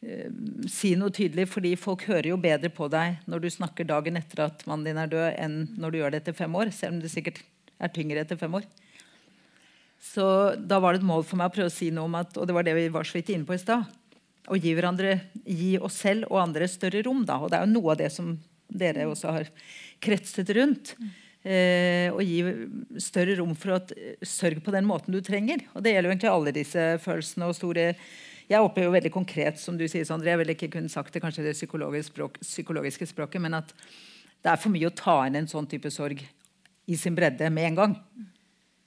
eh, 0.00 0.30
si 0.72 0.94
noe 0.96 1.12
tydelig, 1.12 1.50
fordi 1.52 1.74
folk 1.76 2.06
hører 2.08 2.30
jo 2.32 2.40
bedre 2.40 2.72
på 2.72 2.88
deg 2.88 3.20
når 3.28 3.44
du 3.44 3.50
snakker 3.52 3.90
dagen 3.90 4.16
etter 4.16 4.46
at 4.46 4.64
mannen 4.64 4.88
din 4.88 5.02
er 5.02 5.12
død, 5.12 5.28
enn 5.36 5.58
når 5.76 5.92
du 5.92 6.00
gjør 6.00 6.14
det 6.14 6.22
etter 6.22 6.38
fem 6.40 6.56
år. 6.56 6.72
Selv 6.72 6.96
om 6.96 7.04
det 7.04 7.12
sikkert 7.12 7.44
er 7.76 7.92
tyngre 7.92 8.24
etter 8.24 8.40
fem 8.40 8.56
år. 8.56 8.64
Så 10.02 10.26
da 10.58 10.80
var 10.82 10.94
det 10.94 11.02
et 11.02 11.06
mål 11.06 11.22
for 11.26 11.38
meg 11.38 11.52
å 11.52 11.54
prøve 11.54 11.70
å 11.70 11.72
si 11.72 11.92
noe 11.94 12.08
om 12.08 12.16
at, 12.18 12.34
og 12.34 12.48
det 12.48 12.56
var 12.56 12.66
det 12.66 12.74
vi 12.74 12.88
var 12.92 13.06
så 13.06 13.20
vidt 13.20 13.30
inne 13.34 13.46
på 13.46 13.54
i 13.54 13.62
stad, 13.62 13.86
å 14.50 14.58
gi, 14.58 14.72
hverandre, 14.74 15.14
gi 15.46 15.76
oss 15.78 16.00
selv 16.02 16.26
og 16.26 16.40
andre 16.42 16.66
større 16.66 17.04
rom. 17.06 17.22
Da. 17.28 17.38
Og 17.38 17.52
det 17.52 17.60
er 17.60 17.68
jo 17.68 17.74
noe 17.76 17.92
av 17.94 18.00
det 18.00 18.10
som 18.10 18.32
dere 18.66 19.06
også 19.06 19.34
har 19.36 19.46
kretset 20.02 20.50
rundt. 20.58 20.96
Eh, 21.42 22.06
og 22.14 22.22
gi 22.22 22.42
større 23.02 23.34
rom 23.38 23.54
for 23.58 23.76
å 23.76 23.80
sørge 24.26 24.62
på 24.62 24.74
den 24.74 24.86
måten 24.86 25.14
du 25.14 25.20
trenger. 25.24 25.64
Og 25.74 25.82
det 25.82 25.94
gjelder 25.94 26.08
jo 26.08 26.14
egentlig 26.14 26.32
alle 26.32 26.54
disse 26.54 26.84
følelsene 27.02 27.48
og 27.50 27.58
store 27.58 27.88
Jeg 28.50 28.60
opplever 28.60 28.88
jo 28.88 28.96
veldig 28.96 29.10
konkret, 29.14 29.58
som 29.58 29.78
du 29.78 29.86
sier, 29.88 30.04
Sondre, 30.04 30.28
jeg 30.28 30.38
ville 30.42 30.54
ikke 30.56 30.72
kunne 30.74 30.90
sagt 30.90 31.14
det 31.14 31.22
kanskje 31.22 31.44
det 31.46 31.54
psykologiske, 31.54 32.10
språk, 32.10 32.40
psykologiske 32.42 33.06
språket, 33.08 33.40
men 33.40 33.54
at 33.56 33.70
det 34.42 34.50
er 34.50 34.58
for 34.60 34.74
mye 34.74 34.90
å 34.90 34.94
ta 34.98 35.14
inn 35.24 35.38
en 35.38 35.48
sånn 35.48 35.68
type 35.70 35.88
sorg 35.94 36.20
i 36.90 36.98
sin 36.98 37.14
bredde 37.16 37.48
med 37.54 37.70
en 37.70 37.78
gang. 37.78 37.94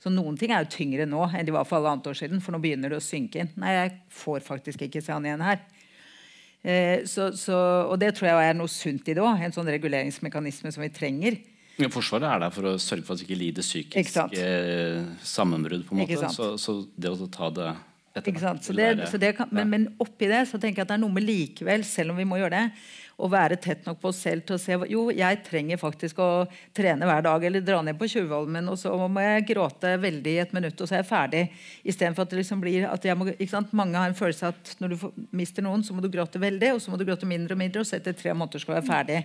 Så 0.05 0.11
noen 0.13 0.35
ting 0.37 0.51
er 0.53 0.61
jo 0.61 0.69
tyngre 0.69 1.07
nå 1.09 1.23
enn 1.33 1.47
de 1.47 1.53
var 1.55 1.65
for 1.65 1.79
halvannet 1.79 2.05
år 2.11 2.17
siden, 2.19 2.41
for 2.43 2.53
nå 2.53 2.59
begynner 2.61 2.93
det 2.93 2.99
å 2.99 3.01
synke 3.01 3.39
inn. 3.41 3.47
Nei, 3.57 3.71
jeg 3.73 3.93
får 4.13 4.43
faktisk 4.45 4.83
ikke 4.85 5.01
se 5.01 5.09
han 5.15 5.25
igjen 5.25 5.41
her. 5.41 5.63
Eh, 6.61 7.07
så, 7.09 7.31
så, 7.33 7.57
og 7.89 7.97
det 8.03 8.11
tror 8.13 8.29
jeg 8.29 8.51
er 8.51 8.59
noe 8.59 8.69
sunt 8.69 9.09
i 9.09 9.15
det 9.17 9.23
òg. 9.25 9.41
En 9.41 9.55
sånn 9.55 9.71
reguleringsmekanisme 9.73 10.69
som 10.75 10.85
vi 10.85 10.91
trenger. 10.93 11.39
Ja, 11.81 11.89
forsvaret 11.89 12.29
er 12.29 12.45
der 12.45 12.53
for 12.53 12.69
å 12.69 12.75
sørge 12.77 13.07
for 13.07 13.17
at 13.17 13.23
vi 13.23 13.31
ikke 13.31 13.39
lider 13.41 13.65
Ikke 13.65 13.71
psykisk 13.71 14.13
sant? 14.13 14.37
eh, 14.37 15.01
sammenbrudd. 15.25 15.87
på 15.89 15.97
en 15.97 16.03
måte. 16.05 16.29
Så, 16.37 16.53
så 16.61 16.77
det 16.93 17.09
å 17.09 17.25
ta 17.25 17.49
det 17.49 17.73
etter 18.15 18.31
Ikke 18.31 18.45
hvert 18.45 18.69
det, 18.77 19.19
det 19.19 19.31
kan, 19.35 19.49
men, 19.51 19.71
men 19.73 19.87
oppi 19.99 20.29
det 20.31 20.45
så 20.47 20.55
tenker 20.55 20.79
jeg 20.79 20.85
at 20.85 20.93
det 20.93 20.95
er 20.95 21.01
noe 21.01 21.11
med 21.17 21.25
likevel, 21.25 21.81
selv 21.83 22.13
om 22.13 22.21
vi 22.21 22.27
må 22.29 22.37
gjøre 22.39 22.61
det, 22.61 22.85
å 23.15 23.29
være 23.31 23.55
tett 23.61 23.85
nok 23.87 24.01
på 24.01 24.09
oss 24.11 24.19
selv 24.25 24.43
til 24.47 24.57
å 24.57 24.59
se 24.59 24.75
jo, 24.91 25.05
jeg 25.15 25.39
trenger 25.45 25.79
faktisk 25.79 26.19
å 26.19 26.29
trene 26.75 27.07
hver 27.07 27.23
dag 27.23 27.45
eller 27.47 27.63
dra 27.63 27.79
ned 27.85 27.95
på 27.99 28.09
Tjuvholmen, 28.11 28.67
og 28.71 28.79
så 28.79 28.91
må 29.07 29.23
jeg 29.23 29.45
gråte 29.53 29.93
veldig 30.03 30.33
i 30.33 30.41
et 30.43 30.55
minutt, 30.55 30.75
og 30.75 30.89
så 30.89 30.97
er 30.97 31.03
jeg 31.03 31.09
ferdig. 31.13 31.43
Istedenfor 31.87 32.25
at 32.25 32.33
det 32.33 32.41
liksom 32.41 32.63
blir 32.63 32.89
at 32.89 33.07
jeg 33.07 33.15
må? 33.15 33.29
Mange 33.75 34.01
har 34.01 34.11
en 34.11 34.17
følelse 34.17 34.51
at 34.51 34.75
når 34.83 34.95
du 34.95 35.07
mister 35.35 35.63
noen, 35.63 35.85
så 35.85 35.95
må 35.95 36.03
du 36.03 36.11
gråte 36.11 36.41
veldig, 36.43 36.75
og 36.75 36.83
så 36.83 36.91
må 36.91 36.99
du 36.99 37.05
gråte 37.07 37.29
mindre 37.29 37.55
og 37.55 37.63
mindre, 37.63 37.85
og 37.85 37.87
så 37.87 38.01
etter 38.01 38.17
tre 38.19 38.35
måneder 38.35 38.63
skal 38.63 38.75
du 38.75 38.79
være 38.81 38.91
ferdig. 38.91 39.23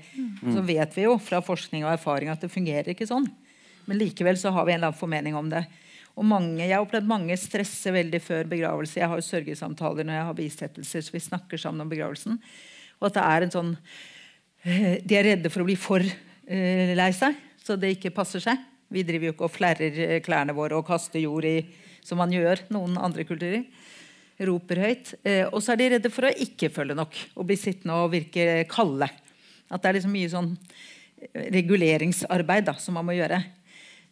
Så 0.55 0.65
vet 0.71 0.99
vi 0.99 1.07
jo 1.09 1.19
fra 1.19 1.43
forskning 1.45 1.87
og 1.87 1.95
erfaring 1.97 2.31
at 2.31 2.47
det 2.47 2.55
fungerer 2.55 2.95
ikke 2.95 3.11
sånn. 3.11 3.27
Men 3.91 3.99
likevel 3.99 4.39
så 4.39 4.55
har 4.55 4.67
vi 4.69 4.77
en 4.77 4.81
eller 4.81 4.93
annen 4.93 5.03
formening 5.03 5.39
om 5.39 5.51
det. 5.51 5.65
Og 6.19 6.27
mange, 6.27 6.63
jeg 6.63 6.75
har 6.75 6.85
opplevd 6.85 7.09
mange 7.09 7.37
stresse 7.39 7.91
veldig 7.95 8.21
før 8.23 8.49
begravelse. 8.51 8.99
Jeg 9.01 9.09
har 9.11 9.19
jo 9.19 9.25
sørgesamtaler 9.25 10.07
når 10.07 10.19
jeg 10.19 10.27
har 10.29 10.37
bisettelser, 10.39 11.05
så 11.07 11.15
vi 11.15 11.23
snakker 11.27 11.61
sammen 11.61 11.85
om 11.85 11.91
begravelsen. 11.91 12.39
Og 13.01 13.09
at 13.09 13.17
det 13.17 13.27
er 13.27 13.45
en 13.45 13.55
sånn 13.55 13.71
eh, 14.65 14.99
De 15.01 15.17
er 15.17 15.31
redde 15.33 15.53
for 15.53 15.65
å 15.65 15.69
bli 15.69 15.77
for 15.81 16.05
eh, 16.05 16.93
lei 16.97 17.11
seg, 17.17 17.37
så 17.65 17.79
det 17.81 17.95
ikke 17.97 18.15
passer 18.15 18.45
seg. 18.45 18.61
Vi 18.91 19.05
driver 19.07 19.31
jo 19.31 19.35
ikke 19.37 19.47
og 19.49 19.55
flerrer 19.55 20.01
eh, 20.07 20.19
klærne 20.25 20.57
våre 20.57 20.79
og 20.79 20.87
kaster 20.89 21.23
jord 21.23 21.49
i, 21.49 21.63
som 22.05 22.21
man 22.21 22.33
gjør 22.35 22.67
noen 22.75 22.99
andre 23.01 23.25
kulturer. 23.29 23.65
Roper 24.41 24.79
høyt. 24.81 25.11
Og 25.53 25.59
så 25.61 25.75
er 25.75 25.77
de 25.77 25.87
redde 25.93 26.09
for 26.09 26.25
å 26.25 26.31
ikke 26.33 26.71
følge 26.73 26.95
nok 26.97 27.17
og 27.35 27.45
bli 27.45 27.59
sittende 27.61 27.99
og 28.01 28.15
virke 28.15 28.63
kalde. 28.73 29.11
At 29.69 29.83
det 29.83 29.91
er 29.91 29.97
liksom 29.99 30.15
mye 30.17 30.31
sånn 30.33 30.55
reguleringsarbeid 31.53 32.65
da, 32.71 32.73
som 32.81 32.97
man 32.97 33.05
må 33.05 33.19
gjøre. 33.19 33.37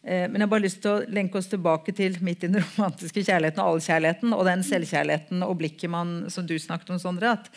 Men 0.05 0.36
jeg 0.36 0.45
har 0.45 0.51
bare 0.53 0.66
lyst 0.66 0.82
til 0.84 0.93
å 0.93 1.07
lenke 1.16 1.41
oss 1.41 1.49
tilbake 1.49 1.95
til 1.97 2.20
midt 2.20 2.45
i 2.45 2.51
den 2.53 2.61
romantiske 2.66 3.24
kjærligheten 3.24 3.64
og 3.64 3.78
allkjærligheten 3.78 4.36
og 4.36 4.45
den 4.51 4.66
selvkjærligheten 4.68 5.49
og 5.49 5.57
blikket 5.62 5.95
man, 5.97 6.12
som 6.28 6.45
du 6.45 6.59
snakket 6.61 6.93
om, 6.93 7.01
Sondre. 7.01 7.32
At, 7.41 7.49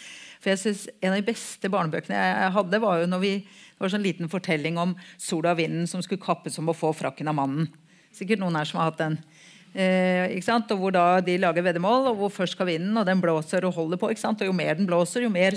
for 0.42 0.52
jeg 0.52 0.62
synes 0.64 0.88
En 1.02 1.14
av 1.14 1.20
de 1.20 1.28
beste 1.28 1.70
barnebøkene 1.70 2.18
jeg 2.18 2.54
hadde, 2.58 2.82
var 2.82 3.02
jo 3.02 3.10
når 3.12 3.22
vi, 3.22 3.34
det 3.46 3.84
var 3.84 3.94
sånn 3.94 4.06
liten 4.06 4.32
fortelling 4.32 4.80
om 4.82 4.96
sola 5.22 5.54
og 5.54 5.62
vinden 5.62 5.88
som 5.89 6.02
skulle 6.02 6.24
kappes 6.24 6.58
om 6.62 6.72
å 6.72 6.78
få 6.78 6.94
frakken 6.98 7.30
av 7.30 7.38
mannen. 7.38 7.70
Sikkert 8.16 8.42
noen 8.42 8.58
her 8.58 8.68
som 8.68 8.82
har 8.82 8.89
hatt 8.89 9.04
den. 9.04 9.20
Eh? 9.72 10.34
Og 10.34 10.74
hvor 10.82 10.92
da 10.92 11.22
De 11.22 11.38
lager 11.39 11.64
veddemål, 11.64 12.10
og 12.12 12.18
hvor 12.18 12.34
først 12.42 12.58
skal 12.58 12.68
vinden, 12.68 12.98
og 12.98 13.06
den 13.08 13.22
blåser 13.22 13.66
og 13.66 13.78
holder 13.78 14.02
på. 14.02 14.10
Og 14.12 14.44
Jo 14.46 14.54
mer 14.54 14.76
den 14.76 14.89
blåser, 14.89 15.24
jo 15.24 15.30
mer 15.30 15.56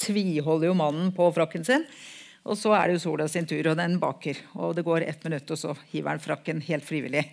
tviholder 0.00 0.70
jo 0.70 0.78
mannen 0.78 1.12
på 1.12 1.26
frakken 1.34 1.64
sin. 1.64 1.84
Og 2.46 2.56
så 2.56 2.72
er 2.72 2.88
det 2.88 2.96
jo 2.96 3.04
sola 3.10 3.28
sin 3.28 3.46
tur, 3.46 3.66
og 3.68 3.76
den 3.76 3.98
baker. 4.00 4.38
Og 4.56 4.74
det 4.76 4.84
går 4.86 5.02
ett 5.02 5.24
minutt, 5.24 5.50
og 5.50 5.58
så 5.58 5.76
hiver 5.92 6.14
han 6.14 6.22
frakken 6.22 6.62
helt 6.64 6.86
frivillig. 6.86 7.26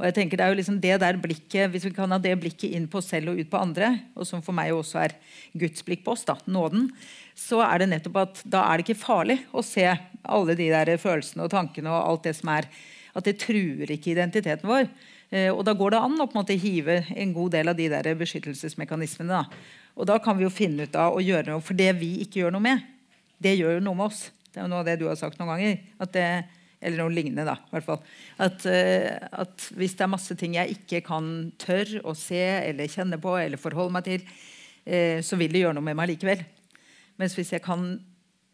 Og 0.00 0.06
jeg 0.08 0.14
tenker 0.16 0.40
det 0.40 0.44
er 0.46 0.54
jo 0.54 0.56
liksom 0.56 0.78
det 0.80 0.94
der 1.02 1.18
blikket, 1.20 1.68
Hvis 1.70 1.84
vi 1.84 1.92
kan 1.92 2.10
ha 2.10 2.18
det 2.18 2.32
blikket 2.40 2.72
inn 2.72 2.86
på 2.88 2.98
oss 2.98 3.10
selv 3.12 3.34
og 3.34 3.40
ut 3.40 3.50
på 3.52 3.60
andre, 3.60 3.92
og 4.16 4.24
som 4.24 4.40
for 4.40 4.56
meg 4.56 4.72
også 4.72 5.02
er 5.02 5.14
Guds 5.52 5.84
blikk 5.84 6.06
på 6.06 6.14
oss, 6.14 6.24
da, 6.24 6.38
nåden, 6.48 6.88
så 7.36 7.60
er 7.66 7.82
det 7.82 7.90
nettopp 7.90 8.16
at 8.16 8.40
da 8.48 8.64
er 8.64 8.80
det 8.80 8.88
ikke 8.88 9.02
farlig 9.02 9.42
å 9.52 9.60
se 9.64 9.84
alle 10.24 10.56
de 10.56 10.70
der 10.72 10.94
følelsene 11.00 11.44
og 11.44 11.52
tankene 11.52 11.92
og 11.92 12.00
alt 12.00 12.30
det 12.30 12.34
som 12.40 12.52
er 12.56 12.68
At 13.10 13.26
det 13.26 13.40
truer 13.42 13.90
ikke 13.90 14.12
identiteten 14.12 14.68
vår. 14.70 14.84
Eh, 15.34 15.48
og 15.50 15.64
da 15.66 15.72
går 15.74 15.90
det 15.90 15.98
an 15.98 16.20
å 16.22 16.28
på 16.30 16.36
en 16.36 16.44
måte 16.44 16.54
hive 16.54 17.00
en 17.10 17.32
god 17.34 17.50
del 17.56 17.68
av 17.72 17.74
de 17.74 17.88
der 17.90 18.06
beskyttelsesmekanismene. 18.14 19.40
Da. 19.40 19.88
Og 19.98 20.06
da 20.06 20.20
kan 20.22 20.38
vi 20.38 20.46
jo 20.46 20.52
finne 20.54 20.86
ut 20.86 20.94
av 20.94 21.18
å 21.18 21.24
gjøre 21.24 21.50
noe 21.50 21.64
for 21.64 21.74
det 21.74 21.90
vi 21.98 22.20
ikke 22.22 22.44
gjør 22.44 22.54
noe 22.54 22.62
med. 22.68 22.84
Det 23.42 23.56
gjør 23.58 23.80
jo 23.80 23.82
noe 23.82 23.98
med 23.98 24.06
oss. 24.12 24.28
Det 24.46 24.60
er 24.60 24.68
jo 24.68 24.70
noe 24.70 24.84
av 24.84 24.86
det 24.86 24.96
du 25.00 25.08
har 25.08 25.18
sagt 25.18 25.40
noen 25.40 25.50
ganger. 25.56 25.82
At 25.98 26.14
det, 26.14 26.28
eller 26.80 27.02
noe 27.02 27.12
lignende, 27.12 27.44
da. 27.44 27.56
hvert 27.72 27.86
fall. 27.86 28.00
At, 28.40 28.64
eh, 28.68 29.12
at 29.16 29.66
hvis 29.76 29.96
det 29.98 30.06
er 30.06 30.12
masse 30.14 30.36
ting 30.40 30.56
jeg 30.56 30.78
ikke 30.78 31.02
kan 31.06 31.50
tør 31.60 31.98
å 32.08 32.14
se 32.16 32.40
eller 32.40 32.90
kjenne 32.90 33.20
på 33.20 33.36
eller 33.36 33.60
forholde 33.60 33.94
meg 33.98 34.08
til, 34.08 34.24
eh, 34.86 35.20
så 35.24 35.36
vil 35.40 35.52
det 35.52 35.64
gjøre 35.64 35.76
noe 35.76 35.88
med 35.90 35.98
meg 36.00 36.14
likevel. 36.14 36.44
Mens 37.20 37.36
hvis 37.36 37.52
jeg 37.52 37.64
kan 37.64 37.92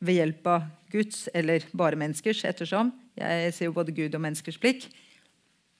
ved 0.02 0.18
hjelp 0.18 0.48
av 0.50 0.66
Guds 0.92 1.26
eller 1.34 1.64
bare 1.76 1.98
menneskers, 1.98 2.44
ettersom 2.48 2.92
jeg 3.16 3.52
ser 3.56 3.70
jo 3.70 3.76
både 3.76 3.94
Gud 3.96 4.14
og 4.14 4.22
menneskers 4.22 4.58
blikk 4.60 4.90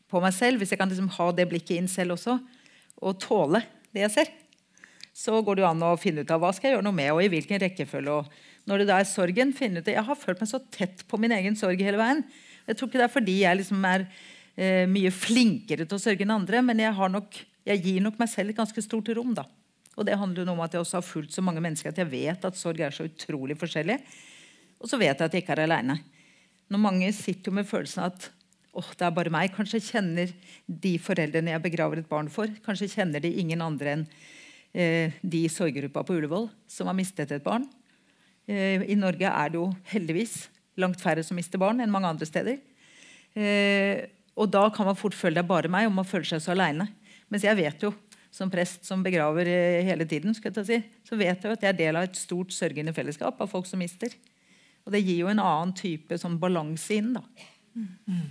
på 0.09 0.23
meg 0.23 0.33
selv, 0.33 0.63
hvis 0.63 0.73
jeg 0.73 0.81
kan 0.81 0.89
liksom 0.89 1.11
ha 1.19 1.31
det 1.35 1.49
blikket 1.51 1.77
inn 1.77 1.91
selv 1.91 2.15
også, 2.15 2.39
og 3.03 3.19
tåle 3.21 3.61
det 3.93 4.07
jeg 4.07 4.15
ser, 4.15 4.31
så 5.17 5.41
går 5.43 5.57
det 5.57 5.65
jo 5.65 5.71
an 5.71 5.85
å 5.85 5.97
finne 6.01 6.23
ut 6.23 6.33
av 6.33 6.41
hva 6.43 6.53
skal 6.55 6.69
jeg 6.69 6.77
gjøre 6.77 6.87
noe 6.87 6.97
med, 6.97 7.11
og 7.13 7.23
i 7.25 7.31
hvilken 7.33 7.61
rekkefølge. 7.61 8.13
og 8.13 8.31
når 8.67 8.83
det 8.83 8.89
da 8.89 9.01
er 9.01 9.09
sorgen, 9.09 9.53
finne 9.55 9.81
ut 9.81 9.89
Jeg 9.91 10.03
har 10.03 10.19
følt 10.19 10.41
meg 10.43 10.51
så 10.51 10.61
tett 10.75 11.05
på 11.07 11.19
min 11.23 11.35
egen 11.37 11.57
sorg 11.59 11.81
hele 11.83 12.01
veien. 12.01 12.25
Jeg 12.67 12.79
tror 12.79 12.91
ikke 12.91 12.99
det 12.99 13.07
er 13.07 13.15
fordi 13.15 13.37
jeg 13.45 13.61
liksom 13.61 13.85
er 13.87 14.07
eh, 14.59 14.87
mye 14.91 15.13
flinkere 15.15 15.87
til 15.87 15.99
å 15.99 16.03
sørge 16.03 16.27
enn 16.27 16.35
andre, 16.35 16.63
men 16.67 16.83
jeg, 16.83 17.11
nok, 17.15 17.39
jeg 17.69 17.85
gir 17.85 18.03
nok 18.03 18.19
meg 18.19 18.33
selv 18.33 18.51
et 18.51 18.59
ganske 18.59 18.83
stort 18.83 19.13
rom. 19.15 19.37
da. 19.39 19.47
Og 19.97 20.05
det 20.09 20.19
handler 20.19 20.43
jo 20.43 20.53
om 20.57 20.65
at 20.65 20.75
jeg 20.75 20.83
også 20.83 20.99
har 20.99 21.07
fulgt 21.07 21.37
så 21.37 21.45
mange 21.45 21.63
mennesker 21.65 21.93
at 21.93 22.01
jeg 22.03 22.11
vet 22.11 22.45
at 22.45 22.59
sorg 22.59 22.83
er 22.83 22.95
så 22.95 23.07
utrolig 23.07 23.57
forskjellig. 23.61 24.01
Og 24.83 24.91
så 24.91 24.99
vet 25.01 25.15
jeg 25.15 25.25
at 25.25 25.37
jeg 25.37 25.45
ikke 25.45 25.55
er 25.57 25.65
aleine. 25.65 26.01
Når 26.69 26.83
mange 26.83 27.13
sitter 27.15 27.53
jo 27.53 27.57
med 27.57 27.69
følelsen 27.69 28.03
av 28.03 28.13
at 28.13 28.29
åh, 28.77 28.91
det 28.99 29.07
er 29.07 29.15
bare 29.17 29.33
meg. 29.33 29.55
Kanskje 29.55 29.81
kjenner 29.81 30.33
de 30.67 30.97
foreldrene 31.01 31.55
jeg 31.55 31.65
begraver 31.65 32.03
et 32.03 32.11
barn 32.11 32.29
for, 32.33 32.51
kanskje 32.67 32.91
kjenner 32.99 33.23
de 33.25 33.31
ingen 33.41 33.63
andre 33.65 33.95
enn 33.95 34.05
eh, 34.75 35.15
de 35.23 35.47
i 35.47 35.53
sorggruppa 35.53 36.05
på 36.05 36.19
Ullevål 36.19 36.51
som 36.71 36.91
har 36.91 36.99
mistet 36.99 37.33
et 37.33 37.47
barn. 37.47 37.65
Eh, 38.47 38.85
I 38.87 38.97
Norge 38.99 39.31
er 39.31 39.53
det 39.53 39.59
jo 39.59 39.71
heldigvis 39.91 40.47
langt 40.81 41.01
færre 41.03 41.25
som 41.27 41.39
mister 41.39 41.61
barn 41.61 41.81
enn 41.83 41.93
mange 41.93 42.11
andre 42.11 42.29
steder. 42.29 42.61
Eh, 43.37 44.07
og 44.37 44.51
da 44.53 44.67
kan 44.73 44.89
man 44.89 44.99
fort 44.99 45.17
føle 45.17 45.39
det 45.39 45.45
er 45.45 45.51
bare 45.51 45.73
meg, 45.73 45.89
og 45.89 45.97
man 45.97 46.09
føler 46.09 46.29
seg 46.29 46.45
så 46.45 46.55
aleine. 46.55 46.89
Mens 47.33 47.47
jeg 47.47 47.59
vet 47.59 47.83
jo, 47.83 47.93
som 48.33 48.53
prest 48.53 48.85
som 48.87 49.03
begraver 49.05 49.49
eh, 49.49 49.83
hele 49.89 50.07
tiden, 50.09 50.37
skal 50.37 50.53
jeg 50.53 50.69
si, 50.69 50.81
så 51.09 51.19
vet 51.19 51.43
jeg 51.43 51.57
at 51.57 51.65
jeg 51.65 51.73
er 51.73 51.79
del 51.81 51.99
av 51.99 52.09
et 52.09 52.19
stort 52.21 52.55
sørgende 52.55 52.95
fellesskap 52.97 53.41
av 53.41 53.51
folk 53.51 53.69
som 53.69 53.81
mister. 53.83 54.13
Og 54.87 54.95
det 54.95 55.03
gir 55.03 55.25
jo 55.25 55.31
en 55.33 55.43
annen 55.43 55.75
type 55.75 56.19
sånn 56.21 56.39
balanse 56.39 57.01
inn. 57.01 57.17
da. 57.17 57.25
Mm. 57.75 58.27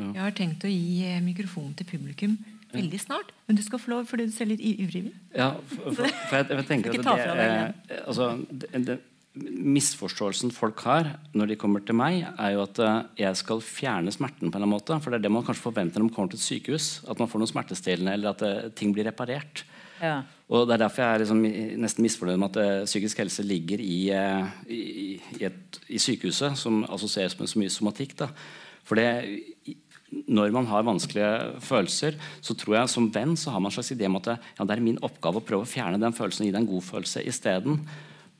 Jeg 0.00 0.20
har 0.20 0.34
tenkt 0.36 0.64
å 0.64 0.70
gi 0.70 1.06
mikrofonen 1.24 1.72
til 1.76 1.88
publikum 1.88 2.36
veldig 2.74 3.00
snart. 3.00 3.32
Men 3.46 3.58
du 3.58 3.62
skal 3.64 3.80
få 3.82 3.90
lov, 3.94 4.06
fordi 4.10 4.26
du 4.28 4.34
ser 4.34 4.48
litt 4.50 4.62
ivrig 4.62 5.06
ut. 5.08 5.16
Ja, 5.34 5.52
for, 5.72 5.94
for, 5.96 6.04
for 6.28 6.36
jeg, 6.38 6.50
jeg, 6.50 6.66
tenker 6.68 6.94
at 7.00 7.22
det, 7.24 7.46
eh, 7.46 8.02
altså, 8.04 8.30
det, 8.50 8.70
det, 8.86 8.98
Misforståelsen 9.38 10.50
folk 10.50 10.80
har 10.82 11.12
når 11.38 11.52
de 11.52 11.56
kommer 11.60 11.84
til 11.86 11.94
meg, 11.94 12.24
er 12.34 12.56
jo 12.56 12.64
at 12.64 12.80
uh, 12.82 13.02
jeg 13.18 13.38
skal 13.38 13.62
fjerne 13.62 14.10
smerten. 14.10 14.50
på 14.50 14.58
en 14.58 14.58
eller 14.58 14.66
annen 14.66 14.74
måte, 14.74 14.98
For 14.98 15.10
det 15.10 15.20
er 15.20 15.28
det 15.28 15.32
man 15.32 15.44
kanskje 15.46 15.68
forventer 15.68 16.02
når 16.02 16.08
man 16.08 16.14
kommer 16.16 16.32
til 16.32 16.40
et 16.40 16.48
sykehus. 16.48 16.88
At 17.06 17.22
man 17.22 17.30
får 17.30 17.42
noe 17.42 17.50
smertestillende, 17.52 18.16
eller 18.16 18.34
at 18.34 18.42
uh, 18.42 18.72
ting 18.74 18.94
blir 18.96 19.06
reparert. 19.06 19.62
Ja. 20.00 20.22
Og 20.50 20.66
Det 20.66 20.74
er 20.74 20.82
derfor 20.82 21.04
jeg 21.04 21.14
er 21.14 21.22
liksom, 21.22 21.44
nesten 21.78 22.02
misfornøyd 22.02 22.42
med 22.42 22.56
at 22.56 22.82
uh, 22.82 22.88
psykisk 22.90 23.22
helse 23.22 23.46
ligger 23.46 23.78
i, 23.78 24.00
i, 24.66 24.82
i, 25.38 25.44
et, 25.46 25.80
i 25.86 26.02
sykehuset, 26.02 26.58
som 26.58 26.82
assosieres 26.90 27.38
med 27.38 27.52
så 27.52 27.62
mye 27.62 27.70
somatikk. 27.70 28.18
da. 28.18 28.32
For 28.82 28.98
det, 28.98 29.78
når 30.26 30.50
man 30.50 30.66
har 30.66 30.82
vanskelige 30.82 31.60
følelser, 31.62 32.18
så 32.42 32.58
tror 32.58 32.80
jeg 32.80 32.90
som 32.90 33.10
venn 33.14 33.36
så 33.38 33.54
har 33.54 33.62
man 33.62 33.70
en 33.70 33.78
slags 33.78 33.94
idé 33.94 34.10
om 34.10 34.18
at 34.18 34.32
ja, 34.34 34.64
det 34.64 34.74
er 34.74 34.82
min 34.82 34.98
oppgave 35.06 35.38
å 35.38 35.46
prøve 35.46 35.68
å 35.68 35.70
fjerne 35.70 36.02
den 36.02 36.16
følelsen 36.16 36.48
og 36.48 36.50
gi 36.50 36.54
deg 36.56 36.64
en 36.64 36.72
god 36.74 36.88
følelse 36.88 37.22
isteden. 37.30 37.84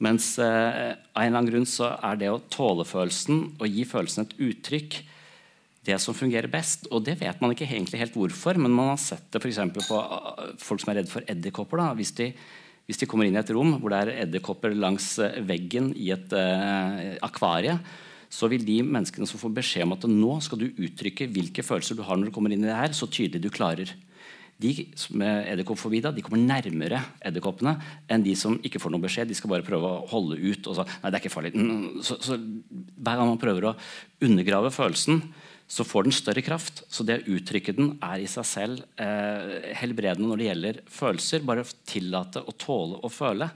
Mens 0.01 0.33
eh, 0.41 0.97
av 0.97 1.23
en 1.23 1.29
eller 1.29 1.39
annen 1.43 1.51
grunn 1.51 1.69
så 1.69 1.93
er 2.01 2.21
det 2.21 2.31
å 2.33 2.41
tåle 2.53 2.87
følelsen 2.89 3.43
og 3.61 3.67
gi 3.69 3.85
følelsen 3.89 4.25
et 4.25 4.39
uttrykk 4.49 5.01
det 5.87 5.97
som 6.03 6.17
fungerer 6.17 6.51
best. 6.53 6.89
Og 6.93 7.05
det 7.07 7.19
vet 7.21 7.41
man 7.41 7.55
ikke 7.55 7.69
egentlig 7.69 8.01
helt 8.03 8.17
hvorfor, 8.17 8.59
men 8.61 8.73
man 8.75 8.93
har 8.93 9.01
sett 9.01 9.29
det 9.33 9.43
for 9.43 9.77
på 9.77 10.01
uh, 10.01 10.53
folk 10.61 10.83
som 10.83 10.93
er 10.93 11.01
redd 11.01 11.11
for 11.13 11.25
edderkopper. 11.29 11.83
Hvis, 11.99 12.13
hvis, 12.87 13.01
de 13.01 13.09
kommer 13.09 13.29
inn 13.29 13.37
i 13.37 13.41
et 13.41 13.55
rom 13.55 13.79
hvor 13.79 13.93
det 13.93 14.03
er 14.03 14.27
edderkopper 14.27 14.77
langs 14.77 15.15
uh, 15.23 15.41
veggen 15.47 15.93
i 15.97 16.13
et 16.15 16.33
eh, 16.37 17.17
akvarie, 17.25 17.79
så 18.31 18.47
vil 18.47 18.63
de 18.63 18.79
menneskene 18.87 19.27
som 19.27 19.41
får 19.41 19.57
beskjed 19.57 19.89
om 19.89 19.97
at 19.97 20.07
nå 20.07 20.37
skal 20.45 20.61
du 20.61 20.69
uttrykke 20.71 21.27
hvilke 21.33 21.65
følelser 21.67 21.99
du 21.99 22.05
har 22.07 22.19
når 22.19 22.31
du 22.31 22.35
kommer 22.37 22.53
inn 22.55 22.63
i 22.63 22.69
det 22.69 22.79
her, 22.79 22.95
så 22.95 23.09
tydelig 23.11 23.43
du 23.43 23.51
klarer. 23.51 23.91
De 24.61 24.73
med 25.17 25.47
edderkoppfobi 25.49 26.03
de 26.05 26.25
kommer 26.25 26.43
nærmere 26.43 27.01
edderkoppene 27.25 27.77
enn 28.13 28.25
de 28.25 28.35
som 28.37 28.59
ikke 28.61 28.81
får 28.83 28.93
noen 28.93 29.07
beskjed. 29.07 29.31
De 29.31 29.37
skal 29.39 29.53
bare 29.53 29.67
prøve 29.67 29.89
å 29.89 30.03
holde 30.11 30.37
ut. 30.37 30.67
og 30.69 30.77
Så, 30.77 30.85
nei, 30.85 31.09
det 31.09 31.17
er 31.17 31.23
ikke 31.23 31.33
farlig. 31.33 31.55
Mm, 31.57 32.03
så, 32.05 32.19
så, 32.21 32.37
Hver 32.37 33.21
gang 33.21 33.31
man 33.31 33.41
prøver 33.41 33.71
å 33.71 33.77
undergrave 34.27 34.73
følelsen, 34.75 35.23
så 35.71 35.87
får 35.87 36.09
den 36.09 36.17
større 36.17 36.45
kraft. 36.45 36.85
Så 36.93 37.07
det 37.07 37.21
å 37.21 37.37
uttrykke 37.39 37.75
den 37.77 37.95
er 38.05 38.21
i 38.21 38.29
seg 38.29 38.49
selv 38.49 38.85
eh, 39.01 39.71
helbredende 39.81 40.29
når 40.29 40.41
det 40.41 40.49
gjelder 40.49 40.81
følelser. 40.91 41.47
Bare 41.47 41.69
tillate 41.89 42.43
å 42.43 42.57
tåle 42.59 43.01
å 43.01 43.13
føle. 43.13 43.49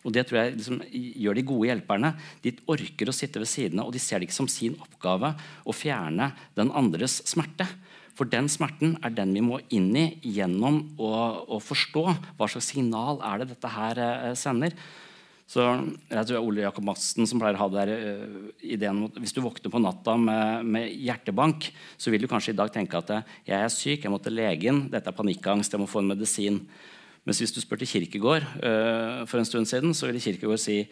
Og 0.00 0.12
Det 0.16 0.24
tror 0.26 0.40
jeg 0.40 0.56
liksom, 0.56 0.80
gjør 0.90 1.36
de 1.36 1.46
gode 1.46 1.68
hjelperne. 1.68 2.14
De 2.44 2.54
orker 2.72 3.10
å 3.10 3.16
sitte 3.16 3.40
ved 3.40 3.50
siden 3.50 3.80
av, 3.80 3.90
og 3.90 3.96
de 3.96 4.00
ser 4.02 4.20
det 4.20 4.28
ikke 4.28 4.38
som 4.38 4.48
sin 4.48 4.76
oppgave 4.80 5.34
å 5.64 5.76
fjerne 5.76 6.32
den 6.56 6.72
andres 6.76 7.20
smerte. 7.28 7.68
For 8.20 8.28
den 8.28 8.50
smerten 8.52 8.98
er 9.00 9.14
den 9.16 9.30
vi 9.32 9.40
må 9.40 9.62
inn 9.72 9.94
i 9.96 10.10
gjennom 10.20 10.82
å, 11.00 11.12
å 11.56 11.60
forstå 11.64 12.02
hva 12.36 12.48
slags 12.52 12.66
signal 12.68 13.22
er 13.24 13.40
det 13.40 13.54
dette 13.54 13.70
her 13.72 14.00
eh, 14.04 14.34
sender. 14.36 14.76
Så 15.48 15.64
jeg 15.64 16.26
tror 16.28 16.44
Ole 16.44 16.66
Jakob 16.66 16.84
Madsen 16.86 17.24
som 17.26 17.40
pleier 17.40 17.56
å 17.56 17.62
ha 17.64 17.68
der, 17.72 17.90
uh, 17.90 18.50
ideen 18.62 19.00
om 19.00 19.08
at 19.08 19.16
hvis 19.18 19.32
du 19.34 19.40
våkner 19.42 19.72
på 19.72 19.80
natta 19.82 20.14
med, 20.20 20.68
med, 20.76 20.92
hjertebank, 21.02 21.66
så 21.98 22.12
vil 22.12 22.22
du 22.22 22.28
kanskje 22.30 22.52
i 22.52 22.58
dag 22.60 22.70
tenke 22.70 23.00
at 23.00 23.10
jeg 23.48 23.56
er 23.56 23.72
syk, 23.72 24.04
jeg 24.04 24.12
må 24.12 24.20
til 24.22 24.36
legen, 24.38 24.84
dette 24.92 25.10
er 25.10 25.16
panikkangst, 25.16 25.74
jeg 25.74 25.82
må 25.82 25.88
få 25.90 26.04
en 26.04 26.12
medisin. 26.12 26.60
Mens 27.26 27.40
hvis 27.42 27.56
du 27.56 27.58
spurte 27.64 27.88
Kirkegård 27.88 28.46
uh, 28.60 29.24
for 29.26 29.40
en 29.40 29.48
stund 29.48 29.66
siden, 29.66 29.96
så 29.96 30.06
ville 30.06 30.22
Kirkegård 30.22 30.62
si 30.62 30.84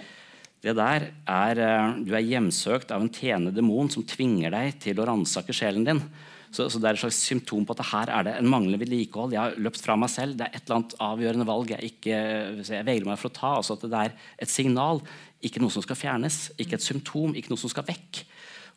det 0.65 0.75
der 0.75 1.07
er, 1.23 1.63
uh, 1.63 2.03
Du 2.03 2.11
er 2.19 2.27
hjemsøkt 2.27 2.91
av 2.91 3.05
en 3.05 3.13
tjenende 3.15 3.55
demon 3.55 3.93
som 3.95 4.03
tvinger 4.03 4.57
deg 4.57 4.81
til 4.83 4.99
å 4.99 5.07
ransake 5.13 5.55
sjelen 5.55 5.87
din. 5.87 6.03
Så, 6.51 6.67
så, 6.71 6.81
Det 6.81 6.89
er 6.89 6.97
et 6.97 7.03
slags 7.03 7.21
symptom 7.21 7.67
på 7.69 7.77
at 7.77 7.87
her 7.91 8.13
er 8.13 8.27
det 8.27 8.35
en 8.39 8.51
manglende 8.51 8.81
vedlikehold. 8.81 9.35
Jeg 9.37 9.41
har 9.43 9.59
løpt 9.61 9.83
fra 9.85 9.97
meg 10.01 10.13
selv. 10.13 10.39
Det 10.39 10.47
er 10.47 10.57
et 10.57 10.65
eller 10.65 10.79
annet 10.79 10.97
avgjørende 11.05 11.49
valg 11.49 11.73
jeg 11.75 11.93
ikke 11.93 12.21
jeg 12.65 12.87
vegrer 12.89 13.09
meg 13.11 13.21
for 13.21 13.31
å 13.31 13.39
ta. 13.39 13.55
altså 13.59 13.77
at 13.77 13.85
Det 13.85 14.05
er 14.05 14.17
et 14.39 14.53
signal, 14.53 15.03
ikke 15.45 15.61
noe 15.63 15.75
som 15.75 15.85
skal 15.85 15.99
fjernes. 16.01 16.49
Ikke 16.59 16.79
et 16.79 16.85
symptom, 16.85 17.37
ikke 17.37 17.53
noe 17.53 17.61
som 17.61 17.73
skal 17.73 17.87
vekk. 17.89 18.25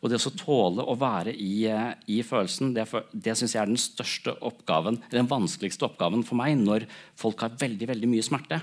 Og 0.02 0.10
det 0.10 0.18
å 0.18 0.34
tåle 0.34 0.82
å 0.82 0.98
være 0.98 1.30
i, 1.30 1.64
eh, 1.70 1.94
i 2.10 2.22
følelsen, 2.26 2.72
det, 2.74 2.88
det 3.14 3.36
synes 3.38 3.54
jeg 3.54 3.62
er 3.62 3.70
den 3.70 3.78
største 3.78 4.34
oppgaven, 4.42 4.98
den 5.12 5.30
vanskeligste 5.30 5.86
oppgaven 5.86 6.24
for 6.26 6.40
meg 6.40 6.56
når 6.58 6.88
folk 7.18 7.44
har 7.44 7.54
veldig, 7.60 7.86
veldig 7.92 8.10
mye 8.10 8.26
smerte. 8.26 8.58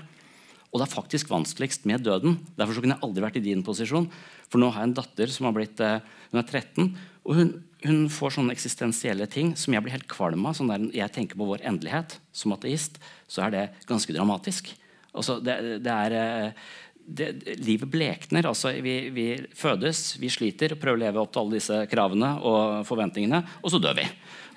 Og 0.70 0.78
det 0.78 0.86
er 0.86 0.92
faktisk 0.92 1.30
vanskeligst 1.32 1.88
med 1.88 2.04
døden. 2.04 2.36
Derfor 2.58 2.78
kunne 2.78 2.94
jeg 2.98 3.04
aldri 3.06 3.24
vært 3.24 3.40
i 3.40 3.46
din 3.48 3.64
posisjon. 3.66 4.06
For 4.52 4.60
nå 4.60 4.68
har 4.70 4.84
jeg 4.84 4.90
en 4.90 4.98
datter 5.00 5.32
som 5.32 5.48
har 5.48 5.56
blitt, 5.56 5.80
eh, 5.80 6.04
hun 6.30 6.42
er 6.42 6.46
13, 6.46 6.92
og 7.24 7.34
hun, 7.40 7.64
hun 7.86 8.04
får 8.12 8.36
sånne 8.36 8.54
eksistensielle 8.54 9.26
ting 9.30 9.54
som 9.56 9.74
jeg 9.74 9.84
blir 9.84 9.94
helt 9.94 10.10
kvalm 10.10 10.44
av. 10.48 10.56
Sånn 10.58 10.70
der 10.72 10.84
jeg 10.96 11.14
tenker 11.14 11.40
på 11.40 11.48
vår 11.48 11.64
endelighet 11.68 12.18
som 12.32 12.52
ateist, 12.56 13.00
så 13.30 13.46
er 13.46 13.54
det 13.54 13.64
ganske 13.88 14.14
dramatisk. 14.14 14.72
Altså, 15.10 15.38
det, 15.42 15.56
det 15.84 15.94
er 15.94 16.16
eh, 16.18 16.66
det, 17.10 17.30
livet 17.64 17.90
blekner. 17.90 18.46
altså 18.46 18.72
vi, 18.84 18.94
vi, 19.14 19.26
fødes, 19.56 20.18
vi 20.20 20.30
sliter, 20.30 20.76
prøver 20.78 20.98
å 20.98 21.02
leve 21.04 21.22
opp 21.22 21.32
til 21.34 21.42
alle 21.42 21.58
disse 21.58 21.80
kravene 21.90 22.34
og 22.46 22.86
forventningene, 22.88 23.42
og 23.62 23.72
så 23.72 23.80
dør 23.82 23.98
vi. 23.98 24.06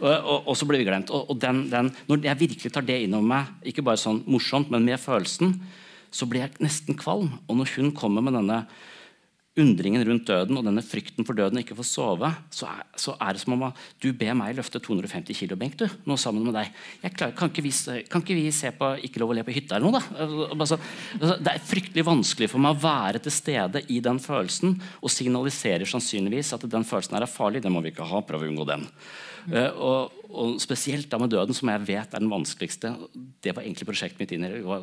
Og, 0.01 0.09
og, 0.11 0.49
og 0.51 0.57
så 0.57 0.67
blir 0.69 0.83
vi 0.83 0.89
glemt. 0.89 1.13
Og, 1.13 1.31
og 1.31 1.39
den, 1.41 1.65
den, 1.71 1.93
Når 2.09 2.27
jeg 2.27 2.41
virkelig 2.43 2.73
tar 2.73 2.85
det 2.85 3.01
innover 3.05 3.29
meg, 3.29 3.53
ikke 3.71 3.85
bare 3.85 4.01
sånn 4.01 4.23
morsomt, 4.27 4.71
men 4.73 4.85
med 4.85 5.01
følelsen, 5.01 5.55
så 6.13 6.27
blir 6.29 6.45
jeg 6.45 6.61
nesten 6.61 6.97
kvalm. 6.99 7.31
Og 7.47 7.57
når 7.57 7.77
hun 7.77 7.93
kommer 7.97 8.25
med 8.25 8.37
denne 8.37 8.65
undringen 9.59 10.01
rundt 10.07 10.25
døden 10.25 10.57
og 10.57 10.65
denne 10.65 10.81
frykten 10.81 11.25
for 11.27 11.37
døden 11.37 11.59
og 11.59 11.61
ikke 11.61 11.77
få 11.77 11.85
sove, 11.85 12.29
så 12.53 12.65
er, 12.71 12.85
så 12.97 13.13
er, 13.19 13.35
det 13.35 13.43
som 13.43 13.53
om 13.53 13.65
du 14.01 14.07
ber 14.17 14.33
meg 14.37 14.55
løfte 14.57 14.81
250 14.81 15.37
kilo, 15.37 15.57
benk 15.59 15.77
du, 15.77 15.85
nå 16.09 16.17
sammen 16.17 16.45
med 16.47 16.57
deg. 16.57 16.71
Klarer, 17.13 17.35
kan, 17.37 17.51
ikke 17.53 17.65
vi, 17.65 17.73
kan, 18.09 18.23
ikke 18.23 18.37
vi, 18.39 18.47
se 18.55 18.71
på 18.73 18.89
'Ikke 19.03 19.21
lov 19.21 19.33
å 19.33 19.37
le 19.37 19.45
på 19.45 19.53
hytta' 19.53 19.77
eller 19.77 19.91
noe? 19.91 19.99
da? 19.99 20.25
Altså, 20.57 20.79
altså, 21.19 21.37
det 21.37 21.53
er 21.53 21.67
fryktelig 21.69 22.05
vanskelig 22.07 22.49
for 22.49 22.65
meg 22.65 22.73
å 22.73 22.81
være 22.81 23.21
til 23.21 23.35
stede 23.35 23.83
i 23.93 23.99
den 24.01 24.19
følelsen 24.23 24.79
og 25.01 25.13
signaliserer 25.13 25.85
sannsynligvis 25.85 26.53
at 26.57 26.65
den 26.69 26.87
følelsen 26.87 27.19
er 27.19 27.29
farlig. 27.29 27.61
Den 27.61 27.75
må 27.75 27.83
vi 27.85 27.93
ikke 27.93 28.09
ha. 28.09 28.25
Prøv 28.25 28.41
å 28.41 28.49
unngå 28.49 28.65
den. 28.69 28.87
Uh, 29.43 29.69
og, 29.75 30.22
og, 30.33 30.55
spesielt 30.61 31.09
da 31.11 31.19
med 31.21 31.31
døden, 31.33 31.55
som 31.55 31.69
jeg 31.71 31.83
vet 31.87 32.13
er 32.13 32.23
den 32.23 32.31
vanskeligste. 32.31 32.93
Det 33.43 33.53
var 33.55 33.63
egentlig 33.63 33.87
prosjektet 33.89 34.21
mitt 34.21 34.33
inn 34.35 34.47
i 34.47 34.63
å 34.65 34.79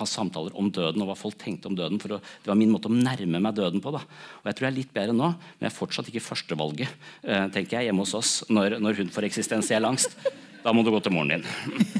ha 0.00 0.06
samtaler 0.08 0.56
om 0.58 0.70
døden 0.72 1.04
og 1.04 1.12
hva 1.12 1.18
folk 1.18 1.36
tenkte 1.40 1.70
om 1.70 1.76
døden. 1.78 2.00
for 2.02 2.16
å, 2.16 2.20
Det 2.42 2.50
var 2.50 2.58
min 2.58 2.72
måte 2.72 2.88
å 2.88 2.94
nærme 2.94 3.40
meg 3.40 3.54
døden 3.54 3.84
på. 3.84 3.92
da. 3.92 4.02
Og 4.42 4.48
Jeg 4.50 4.56
tror 4.56 4.68
jeg 4.68 4.72
er 4.72 4.80
litt 4.80 4.94
bedre 4.94 5.16
nå, 5.16 5.28
men 5.36 5.68
jeg 5.68 5.72
er 5.72 5.78
fortsatt 5.78 6.08
ikke 6.08 6.24
førstevalget 6.24 6.88
uh, 7.28 7.46
tenker 7.52 7.78
jeg, 7.78 7.90
hjemme 7.90 8.04
hos 8.06 8.16
oss 8.16 8.32
når, 8.48 8.78
når 8.80 9.02
hun 9.02 9.12
får 9.12 9.28
eksistensiell 9.28 9.84
angst. 9.84 10.16
Da 10.64 10.72
må 10.72 10.80
du 10.80 10.88
gå 10.88 11.00
til 11.04 11.12
moren 11.12 11.34
din. 11.34 11.42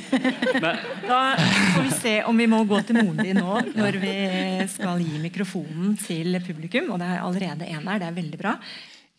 Men, 0.64 0.78
da 1.04 1.18
får 1.36 1.82
vi 1.84 1.90
se 1.98 2.14
om 2.24 2.38
vi 2.40 2.46
må 2.48 2.62
gå 2.64 2.78
til 2.88 2.96
moren 2.96 3.20
din 3.20 3.36
nå 3.36 3.58
når 3.76 3.98
vi 4.00 4.14
skal 4.72 5.02
gi 5.04 5.20
mikrofonen 5.20 5.98
til 6.00 6.38
publikum. 6.46 6.88
Og 6.94 7.02
det 7.02 7.10
er 7.12 7.20
allerede 7.20 7.68
en 7.68 7.90
her. 7.90 8.00
Det 8.00 8.08
er 8.08 8.16
veldig 8.16 8.40
bra. 8.40 8.54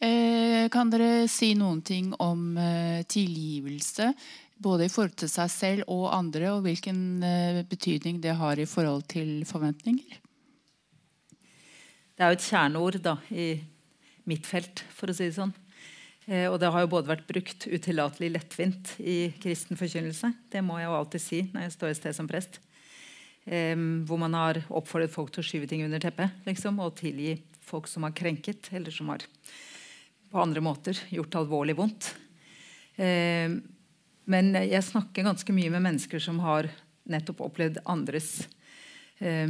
Eh, 0.04 0.68
kan 0.72 0.90
dere 0.92 1.28
si 1.32 1.54
noen 1.56 1.80
ting 1.86 2.12
om 2.20 2.58
eh, 2.60 3.06
tilgivelse? 3.08 4.12
Både 4.60 4.88
i 4.88 4.92
forhold 4.92 5.16
til 5.20 5.32
seg 5.32 5.52
selv 5.52 5.92
og 5.92 6.10
andre, 6.16 6.52
og 6.52 6.66
hvilken 6.66 7.24
eh, 7.24 7.62
betydning 7.68 8.20
det 8.24 8.36
har 8.36 8.60
i 8.60 8.68
forhold 8.68 9.06
til 9.12 9.46
forventninger? 9.48 10.20
Det 12.16 12.24
er 12.24 12.32
jo 12.32 12.40
et 12.40 12.48
kjerneord 12.48 13.00
da, 13.04 13.18
i 13.32 13.54
mitt 14.28 14.48
felt, 14.48 14.84
for 14.96 15.12
å 15.12 15.16
si 15.16 15.30
det 15.30 15.38
sånn. 15.38 15.54
Og 16.26 16.56
det 16.58 16.72
har 16.74 16.82
jo 16.82 16.90
både 16.90 17.12
vært 17.12 17.28
brukt 17.30 17.68
utillatelig 17.70 18.32
lettvint 18.32 18.94
i 18.98 19.28
kristen 19.44 19.78
forkynnelse. 19.78 20.32
Det 20.50 20.64
må 20.66 20.80
jeg 20.80 20.88
jo 20.88 20.96
alltid 20.98 21.22
si 21.22 21.42
når 21.52 21.68
jeg 21.68 21.74
står 21.76 21.92
et 21.92 22.00
sted 22.00 22.16
som 22.18 22.30
prest. 22.32 22.58
Hvor 23.46 24.18
man 24.24 24.34
har 24.34 24.58
oppfordret 24.74 25.14
folk 25.14 25.36
til 25.36 25.44
å 25.44 25.46
skyve 25.46 25.70
ting 25.70 25.84
under 25.86 26.02
teppet 26.02 26.48
liksom, 26.48 26.80
og 26.82 26.96
tilgi 26.98 27.36
folk 27.68 27.86
som 27.92 28.08
har 28.08 28.16
krenket, 28.18 28.72
eller 28.74 28.96
som 28.96 29.12
har 29.14 29.28
på 30.36 30.44
andre 30.44 30.64
måter 30.64 30.99
gjort 31.16 31.40
alvorlig 31.40 31.78
vondt. 31.80 32.12
Eh, 32.99 33.56
men 34.26 34.52
jeg 34.57 34.84
snakker 34.84 35.28
ganske 35.28 35.56
mye 35.56 35.72
med 35.72 35.86
mennesker 35.86 36.20
som 36.20 36.41
har 36.44 36.68
nettopp 37.07 37.44
opplevd 37.45 37.84
andres 37.86 38.48
eh, 39.24 39.48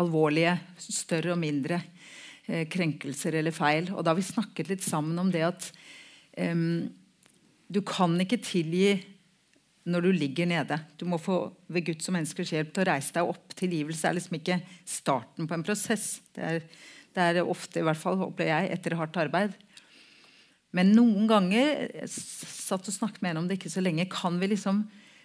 alvorlige, 0.00 0.56
større 0.80 1.34
og 1.34 1.40
mindre 1.42 1.80
eh, 2.46 2.66
krenkelser 2.70 3.38
eller 3.40 3.54
feil. 3.54 3.92
Og 3.94 4.02
da 4.02 4.12
har 4.12 4.18
vi 4.18 4.26
snakket 4.26 4.72
litt 4.72 4.86
sammen 4.86 5.18
om 5.20 5.30
det 5.32 5.44
at 5.46 5.70
eh, 6.40 6.66
du 7.70 7.80
kan 7.86 8.16
ikke 8.22 8.42
tilgi 8.42 8.98
når 9.90 10.04
du 10.04 10.10
ligger 10.12 10.48
nede. 10.48 10.76
Du 11.00 11.06
må 11.08 11.18
få 11.20 11.42
ved 11.72 11.86
Guds 11.86 12.08
og 12.10 12.16
menneskers 12.18 12.52
hjelp 12.54 12.72
til 12.74 12.84
å 12.84 12.90
reise 12.90 13.14
deg 13.16 13.30
opp. 13.30 13.54
Tilgivelse 13.56 14.08
er 14.08 14.16
liksom 14.16 14.36
ikke 14.38 14.60
starten 14.88 15.48
på 15.48 15.56
en 15.56 15.64
prosess. 15.66 16.20
Det 16.36 16.46
er, 16.46 16.64
det 17.16 17.26
er 17.26 17.40
ofte, 17.42 17.80
i 17.80 17.86
hvert 17.86 18.00
fall 18.00 18.20
opplever 18.20 18.52
jeg, 18.52 18.76
etter 18.76 18.98
hardt 19.00 19.18
arbeid. 19.22 19.56
Men 20.76 20.92
noen 20.94 21.26
ganger 21.30 21.88
jeg 21.90 22.10
satt 22.12 22.86
og 22.86 22.94
snakket 22.94 23.22
med 23.24 23.32
en 23.32 23.42
om 23.42 23.48
det 23.50 23.58
ikke 23.58 23.72
så 23.72 23.82
lenge, 23.82 24.06
kan 24.10 24.38
vi 24.38 24.52
liksom 24.52 24.84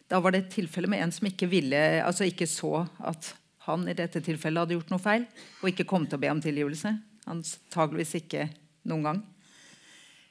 Da 0.09 0.19
var 0.21 0.33
det 0.33 0.43
et 0.43 0.51
tilfelle 0.53 0.89
med 0.89 1.01
en 1.01 1.13
som 1.13 1.25
ikke 1.25 1.49
ville, 1.49 1.77
altså 2.05 2.27
ikke 2.29 2.45
så 2.45 2.83
at 3.01 3.31
han 3.65 3.87
i 3.89 3.95
dette 3.97 4.21
tilfellet 4.21 4.61
hadde 4.61 4.75
gjort 4.77 4.91
noe 4.93 5.01
feil, 5.01 5.23
og 5.63 5.71
ikke 5.71 5.87
kom 5.89 6.03
til 6.05 6.19
å 6.19 6.21
be 6.21 6.29
om 6.29 6.41
tilgivelse. 6.43 6.91
Antageligvis 7.25 8.13
ikke 8.19 8.43
noen 8.85 9.07
gang. 9.07 9.23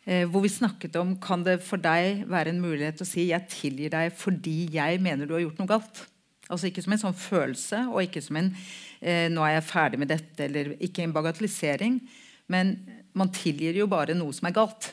Eh, 0.04 0.28
hvor 0.28 0.44
vi 0.44 0.52
snakket 0.52 0.94
om 1.00 1.14
kan 1.18 1.42
det 1.42 1.56
for 1.64 1.80
deg 1.80 2.26
være 2.30 2.52
en 2.52 2.60
mulighet 2.62 3.00
å 3.00 3.08
si 3.08 3.30
'jeg 3.30 3.48
tilgir 3.48 3.90
deg 3.90 4.12
fordi 4.12 4.70
jeg 4.70 5.00
mener 5.00 5.26
du 5.26 5.34
har 5.34 5.40
gjort 5.40 5.58
noe 5.58 5.72
galt'. 5.74 6.06
Altså 6.50 6.68
Ikke 6.68 6.82
som 6.84 6.92
en 6.92 6.98
sånn 6.98 7.16
følelse, 7.16 7.88
og 7.88 8.02
ikke 8.04 8.22
som 8.22 8.36
en 8.36 8.54
eh, 9.00 9.28
'nå 9.28 9.40
er 9.42 9.58
jeg 9.58 9.70
ferdig 9.70 9.98
med 9.98 10.08
dette', 10.08 10.44
eller 10.44 10.76
ikke 10.78 11.02
en 11.02 11.12
bagatellisering. 11.12 12.00
Men 12.48 12.78
man 13.14 13.30
tilgir 13.30 13.74
jo 13.74 13.86
bare 13.86 14.14
noe 14.14 14.32
som 14.32 14.46
er 14.46 14.52
galt. 14.52 14.92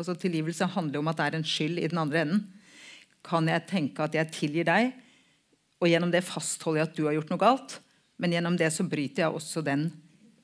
Altså 0.00 0.16
Tilgivelse 0.16 0.68
handler 0.72 1.02
om 1.02 1.10
at 1.12 1.20
det 1.20 1.28
er 1.28 1.38
en 1.38 1.46
skyld 1.46 1.78
i 1.78 1.88
den 1.92 2.00
andre 2.00 2.24
enden. 2.24 2.42
Kan 3.26 3.48
jeg 3.50 3.66
tenke 3.68 4.06
at 4.06 4.16
jeg 4.16 4.32
tilgir 4.32 4.64
deg, 4.64 4.94
og 5.80 5.88
gjennom 5.88 6.12
det 6.12 6.24
fastholder 6.24 6.80
jeg 6.80 6.88
at 6.88 6.96
du 6.96 7.02
har 7.06 7.16
gjort 7.18 7.32
noe 7.32 7.40
galt? 7.40 7.74
Men 8.20 8.34
gjennom 8.34 8.56
det 8.60 8.70
så 8.72 8.84
bryter 8.88 9.26
jeg 9.26 9.36
også 9.36 9.62
den 9.64 9.90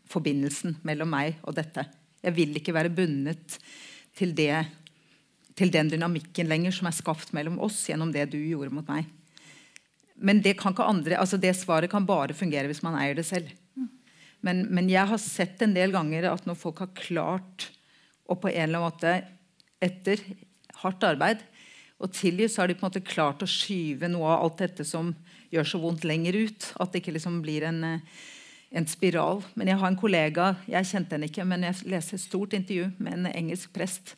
forbindelsen 0.09 0.77
mellom 0.87 1.11
meg 1.13 1.41
og 1.45 1.57
dette. 1.57 1.85
Jeg 2.25 2.37
vil 2.37 2.57
ikke 2.59 2.75
være 2.77 2.93
bundet 2.93 3.59
til, 4.17 4.33
til 4.37 5.73
den 5.73 5.93
dynamikken 5.93 6.49
lenger 6.49 6.75
som 6.77 6.89
er 6.89 6.97
skapt 6.97 7.33
mellom 7.37 7.61
oss 7.65 7.83
gjennom 7.89 8.13
det 8.15 8.29
du 8.33 8.39
gjorde 8.41 8.73
mot 8.77 8.89
meg. 8.93 9.09
Men 10.17 10.41
det, 10.45 10.57
kan 10.61 10.73
ikke 10.73 10.89
andre, 10.89 11.19
altså 11.21 11.41
det 11.41 11.53
svaret 11.59 11.93
kan 11.93 12.07
bare 12.09 12.37
fungere 12.37 12.69
hvis 12.71 12.85
man 12.85 12.97
eier 13.01 13.17
det 13.19 13.27
selv. 13.29 13.53
Men, 14.45 14.65
men 14.73 14.89
jeg 14.89 15.09
har 15.09 15.21
sett 15.21 15.61
en 15.65 15.75
del 15.77 15.93
ganger 15.93 16.29
at 16.31 16.45
når 16.49 16.61
folk 16.61 16.81
har 16.85 16.95
klart 16.97 17.71
å 18.27 18.37
på 18.39 18.51
en 18.51 18.63
eller 18.63 18.81
annen 18.81 18.89
måte 18.89 19.36
etter 19.85 20.23
hardt 20.83 21.05
arbeid 21.05 21.45
og 22.03 22.13
til 22.13 22.43
jus 22.43 22.59
har 22.61 22.69
de 22.69 22.77
på 22.77 22.85
en 22.85 22.91
måte 22.91 23.05
klart 23.05 23.43
å 23.45 23.49
skyve 23.49 24.09
noe 24.11 24.29
av 24.29 24.45
alt 24.45 24.61
dette 24.61 24.85
som 24.85 25.15
gjør 25.53 25.69
så 25.69 25.81
vondt, 25.81 26.05
lenger 26.05 26.37
ut. 26.37 26.71
At 26.83 26.93
det 26.93 27.01
ikke 27.01 27.15
liksom 27.17 27.39
blir 27.45 27.65
en, 27.65 27.81
en 28.69 28.89
spiral. 28.91 29.41
Men 29.57 29.71
jeg 29.73 29.81
har 29.81 29.89
en 29.93 30.01
kollega, 30.01 30.51
jeg 30.69 30.91
kjente 30.91 31.17
henne 31.17 31.31
ikke, 31.31 31.47
men 31.49 31.65
jeg 31.65 31.89
leste 31.89 32.19
et 32.19 32.25
stort 32.27 32.57
intervju 32.57 32.91
med 32.99 33.17
en 33.17 33.31
engelsk 33.33 33.73
prest. 33.77 34.13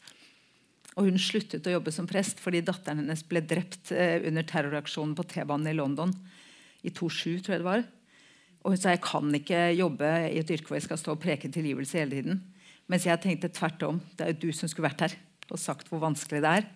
Og 0.97 1.07
Hun 1.07 1.21
sluttet 1.23 1.69
å 1.71 1.77
jobbe 1.77 1.95
som 1.95 2.09
prest 2.11 2.43
fordi 2.43 2.65
datteren 2.67 3.05
hennes 3.05 3.23
ble 3.23 3.45
drept 3.47 3.93
eh, 3.95 4.19
under 4.27 4.43
terroraksjonen 4.43 5.15
på 5.15 5.29
T-banen 5.31 5.71
i 5.71 5.77
London 5.79 6.11
i 6.83 6.91
2007, 6.91 7.45
tror 7.47 7.55
jeg 7.55 7.63
det 7.63 7.69
var. 7.69 7.87
Og 8.67 8.75
hun 8.75 8.81
sa 8.81 8.91
jeg 8.91 9.05
kan 9.07 9.31
ikke 9.39 9.69
jobbe 9.79 10.11
i 10.33 10.41
et 10.43 10.51
yrke 10.51 10.73
hvor 10.73 10.81
jeg 10.81 10.89
skal 10.89 10.99
stå 10.99 11.15
og 11.15 11.23
preke 11.23 11.53
tilgivelse 11.55 12.03
hele 12.03 12.19
tiden. 12.19 12.43
Mens 12.91 13.07
jeg 13.07 13.23
tenkte 13.23 13.53
tvert 13.55 13.87
om. 13.87 14.03
Det 14.19 14.27
er 14.27 14.35
jo 14.35 14.49
du 14.49 14.51
som 14.57 14.67
skulle 14.67 14.89
vært 14.89 15.07
her 15.07 15.15
og 15.53 15.61
sagt 15.61 15.89
hvor 15.91 16.03
vanskelig 16.03 16.43
det 16.45 16.53
er. 16.61 16.69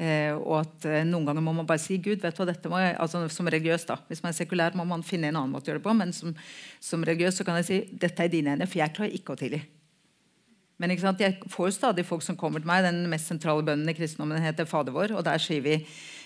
Eh, 0.00 0.32
og 0.32 0.62
at 0.62 0.86
eh, 0.88 1.02
Noen 1.04 1.26
ganger 1.28 1.44
må 1.44 1.52
man 1.52 1.68
bare 1.68 1.82
si 1.82 1.98
Gud, 2.00 2.22
vet 2.22 2.32
du 2.32 2.40
hva, 2.40 2.48
dette 2.48 2.70
må 2.72 2.80
jeg, 2.80 2.94
altså 2.96 3.20
som 3.28 3.50
religiøs 3.52 3.84
da, 3.90 3.98
Hvis 4.08 4.22
man 4.24 4.32
er 4.32 4.38
sekulær, 4.38 4.78
må 4.78 4.86
man 4.88 5.04
finne 5.04 5.28
en 5.28 5.36
annen 5.36 5.52
måte 5.52 5.68
å 5.68 5.72
gjøre 5.72 5.82
det 5.82 5.84
på. 5.84 5.94
Men 5.98 6.14
som, 6.16 6.32
som 6.80 7.04
religiøs 7.04 7.38
så 7.40 7.46
kan 7.46 7.60
jeg 7.60 7.68
si 7.68 7.78
dette 7.92 8.24
er 8.24 8.30
i 8.30 8.32
dine 8.32 8.54
hender, 8.54 8.70
for 8.70 8.80
jeg 8.80 8.96
klarer 8.96 9.18
ikke 9.18 9.36
å 9.36 9.40
tilgi. 9.42 9.60
Men 10.80 10.94
ikke 10.94 11.04
sant? 11.04 11.20
jeg 11.22 11.36
får 11.52 11.68
jo 11.68 11.76
stadig 11.76 12.06
folk 12.08 12.24
som 12.24 12.38
kommer 12.40 12.62
til 12.62 12.70
meg. 12.72 12.82
Den 12.88 13.04
mest 13.12 13.28
sentrale 13.30 13.62
bønnen 13.66 13.92
i 13.92 13.94
kristendommen 13.94 14.42
heter 14.42 14.66
Fader 14.66 14.96
vår. 14.96 15.14
og 15.18 15.22
Der 15.28 15.42
sier 15.42 15.62
vi 15.62 15.76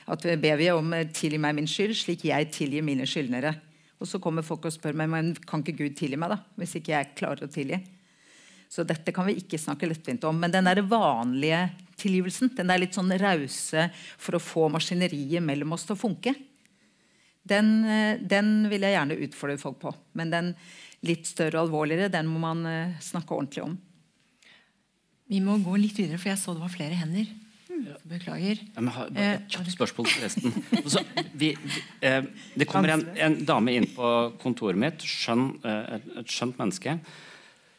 at 0.07 0.23
vi 0.25 0.37
ber 0.39 0.57
vi 0.63 0.71
om 0.71 0.95
eh, 0.95 1.09
'tilgi 1.11 1.43
meg 1.43 1.59
min 1.59 1.67
skyld, 1.69 1.97
slik 1.99 2.25
jeg 2.25 2.53
tilgir 2.55 2.87
mine 2.87 3.05
skyldnere'. 3.05 3.57
Og 4.01 4.07
Så 4.07 4.21
kommer 4.23 4.47
folk 4.47 4.65
og 4.65 4.73
spør 4.73 4.95
meg 4.95 5.09
men 5.11 5.35
kan 5.35 5.65
ikke 5.65 5.79
Gud 5.83 5.97
tilgi 5.97 6.17
meg, 6.21 6.31
da, 6.31 6.39
hvis 6.57 6.77
ikke 6.79 6.93
jeg 6.93 7.15
klarer 7.17 7.49
å 7.49 7.53
tilgi. 7.53 7.81
Så 8.69 8.85
dette 8.87 9.13
kan 9.15 9.29
vi 9.29 9.37
ikke 9.41 9.61
snakke 9.61 9.89
lettvint 9.89 10.25
om. 10.29 10.39
Men 10.43 10.53
den 10.53 10.67
der 10.69 10.83
vanlige 10.87 11.69
tilgivelsen, 12.01 12.53
den 12.57 12.73
der 12.73 12.83
litt 12.83 12.97
sånn 12.97 13.15
rause 13.21 13.89
for 14.19 14.37
å 14.37 14.43
få 14.43 14.67
maskineriet 14.75 15.45
mellom 15.45 15.77
oss 15.77 15.87
til 15.89 15.97
å 15.97 16.01
funke, 16.01 16.35
den, 17.47 17.73
eh, 17.87 18.19
den 18.19 18.67
vil 18.69 18.83
jeg 18.83 18.97
gjerne 18.97 19.21
utfordre 19.29 19.61
folk 19.63 19.81
på. 19.85 19.95
Men 20.19 20.35
den 20.35 20.55
litt 21.07 21.29
større 21.29 21.61
og 21.61 21.69
alvorligere, 21.69 22.11
den 22.13 22.29
må 22.31 22.43
man 22.43 22.67
eh, 22.67 22.97
snakke 23.03 23.37
ordentlig 23.37 23.65
om. 23.65 23.77
Vi 25.27 25.43
må 25.43 25.59
gå 25.63 25.75
litt 25.79 25.99
videre, 25.99 26.19
for 26.23 26.31
jeg 26.31 26.41
så 26.41 26.55
det 26.55 26.63
var 26.63 26.73
flere 26.75 26.99
hender. 26.99 27.27
Beklager. 28.09 28.61
Ja, 28.75 28.83
har 28.95 29.11
bare 29.13 29.33
et 29.37 29.53
kjapt 29.53 29.73
spørsmål 29.75 30.07
til 30.09 30.23
resten. 30.25 30.55
Altså, 30.81 31.03
vi, 31.35 31.51
vi, 31.61 31.83
eh, 32.09 32.23
det 32.57 32.69
kommer 32.71 32.95
en, 32.95 33.05
en, 33.21 33.37
dame 33.47 33.75
inn 33.77 33.89
på 33.93 34.13
kontoret 34.41 34.79
mitt, 34.81 35.05
skjønn, 35.05 35.51
eh, 35.67 35.97
et, 35.99 36.07
et, 36.23 36.31
skjønt 36.31 36.57
menneske. 36.61 36.97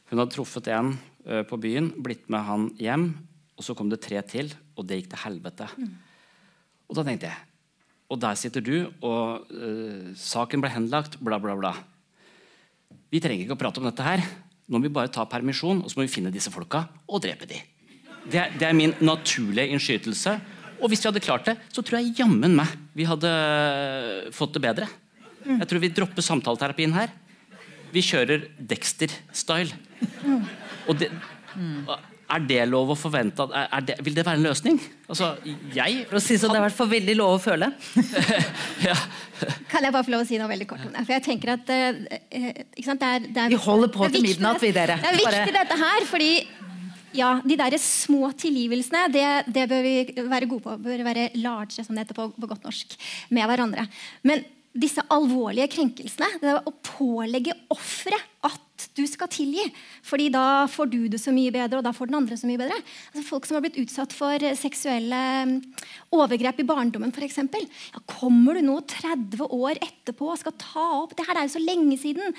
Hun 0.08 0.22
hadde 0.22 0.34
truffet 0.36 0.70
en 0.72 0.94
eh, 1.28 1.44
på 1.48 1.60
byen, 1.60 1.92
blitt 2.04 2.30
med 2.32 2.46
han 2.48 2.70
hjem, 2.80 3.10
og 3.58 3.66
så 3.66 3.76
kom 3.76 3.90
det 3.92 4.00
tre 4.06 4.22
til, 4.30 4.54
og 4.78 4.88
det 4.88 5.02
gikk 5.02 5.12
til 5.12 5.24
helvete. 5.26 5.68
Mm. 5.76 5.94
Og 6.88 6.98
da 6.98 7.04
tenkte 7.04 7.28
jeg 7.28 7.46
Og 8.08 8.20
der 8.22 8.38
sitter 8.40 8.64
du, 8.64 8.88
og 9.04 9.50
uh, 9.52 10.14
saken 10.16 10.62
ble 10.64 10.70
henlagt, 10.72 11.18
bla, 11.20 11.36
bla, 11.44 11.58
bla. 11.60 11.74
Vi 13.12 13.20
trenger 13.20 13.44
ikke 13.44 13.58
å 13.58 13.60
prate 13.60 13.82
om 13.82 13.88
dette 13.90 14.06
her. 14.06 14.22
Nå 14.72 14.80
må 14.80 14.88
vi 14.88 14.94
bare 14.96 15.12
ta 15.12 15.26
permisjon, 15.28 15.82
og 15.84 15.92
så 15.92 16.00
må 16.00 16.06
vi 16.06 16.14
finne 16.14 16.32
disse 16.32 16.54
folka 16.54 16.86
og 17.04 17.20
drepe 17.26 17.50
dem. 17.50 17.60
Det 18.32 18.40
er, 18.40 18.54
det 18.56 18.64
er 18.64 18.78
min 18.78 18.96
naturlige 19.04 19.76
innskytelse. 19.76 20.38
Og 20.80 20.88
hvis 20.88 21.04
vi 21.04 21.10
hadde 21.10 21.26
klart 21.26 21.50
det, 21.50 21.58
så 21.68 21.84
tror 21.84 22.00
jeg 22.00 22.16
jammen 22.22 22.56
meg 22.56 22.72
vi 22.96 23.10
hadde 23.10 23.34
fått 24.36 24.56
det 24.56 24.64
bedre. 24.64 24.88
Jeg 25.44 25.68
tror 25.68 25.84
vi 25.84 25.92
dropper 26.00 26.24
samtaleterapien 26.24 26.96
her. 26.96 27.12
Vi 27.92 28.04
kjører 28.04 28.48
Dexter-style. 28.72 29.76
Og 30.88 31.00
det, 31.00 31.10
er 32.28 32.44
det 32.44 32.60
lov 32.68 32.92
å 32.92 32.98
forvente 33.00 33.46
at, 33.46 33.54
er 33.78 33.86
det, 33.88 33.96
Vil 34.04 34.16
det 34.18 34.26
være 34.28 34.40
en 34.40 34.48
løsning? 34.50 34.80
Altså, 35.08 35.32
jeg 35.76 36.04
For 36.10 36.20
å 36.20 36.24
si 36.24 36.36
sånn, 36.40 36.52
Det 36.52 36.60
er 36.60 36.64
i 36.64 36.66
hvert 36.68 36.78
fall 36.78 36.92
veldig 36.92 37.16
lov 37.16 37.38
å 37.38 37.42
føle. 37.42 37.70
ja. 38.88 38.98
Kan 39.72 39.88
jeg 39.88 39.96
bare 39.96 40.04
få 40.04 40.14
lov 40.14 40.26
å 40.26 40.28
si 40.28 40.40
noe 40.42 40.52
veldig 40.52 40.68
kort 40.70 40.84
om 40.84 40.92
det? 40.92 41.06
For 41.08 41.16
jeg 41.16 41.26
tenker 41.28 41.54
at 41.56 41.72
uh, 41.72 42.02
det 42.04 42.96
er, 42.98 43.28
det 43.30 43.44
er, 43.46 43.52
Vi 43.54 43.62
holder 43.68 43.94
på 43.94 44.10
til 44.12 44.26
midnatt, 44.26 44.60
vi 44.64 44.74
dere. 44.76 45.00
Det 45.04 45.14
er 45.14 45.20
viktig 45.22 45.56
dette 45.56 45.80
her, 45.80 46.08
fordi 46.10 46.32
ja, 47.18 47.32
de 47.42 47.56
der 47.58 47.78
små 47.82 48.30
tilgivelsene 48.38 49.08
det, 49.14 49.26
det, 49.56 49.64
bør 49.72 49.82
vi 49.86 49.96
være 50.28 50.52
gode 50.52 50.66
på. 50.68 50.76
Bør 50.84 51.08
være 51.08 51.30
large, 51.40 51.80
som 51.80 51.96
det 51.96 52.06
heter 52.06 52.18
på, 52.18 52.28
på, 52.36 52.50
godt 52.52 52.68
norsk, 52.68 52.98
med 53.34 53.48
hverandre. 53.50 53.88
Men 54.28 54.44
disse 54.78 55.02
alvorlige 55.14 55.72
krenkelsene, 55.74 56.30
det 56.44 56.52
er 56.52 56.60
å 56.68 56.76
pålegge 56.86 57.56
offeret 57.74 58.36
at 58.46 58.67
du 58.98 59.06
skal 59.10 59.30
tilgi, 59.32 59.64
fordi 60.06 60.28
da 60.34 60.66
får 60.72 60.90
du 60.92 61.00
det 61.12 61.22
så 61.22 61.34
mye 61.36 61.54
bedre, 61.54 61.80
og 61.80 61.86
da 61.86 61.94
får 61.96 62.10
den 62.10 62.20
andre 62.20 62.38
så 62.40 62.50
mye 62.50 62.60
bedre. 62.62 62.78
Altså 63.12 63.26
folk 63.28 63.48
som 63.48 63.58
har 63.58 63.66
blitt 63.66 63.80
utsatt 63.84 64.16
for 64.16 64.48
seksuelle 64.60 65.22
mm, 65.48 65.56
overgrep 66.18 66.62
i 66.64 66.68
barndommen, 66.68 67.14
f.eks. 67.14 67.40
Ja, 67.94 68.04
kommer 68.10 68.58
du 68.58 68.66
nå 68.66 68.80
30 68.90 69.48
år 69.48 69.80
etterpå 69.80 70.32
og 70.34 70.42
skal 70.42 70.58
ta 70.62 70.88
opp 71.04 71.16
Det 71.18 71.28
her 71.28 71.38
er 71.38 71.48
jo 71.48 71.56
så 71.58 71.64
lenge 71.64 71.98
siden. 72.02 72.36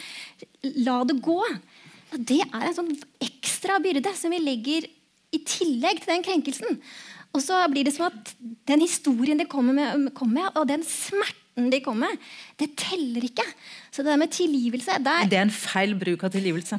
La 0.85 1.01
det 1.09 1.20
gå. 1.24 1.40
Det 2.12 2.40
er 2.47 2.70
en 2.70 2.76
sånn 2.76 2.94
ekstra 3.22 3.78
byrde 3.85 4.14
som 4.16 4.32
vi 4.32 4.40
legger 4.43 4.89
i 5.35 5.43
tillegg 5.44 6.01
til 6.02 6.14
den 6.14 6.24
krenkelsen. 6.24 6.80
Og 7.36 7.44
så 7.44 7.60
blir 7.70 7.85
det 7.85 7.94
som 7.97 8.09
at 8.09 8.32
den 8.68 8.82
historien 8.85 9.39
de 9.39 9.47
kommer 9.48 9.76
med, 9.76 10.09
kommer 10.16 10.40
med 10.40 10.56
og 10.56 10.68
den 10.70 10.85
smerten 10.86 11.68
de 11.72 11.82
kommer 11.85 12.09
med, 12.09 12.28
det 12.60 12.72
teller 12.78 13.26
ikke. 13.28 13.44
Så 13.99 14.05
det 14.07 14.12
der 14.12 14.19
med 14.20 14.31
tilgivelse 14.31 14.91
der, 15.03 15.25
Det 15.27 15.39
er 15.39 15.43
en 15.43 15.51
feil 15.51 15.97
bruk 15.99 16.23
av 16.23 16.31
tilgivelse. 16.31 16.77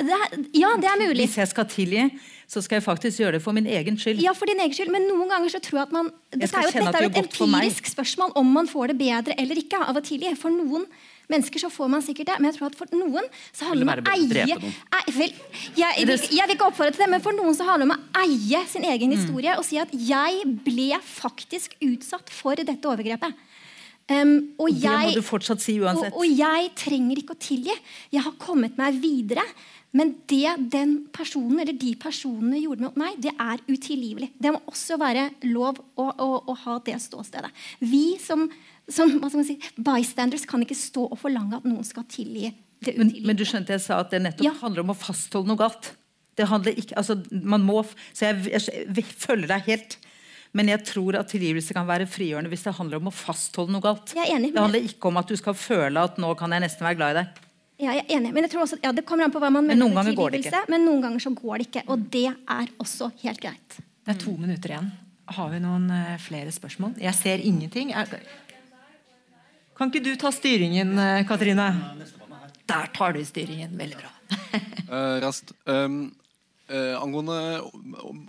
Det 0.00 0.08
er, 0.08 0.38
ja, 0.56 0.70
det 0.80 0.88
er 0.88 0.96
mulig. 1.02 1.26
Hvis 1.26 1.36
jeg 1.36 1.48
skal 1.50 1.66
tilgi, 1.68 2.04
så 2.48 2.62
skal 2.64 2.78
jeg 2.78 2.82
faktisk 2.82 3.20
gjøre 3.20 3.32
det 3.36 3.42
for 3.44 3.52
min 3.52 3.66
egen 3.66 3.98
skyld. 4.00 4.22
Ja, 4.24 4.32
for 4.32 4.48
din 4.48 4.60
egen 4.60 4.72
skyld, 4.72 4.88
Men 4.88 5.04
noen 5.04 5.28
ganger 5.28 5.52
så 5.52 5.60
tror 5.60 5.82
jeg 5.82 5.82
at 5.82 5.92
man 5.92 6.08
Dette 6.32 6.48
er 6.56 6.62
jo, 6.64 6.72
dette 6.72 6.96
er 6.96 7.04
jo 7.04 7.10
et 7.12 7.18
empirisk 7.20 7.92
spørsmål 7.92 8.32
om 8.40 8.46
man 8.46 8.68
får 8.68 8.86
det 8.86 8.98
bedre 9.04 9.36
eller 9.36 9.60
ikke 9.60 9.84
av 9.84 10.00
å 10.00 10.00
tilgi. 10.00 10.32
For 10.40 10.48
noen 10.48 10.88
mennesker 11.28 11.60
så 11.60 11.68
får 11.68 11.92
man 11.92 12.00
sikkert 12.08 12.32
det, 12.32 12.40
men 12.40 12.48
jeg 12.50 12.58
tror 12.58 12.72
at 12.72 12.80
for 12.80 12.96
noen 12.96 13.28
så 13.52 13.68
handler 13.68 13.84
det 13.84 13.92
om 13.92 14.08
å 14.08 14.16
eie 14.16 14.24
ei, 14.24 15.12
vel, 15.12 15.36
jeg, 15.76 16.08
jeg, 16.08 16.18
jeg, 16.32 16.48
vil 16.48 16.56
ikke 16.56 16.72
oppfordre 16.72 16.96
til 16.96 17.04
det, 17.04 17.12
men 17.12 17.24
for 17.28 17.36
noen 17.36 17.56
så 17.56 17.68
handler 17.68 17.84
det 17.84 17.92
om 17.92 18.00
å 18.00 18.24
eie 18.24 18.64
sin 18.72 18.88
egen 18.88 19.12
mm. 19.12 19.18
historie 19.18 19.60
og 19.60 19.68
si 19.68 19.76
at 19.76 19.92
'jeg 19.92 20.56
ble 20.64 20.96
faktisk 21.04 21.76
utsatt 21.84 22.32
for 22.32 22.56
dette 22.56 22.88
overgrepet'. 22.88 23.51
Um, 24.10 24.32
og 24.60 24.72
det 24.74 24.90
må 24.90 25.12
du 25.14 25.22
fortsatt 25.24 25.62
si 25.62 25.76
uansett. 25.80 26.10
Og, 26.12 26.24
og, 26.24 26.26
jeg 26.26 26.72
trenger 26.78 27.20
ikke 27.22 27.36
å 27.36 27.40
tilgi. 27.40 27.76
Jeg 28.12 28.24
har 28.26 28.34
kommet 28.40 28.80
meg 28.80 28.98
videre. 29.02 29.44
Men 29.92 30.14
det 30.24 30.48
den 30.72 30.94
personen 31.12 31.60
eller 31.60 31.76
de 31.76 31.90
personene 32.00 32.62
gjorde 32.62 32.86
mot 32.86 32.94
meg, 32.96 33.18
det 33.20 33.34
er 33.36 33.60
utilgivelig. 33.68 34.30
Det 34.40 34.54
må 34.54 34.62
også 34.72 34.96
være 34.96 35.26
lov 35.50 35.82
å, 36.00 36.06
å, 36.08 36.28
å 36.48 36.54
ha 36.64 36.78
det 36.86 36.96
ståstedet. 37.04 37.52
Vi 37.84 38.16
som 38.22 38.48
som 38.90 39.44
si, 39.46 39.54
bystanders 39.78 40.42
kan 40.48 40.64
ikke 40.64 40.74
stå 40.74 41.04
og 41.06 41.20
forlange 41.20 41.60
at 41.60 41.66
noen 41.68 41.84
skal 41.86 42.02
tilgi 42.10 42.50
det 42.82 42.96
men, 42.98 43.12
men, 43.22 43.38
du 43.38 43.44
skjønte 43.46 43.76
jeg 43.76 43.84
sa 43.84 44.00
at 44.02 44.12
det 44.14 44.22
nettopp 44.24 44.46
ja. 44.46 44.54
handler 44.62 44.84
om 44.84 44.92
å 44.94 44.98
fastholde 44.98 45.50
noe 45.50 45.60
galt. 45.60 45.92
Det 46.38 46.48
handler 46.50 46.78
ikke, 46.80 46.96
altså 46.98 47.18
man 47.30 47.64
må, 47.66 47.82
Så 48.16 48.30
jeg, 48.30 48.48
jeg, 48.50 48.86
jeg 48.88 49.04
følger 49.06 49.52
deg 49.52 49.68
helt. 49.68 49.98
Men 50.52 50.68
jeg 50.68 50.84
tror 50.84 51.16
at 51.16 51.30
tilgivelse 51.32 51.72
kan 51.76 51.86
være 51.88 52.06
frigjørende 52.10 52.50
hvis 52.52 52.66
det 52.66 52.74
handler 52.76 53.00
om 53.00 53.08
å 53.08 53.14
fastholde 53.14 53.72
noe 53.72 53.84
galt. 53.84 54.12
Jeg 54.12 54.28
er 54.28 54.36
enig, 54.36 54.52
Det 54.52 54.60
handler 54.60 54.90
ikke 54.90 55.08
om 55.08 55.20
at 55.22 55.30
du 55.30 55.38
skal 55.40 55.56
føle 55.56 56.02
at 56.10 56.20
nå 56.20 56.34
kan 56.36 56.52
jeg 56.52 56.64
nesten 56.66 56.84
være 56.84 56.98
glad 57.00 57.14
i 57.14 57.18
deg. 57.22 57.40
Ja, 57.82 57.94
jeg 57.96 58.04
er 58.04 58.12
enig, 58.18 58.34
men 58.36 58.44
jeg 58.46 58.52
tror 58.52 58.66
også, 58.66 58.78
ja, 58.84 58.92
Det 58.94 59.04
kommer 59.08 59.26
an 59.26 59.32
på 59.34 59.40
hva 59.42 59.48
man 59.50 59.64
Men 59.64 59.74
mener 59.74 59.86
noen 59.86 59.96
med 59.96 60.04
ganger 60.04 60.18
går 60.18 60.34
det 60.34 60.42
tilgivelse, 60.42 60.70
men 60.70 60.84
noen 60.86 61.00
ganger 61.06 61.24
så 61.24 61.32
går 61.34 61.56
det 61.56 61.68
ikke. 61.70 61.84
Og 61.88 62.04
det 62.12 62.28
er 62.30 62.70
også 62.84 63.08
helt 63.24 63.42
greit. 63.42 63.80
Det 64.04 64.14
er 64.14 64.20
to 64.20 64.36
minutter 64.36 64.74
igjen. 64.74 64.92
Har 65.32 65.50
vi 65.50 65.58
noen 65.62 65.90
eh, 65.94 66.14
flere 66.20 66.52
spørsmål? 66.52 66.96
Jeg 67.00 67.14
ser 67.16 67.42
ingenting. 67.42 67.92
Kan 69.78 69.90
ikke 69.90 70.04
du 70.04 70.12
ta 70.20 70.30
styringen, 70.34 70.98
eh, 70.98 71.24
Katrine? 71.26 71.68
Der 72.68 72.90
tar 72.94 73.16
du 73.16 73.22
styringen. 73.24 73.72
Veldig 73.78 73.98
bra. 73.98 74.10
uh, 74.92 75.16
rast. 75.24 75.54
Um, 75.66 76.12
eh, 76.72 76.96
angående 76.98 77.60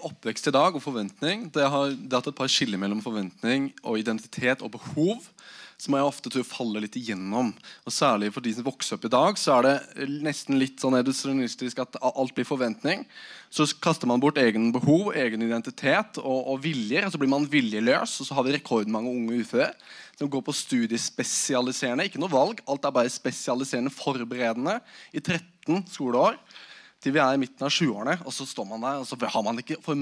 oppvekst 0.04 0.50
i 0.52 0.56
dag 0.56 0.76
og 0.76 0.84
forventning. 0.84 1.48
Det 1.54 1.66
har, 1.66 1.94
det 1.96 2.20
hatt 2.20 2.30
et 2.32 2.38
par 2.38 2.52
skiller 2.52 2.82
mellom 2.82 3.02
forventning 3.04 3.72
og 3.84 4.00
identitet 4.02 4.64
og 4.66 4.76
behov. 4.78 5.30
Som 5.82 5.96
jeg 5.98 6.06
ofte 6.06 6.30
tror 6.32 6.46
faller 6.48 6.84
litt 6.86 6.94
igjennom. 6.96 7.50
Og 7.84 7.92
Særlig 7.92 8.30
for 8.32 8.46
de 8.46 8.54
som 8.56 8.64
vokser 8.64 8.96
opp 8.96 9.08
i 9.08 9.12
dag, 9.12 9.40
så 9.42 9.56
er 9.58 9.66
det 9.66 10.08
nesten 10.24 10.56
litt 10.62 10.78
sånn 10.80 10.96
edustronistisk 10.96 11.82
at 11.82 11.98
alt 12.00 12.32
blir 12.38 12.48
forventning. 12.48 13.02
Så 13.52 13.66
kaster 13.84 14.08
man 14.08 14.22
bort 14.24 14.40
egen 14.40 14.70
behov, 14.72 15.10
egen 15.18 15.44
identitet 15.44 16.22
og, 16.22 16.40
og 16.54 16.62
viljer. 16.64 17.04
og 17.04 17.12
Så 17.12 17.20
blir 17.20 17.34
man 17.34 17.50
viljeløs, 17.50 18.16
og 18.22 18.30
så 18.30 18.38
har 18.38 18.48
vi 18.48 18.56
rekordmange 18.56 19.12
unge 19.12 19.42
uføre 19.42 19.74
som 20.14 20.30
går 20.32 20.46
på 20.46 20.56
studiespesialiserende. 20.56 22.06
Ikke 22.08 22.22
noe 22.22 22.32
valg, 22.32 22.62
alt 22.70 22.86
er 22.86 22.96
bare 22.96 23.12
spesialiserende, 23.12 23.92
forberedende 23.92 24.78
i 25.12 25.20
13 25.20 25.84
skoleår 25.90 26.38
til 27.04 27.12
vi 27.16 27.20
er 27.20 27.36
i 27.36 27.40
midten 27.42 27.66
av 27.68 27.72
20-årene, 27.76 28.16
og 28.24 28.32
så 28.32 28.46
står 28.48 28.66
man 28.70 28.82
der, 28.86 29.02
og 29.04 29.08
så 29.10 29.18
har 29.20 29.44
man, 29.44 29.58
ikke, 29.60 29.76
for, 29.84 30.00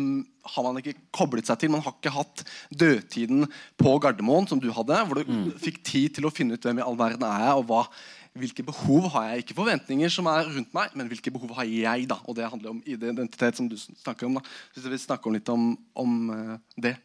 har 0.53 0.65
man 0.68 0.78
ikke 0.82 0.94
koblet 1.18 1.49
seg 1.49 1.57
til. 1.64 1.72
Man 1.73 1.82
har 1.82 1.95
ikke 1.98 2.14
hatt 2.14 2.44
dødtiden 2.69 3.48
på 3.82 3.94
Gardermoen, 4.03 4.45
som 4.48 4.61
du 4.61 4.69
hadde, 4.72 4.99
hvor 5.10 5.18
du 5.18 5.26
Mm. 5.32 5.52
fikk 5.57 5.82
tid 5.84 6.15
til 6.15 6.26
å 6.30 6.32
finne 6.34 6.53
ut 6.53 6.61
hvem 6.61 6.80
i 6.80 6.86
all 6.86 6.95
verden 6.99 7.26
er 7.26 7.48
jeg, 7.48 7.57
og 7.57 7.65
hva, 7.72 7.82
hvilke 8.38 8.64
behov 8.64 9.10
har 9.11 9.32
jeg. 9.32 9.44
Ikke 9.44 9.57
forventninger 9.57 10.10
som 10.14 10.30
er 10.32 10.45
rundt 10.45 10.73
meg, 10.78 10.94
men 10.95 11.10
hvilke 11.11 11.34
behov 11.34 11.52
har 11.57 11.65
jeg. 11.65 12.07
da, 12.07 12.19
Og 12.28 12.36
det 12.38 12.49
handler 12.49 12.69
om 12.76 12.84
identitet, 12.86 13.57
som 13.57 13.68
du 13.68 13.76
snakker 13.76 14.26
om. 14.30 14.36
da. 14.40 14.41
Hvis 14.73 14.84
vi 14.86 14.90
vil 14.94 14.99
snakke 15.03 15.26
om 15.28 15.34
litt 15.34 15.49
om, 15.49 15.78
om 15.95 16.30
eh, 16.30 16.57
det. 16.80 16.95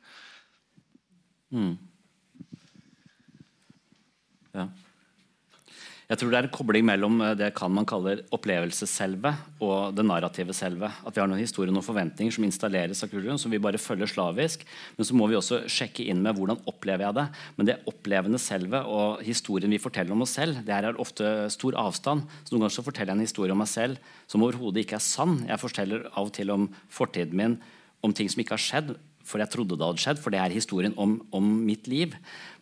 Mm. 1.51 1.79
Ja. 4.55 4.69
Jeg 6.07 6.21
tror 6.21 6.31
det 6.31 6.37
er 6.39 6.47
en 6.47 6.55
kobling 6.55 6.85
mellom 6.87 7.17
eh, 7.25 7.33
det 7.35 7.49
kan 7.59 7.73
man 7.75 7.87
kalle 7.89 8.21
opplevelsesselve 8.35 9.33
og 9.67 9.97
det 9.97 10.05
narrative 10.07 10.55
selve. 10.55 10.87
At 11.03 11.17
vi 11.17 11.23
har 11.23 11.27
noen 11.27 11.43
historier 11.43 11.75
og 11.75 11.83
forventninger 11.83 12.37
som 12.37 12.47
installeres 12.47 13.03
av 13.03 13.11
kulturen, 13.11 13.41
som 13.43 13.51
vi 13.51 13.59
bare 13.63 13.81
følger 13.83 14.13
slavisk. 14.13 14.63
Men 14.95 15.09
så 15.09 15.17
må 15.19 15.27
vi 15.27 15.39
også 15.39 15.65
sjekke 15.67 16.07
inn 16.07 16.23
med 16.23 16.39
hvordan 16.39 16.63
opplever 16.71 17.09
jeg 17.09 17.19
det. 17.19 17.27
Men 17.59 17.71
det 17.71 17.79
opplevende 17.91 18.39
selve 18.39 18.85
og 18.87 19.25
historien 19.27 19.75
vi 19.75 19.83
forteller 19.83 20.15
om 20.15 20.23
oss 20.23 20.37
selv, 20.39 20.63
det 20.63 20.77
er 20.77 21.03
ofte 21.03 21.33
stor 21.51 21.75
avstand. 21.83 22.23
Så 22.45 22.55
Noen 22.55 22.69
ganger 22.69 22.77
så 22.79 22.87
forteller 22.87 23.11
jeg 23.11 23.19
en 23.19 23.27
historie 23.27 23.57
om 23.57 23.63
meg 23.65 23.73
selv 23.73 24.15
som 24.31 24.47
overhodet 24.47 24.87
ikke 24.87 25.01
er 25.01 25.07
sann. 25.09 25.41
Jeg 25.51 25.63
forteller 25.65 26.07
av 26.13 26.31
og 26.31 26.33
til 26.39 26.55
om 26.55 26.71
fortiden 26.87 27.35
min, 27.43 27.59
om 28.07 28.15
ting 28.15 28.31
som 28.31 28.47
ikke 28.47 28.55
har 28.55 28.63
skjedd 28.63 28.95
for 29.27 29.43
jeg 29.43 29.51
trodde 29.51 29.75
det 29.75 29.87
hadde 29.87 30.03
skjedd, 30.03 30.21
for 30.23 30.31
det 30.31 30.41
er 30.41 30.55
historien 30.55 30.95
om, 31.03 31.19
om 31.35 31.47
mitt 31.67 31.89
liv. 31.91 32.15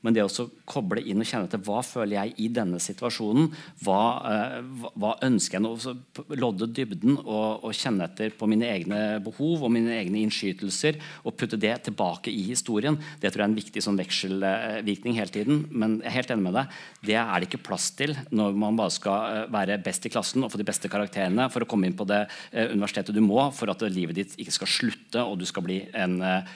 Men 0.04 0.16
det 0.16 0.24
å 0.26 0.48
koble 0.68 1.02
inn 1.02 1.22
og 1.22 1.28
kjenne 1.28 1.50
til 1.50 1.62
hva 1.66 1.80
føler 1.84 2.18
jeg 2.18 2.34
i 2.44 2.50
denne 2.52 2.80
situasjonen, 2.82 3.50
hva, 3.84 4.00
uh, 4.24 4.90
hva, 5.00 5.14
ønsker 5.24 5.58
jeg 5.58 5.64
nå? 5.64 5.96
Lodde 6.40 6.68
dybden 6.76 7.18
og, 7.22 7.64
og 7.64 7.76
kjenne 7.76 8.08
etter 8.08 8.34
på 8.36 8.48
mine 8.50 8.68
egne 8.68 9.00
behov 9.24 9.64
og 9.64 9.72
mine 9.74 9.94
egne 9.96 10.22
innskytelser 10.24 11.00
og 11.24 11.36
putte 11.40 11.58
det 11.60 11.74
tilbake 11.88 12.32
i 12.32 12.44
historien, 12.50 12.98
det 13.20 13.32
tror 13.32 13.44
jeg 13.44 13.46
er 13.46 13.52
en 13.52 13.58
viktig 13.58 13.84
sånn 13.84 14.00
vekselvirkning 14.00 15.18
hele 15.18 15.34
tiden. 15.34 15.64
Men 15.72 15.98
jeg 16.02 16.10
er 16.10 16.18
helt 16.18 16.34
enig 16.34 16.46
med 16.48 16.58
deg. 16.58 16.78
Det 17.10 17.18
er 17.20 17.34
det 17.34 17.48
ikke 17.48 17.64
plass 17.70 17.90
til 17.96 18.14
når 18.34 18.58
man 18.58 18.78
bare 18.78 18.94
skal 18.94 19.40
eh, 19.40 19.48
være 19.54 19.80
best 19.84 20.06
i 20.06 20.12
klassen 20.12 20.44
og 20.44 20.52
få 20.52 20.60
de 20.60 20.68
beste 20.68 20.90
karakterene 20.92 21.48
for 21.52 21.64
å 21.64 21.68
komme 21.70 21.88
inn 21.88 21.96
på 21.98 22.06
det 22.08 22.24
eh, 22.52 22.70
universitetet 22.72 23.16
du 23.16 23.22
må 23.24 23.48
for 23.54 23.72
at 23.72 23.84
livet 23.88 24.18
ditt 24.18 24.38
ikke 24.40 24.58
skal 24.58 24.72
slutte 24.76 25.24
og 25.24 25.38
du 25.40 25.46
skal 25.48 25.66
bli 25.66 25.80
en 25.96 26.20
eh, 26.24 26.54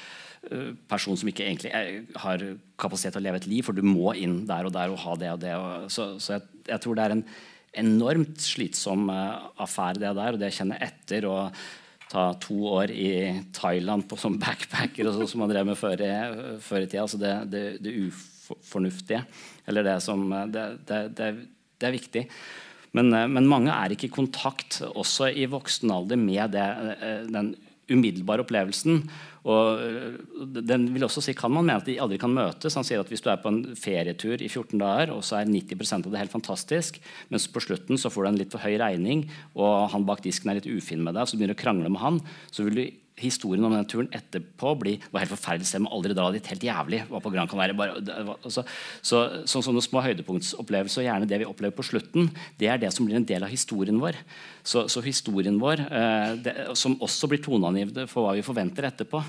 person 0.89 1.17
som 1.19 1.29
ikke 1.29 1.45
egentlig 1.45 1.73
er, 1.75 2.03
har 2.23 2.43
kapasitet 2.81 3.17
til 3.17 3.21
å 3.21 3.27
leve 3.27 3.41
et 3.43 3.49
liv, 3.51 3.65
for 3.67 3.77
du 3.77 3.83
må 3.85 4.15
inn 4.17 4.45
der 4.49 4.69
og 4.69 4.73
der 4.73 4.93
og 4.93 5.01
ha 5.03 5.17
det 5.19 5.33
og 5.35 5.41
det. 5.43 5.55
Og, 5.59 5.89
så 5.93 6.13
så 6.23 6.37
jeg, 6.37 6.47
jeg 6.71 6.85
tror 6.85 6.99
det 6.99 7.07
er 7.07 7.17
en 7.17 7.25
enormt 7.79 8.41
slitsom 8.43 9.09
eh, 9.13 9.37
affære, 9.65 10.01
det 10.03 10.15
der. 10.17 10.35
Og 10.35 10.41
det 10.41 10.51
å 10.53 10.57
kjenner 10.61 10.85
etter 10.89 11.29
og 11.29 11.59
ta 12.09 12.31
to 12.41 12.57
år 12.73 12.93
i 12.95 13.11
Thailand 13.57 14.07
på, 14.09 14.17
som 14.21 14.39
backpacker, 14.41 15.09
og 15.09 15.19
så, 15.19 15.29
som 15.29 15.45
man 15.45 15.53
drev 15.53 15.69
med 15.69 15.79
før 15.79 16.01
i, 16.05 16.13
før 16.65 16.85
i 16.85 16.89
tida. 16.89 17.05
Altså 17.05 17.21
det, 17.21 17.35
det, 17.53 17.65
det 17.85 17.95
ufornuftige. 18.09 19.23
Eller 19.69 19.87
det 19.87 19.99
som 20.05 20.27
eh, 20.33 20.49
Det, 20.55 20.67
det, 20.89 21.31
er 21.89 21.95
viktig. 21.95 22.27
Men, 22.97 23.13
eh, 23.13 23.29
men 23.31 23.51
mange 23.51 23.75
er 23.75 23.95
ikke 23.95 24.09
i 24.09 24.17
kontakt, 24.21 24.81
også 24.89 25.33
i 25.33 25.49
voksen 25.51 25.93
alder, 25.95 26.21
med 26.21 26.57
eh, 26.59 27.27
den 27.29 27.55
umiddelbare 27.89 28.45
opplevelsen. 28.45 29.05
Og 29.49 29.81
øh, 29.81 30.19
den 30.69 30.87
vil 30.93 31.07
også 31.07 31.23
si, 31.25 31.35
kan 31.37 31.53
man 31.53 31.65
mene 31.65 31.79
at 31.81 31.89
de 31.89 31.97
aldri 32.03 32.19
kan 32.21 32.35
møtes. 32.35 32.77
Han 32.77 32.87
sier 32.87 33.01
at 33.01 33.09
Hvis 33.09 33.25
du 33.25 33.31
er 33.33 33.41
på 33.41 33.53
en 33.53 33.63
ferietur 33.79 34.37
i 34.37 34.49
14 34.49 34.77
dager, 34.79 35.15
og 35.15 35.25
så 35.25 35.41
er 35.41 35.49
90% 35.49 36.05
av 36.07 36.13
det 36.13 36.23
helt 36.23 36.35
fantastisk, 36.35 37.01
mens 37.33 37.49
på 37.49 37.63
slutten 37.65 38.01
så 38.01 38.13
får 38.13 38.25
du 38.25 38.31
en 38.33 38.41
litt 38.43 38.53
for 38.53 38.63
høy 38.63 38.77
regning, 38.81 39.27
og 39.57 39.89
han 39.95 40.07
bak 40.09 40.23
disken 40.25 40.53
er 40.53 40.61
litt 40.61 40.69
ufin 40.69 41.03
med 41.05 41.17
deg, 41.17 41.27
så 41.27 41.37
du 41.37 41.41
begynner 41.41 41.57
å 41.57 41.63
krangle 41.65 41.93
med 41.93 42.05
han, 42.05 42.21
så 42.53 42.67
vil 42.67 42.81
du 42.81 42.85
historien 43.21 43.65
om 43.67 43.75
den 43.75 43.89
turen 43.89 44.11
etterpå 44.15 44.75
bli 44.81 44.95
var 45.13 45.25
helt 45.25 45.33
forferdelig 45.33 45.69
sted, 45.69 45.83
Må 45.85 45.93
aldri 45.95 46.17
dra 46.17 46.31
dit. 46.35 46.51
Helt 46.53 46.65
jævlig. 46.65 47.03
Var 47.11 47.25
på 47.25 47.33
Gran 47.35 47.51
Canaria. 47.51 47.77
Bare, 47.79 47.99
altså, 48.37 48.65
så, 49.03 49.23
så, 49.45 49.63
sånne 49.65 49.83
små 49.85 50.03
høydepunktsopplevelser, 50.07 51.03
og 51.03 51.09
gjerne 51.09 51.31
det 51.31 51.43
vi 51.43 51.49
opplever 51.49 51.77
på 51.77 51.87
slutten, 51.87 52.31
det 52.59 52.71
er 52.73 52.83
det 52.83 52.93
som 52.95 53.07
blir 53.07 53.19
en 53.21 53.29
del 53.29 53.47
av 53.47 53.53
historien 53.53 54.01
vår. 54.01 54.19
Så, 54.63 54.87
så 54.93 55.03
historien 55.05 55.59
vår, 55.61 55.85
eh, 55.87 56.35
det, 56.45 56.57
som 56.79 56.99
også 57.05 57.31
blir 57.31 57.43
toneangivende 57.45 58.09
for 58.11 58.27
hva 58.27 58.37
vi 58.37 58.47
forventer 58.47 58.91
etterpå. 58.91 59.23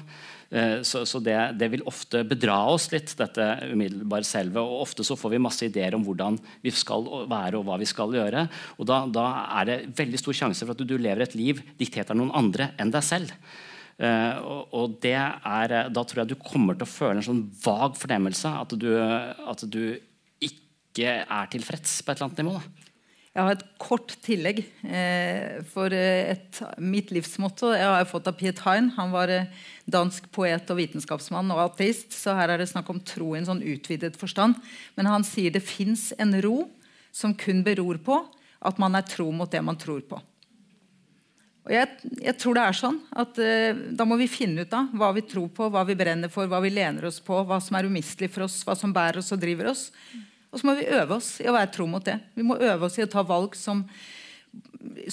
Eh, 0.49 0.81
så 0.81 1.03
så 1.05 1.21
det, 1.21 1.37
det 1.61 1.69
vil 1.69 1.85
ofte 1.87 2.23
bedra 2.27 2.57
oss 2.71 2.87
litt, 2.93 3.13
dette 3.17 3.45
umiddelbare 3.69 4.25
selve. 4.27 4.61
Og 4.63 4.85
ofte 4.87 5.05
så 5.05 5.17
får 5.19 5.35
vi 5.35 5.41
masse 5.45 5.65
ideer 5.67 5.95
om 5.97 6.05
hvordan 6.05 6.39
vi 6.65 6.73
skal 6.73 7.05
være 7.29 7.59
og 7.59 7.67
hva 7.67 7.79
vi 7.81 7.89
skal 7.89 8.15
gjøre. 8.17 8.47
Og 8.77 8.89
da, 8.89 9.03
da 9.05 9.27
er 9.61 9.69
det 9.69 9.79
veldig 9.99 10.21
stor 10.21 10.39
sjanse 10.43 10.65
for 10.65 10.73
at 10.73 10.81
du, 10.81 10.87
du 10.89 10.97
lever 10.97 11.25
et 11.25 11.37
liv 11.37 11.61
diktert 11.79 12.11
av 12.11 12.19
noen 12.19 12.33
andre 12.35 12.71
enn 12.81 12.93
deg 12.93 13.05
selv. 13.05 13.33
Eh, 13.99 14.35
og, 14.71 14.95
det 15.03 15.17
er, 15.17 15.71
eh, 15.75 15.89
Da 15.91 16.03
tror 16.07 16.23
jeg 16.23 16.31
du 16.31 16.39
kommer 16.39 16.77
til 16.77 16.87
å 16.87 16.91
føle 16.91 17.19
en 17.19 17.25
sånn 17.25 17.47
vag 17.65 17.97
fornemmelse 17.99 18.47
at 18.47 18.75
du, 18.79 18.93
at 18.95 19.65
du 19.67 19.99
ikke 20.39 21.25
er 21.25 21.49
tilfreds 21.51 21.99
på 21.99 22.11
et 22.11 22.15
eller 22.17 22.29
annet 22.29 22.39
nivå. 22.39 22.53
Da. 22.55 22.85
Jeg 23.29 23.45
har 23.45 23.51
et 23.57 23.67
kort 23.77 24.15
tillegg. 24.23 24.63
Eh, 24.87 25.59
for 25.73 25.91
et, 25.95 26.61
mitt 26.79 27.11
livsmotto 27.11 27.73
jeg 27.75 27.91
har 27.91 28.07
fått 28.09 28.31
av 28.31 28.39
Piet 28.39 28.63
Hein. 28.63 28.93
Han 28.95 29.11
var 29.11 29.35
dansk 29.85 30.31
poet 30.31 30.71
og 30.71 30.79
vitenskapsmann 30.79 31.51
og 31.51 31.65
ateist. 31.67 32.15
Så 32.15 32.33
her 32.39 32.55
er 32.55 32.63
det 32.63 32.71
snakk 32.71 32.89
om 32.89 33.03
tro 33.03 33.33
i 33.35 33.41
en 33.41 33.51
sånn 33.51 33.63
utvidet 33.63 34.15
forstand. 34.19 34.55
Men 34.95 35.11
han 35.11 35.27
sier 35.27 35.51
det 35.51 35.65
fins 35.65 36.13
en 36.17 36.39
ro 36.41 36.69
som 37.11 37.35
kun 37.35 37.63
beror 37.67 37.99
på 37.99 38.23
at 38.59 38.79
man 38.79 38.95
er 38.95 39.07
tro 39.07 39.29
mot 39.31 39.51
det 39.51 39.61
man 39.63 39.77
tror 39.79 40.01
på. 40.07 40.19
Og 41.69 41.75
jeg, 41.75 42.13
jeg 42.25 42.33
tror 42.41 42.57
det 42.57 42.61
er 42.65 42.77
sånn 42.79 42.95
at 43.21 43.39
eh, 43.43 43.77
Da 43.93 44.05
må 44.09 44.17
vi 44.17 44.25
finne 44.31 44.65
ut 44.65 44.71
av 44.73 44.89
hva 44.97 45.11
vi 45.13 45.21
tror 45.29 45.51
på, 45.53 45.67
hva 45.69 45.83
vi 45.85 45.95
brenner 45.97 46.31
for, 46.33 46.49
hva 46.49 46.57
vi 46.63 46.71
lener 46.73 47.05
oss 47.05 47.19
på, 47.21 47.43
hva 47.45 47.59
som 47.61 47.77
er 47.77 47.85
umistelig 47.85 48.31
for 48.33 48.47
oss, 48.47 48.63
hva 48.65 48.73
som 48.77 48.93
bærer 48.95 49.21
oss 49.21 49.29
og 49.35 49.41
driver 49.43 49.69
oss. 49.69 49.89
Og 50.49 50.57
så 50.57 50.65
må 50.65 50.73
vi 50.79 50.87
øve 50.89 51.19
oss 51.19 51.35
i 51.43 51.45
å 51.45 51.53
være 51.53 51.69
tro 51.75 51.85
mot 51.85 52.05
det. 52.05 52.17
Vi 52.33 52.45
må 52.45 52.57
øve 52.57 52.89
oss 52.89 52.97
i 52.97 53.05
å 53.05 53.11
ta 53.11 53.21
valg 53.21 53.53
som 53.57 53.83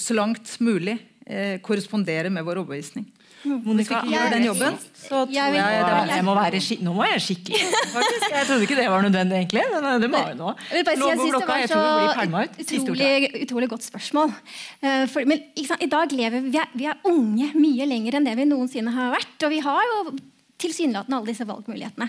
så 0.01 0.17
langt 0.17 0.55
mulig 0.63 0.97
eh, 1.27 1.61
korresponderer 1.61 2.33
med 2.33 2.45
vår 2.47 2.63
overbevisning. 2.63 3.05
Vi 3.43 3.83
ikke 3.83 3.99
gjør 4.11 4.29
den 4.33 4.43
jobben, 4.47 4.77
så 4.97 5.25
tror 5.25 5.31
Jeg 5.31 5.51
vil- 5.53 6.09
Jeg 6.15 6.23
må 6.25 6.33
være 6.35 6.61
skik 6.61 6.81
nå 6.81 6.93
må 6.93 7.03
jeg 7.05 7.21
skikkelig 7.21 7.59
faktisk. 7.93 8.25
Jeg 8.33 8.45
trodde 8.47 8.61
ikke 8.67 8.75
det 8.79 8.87
var 8.89 9.01
nødvendig, 9.01 9.35
egentlig. 9.41 9.63
Men 9.73 9.85
eh, 9.85 9.99
det 9.99 10.09
må 10.11 10.17
jeg 10.17 10.35
nå. 10.37 10.47
Nå 10.47 10.53
jeg 11.61 11.67
det 11.69 11.75
var 11.75 11.75
tror 11.75 11.83
vi 11.87 11.99
blir 12.01 12.15
pælma 12.21 12.43
ut. 12.43 12.53
Utrolig, 12.77 13.43
utrolig 13.43 13.69
godt 13.69 13.83
spørsmål. 13.83 14.33
Eh, 14.81 15.05
for, 15.07 15.25
men 15.25 15.43
sant, 15.67 15.83
i 15.83 15.91
dag 15.91 16.11
lever 16.11 16.41
vi, 16.41 16.49
vi 16.49 16.57
vi 16.73 16.85
er 16.89 16.97
unge 17.05 17.51
mye 17.55 17.85
lenger 17.87 18.15
enn 18.19 18.25
det 18.25 18.35
vi 18.37 18.45
noensinne 18.49 18.91
har 18.93 19.13
vært. 19.13 19.37
Og 19.45 19.49
vi 19.53 19.59
har 19.59 19.81
jo 19.91 20.17
tilsynelatende 20.61 21.17
alle 21.19 21.31
disse 21.31 21.47
valgmulighetene. 21.47 22.07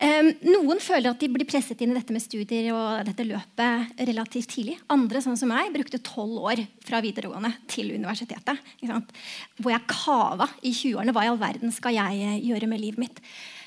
Um, 0.00 0.30
noen 0.48 0.82
føler 0.82 1.12
at 1.12 1.20
de 1.20 1.30
blir 1.32 1.48
presset 1.48 1.80
inn 1.84 1.92
i 1.92 1.98
dette 1.98 2.14
med 2.14 2.24
studier 2.24 2.70
og 2.74 3.04
dette 3.08 3.26
løpet 3.28 4.04
relativt 4.08 4.52
tidlig. 4.56 4.78
Andre, 4.92 5.22
sånn 5.24 5.38
som 5.40 5.52
meg, 5.52 5.72
brukte 5.74 6.02
tolv 6.04 6.40
år 6.50 6.64
fra 6.84 7.02
videregående 7.04 7.52
til 7.70 7.92
universitetet. 7.94 8.62
Hvor 8.84 9.74
jeg 9.74 9.90
kava 9.90 10.48
i 10.62 10.72
20-årene. 10.72 11.14
Hva 11.14 11.26
i 11.26 11.32
all 11.32 11.42
verden 11.42 11.74
skal 11.74 11.96
jeg 11.96 12.24
eh, 12.24 12.40
gjøre 12.48 12.70
med 12.70 12.82
livet 12.82 13.04
mitt? 13.04 13.22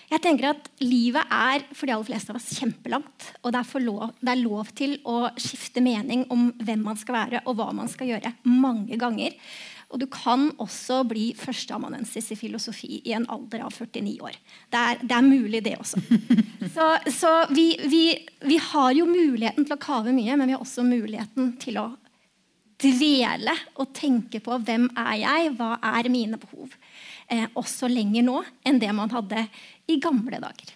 Jeg 0.07 0.23
tenker 0.23 0.53
at 0.53 0.68
Livet 0.80 1.27
er 1.34 1.65
for 1.76 1.84
de 1.84 1.91
aller 1.91 2.07
fleste 2.07 2.31
av 2.31 2.38
oss 2.39 2.53
kjempelangt. 2.56 3.26
Og 3.44 3.52
det 3.52 3.60
er, 3.60 3.84
lov, 3.84 4.14
det 4.22 4.31
er 4.31 4.39
lov 4.39 4.69
til 4.77 4.95
å 5.03 5.18
skifte 5.35 5.84
mening 5.84 6.23
om 6.31 6.48
hvem 6.64 6.85
man 6.85 6.99
skal 6.99 7.18
være 7.18 7.41
og 7.44 7.57
hva 7.60 7.73
man 7.76 7.91
skal 7.91 8.14
gjøre. 8.14 8.31
mange 8.48 8.95
ganger. 8.99 9.35
Og 9.88 10.02
du 10.02 10.08
kan 10.12 10.50
også 10.60 11.00
bli 11.08 11.30
førsteamanuensis 11.38 12.34
i 12.34 12.36
filosofi 12.36 13.00
i 13.08 13.14
en 13.16 13.28
alder 13.32 13.64
av 13.64 13.72
49 13.72 14.18
år. 14.28 14.36
Det 14.74 14.82
er, 14.82 15.00
det 15.00 15.16
er 15.16 15.24
mulig, 15.24 15.62
det 15.64 15.78
også. 15.80 16.02
Så, 16.78 16.86
så 17.10 17.30
vi, 17.50 17.72
vi, 17.90 18.02
vi, 18.44 18.58
har 18.62 18.92
jo 18.94 19.08
muligheten 19.08 19.66
til 19.66 19.74
å 19.74 19.80
kave 19.82 20.12
mye, 20.14 20.36
men 20.38 20.50
vi 20.50 20.54
har 20.54 20.62
også 20.62 20.84
muligheten 20.86 21.56
til 21.62 21.80
å 21.82 21.86
dvele 22.78 23.56
og 23.82 23.90
tenke 23.98 24.42
på 24.44 24.60
hvem 24.68 24.86
er 24.94 25.16
jeg, 25.24 25.54
hva 25.58 25.78
er 25.96 26.10
mine 26.14 26.38
behov. 26.38 26.76
Eh, 27.34 27.48
også 27.58 27.90
lenger 27.90 28.28
nå 28.28 28.44
enn 28.68 28.78
det 28.84 28.92
man 28.94 29.10
hadde 29.16 29.48
i 29.90 29.98
gamle 30.04 30.42
dager. 30.44 30.76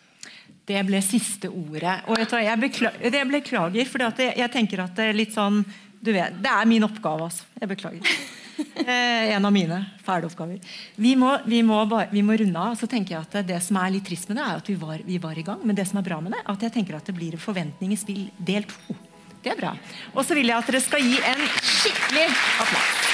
Det 0.66 0.82
ble 0.88 1.04
siste 1.06 1.52
ordet. 1.52 2.00
Og 2.10 2.18
jeg, 2.18 2.58
beklager, 2.64 3.06
jeg 3.12 3.32
beklager, 3.36 3.90
for 3.94 4.08
jeg, 4.08 4.34
jeg, 4.40 4.52
tenker 4.54 4.86
at 4.88 4.98
det 4.98 5.12
er 5.12 5.18
litt 5.18 5.36
sånn 5.38 5.62
du 6.02 6.16
vet, 6.16 6.34
Det 6.42 6.50
er 6.50 6.66
min 6.66 6.88
oppgave, 6.88 7.28
altså. 7.30 7.46
Jeg 7.62 7.76
beklager. 7.76 8.22
Eh, 8.82 9.36
en 9.36 9.46
av 9.46 9.54
mine 9.54 9.78
fæle 10.04 10.26
oppgaver. 10.26 10.58
Vi 11.00 11.12
må, 11.20 11.30
vi, 11.46 11.62
må 11.64 11.78
bare, 11.90 12.08
vi 12.12 12.24
må, 12.26 12.34
runde 12.40 12.60
av. 12.60 12.74
så 12.80 12.90
tenker 12.90 13.14
jeg 13.14 13.28
at 13.28 13.48
Det 13.48 13.60
som 13.62 13.78
er 13.78 13.94
litt 13.94 14.08
trist 14.08 14.28
med 14.30 14.40
det, 14.40 14.48
er 14.48 14.62
at 14.64 14.72
vi 14.72 14.76
var, 14.80 15.04
vi 15.06 15.20
var 15.22 15.38
i 15.38 15.46
gang. 15.46 15.62
Men 15.64 15.78
det 15.78 15.86
som 15.90 16.02
er 16.02 16.08
bra 16.08 16.18
med 16.24 16.34
det, 16.34 16.42
er 16.42 16.52
at 16.56 16.66
jeg 16.66 16.74
tenker 16.80 16.98
at 16.98 17.06
det 17.06 17.16
blir 17.16 17.38
forventning 17.38 17.94
i 17.94 18.00
spill 18.00 18.26
del 18.38 18.66
to. 18.70 18.98
Det 19.42 19.54
er 19.54 19.62
bra. 19.62 19.76
Og 20.16 20.26
så 20.26 20.38
vil 20.38 20.50
jeg 20.50 20.58
at 20.58 20.70
dere 20.70 20.84
skal 20.84 21.06
gi 21.06 21.18
en 21.32 21.48
skikkelig 21.62 22.28
applaus. 22.66 23.11